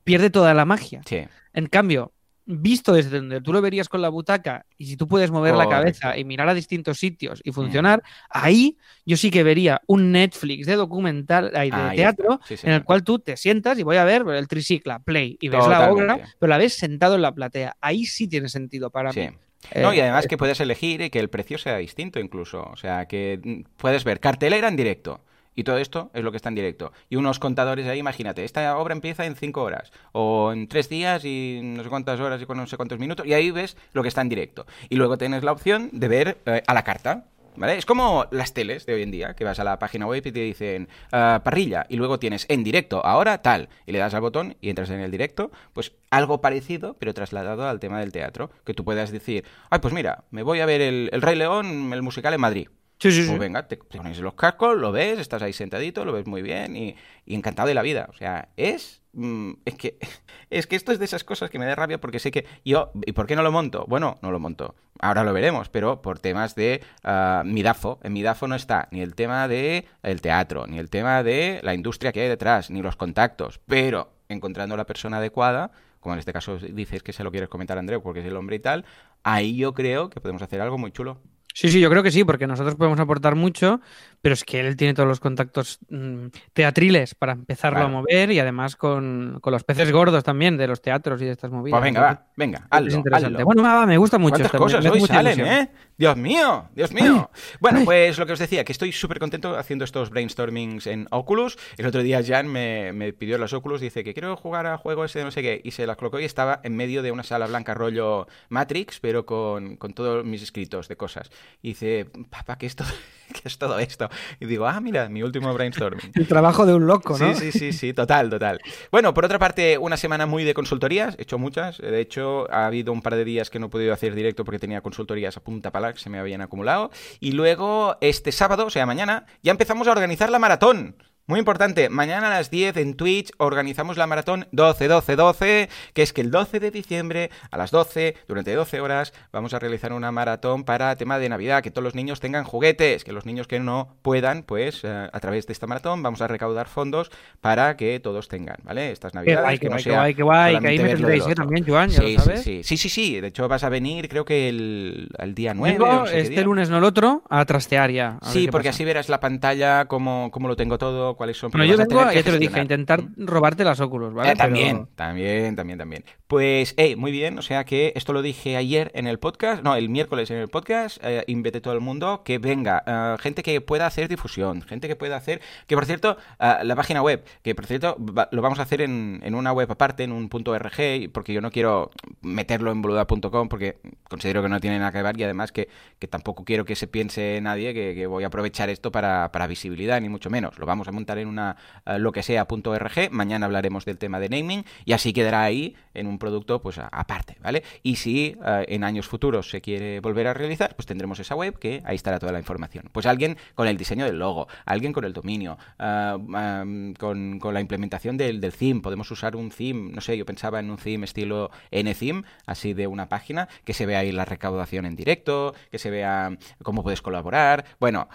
pierde 0.03 0.29
toda 0.29 0.53
la 0.53 0.65
magia. 0.65 1.01
Sí. 1.05 1.21
En 1.53 1.67
cambio, 1.67 2.11
visto 2.51 2.93
desde 2.93 3.17
donde 3.17 3.41
tú 3.41 3.53
lo 3.53 3.61
verías 3.61 3.87
con 3.87 4.01
la 4.01 4.09
butaca 4.09 4.65
y 4.75 4.87
si 4.87 4.97
tú 4.97 5.07
puedes 5.07 5.29
mover 5.29 5.53
la 5.53 5.69
cabeza 5.69 6.17
y 6.17 6.23
mirar 6.25 6.49
a 6.49 6.55
distintos 6.55 6.97
sitios 6.97 7.41
y 7.43 7.51
funcionar, 7.51 8.01
ahí 8.27 8.75
yo 9.05 9.17
sí 9.17 9.29
que 9.29 9.43
vería 9.43 9.81
un 9.85 10.11
Netflix 10.11 10.65
de 10.65 10.75
documental, 10.75 11.51
de 11.51 11.57
Ahí 11.59 11.95
teatro. 11.95 12.39
Sí, 12.47 12.55
en 12.63 12.73
el 12.73 12.83
cual 12.83 13.03
tú 13.03 13.19
te 13.19 13.37
sientas 13.37 13.77
y 13.77 13.83
voy 13.83 13.97
a 13.97 14.03
ver 14.03 14.23
el 14.27 14.47
tricicla, 14.47 14.97
play, 14.99 15.37
y 15.39 15.49
ves 15.49 15.67
la 15.67 15.91
obra, 15.91 16.19
pero 16.39 16.49
la 16.49 16.57
ves 16.57 16.73
sentado 16.73 17.13
en 17.15 17.21
la 17.21 17.31
platea. 17.33 17.77
Ahí 17.81 18.05
sí 18.05 18.27
tiene 18.27 18.49
sentido 18.49 18.89
para 18.89 19.13
Sí. 19.13 19.19
mí. 19.21 19.29
Eh, 19.71 19.81
No, 19.81 19.93
y 19.93 19.99
además 19.99 20.25
que 20.25 20.37
puedes 20.37 20.59
elegir 20.61 21.01
y 21.01 21.09
que 21.09 21.19
el 21.19 21.29
precio 21.29 21.57
sea 21.57 21.77
distinto 21.77 22.19
incluso. 22.19 22.63
O 22.63 22.77
sea, 22.77 23.05
que 23.07 23.39
mm, 23.43 23.61
puedes 23.77 24.03
ver 24.05 24.19
cartelera 24.19 24.67
en 24.69 24.75
directo. 24.75 25.23
Y 25.55 25.63
todo 25.63 25.77
esto 25.77 26.11
es 26.13 26.23
lo 26.23 26.31
que 26.31 26.37
está 26.37 26.49
en 26.49 26.55
directo. 26.55 26.91
Y 27.09 27.15
unos 27.15 27.39
contadores 27.39 27.87
ahí, 27.87 27.99
imagínate, 27.99 28.43
esta 28.43 28.77
obra 28.77 28.93
empieza 28.93 29.25
en 29.25 29.35
cinco 29.35 29.63
horas, 29.63 29.91
o 30.11 30.51
en 30.51 30.67
tres 30.67 30.89
días 30.89 31.25
y 31.25 31.59
no 31.63 31.83
sé 31.83 31.89
cuántas 31.89 32.19
horas 32.19 32.41
y 32.41 32.45
con 32.45 32.57
no 32.57 32.67
sé 32.67 32.77
cuántos 32.77 32.99
minutos, 32.99 33.25
y 33.25 33.33
ahí 33.33 33.51
ves 33.51 33.77
lo 33.93 34.01
que 34.01 34.07
está 34.07 34.21
en 34.21 34.29
directo. 34.29 34.65
Y 34.89 34.95
luego 34.95 35.17
tienes 35.17 35.43
la 35.43 35.51
opción 35.51 35.89
de 35.91 36.07
ver 36.07 36.37
eh, 36.45 36.63
a 36.65 36.73
la 36.73 36.83
carta. 36.83 37.25
¿Vale? 37.55 37.77
Es 37.77 37.85
como 37.85 38.25
las 38.31 38.53
teles 38.53 38.85
de 38.85 38.93
hoy 38.93 39.03
en 39.03 39.11
día, 39.11 39.33
que 39.33 39.43
vas 39.43 39.59
a 39.59 39.65
la 39.65 39.79
página 39.79 40.05
web 40.05 40.25
y 40.25 40.31
te 40.31 40.39
dicen 40.39 40.87
ah, 41.11 41.41
parrilla 41.43 41.85
y 41.89 41.97
luego 41.97 42.17
tienes 42.17 42.45
en 42.47 42.63
directo, 42.63 43.05
ahora 43.05 43.41
tal, 43.41 43.67
y 43.85 43.91
le 43.91 43.99
das 43.99 44.13
al 44.13 44.21
botón 44.21 44.55
y 44.61 44.69
entras 44.69 44.89
en 44.91 45.01
el 45.01 45.11
directo, 45.11 45.51
pues 45.73 45.91
algo 46.09 46.39
parecido, 46.39 46.95
pero 46.97 47.13
trasladado 47.13 47.67
al 47.67 47.81
tema 47.81 47.99
del 47.99 48.13
teatro, 48.13 48.49
que 48.63 48.73
tú 48.73 48.85
puedas 48.85 49.11
decir, 49.11 49.43
ay, 49.71 49.79
pues 49.79 49.93
mira, 49.93 50.23
me 50.31 50.43
voy 50.43 50.61
a 50.61 50.65
ver 50.65 50.79
el, 50.79 51.09
el 51.11 51.21
Rey 51.21 51.35
León, 51.35 51.91
el 51.91 52.01
musical 52.01 52.33
en 52.33 52.39
Madrid. 52.39 52.69
Sí, 52.99 53.11
sí, 53.13 53.21
sí. 53.23 53.29
Pues 53.29 53.39
venga, 53.39 53.65
te, 53.65 53.77
pones 53.77 54.19
los 54.19 54.33
cascos, 54.33 54.77
lo 54.77 54.91
ves, 54.91 55.19
estás 55.19 55.41
ahí 55.41 55.53
sentadito, 55.53 56.03
lo 56.03 56.11
ves 56.11 56.27
muy 56.27 56.41
bien 56.41 56.75
y, 56.75 56.95
y 57.25 57.35
encantado 57.35 57.69
de 57.69 57.73
la 57.73 57.81
vida. 57.81 58.09
O 58.09 58.13
sea, 58.13 58.49
es. 58.57 59.01
mm, 59.13 59.51
es 59.65 59.75
que. 59.75 59.97
Es 60.51 60.65
que 60.65 60.75
esto 60.75 60.91
es 60.91 60.97
de 60.97 61.05
esas 61.05 61.23
cosas 61.23 61.51
que 61.51 61.59
me 61.59 61.67
da 61.67 61.75
rabia 61.75 62.01
porque 62.01 62.17
sé 62.17 62.31
que 62.31 62.43
yo. 62.65 62.91
¿Y 63.05 63.11
por 63.11 63.27
qué 63.27 63.35
no 63.35 63.43
lo 63.43 63.51
monto? 63.51 63.85
Bueno, 63.87 64.17
no 64.23 64.31
lo 64.31 64.39
monto. 64.39 64.73
Ahora 64.99 65.23
lo 65.23 65.31
veremos, 65.31 65.69
pero 65.69 66.01
por 66.01 66.17
temas 66.17 66.55
de 66.55 66.81
ah, 67.03 67.43
Midafo. 67.45 67.99
En 68.01 68.13
Midafo 68.13 68.47
no 68.47 68.55
está 68.55 68.87
ni 68.89 69.01
el 69.01 69.13
tema 69.13 69.47
de 69.47 69.85
el 70.01 70.21
teatro, 70.21 70.65
ni 70.65 70.79
el 70.79 70.89
tema 70.89 71.21
de 71.21 71.59
la 71.61 71.75
industria 71.75 72.11
que 72.11 72.21
hay 72.21 72.29
detrás, 72.29 72.71
ni 72.71 72.81
los 72.81 72.95
contactos. 72.95 73.59
Pero 73.67 74.11
encontrando 74.27 74.75
la 74.75 74.87
persona 74.87 75.17
adecuada, 75.17 75.69
como 75.99 76.13
en 76.13 76.19
este 76.19 76.33
caso 76.33 76.57
dices 76.57 77.03
que 77.03 77.13
se 77.13 77.23
lo 77.23 77.29
quieres 77.29 77.47
comentar 77.47 77.77
a 77.77 77.81
Andreu 77.81 78.01
porque 78.01 78.21
es 78.21 78.25
el 78.25 78.35
hombre 78.35 78.55
y 78.55 78.59
tal, 78.59 78.85
ahí 79.21 79.55
yo 79.55 79.75
creo 79.75 80.09
que 80.09 80.19
podemos 80.19 80.41
hacer 80.41 80.61
algo 80.61 80.79
muy 80.79 80.91
chulo. 80.91 81.21
Sí, 81.53 81.69
sí, 81.69 81.79
yo 81.81 81.89
creo 81.89 82.03
que 82.03 82.11
sí, 82.11 82.23
porque 82.23 82.47
nosotros 82.47 82.75
podemos 82.75 82.99
aportar 82.99 83.35
mucho, 83.35 83.81
pero 84.21 84.33
es 84.33 84.43
que 84.43 84.59
él 84.59 84.75
tiene 84.75 84.93
todos 84.93 85.07
los 85.07 85.19
contactos 85.19 85.79
mm, 85.89 86.27
teatriles 86.53 87.15
para 87.15 87.33
empezarlo 87.33 87.79
Claro. 87.79 87.87
a 87.89 87.91
mover 88.01 88.31
y 88.31 88.39
además 88.39 88.75
con, 88.75 89.39
con 89.41 89.53
los 89.53 89.63
peces 89.63 89.91
gordos 89.91 90.23
también 90.23 90.57
de 90.57 90.67
los 90.67 90.81
teatros 90.81 91.21
y 91.21 91.25
de 91.25 91.31
estas 91.31 91.51
movidas. 91.51 91.79
Pues 91.79 91.83
venga, 91.83 92.01
va, 92.01 92.25
venga, 92.35 92.57
es 92.59 92.65
hazlo, 92.69 92.93
interesante. 92.93 93.35
hazlo. 93.35 93.45
Bueno, 93.45 93.63
va, 93.63 93.85
me 93.85 93.97
gusta 93.97 94.17
mucho. 94.17 94.31
¿Cuántas 94.31 94.47
esto, 94.47 94.57
cosas 94.57 94.85
hoy 94.85 95.01
salen, 95.01 95.39
eh? 95.41 95.71
Dios 95.97 96.15
mío, 96.17 96.69
Dios 96.75 96.93
mío. 96.93 97.29
Bueno, 97.59 97.81
pues 97.83 98.17
lo 98.17 98.25
que 98.25 98.33
os 98.33 98.39
decía, 98.39 98.63
que 98.63 98.71
estoy 98.71 98.91
súper 98.91 99.19
contento 99.19 99.57
haciendo 99.57 99.85
estos 99.85 100.09
brainstormings 100.09 100.87
en 100.87 101.07
Oculus. 101.11 101.57
El 101.77 101.85
otro 101.85 102.01
día 102.03 102.21
Jan 102.25 102.47
me, 102.47 102.93
me 102.93 103.11
pidió 103.13 103.37
los 103.37 103.53
Oculus, 103.53 103.81
dice 103.81 104.03
que 104.03 104.13
quiero 104.13 104.35
jugar 104.37 104.65
a 104.65 104.77
juego 104.77 105.03
ese 105.05 105.19
de 105.19 105.25
no 105.25 105.31
sé 105.31 105.41
qué, 105.41 105.61
y 105.63 105.71
se 105.71 105.85
las 105.85 105.97
colocó 105.97 106.19
y 106.19 106.25
estaba 106.25 106.61
en 106.63 106.75
medio 106.75 107.01
de 107.03 107.11
una 107.11 107.23
sala 107.23 107.47
blanca 107.47 107.73
rollo 107.73 108.27
Matrix, 108.49 108.99
pero 108.99 109.25
con, 109.25 109.75
con 109.77 109.93
todos 109.93 110.25
mis 110.25 110.41
escritos 110.41 110.87
de 110.87 110.95
cosas. 110.95 111.29
Y 111.61 111.69
dice, 111.69 112.07
papá, 112.29 112.57
¿qué 112.57 112.65
es, 112.65 112.75
todo, 112.75 112.87
¿qué 113.33 113.41
es 113.43 113.57
todo 113.57 113.77
esto? 113.79 114.08
Y 114.39 114.45
digo, 114.45 114.67
ah, 114.67 114.79
mira, 114.79 115.09
mi 115.09 115.23
último 115.23 115.53
brainstorming. 115.53 116.11
El 116.15 116.27
trabajo 116.27 116.65
de 116.65 116.73
un 116.73 116.87
loco, 116.87 117.17
¿no? 117.17 117.33
Sí, 117.33 117.51
sí, 117.51 117.59
sí, 117.59 117.73
sí, 117.73 117.93
total, 117.93 118.29
total. 118.29 118.59
Bueno, 118.91 119.13
por 119.13 119.25
otra 119.25 119.39
parte, 119.39 119.77
una 119.77 119.97
semana 119.97 120.25
muy 120.25 120.43
de 120.43 120.53
consultorías, 120.53 121.15
he 121.17 121.23
hecho 121.23 121.37
muchas. 121.37 121.77
De 121.77 121.99
hecho, 121.99 122.51
ha 122.51 122.65
habido 122.65 122.91
un 122.91 123.01
par 123.01 123.15
de 123.15 123.25
días 123.25 123.49
que 123.49 123.59
no 123.59 123.67
he 123.67 123.69
podido 123.69 123.93
hacer 123.93 124.15
directo 124.15 124.45
porque 124.45 124.59
tenía 124.59 124.81
consultorías 124.81 125.37
a 125.37 125.41
punta 125.41 125.71
pala 125.71 125.93
que 125.93 125.99
se 125.99 126.09
me 126.09 126.19
habían 126.19 126.41
acumulado. 126.41 126.91
Y 127.19 127.33
luego, 127.33 127.97
este 128.01 128.31
sábado, 128.31 128.65
o 128.65 128.69
sea, 128.69 128.85
mañana, 128.85 129.25
ya 129.43 129.51
empezamos 129.51 129.87
a 129.87 129.91
organizar 129.91 130.29
la 130.29 130.39
maratón. 130.39 130.95
Muy 131.29 131.37
importante, 131.37 131.89
mañana 131.89 132.25
a 132.25 132.29
las 132.31 132.49
10 132.49 132.75
en 132.77 132.95
Twitch 132.95 133.29
organizamos 133.37 133.97
la 133.97 134.07
maratón 134.07 134.47
12-12-12, 134.51 135.69
que 135.93 136.01
es 136.01 136.11
que 136.11 136.21
el 136.21 136.31
12 136.31 136.59
de 136.59 136.71
diciembre 136.71 137.29
a 137.51 137.57
las 137.59 137.69
12, 137.69 138.15
durante 138.27 138.51
12 138.55 138.81
horas, 138.81 139.13
vamos 139.31 139.53
a 139.53 139.59
realizar 139.59 139.93
una 139.93 140.11
maratón 140.11 140.63
para 140.63 140.95
tema 140.95 141.19
de 141.19 141.29
Navidad, 141.29 141.61
que 141.61 141.69
todos 141.69 141.83
los 141.83 141.93
niños 141.93 142.19
tengan 142.19 142.45
juguetes, 142.45 143.03
que 143.03 143.11
los 143.11 143.27
niños 143.27 143.45
que 143.45 143.59
no 143.59 143.95
puedan, 144.01 144.41
pues 144.41 144.81
eh, 144.83 145.07
a 145.13 145.19
través 145.19 145.45
de 145.45 145.53
esta 145.53 145.67
maratón 145.67 146.01
vamos 146.01 146.19
a 146.23 146.27
recaudar 146.27 146.67
fondos 146.67 147.11
para 147.41 147.77
que 147.77 147.99
todos 147.99 148.27
tengan, 148.27 148.57
¿vale? 148.63 148.89
Estas 148.91 149.13
Navidades. 149.13 149.43
guay, 149.43 149.59
que 149.59 149.65
no 149.67 149.73
guay, 149.73 149.83
sea 149.83 149.99
guay, 149.99 150.13
guay, 150.15 150.59
que 150.59 150.67
ahí 150.67 150.79
me 150.79 150.89
tendréis 150.95 151.27
¿eh? 151.27 151.35
también, 151.35 151.63
Joan, 151.63 151.91
ya 151.91 152.01
Sí, 152.01 152.15
lo 152.15 152.23
sabes. 152.23 152.41
sí, 152.41 152.63
sí, 152.63 152.89
sí. 152.89 153.21
De 153.21 153.27
hecho, 153.27 153.47
vas 153.47 153.63
a 153.63 153.69
venir, 153.69 154.09
creo 154.09 154.25
que 154.25 154.49
el, 154.49 155.09
el 155.19 155.35
día 155.35 155.53
9. 155.53 155.77
Vengo 155.77 155.87
o 155.87 155.99
no 155.99 156.05
sé 156.07 156.13
qué 156.13 156.21
este 156.21 156.33
día. 156.33 156.43
lunes, 156.43 156.71
no 156.71 156.79
el 156.79 156.83
otro, 156.85 157.21
a 157.29 157.45
trastear 157.45 157.91
ya. 157.91 158.17
a 158.19 158.31
Sí, 158.31 158.47
porque 158.49 158.69
pasa. 158.69 158.77
así 158.77 158.85
verás 158.85 159.09
la 159.09 159.19
pantalla, 159.19 159.85
cómo, 159.85 160.31
cómo 160.31 160.47
lo 160.47 160.55
tengo 160.55 160.79
todo, 160.79 161.18
cuáles 161.19 161.37
son. 161.37 161.51
Bueno, 161.51 161.65
porque 161.65 161.77
yo 161.77 161.83
a 161.83 161.85
vengo, 161.85 162.09
que 162.09 162.15
ya 162.15 162.23
te 162.23 162.31
lo 162.31 162.37
dije, 162.39 162.57
a 162.59 162.61
intentar 162.63 163.03
Mm. 163.03 163.25
robarte 163.27 163.63
las 163.63 163.79
óculos, 163.79 164.13
¿vale? 164.13 164.31
Eh, 164.31 164.35
también, 164.35 164.77
Pero- 164.77 164.89
también, 164.95 165.55
también, 165.55 165.77
también. 165.77 166.03
Pues, 166.27 166.73
hey, 166.77 166.95
muy 166.95 167.11
bien, 167.11 167.37
o 167.37 167.41
sea 167.41 167.63
que 167.65 167.91
esto 167.95 168.13
lo 168.13 168.21
dije 168.21 168.55
ayer 168.55 168.91
en 168.95 169.05
el 169.07 169.19
podcast, 169.19 169.61
no, 169.63 169.75
el 169.75 169.89
miércoles 169.89 170.31
en 170.31 170.37
el 170.37 170.47
podcast, 170.47 170.97
eh, 171.03 171.23
invité 171.27 171.57
a 171.57 171.61
todo 171.61 171.73
el 171.73 171.81
mundo 171.81 172.21
que 172.23 172.37
venga, 172.39 172.83
eh, 172.87 173.15
gente 173.19 173.43
que 173.43 173.59
pueda 173.61 173.85
hacer 173.85 174.07
difusión, 174.07 174.61
gente 174.61 174.87
que 174.87 174.95
pueda 174.95 175.15
hacer, 175.17 175.41
que 175.67 175.75
por 175.75 175.85
cierto, 175.85 176.17
eh, 176.39 176.53
la 176.63 176.75
página 176.75 177.01
web, 177.01 177.23
que 177.41 177.53
por 177.55 177.65
cierto 177.65 177.97
va- 177.99 178.29
lo 178.31 178.41
vamos 178.41 178.59
a 178.59 178.63
hacer 178.63 178.81
en, 178.81 179.19
en 179.23 179.35
una 179.35 179.51
web 179.51 179.69
aparte, 179.71 180.03
en 180.03 180.11
un 180.11 180.29
punto 180.29 180.57
.rg, 180.57 181.09
porque 181.11 181.33
yo 181.33 181.41
no 181.41 181.51
quiero 181.51 181.91
meterlo 182.21 182.71
en 182.71 182.81
boluda.com 182.81 183.49
porque 183.49 183.77
considero 184.07 184.41
que 184.43 184.49
no 184.49 184.59
tiene 184.59 184.77
nada 184.79 184.91
que 184.91 185.01
ver 185.01 185.19
y 185.19 185.23
además 185.23 185.51
que, 185.51 185.67
que 185.97 186.07
tampoco 186.07 186.45
quiero 186.45 186.63
que 186.63 186.75
se 186.75 186.87
piense 186.87 187.39
nadie 187.41 187.73
que, 187.73 187.95
que 187.95 188.05
voy 188.07 188.23
a 188.23 188.27
aprovechar 188.27 188.69
esto 188.69 188.91
para, 188.91 189.31
para 189.31 189.47
visibilidad, 189.47 189.99
ni 189.99 190.09
mucho 190.09 190.29
menos. 190.29 190.57
Lo 190.59 190.65
vamos 190.67 190.87
a 190.87 190.91
montar 190.91 191.08
en 191.17 191.27
una 191.27 191.55
eh, 191.85 191.99
lo 191.99 192.11
que 192.11 192.23
sea 192.23 192.47
punto 192.47 192.77
.rg, 192.77 193.09
mañana 193.11 193.45
hablaremos 193.45 193.85
del 193.85 193.97
tema 193.97 194.19
de 194.19 194.29
naming 194.29 194.65
y 194.85 194.93
así 194.93 195.13
quedará 195.13 195.43
ahí 195.43 195.75
en 195.93 196.07
un 196.07 196.19
producto 196.19 196.61
pues 196.61 196.77
aparte, 196.77 197.37
¿vale? 197.41 197.63
Y 197.83 197.95
si 197.95 198.37
eh, 198.45 198.65
en 198.67 198.83
años 198.83 199.07
futuros 199.07 199.49
se 199.49 199.61
quiere 199.61 199.99
volver 199.99 200.27
a 200.27 200.33
realizar, 200.33 200.75
pues 200.75 200.85
tendremos 200.85 201.19
esa 201.19 201.35
web 201.35 201.57
que 201.57 201.81
ahí 201.85 201.95
estará 201.95 202.19
toda 202.19 202.31
la 202.31 202.39
información. 202.39 202.89
Pues 202.91 203.05
alguien 203.05 203.37
con 203.55 203.67
el 203.67 203.77
diseño 203.77 204.05
del 204.05 204.19
logo, 204.19 204.47
alguien 204.65 204.93
con 204.93 205.03
el 205.03 205.13
dominio, 205.13 205.57
ah, 205.79 206.17
ah, 206.33 206.65
con, 206.97 207.39
con 207.39 207.53
la 207.53 207.61
implementación 207.61 208.17
del, 208.17 208.39
del 208.39 208.53
theme, 208.53 208.81
podemos 208.81 209.09
usar 209.11 209.35
un 209.35 209.49
theme, 209.49 209.91
no 209.91 210.01
sé, 210.01 210.17
yo 210.17 210.25
pensaba 210.25 210.59
en 210.59 210.69
un 210.69 210.77
theme 210.77 211.05
estilo 211.05 211.51
NTheme, 211.71 212.23
así 212.45 212.73
de 212.73 212.87
una 212.87 213.09
página, 213.09 213.47
que 213.63 213.73
se 213.73 213.85
vea 213.85 213.99
ahí 213.99 214.11
la 214.11 214.25
recaudación 214.25 214.85
en 214.85 214.95
directo, 214.95 215.53
que 215.71 215.79
se 215.79 215.89
vea 215.89 216.37
cómo 216.63 216.83
puedes 216.83 217.01
colaborar, 217.01 217.65
bueno, 217.79 218.09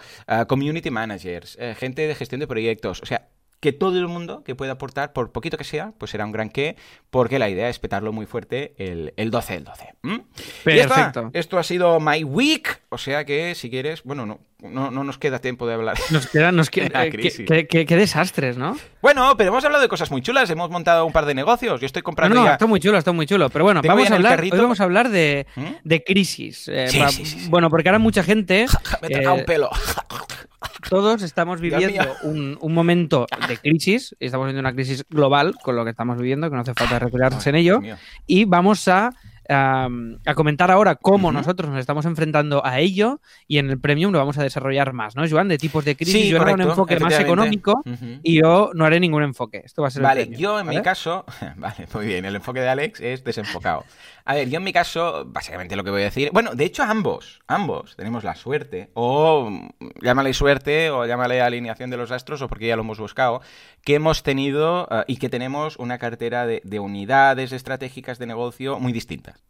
community 0.47 0.89
managers, 0.89 1.57
eh, 1.59 1.75
gente 1.77 2.07
de 2.07 2.15
gestión 2.15 2.39
de 2.39 2.47
proyectos, 2.47 2.84
o 2.89 3.05
sea, 3.05 3.27
que 3.61 3.71
todo 3.73 3.97
el 3.97 4.07
mundo 4.07 4.43
que 4.43 4.53
pueda 4.53 4.73
aportar, 4.73 5.11
por 5.11 5.31
poquito 5.31 5.57
que 5.57 5.63
sea, 5.63 5.91
pues 5.97 6.11
será 6.11 6.25
un 6.25 6.31
gran 6.31 6.49
qué, 6.49 6.75
porque 7.09 7.39
la 7.39 7.49
idea 7.49 7.67
es 7.67 7.79
petarlo 7.79 8.11
muy 8.11 8.27
fuerte 8.27 8.75
el, 8.77 9.13
el 9.17 9.31
12 9.31 9.53
del 9.53 9.63
12. 9.63 9.93
¿m? 10.03 10.23
Y 10.67 10.75
ya 10.75 10.83
está. 10.83 10.95
Perfecto. 10.95 11.29
Esto 11.33 11.57
ha 11.57 11.63
sido 11.63 11.99
My 11.99 12.23
Week, 12.23 12.81
o 12.89 12.99
sea 12.99 13.25
que 13.25 13.55
si 13.55 13.71
quieres, 13.71 14.03
bueno, 14.03 14.27
no, 14.27 14.39
no, 14.61 14.91
no 14.91 15.03
nos 15.03 15.17
queda 15.17 15.39
tiempo 15.39 15.65
de 15.65 15.73
hablar. 15.73 15.97
Nos 16.11 16.27
queda, 16.27 16.51
nos 16.51 16.69
queda, 16.69 17.05
eh, 17.07 17.67
qué, 17.67 17.95
desastres, 17.95 18.55
¿no? 18.55 18.77
Bueno, 19.01 19.33
pero 19.35 19.49
hemos 19.49 19.65
hablado 19.65 19.81
de 19.81 19.89
cosas 19.89 20.11
muy 20.11 20.21
chulas, 20.21 20.47
hemos 20.51 20.69
montado 20.69 21.03
un 21.03 21.13
par 21.13 21.25
de 21.25 21.33
negocios, 21.33 21.81
yo 21.81 21.87
estoy 21.87 22.01
No, 22.01 22.05
comprando 22.05 22.35
no, 22.35 22.45
ya... 22.45 22.51
está 22.53 22.67
muy 22.67 22.79
chulo, 22.79 22.99
está 22.99 23.13
muy 23.13 23.25
chulo. 23.25 23.49
Pero 23.49 23.65
bueno, 23.65 23.81
vamos 23.83 24.11
a 24.11 24.15
hablar, 24.15 24.41
hoy 24.41 24.49
vamos 24.51 24.79
a 24.79 24.83
hablar 24.83 25.09
de, 25.09 25.47
¿Mm? 25.55 25.65
de 25.83 26.03
crisis. 26.03 26.67
Eh, 26.67 26.87
Sí, 26.89 26.99
va- 26.99 27.09
sí, 27.09 27.25
sí, 27.25 27.39
sí. 27.39 27.49
Bueno, 27.49 27.71
porque 27.71 27.89
ahora 27.89 27.97
mucha 27.99 28.21
gente, 28.21 28.67
Me 29.01 29.07
he 29.07 29.23
eh, 29.23 29.27
un 29.27 29.43
pelo. 29.43 29.71
Todos 30.89 31.21
estamos 31.21 31.61
viviendo 31.61 32.03
un, 32.23 32.57
un 32.59 32.73
momento 32.73 33.27
de 33.47 33.57
crisis, 33.57 34.15
estamos 34.19 34.45
viviendo 34.45 34.67
una 34.67 34.73
crisis 34.73 35.05
global 35.09 35.55
con 35.61 35.75
lo 35.75 35.83
que 35.83 35.91
estamos 35.91 36.17
viviendo, 36.17 36.49
que 36.49 36.55
no 36.55 36.61
hace 36.61 36.73
falta 36.73 36.99
retirarse 36.99 37.49
en 37.49 37.55
ello, 37.55 37.79
y 38.25 38.45
vamos 38.45 38.87
a, 38.87 39.11
a 39.49 39.89
comentar 40.35 40.71
ahora 40.71 40.95
cómo 40.95 41.31
nosotros 41.31 41.69
nos 41.69 41.79
estamos 41.79 42.05
enfrentando 42.05 42.65
a 42.65 42.79
ello, 42.79 43.21
y 43.47 43.57
en 43.57 43.69
el 43.69 43.79
Premium 43.79 44.11
lo 44.11 44.19
vamos 44.19 44.37
a 44.37 44.43
desarrollar 44.43 44.93
más, 44.93 45.15
¿no, 45.15 45.23
Joan? 45.29 45.47
De 45.47 45.57
tipos 45.57 45.85
de 45.85 45.95
crisis, 45.95 46.13
Sí, 46.13 46.29
yo 46.29 46.41
haré 46.41 46.53
un 46.53 46.61
enfoque 46.61 46.99
más 46.99 47.19
económico, 47.19 47.83
y 48.23 48.41
yo 48.41 48.71
no 48.73 48.85
haré 48.85 48.99
ningún 48.99 49.23
enfoque. 49.23 49.61
Esto 49.65 49.81
va 49.81 49.89
a 49.89 49.91
ser 49.91 50.01
el 50.01 50.07
Vale, 50.07 50.21
Premium, 50.21 50.41
yo 50.41 50.59
en 50.59 50.67
mi 50.67 50.81
caso, 50.81 51.25
vale, 51.57 51.87
muy 51.93 52.05
bien, 52.05 52.25
el 52.25 52.35
enfoque 52.35 52.59
de 52.59 52.69
Alex 52.69 52.99
es 53.01 53.23
desenfocado. 53.23 53.83
A 54.27 54.33
ver, 54.33 54.49
yo 54.49 54.57
en 54.57 54.63
mi 54.63 54.73
caso, 54.73 55.23
básicamente 55.27 55.75
lo 55.75 55.83
que 55.83 55.91
voy 55.91 56.01
a 56.01 56.05
decir, 56.05 56.31
bueno, 56.33 56.55
de 56.55 56.65
hecho 56.65 56.81
ambos, 56.81 57.41
ambos 57.47 57.95
tenemos 57.95 58.23
la 58.23 58.33
suerte, 58.33 58.89
o 58.95 59.51
llámale 60.01 60.33
suerte, 60.33 60.89
o 60.89 61.05
llámale 61.05 61.41
alineación 61.41 61.91
de 61.91 61.97
los 61.97 62.09
astros, 62.09 62.41
o 62.41 62.47
porque 62.47 62.65
ya 62.67 62.75
lo 62.75 62.81
hemos 62.81 62.99
buscado, 62.99 63.41
que 63.83 63.95
hemos 63.95 64.23
tenido 64.23 64.87
eh, 64.89 65.03
y 65.07 65.17
que 65.17 65.29
tenemos 65.29 65.77
una 65.77 65.99
cartera 65.99 66.47
de, 66.47 66.61
de 66.63 66.79
unidades 66.79 67.51
estratégicas 67.51 68.17
de 68.17 68.25
negocio 68.25 68.79
muy 68.79 68.93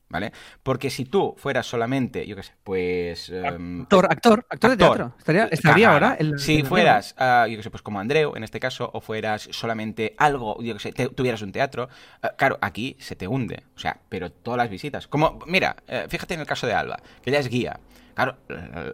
¿vale? 0.10 0.32
Porque 0.64 0.90
si 0.90 1.06
tú 1.06 1.36
fueras 1.38 1.66
solamente, 1.66 2.26
yo 2.28 2.36
qué 2.36 2.44
sé, 2.44 2.54
pues... 2.64 3.30
em, 3.30 3.82
Actor, 3.82 4.06
actor, 4.10 4.46
actor 4.50 4.70
de 4.70 4.74
Actor. 4.86 4.98
teatro. 4.98 5.16
Estaría, 5.18 5.46
estaría 5.46 5.92
ahora. 5.92 6.16
en- 6.20 6.38
si 6.40 6.60
en 6.60 6.66
fueras, 6.66 7.16
ah, 7.18 7.48
yo 7.50 7.58
que 7.58 7.64
sé, 7.64 7.70
pues 7.72 7.82
como 7.82 8.00
Andreu 8.00 8.36
en 8.36 8.44
este 8.44 8.60
caso, 8.60 8.90
o 8.94 9.02
fueras 9.02 9.48
solamente 9.52 10.16
algo, 10.18 10.62
yo 10.62 10.74
que 10.74 10.80
sé, 10.80 10.92
te- 10.94 11.10
tuvieras 11.10 11.42
un 11.42 11.52
teatro, 11.52 11.90
ah, 12.22 12.34
claro, 12.38 12.58
aquí 12.62 12.96
se 13.00 13.16
te 13.16 13.28
hunde. 13.28 13.64
O 13.76 13.80
sea, 13.80 14.00
pero 14.10 14.32
todas 14.32 14.58
las 14.58 14.70
visitas. 14.70 15.08
Como, 15.08 15.40
mira, 15.48 15.76
eh, 15.88 16.06
fíjate 16.10 16.34
en 16.36 16.40
el 16.42 16.46
caso 16.48 16.68
de 16.68 16.74
Alba, 16.74 16.98
que 17.24 17.30
ella 17.32 17.40
es 17.40 17.50
guía. 17.50 17.80
Claro, 18.14 18.38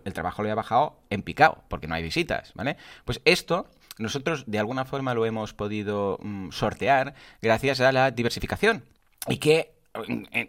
el, 0.04 0.14
trabajo 0.14 0.42
le 0.42 0.50
ha 0.50 0.56
bajado 0.56 0.98
en 1.12 1.22
picado, 1.22 1.64
porque 1.68 1.86
no 1.88 1.94
hay 1.94 2.02
visitas, 2.02 2.54
¿vale? 2.56 2.78
Pues 3.06 3.22
esto. 3.26 3.68
Nosotros 4.00 4.46
de 4.48 4.58
alguna 4.58 4.86
forma 4.86 5.14
lo 5.14 5.28
hemos 5.28 5.54
podido 5.54 6.18
mm, 6.24 6.50
sortear 6.50 7.14
gracias 7.40 7.82
a 7.82 7.92
la 7.92 8.10
diversificación. 8.10 8.84
Y 9.28 9.38
que 9.38 9.74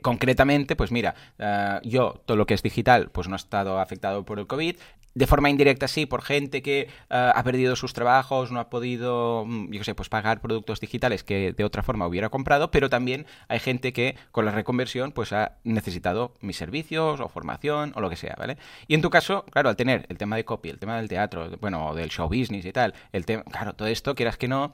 concretamente, 0.02 0.76
pues 0.76 0.92
mira, 0.92 1.14
eh, 1.38 1.80
yo 1.84 2.22
todo 2.26 2.36
lo 2.36 2.46
que 2.46 2.54
es 2.54 2.62
digital, 2.62 3.10
pues 3.10 3.28
no 3.28 3.34
ha 3.34 3.36
estado 3.36 3.78
afectado 3.78 4.24
por 4.24 4.38
el 4.38 4.46
COVID 4.46 4.76
de 5.14 5.26
forma 5.26 5.50
indirecta 5.50 5.88
sí, 5.88 6.06
por 6.06 6.22
gente 6.22 6.62
que 6.62 6.88
uh, 7.10 7.32
ha 7.34 7.42
perdido 7.42 7.76
sus 7.76 7.92
trabajos, 7.92 8.50
no 8.50 8.60
ha 8.60 8.70
podido, 8.70 9.44
mm, 9.46 9.70
yo 9.70 9.78
qué 9.80 9.84
sé, 9.84 9.94
pues 9.94 10.08
pagar 10.08 10.40
productos 10.40 10.80
digitales 10.80 11.22
que 11.24 11.52
de 11.52 11.64
otra 11.64 11.82
forma 11.82 12.06
hubiera 12.06 12.30
comprado, 12.30 12.70
pero 12.70 12.88
también 12.88 13.26
hay 13.48 13.58
gente 13.58 13.92
que 13.92 14.16
con 14.30 14.44
la 14.44 14.52
reconversión 14.52 15.12
pues 15.12 15.32
ha 15.32 15.58
necesitado 15.64 16.34
mis 16.40 16.56
servicios 16.56 17.20
o 17.20 17.28
formación 17.28 17.92
o 17.94 18.00
lo 18.00 18.08
que 18.08 18.16
sea, 18.16 18.34
¿vale? 18.38 18.56
Y 18.86 18.94
en 18.94 19.02
tu 19.02 19.10
caso, 19.10 19.44
claro, 19.50 19.68
al 19.68 19.76
tener 19.76 20.06
el 20.08 20.18
tema 20.18 20.36
de 20.36 20.44
copy, 20.44 20.70
el 20.70 20.78
tema 20.78 20.96
del 20.96 21.08
teatro, 21.08 21.50
bueno, 21.60 21.94
del 21.94 22.08
show 22.08 22.28
business 22.28 22.64
y 22.64 22.72
tal, 22.72 22.94
el 23.12 23.26
tema, 23.26 23.42
claro, 23.44 23.74
todo 23.74 23.88
esto, 23.88 24.14
quieras 24.14 24.36
que 24.36 24.48
no, 24.48 24.72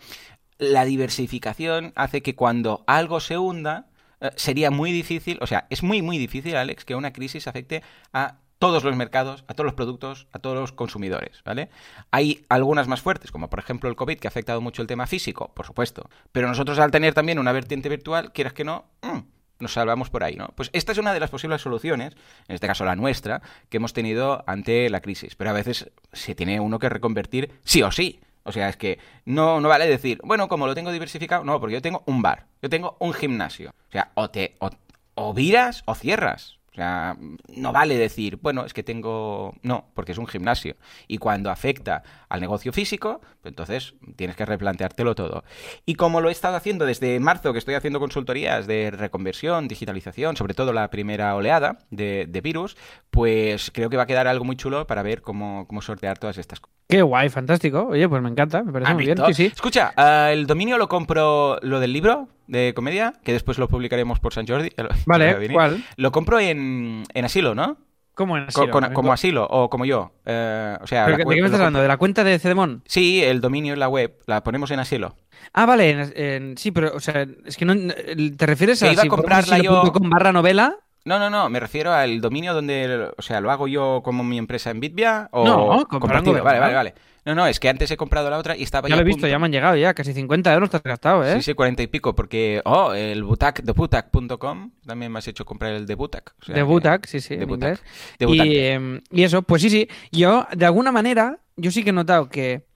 la 0.58 0.84
diversificación 0.84 1.92
hace 1.96 2.22
que 2.22 2.34
cuando 2.34 2.84
algo 2.86 3.20
se 3.20 3.38
hunda, 3.38 3.86
eh, 4.20 4.30
sería 4.36 4.70
muy 4.70 4.92
difícil, 4.92 5.38
o 5.40 5.46
sea, 5.46 5.66
es 5.70 5.82
muy, 5.82 6.02
muy 6.02 6.18
difícil, 6.18 6.56
Alex, 6.56 6.84
que 6.84 6.94
una 6.94 7.12
crisis 7.12 7.46
afecte 7.46 7.82
a 8.12 8.38
todos 8.58 8.82
los 8.82 8.96
mercados, 8.96 9.44
a 9.46 9.54
todos 9.54 9.66
los 9.66 9.74
productos, 9.74 10.26
a 10.32 10.38
todos 10.40 10.56
los 10.56 10.72
consumidores, 10.72 11.42
¿vale? 11.44 11.70
Hay 12.10 12.44
algunas 12.48 12.88
más 12.88 13.00
fuertes, 13.00 13.30
como 13.30 13.48
por 13.48 13.60
ejemplo 13.60 13.88
el 13.88 13.96
COVID, 13.96 14.18
que 14.18 14.26
ha 14.26 14.30
afectado 14.30 14.60
mucho 14.60 14.82
el 14.82 14.88
tema 14.88 15.06
físico, 15.06 15.52
por 15.54 15.64
supuesto. 15.64 16.08
Pero 16.32 16.48
nosotros 16.48 16.78
al 16.78 16.90
tener 16.90 17.14
también 17.14 17.38
una 17.38 17.52
vertiente 17.52 17.88
virtual, 17.88 18.32
quieras 18.32 18.52
que 18.52 18.64
no, 18.64 18.86
mm, 19.02 19.18
nos 19.60 19.72
salvamos 19.72 20.10
por 20.10 20.24
ahí, 20.24 20.36
¿no? 20.36 20.48
Pues 20.54 20.70
esta 20.72 20.92
es 20.92 20.98
una 20.98 21.12
de 21.12 21.20
las 21.20 21.30
posibles 21.30 21.62
soluciones, 21.62 22.14
en 22.48 22.54
este 22.54 22.66
caso 22.66 22.84
la 22.84 22.96
nuestra, 22.96 23.42
que 23.68 23.78
hemos 23.78 23.92
tenido 23.92 24.44
ante 24.46 24.88
la 24.90 25.00
crisis. 25.00 25.36
Pero 25.36 25.50
a 25.50 25.54
veces 25.54 25.90
se 26.12 26.34
tiene 26.34 26.60
uno 26.60 26.78
que 26.78 26.88
reconvertir 26.88 27.52
sí 27.64 27.82
o 27.82 27.90
sí. 27.90 28.20
O 28.44 28.52
sea, 28.52 28.68
es 28.68 28.76
que 28.76 28.98
no, 29.24 29.60
no 29.60 29.68
vale 29.68 29.86
decir, 29.86 30.20
bueno, 30.24 30.48
como 30.48 30.66
lo 30.66 30.74
tengo 30.74 30.92
diversificado, 30.92 31.44
no, 31.44 31.60
porque 31.60 31.74
yo 31.74 31.82
tengo 31.82 32.02
un 32.06 32.22
bar, 32.22 32.46
yo 32.62 32.68
tengo 32.68 32.96
un 33.00 33.12
gimnasio. 33.12 33.70
O 33.88 33.92
sea, 33.92 34.12
o 34.14 34.30
te 34.30 34.56
o, 34.60 34.70
o 35.14 35.34
viras 35.34 35.82
o 35.86 35.94
cierras. 35.94 36.58
O 36.70 36.74
sea, 36.80 37.16
no 37.56 37.72
vale 37.72 37.96
decir, 37.98 38.38
bueno, 38.40 38.64
es 38.64 38.72
que 38.72 38.84
tengo... 38.84 39.52
No, 39.62 39.90
porque 39.94 40.12
es 40.12 40.18
un 40.18 40.28
gimnasio. 40.28 40.76
Y 41.08 41.18
cuando 41.18 41.50
afecta 41.50 42.04
al 42.28 42.40
negocio 42.40 42.72
físico, 42.72 43.20
pues 43.42 43.50
entonces 43.50 43.94
tienes 44.14 44.36
que 44.36 44.46
replanteártelo 44.46 45.16
todo. 45.16 45.42
Y 45.86 45.96
como 45.96 46.20
lo 46.20 46.28
he 46.28 46.32
estado 46.32 46.56
haciendo 46.56 46.86
desde 46.86 47.18
marzo, 47.18 47.52
que 47.52 47.58
estoy 47.58 47.74
haciendo 47.74 47.98
consultorías 47.98 48.68
de 48.68 48.92
reconversión, 48.92 49.66
digitalización, 49.66 50.36
sobre 50.36 50.54
todo 50.54 50.72
la 50.72 50.88
primera 50.88 51.34
oleada 51.34 51.78
de, 51.90 52.26
de 52.28 52.40
virus, 52.40 52.76
pues 53.10 53.72
creo 53.74 53.90
que 53.90 53.96
va 53.96 54.04
a 54.04 54.06
quedar 54.06 54.28
algo 54.28 54.44
muy 54.44 54.54
chulo 54.54 54.86
para 54.86 55.02
ver 55.02 55.20
cómo, 55.20 55.66
cómo 55.66 55.82
sortear 55.82 56.18
todas 56.18 56.38
estas 56.38 56.60
cosas. 56.60 56.77
Qué 56.88 57.02
guay, 57.02 57.28
fantástico. 57.28 57.88
Oye, 57.90 58.08
pues 58.08 58.22
me 58.22 58.30
encanta, 58.30 58.62
me 58.62 58.72
parece 58.72 58.94
muy 58.94 59.04
bien. 59.04 59.18
Sí, 59.26 59.34
sí. 59.34 59.46
Escucha, 59.46 59.92
uh, 59.96 60.32
el 60.32 60.46
dominio 60.46 60.78
lo 60.78 60.88
compro, 60.88 61.58
lo 61.60 61.80
del 61.80 61.92
libro 61.92 62.28
de 62.46 62.72
comedia, 62.74 63.12
que 63.22 63.32
después 63.32 63.58
lo 63.58 63.68
publicaremos 63.68 64.20
por 64.20 64.32
San 64.32 64.46
Jordi. 64.46 64.70
Vale, 65.06 65.50
¿cuál? 65.52 65.84
Lo 65.96 66.12
compro 66.12 66.40
en, 66.40 67.04
en 67.12 67.24
asilo, 67.26 67.54
¿no? 67.54 67.76
¿Cómo 68.14 68.38
en 68.38 68.44
asilo? 68.44 68.70
Con, 68.70 68.84
con, 68.84 68.94
como 68.94 69.12
asilo, 69.12 69.46
o 69.50 69.68
como 69.68 69.84
yo. 69.84 70.12
Eh, 70.24 70.78
o 70.80 70.86
sea, 70.86 71.04
¿Pero 71.04 71.18
¿De 71.18 71.24
qué 71.24 71.40
me 71.42 71.46
estás 71.46 71.60
hablando? 71.60 71.82
¿De 71.82 71.88
la 71.88 71.98
cuenta 71.98 72.24
de 72.24 72.38
Cedemon? 72.38 72.82
Sí, 72.86 73.22
el 73.22 73.42
dominio 73.42 73.74
en 73.74 73.80
la 73.80 73.88
web, 73.88 74.16
la 74.26 74.42
ponemos 74.42 74.70
en 74.70 74.80
asilo. 74.80 75.14
Ah, 75.52 75.66
vale, 75.66 75.90
en, 75.90 76.12
en, 76.16 76.56
sí, 76.56 76.72
pero, 76.72 76.96
o 76.96 77.00
sea, 77.00 77.26
es 77.44 77.56
que 77.58 77.66
no. 77.66 77.74
¿Te 77.74 78.46
refieres 78.46 78.80
que 78.80 78.88
a 78.88 78.92
iba 78.92 79.02
a 79.02 79.08
comprarla 79.08 79.58
yo 79.58 79.92
con 79.92 80.08
barra 80.08 80.32
novela? 80.32 80.78
No, 81.08 81.18
no, 81.18 81.30
no, 81.30 81.48
me 81.48 81.58
refiero 81.58 81.90
al 81.90 82.20
dominio 82.20 82.52
donde, 82.52 83.10
o 83.16 83.22
sea, 83.22 83.40
lo 83.40 83.50
hago 83.50 83.66
yo 83.66 84.02
como 84.04 84.22
mi 84.22 84.36
empresa 84.36 84.70
en 84.70 84.78
Bitvia 84.78 85.30
o 85.32 85.42
no, 85.42 85.88
compartido. 85.88 86.44
Vale, 86.44 86.60
vale, 86.60 86.74
vale. 86.74 86.94
No, 87.24 87.34
no, 87.34 87.46
es 87.46 87.58
que 87.58 87.70
antes 87.70 87.90
he 87.90 87.96
comprado 87.96 88.28
la 88.28 88.36
otra 88.36 88.54
y 88.54 88.62
estaba 88.62 88.88
ya. 88.88 88.92
Ya 88.94 88.96
lo 88.96 89.02
he 89.02 89.04
visto, 89.06 89.26
ya 89.26 89.38
me 89.38 89.46
han 89.46 89.52
llegado 89.52 89.74
ya, 89.74 89.94
casi 89.94 90.12
50 90.12 90.52
euros 90.52 90.68
te 90.68 90.76
has 90.76 90.82
gastado, 90.82 91.24
¿eh? 91.24 91.36
Sí, 91.36 91.42
sí, 91.42 91.54
40 91.54 91.82
y 91.82 91.86
pico, 91.86 92.14
porque, 92.14 92.60
oh, 92.66 92.92
el 92.92 93.24
Butac, 93.24 93.62
de 93.62 93.72
Butac.com, 93.72 94.70
también 94.86 95.10
me 95.10 95.18
has 95.18 95.28
hecho 95.28 95.46
comprar 95.46 95.72
el 95.72 95.86
de 95.86 95.94
Butac. 95.94 96.34
O 96.42 96.44
sea, 96.44 96.54
de 96.54 96.62
Butac, 96.62 97.06
sí, 97.06 97.20
sí, 97.20 97.36
de 97.36 97.44
en 97.44 97.48
Butac. 97.48 97.68
inglés. 97.70 98.16
De 98.18 98.26
Butac. 98.26 98.46
Y, 98.46 98.56
eh, 98.58 99.00
y 99.10 99.22
eso, 99.22 99.40
pues 99.40 99.62
sí, 99.62 99.70
sí, 99.70 99.88
yo, 100.12 100.46
de 100.54 100.66
alguna 100.66 100.92
manera, 100.92 101.38
yo 101.56 101.70
sí 101.70 101.84
que 101.84 101.90
he 101.90 101.94
notado 101.94 102.28
que 102.28 102.66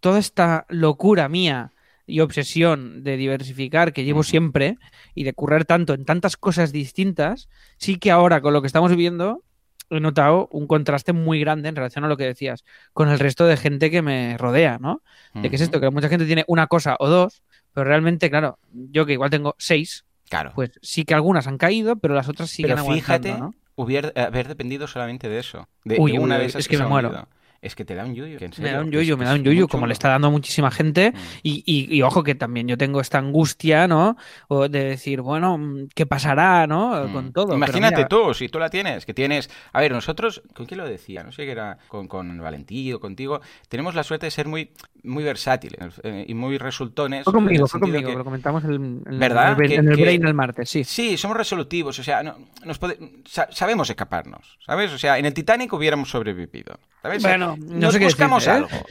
toda 0.00 0.18
esta 0.18 0.66
locura 0.68 1.30
mía 1.30 1.72
y 2.06 2.20
obsesión 2.20 3.02
de 3.04 3.16
diversificar 3.16 3.92
que 3.92 4.04
llevo 4.04 4.22
siempre 4.22 4.76
y 5.14 5.24
de 5.24 5.32
currar 5.32 5.64
tanto 5.64 5.94
en 5.94 6.04
tantas 6.04 6.36
cosas 6.36 6.72
distintas, 6.72 7.48
sí 7.78 7.96
que 7.98 8.10
ahora 8.10 8.40
con 8.40 8.52
lo 8.52 8.60
que 8.60 8.66
estamos 8.66 8.90
viviendo 8.90 9.42
he 9.90 10.00
notado 10.00 10.48
un 10.50 10.66
contraste 10.66 11.12
muy 11.12 11.38
grande 11.40 11.68
en 11.68 11.76
relación 11.76 12.04
a 12.04 12.08
lo 12.08 12.16
que 12.16 12.24
decías 12.24 12.64
con 12.92 13.08
el 13.10 13.18
resto 13.18 13.44
de 13.46 13.56
gente 13.58 13.90
que 13.90 14.00
me 14.02 14.36
rodea, 14.38 14.78
¿no? 14.80 15.02
De 15.34 15.50
que 15.50 15.56
es 15.56 15.62
esto, 15.62 15.80
que 15.80 15.90
mucha 15.90 16.08
gente 16.08 16.24
tiene 16.26 16.44
una 16.48 16.66
cosa 16.66 16.96
o 16.98 17.08
dos, 17.08 17.42
pero 17.74 17.84
realmente, 17.84 18.30
claro, 18.30 18.58
yo 18.72 19.04
que 19.06 19.12
igual 19.12 19.30
tengo 19.30 19.54
seis, 19.58 20.04
Claro. 20.30 20.52
pues 20.54 20.72
sí 20.80 21.04
que 21.04 21.12
algunas 21.12 21.46
han 21.46 21.58
caído, 21.58 21.96
pero 21.96 22.14
las 22.14 22.26
otras 22.28 22.48
siguen 22.48 22.70
Pero 22.70 22.80
aguantando, 22.80 23.28
fíjate, 23.28 23.38
¿no? 23.40 23.54
hubier- 23.76 24.18
haber 24.18 24.48
dependido 24.48 24.86
solamente 24.86 25.28
de 25.28 25.38
eso. 25.38 25.68
De, 25.84 25.98
Uy, 26.00 26.12
de 26.12 26.18
una 26.18 26.36
uy, 26.36 26.38
de 26.40 26.44
uy, 26.46 26.48
esas 26.50 26.60
es 26.60 26.68
que 26.68 26.78
me 26.78 26.86
muero. 26.86 27.28
Es 27.62 27.76
que 27.76 27.84
te 27.84 27.94
da 27.94 28.04
un 28.04 28.12
yuyu. 28.12 28.38
que 28.38 28.46
en 28.46 28.50
Me 28.50 28.56
serio, 28.56 28.72
da 28.72 28.80
un 28.82 28.90
que 28.90 29.16
me 29.16 29.24
da 29.24 29.34
un 29.34 29.44
yuyu, 29.44 29.68
como 29.68 29.86
le 29.86 29.92
está 29.92 30.08
dando 30.08 30.26
a 30.26 30.30
muchísima 30.30 30.72
gente. 30.72 31.12
Mm. 31.12 31.16
Y, 31.44 31.62
y- 31.64 31.96
y 31.96 32.02
ojo 32.02 32.24
que 32.24 32.34
también 32.34 32.66
yo 32.66 32.76
tengo 32.76 33.00
esta 33.00 33.18
angustia, 33.18 33.86
¿no? 33.86 34.16
O 34.48 34.68
de 34.68 34.82
decir, 34.84 35.20
bueno, 35.20 35.56
mm, 35.58 35.86
¿qué 35.94 36.04
pasará, 36.04 36.66
no? 36.66 37.06
Mm. 37.06 37.12
Con 37.12 37.32
todo. 37.32 37.54
Imagínate 37.54 38.06
tú, 38.06 38.34
si 38.34 38.48
tú 38.48 38.58
la 38.58 38.68
tienes, 38.68 39.06
que 39.06 39.14
tienes... 39.14 39.48
A 39.72 39.80
ver, 39.80 39.92
nosotros, 39.92 40.42
¿con 40.54 40.66
quién 40.66 40.78
lo 40.78 40.88
decía? 40.88 41.22
No 41.22 41.30
sé 41.30 41.44
que 41.44 41.52
era 41.52 41.78
con, 41.86 42.08
con 42.08 42.36
Valentín 42.38 42.94
o 42.94 42.98
contigo. 43.00 43.40
Tenemos 43.68 43.94
la 43.94 44.02
suerte 44.02 44.26
de 44.26 44.32
ser 44.32 44.48
muy, 44.48 44.70
muy 45.04 45.22
versátiles 45.22 46.00
eh, 46.02 46.24
y 46.26 46.34
muy 46.34 46.58
resultones. 46.58 47.22
Fue 47.22 47.30
el 47.30 47.34
conmigo, 47.36 47.68
fue 47.68 47.78
conmigo, 47.78 48.10
que- 48.10 48.16
lo 48.16 48.24
comentamos 48.24 48.64
en, 48.64 49.04
en- 49.06 49.18
¿Verdad? 49.20 49.56
en 49.60 49.64
el, 49.66 49.72
en 49.72 49.88
el 49.88 49.96
que- 49.96 50.02
Brain 50.02 50.26
el 50.26 50.34
martes, 50.34 50.68
sí. 50.68 50.82
Sí, 50.82 51.16
somos 51.16 51.36
resolutivos, 51.36 51.96
o 51.96 52.02
sea, 52.02 52.24
no- 52.24 52.38
nos 52.64 52.80
pode- 52.80 53.22
sa- 53.24 53.46
sabemos 53.52 53.88
escaparnos, 53.88 54.58
¿sabes? 54.66 54.90
O 54.92 54.98
sea, 54.98 55.16
en 55.16 55.26
el 55.26 55.32
Titanic 55.32 55.72
hubiéramos 55.72 56.10
sobrevivido, 56.10 56.80
¿sabes? 57.02 57.22
Bueno, 57.22 57.51
no 57.58 57.80
nos 57.80 57.92
sé 57.92 57.98
qué 57.98 58.04
buscamos 58.06 58.44
decirte, 58.44 58.50
¿eh? 58.50 58.76
algo. 58.76 58.86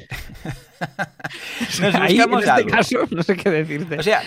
Nos 1.81 1.95
Ahí, 1.95 2.11
en 2.19 2.29
buscamos 2.31 2.39
este 2.39 2.51
algo. 2.51 2.69
caso, 2.69 2.97
no 3.11 3.23
sé 3.23 3.37
qué 3.37 3.49
decirte. 3.51 3.99
O 3.99 4.03
sea, 4.03 4.23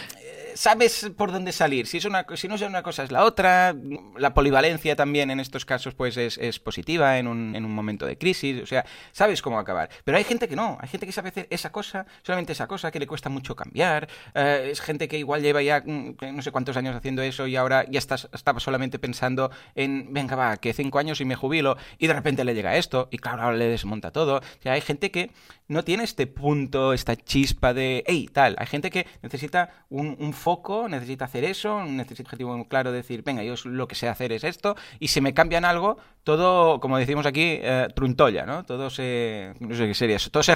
sabes 0.55 1.11
por 1.17 1.33
dónde 1.33 1.53
salir. 1.53 1.87
Si, 1.87 1.99
es 1.99 2.05
una, 2.05 2.27
si 2.35 2.49
no 2.49 2.55
es 2.55 2.63
una 2.63 2.83
cosa, 2.83 3.03
es 3.03 3.13
la 3.13 3.25
otra. 3.25 3.75
La 4.17 4.35
polivalencia 4.35 4.97
también 4.97 5.31
en 5.31 5.41
estos 5.41 5.65
casos 5.65 5.95
pues 5.95 6.17
es, 6.17 6.39
es 6.39 6.59
positiva 6.59 7.19
en 7.19 7.27
un, 7.27 7.55
en 7.55 7.65
un 7.65 7.73
momento 7.73 8.07
de 8.07 8.17
crisis. 8.17 8.63
O 8.63 8.67
sea, 8.67 8.85
sabes 9.13 9.43
cómo 9.43 9.59
acabar. 9.59 9.91
Pero 10.05 10.17
hay 10.17 10.25
gente 10.25 10.49
que 10.49 10.57
no. 10.57 10.79
Hay 10.81 10.89
gente 10.89 11.07
que 11.07 11.13
sabe 11.13 11.29
hacer 11.29 11.47
esa 11.51 11.71
cosa, 11.73 12.07
solamente 12.23 12.53
esa 12.53 12.67
cosa, 12.67 12.91
que 12.91 12.99
le 12.99 13.07
cuesta 13.07 13.29
mucho 13.29 13.55
cambiar. 13.57 14.09
Eh, 14.35 14.69
es 14.71 14.81
gente 14.81 15.09
que 15.09 15.19
igual 15.19 15.43
lleva 15.43 15.63
ya 15.63 15.83
mm, 15.85 16.17
no 16.33 16.43
sé 16.43 16.51
cuántos 16.51 16.77
años 16.77 16.97
haciendo 16.97 17.23
eso 17.23 17.47
y 17.47 17.57
ahora 17.57 17.85
ya 17.89 17.99
estás, 17.99 18.29
estaba 18.33 18.61
solamente 18.61 18.99
pensando 18.99 19.51
en, 19.75 20.13
venga, 20.13 20.37
va, 20.37 20.57
que 20.57 20.73
cinco 20.73 20.99
años 20.99 21.21
y 21.21 21.25
me 21.25 21.35
jubilo. 21.35 21.77
Y 21.99 22.07
de 22.07 22.15
repente 22.15 22.45
le 22.45 22.55
llega 22.55 22.77
esto. 22.77 23.09
Y 23.11 23.19
claro, 23.19 23.43
ahora 23.43 23.57
le 23.57 23.67
desmonta 23.67 24.11
todo. 24.11 24.37
O 24.37 24.69
hay 24.69 24.81
gente 24.81 25.11
que 25.11 25.31
no 25.69 25.85
tiene 25.85 26.05
este 26.05 26.27
punto, 26.27 26.93
esta 26.93 27.17
chispa 27.17 27.75
de, 27.75 28.05
hey, 28.07 28.29
tal. 28.33 28.57
Hay 28.59 28.67
gente 28.67 28.91
que 28.91 29.07
necesita 29.23 29.71
un, 29.89 30.17
un 30.19 30.33
foco, 30.45 30.91
necesita 30.91 31.25
hacer 31.25 31.43
eso, 31.45 31.83
necesita 31.85 32.23
un 32.23 32.27
objetivo 32.27 32.57
muy 32.59 32.67
claro 32.67 32.91
de 32.93 32.99
decir, 32.99 33.23
venga, 33.25 33.43
yo 33.43 33.55
lo 33.65 33.89
que 33.89 33.95
sé 33.95 34.09
hacer 34.09 34.31
es 34.31 34.45
esto, 34.45 34.77
y 35.01 35.09
si 35.09 35.23
me 35.23 35.33
cambian 35.33 35.65
algo, 35.65 35.97
todo, 36.23 36.81
como 36.81 36.99
decimos 36.99 37.25
aquí, 37.25 37.59
eh, 37.63 37.89
truntolla, 37.95 38.45
¿no? 38.45 38.65
Todo 38.65 38.91
se, 38.91 39.55
no 39.61 39.75
sé 39.75 39.87
qué 39.87 39.95
sería 39.95 40.17
eso, 40.17 40.31
todo 40.31 40.43
se, 40.43 40.55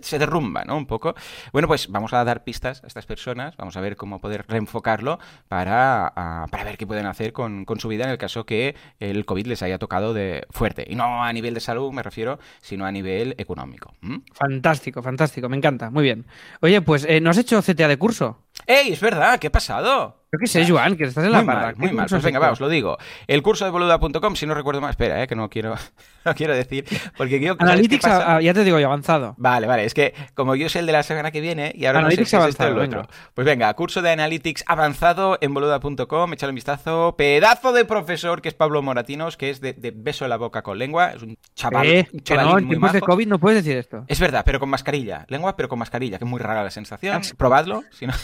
se 0.00 0.18
derrumba, 0.18 0.64
¿no? 0.64 0.76
Un 0.76 0.84
poco. 0.86 1.14
Bueno, 1.52 1.66
pues 1.66 1.88
vamos 1.88 2.12
a 2.12 2.22
dar 2.24 2.44
pistas 2.44 2.84
a 2.84 2.86
estas 2.86 3.06
personas, 3.06 3.56
vamos 3.56 3.74
a 3.76 3.80
ver 3.80 3.96
cómo 3.96 4.20
poder 4.20 4.44
reenfocarlo 4.46 5.18
para, 5.48 6.12
para 6.50 6.64
ver 6.64 6.76
qué 6.76 6.86
pueden 6.86 7.06
hacer 7.06 7.32
con, 7.32 7.64
con 7.64 7.80
su 7.80 7.88
vida 7.88 8.04
en 8.04 8.10
el 8.10 8.18
caso 8.18 8.44
que 8.44 8.74
el 9.00 9.24
COVID 9.24 9.46
les 9.46 9.62
haya 9.62 9.78
tocado 9.78 10.12
de 10.12 10.46
fuerte. 10.50 10.86
Y 10.86 10.94
no 10.94 11.24
a 11.24 11.32
nivel 11.32 11.54
de 11.54 11.60
salud, 11.60 11.90
me 11.90 12.02
refiero, 12.02 12.38
sino 12.60 12.84
a 12.84 12.92
nivel 12.92 13.34
económico. 13.38 13.94
Fantástico, 14.34 15.02
fantástico, 15.02 15.48
me 15.48 15.56
encanta, 15.56 15.90
muy 15.90 16.02
bien. 16.04 16.26
Oye, 16.60 16.82
pues, 16.82 17.06
eh, 17.08 17.20
¿no 17.20 17.30
has 17.30 17.38
hecho 17.38 17.62
CTA 17.62 17.88
de 17.88 17.96
curso? 17.96 18.38
¡Ey, 18.66 18.92
es 18.92 19.00
verdad! 19.00 19.38
¿Qué 19.38 19.48
ha 19.48 19.52
pasado? 19.52 20.21
Yo 20.32 20.38
qué 20.38 20.46
sé, 20.46 20.66
Joan, 20.66 20.96
que 20.96 21.04
estás 21.04 21.26
en 21.26 21.32
la 21.32 21.44
parra. 21.44 21.60
mal, 21.60 21.74
¿Qué 21.74 21.80
muy 21.80 21.92
mal. 21.92 22.06
Pues 22.08 22.22
venga, 22.22 22.38
hecho? 22.38 22.46
va, 22.46 22.52
os 22.52 22.60
lo 22.60 22.70
digo. 22.70 22.96
El 23.26 23.42
curso 23.42 23.66
de 23.66 23.70
boluda.com, 23.70 24.34
si 24.34 24.46
no 24.46 24.54
recuerdo 24.54 24.80
mal, 24.80 24.88
espera, 24.88 25.22
eh, 25.22 25.26
que 25.26 25.36
no 25.36 25.50
quiero, 25.50 25.74
no 26.24 26.34
quiero 26.34 26.54
decir, 26.54 26.86
porque 27.18 27.38
yo... 27.38 27.48
¿sabes 27.48 27.58
qué 27.58 27.64
Analytics, 27.64 28.06
ah, 28.06 28.40
ya 28.40 28.54
te 28.54 28.64
digo 28.64 28.80
yo, 28.80 28.86
avanzado. 28.86 29.34
Vale, 29.36 29.66
vale, 29.66 29.84
es 29.84 29.92
que 29.92 30.14
como 30.32 30.54
yo 30.54 30.70
sé 30.70 30.78
el 30.78 30.86
de 30.86 30.92
la 30.92 31.02
semana 31.02 31.32
que 31.32 31.42
viene 31.42 31.72
y 31.74 31.84
ahora 31.84 31.98
Analytics 31.98 32.32
no 32.32 32.38
sé 32.38 32.44
si 32.44 32.48
es 32.48 32.54
este 32.54 32.64
o 32.64 32.68
el 32.68 32.78
otro. 32.78 33.06
Pues 33.34 33.44
venga, 33.44 33.74
curso 33.74 34.00
de 34.00 34.08
Analytics 34.08 34.64
avanzado 34.66 35.36
en 35.42 35.52
boluda.com, 35.52 36.32
échale 36.32 36.50
un 36.50 36.54
vistazo. 36.54 37.14
Pedazo 37.18 37.74
de 37.74 37.84
profesor 37.84 38.40
que 38.40 38.48
es 38.48 38.54
Pablo 38.54 38.80
Moratinos, 38.80 39.36
que 39.36 39.50
es 39.50 39.60
de, 39.60 39.74
de 39.74 39.92
beso 39.94 40.24
en 40.24 40.30
la 40.30 40.38
boca 40.38 40.62
con 40.62 40.78
lengua, 40.78 41.10
es 41.10 41.22
un 41.22 41.36
chaval, 41.54 41.86
Eh, 41.86 42.08
un 42.10 42.20
que 42.20 42.36
no, 42.36 42.56
en 42.56 42.68
de. 42.70 43.00
COVID 43.02 43.28
no 43.28 43.38
puedes 43.38 43.62
decir 43.62 43.76
esto. 43.76 44.06
Es 44.08 44.18
verdad, 44.18 44.44
pero 44.46 44.58
con 44.58 44.70
mascarilla. 44.70 45.26
Lengua, 45.28 45.56
pero 45.56 45.68
con 45.68 45.78
mascarilla, 45.78 46.16
que 46.16 46.24
es 46.24 46.30
muy 46.30 46.40
rara 46.40 46.64
la 46.64 46.70
sensación. 46.70 47.20
Probadlo. 47.36 47.82
Si 47.90 48.06
no... 48.06 48.14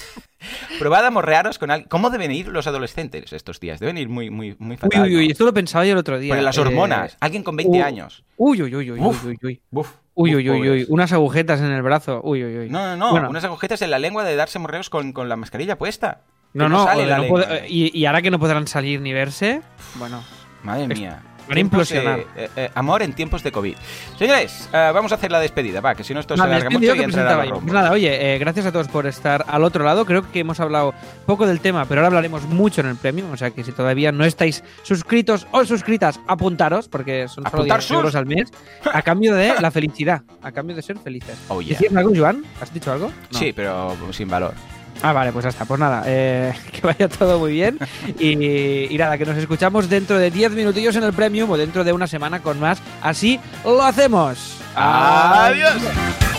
Probad 0.79 1.07
a 1.07 1.11
morrearos 1.11 1.59
con 1.59 1.71
alguien. 1.71 1.89
¿Cómo 1.89 2.11
deben 2.11 2.31
ir 2.33 2.49
los 2.49 2.67
adolescentes 2.67 3.33
estos 3.33 3.61
días? 3.61 3.81
Deben 3.81 3.99
ir 3.99 4.09
muy, 4.09 4.31
muy, 4.31 4.57
muy 4.59 4.73
Uy, 4.73 4.77
fatal. 4.77 5.03
uy, 5.03 5.17
uy, 5.17 5.27
¿no? 5.27 5.33
esto 5.33 5.45
lo 5.45 5.53
pensaba 5.53 5.85
yo 5.85 5.93
el 5.93 5.99
otro 5.99 6.19
día. 6.19 6.35
Por 6.35 6.43
las 6.43 6.57
eh, 6.57 6.61
hormonas. 6.61 7.17
Alguien 7.21 7.43
con 7.43 7.57
20 7.57 7.79
uh, 7.79 7.85
años. 7.85 8.25
Uy, 8.37 8.63
uy, 8.63 8.75
uy, 8.75 8.91
uy, 8.93 9.01
Uf. 9.01 9.25
uy, 9.25 9.39
uy. 9.43 9.61
Buf, 9.71 9.91
Uy, 10.15 10.35
uy, 10.35 10.51
uy, 10.51 10.69
uy, 10.69 10.87
unas 10.89 11.13
agujetas 11.13 11.61
en 11.61 11.71
el 11.71 11.81
brazo. 11.81 12.21
Uy, 12.25 12.43
uy, 12.45 12.59
uy. 12.59 12.71
No, 12.71 12.85
no, 12.85 12.97
no. 12.97 13.11
Bueno, 13.13 13.31
Unas 13.31 13.45
agujetas 13.45 13.83
en 13.83 13.91
la 13.93 14.01
lengua 14.01 14.25
de 14.25 14.35
darse 14.35 14.59
morreos 14.59 14.91
con, 14.91 15.13
con 15.13 15.29
la 15.29 15.37
mascarilla 15.37 15.79
puesta. 15.79 16.23
Que 16.53 16.59
no, 16.59 16.69
no, 16.69 16.85
sale 16.85 17.07
la 17.07 17.19
no 17.19 17.27
y, 17.69 17.97
y 17.97 18.07
ahora 18.07 18.21
que 18.21 18.33
no 18.33 18.41
podrán 18.41 18.67
salir 18.67 19.01
ni 19.01 19.13
verse, 19.13 19.63
bueno. 19.95 20.25
Madre 20.65 20.89
mía. 20.89 21.23
Van 21.49 21.57
a 21.57 21.61
implosionar. 21.61 22.21
eh, 22.37 22.49
eh, 22.57 22.71
amor 22.75 23.03
en 23.03 23.13
tiempos 23.13 23.43
de 23.43 23.51
COVID. 23.53 23.75
Señores, 24.19 24.69
eh, 24.73 24.91
vamos 24.93 25.13
a 25.13 25.15
hacer 25.17 25.31
la 25.33 25.41
despedida, 25.41 25.81
va, 25.81 25.95
que 25.95 26.05
si 26.05 26.15
no 26.15 26.21
esto 26.21 26.37
se 26.37 26.43
alarga 26.43 26.71
mucho 26.71 26.95
y 26.95 27.01
entrará 27.01 27.45
la. 27.45 27.53
Pues 27.55 27.73
nada, 27.73 27.91
oye, 27.93 28.35
eh, 28.35 28.39
gracias 28.39 28.67
a 28.67 28.73
todos 28.73 28.89
por 28.89 29.07
estar 29.07 29.45
al 29.49 29.65
otro 29.65 29.85
lado. 29.85 30.05
Creo 30.05 30.31
que 30.31 30.41
hemos 30.41 30.61
hablado 30.61 30.95
poco 31.27 31.47
del 31.47 31.61
tema, 31.61 31.85
pero 31.87 32.01
ahora 32.01 32.09
hablaremos 32.09 32.43
mucho 32.45 32.81
en 32.83 32.89
el 32.89 32.97
premio. 32.97 33.25
O 33.33 33.37
sea 33.37 33.51
que 33.51 33.65
si 33.65 33.73
todavía 33.73 34.13
no 34.13 34.25
estáis 34.25 34.63
suscritos 34.83 35.47
o 35.51 35.65
suscritas, 35.65 36.21
apuntaros, 36.27 36.89
porque 36.89 37.29
son 37.29 37.45
solo 37.45 37.65
10 37.65 37.73
Apuntar-sus. 37.75 37.91
euros 37.97 38.15
al 38.15 38.27
mes, 38.27 38.51
a 38.93 39.03
cambio 39.03 39.35
de 39.35 39.55
la 39.61 39.71
felicidad, 39.71 40.23
a 40.43 40.53
cambio 40.53 40.77
de 40.77 40.83
ser 40.83 40.99
felices. 40.99 41.37
Oh, 41.49 41.61
yeah. 41.61 41.73
¿Decías 41.79 41.97
algo, 41.97 42.13
Joan? 42.15 42.45
¿Has 42.61 42.73
dicho 42.73 42.93
algo? 42.93 43.11
No. 43.33 43.39
Sí, 43.39 43.53
pero 43.55 43.97
sin 44.13 44.29
valor. 44.29 44.55
Ah, 45.03 45.13
vale, 45.13 45.33
pues 45.33 45.45
ya 45.45 45.51
está. 45.51 45.65
Pues 45.65 45.81
nada, 45.81 46.03
eh, 46.07 46.53
que 46.73 46.81
vaya 46.81 47.09
todo 47.09 47.39
muy 47.39 47.53
bien. 47.53 47.79
Y, 48.19 48.93
y 48.95 48.99
nada, 48.99 49.17
que 49.19 49.25
nos 49.25 49.37
escuchamos 49.37 49.89
dentro 49.89 50.19
de 50.19 50.31
10 50.31 50.53
minutillos 50.53 50.97
en 50.97 51.05
el 51.05 51.13
Premium 51.13 51.51
o 51.51 51.57
dentro 51.57 51.85
de 51.85 51.93
una 51.93 52.07
semana 52.07 52.41
con 52.41 52.59
más. 52.61 52.79
Así 53.03 53.39
lo 53.65 53.83
hacemos. 53.83 54.57
Adiós. 54.75 56.38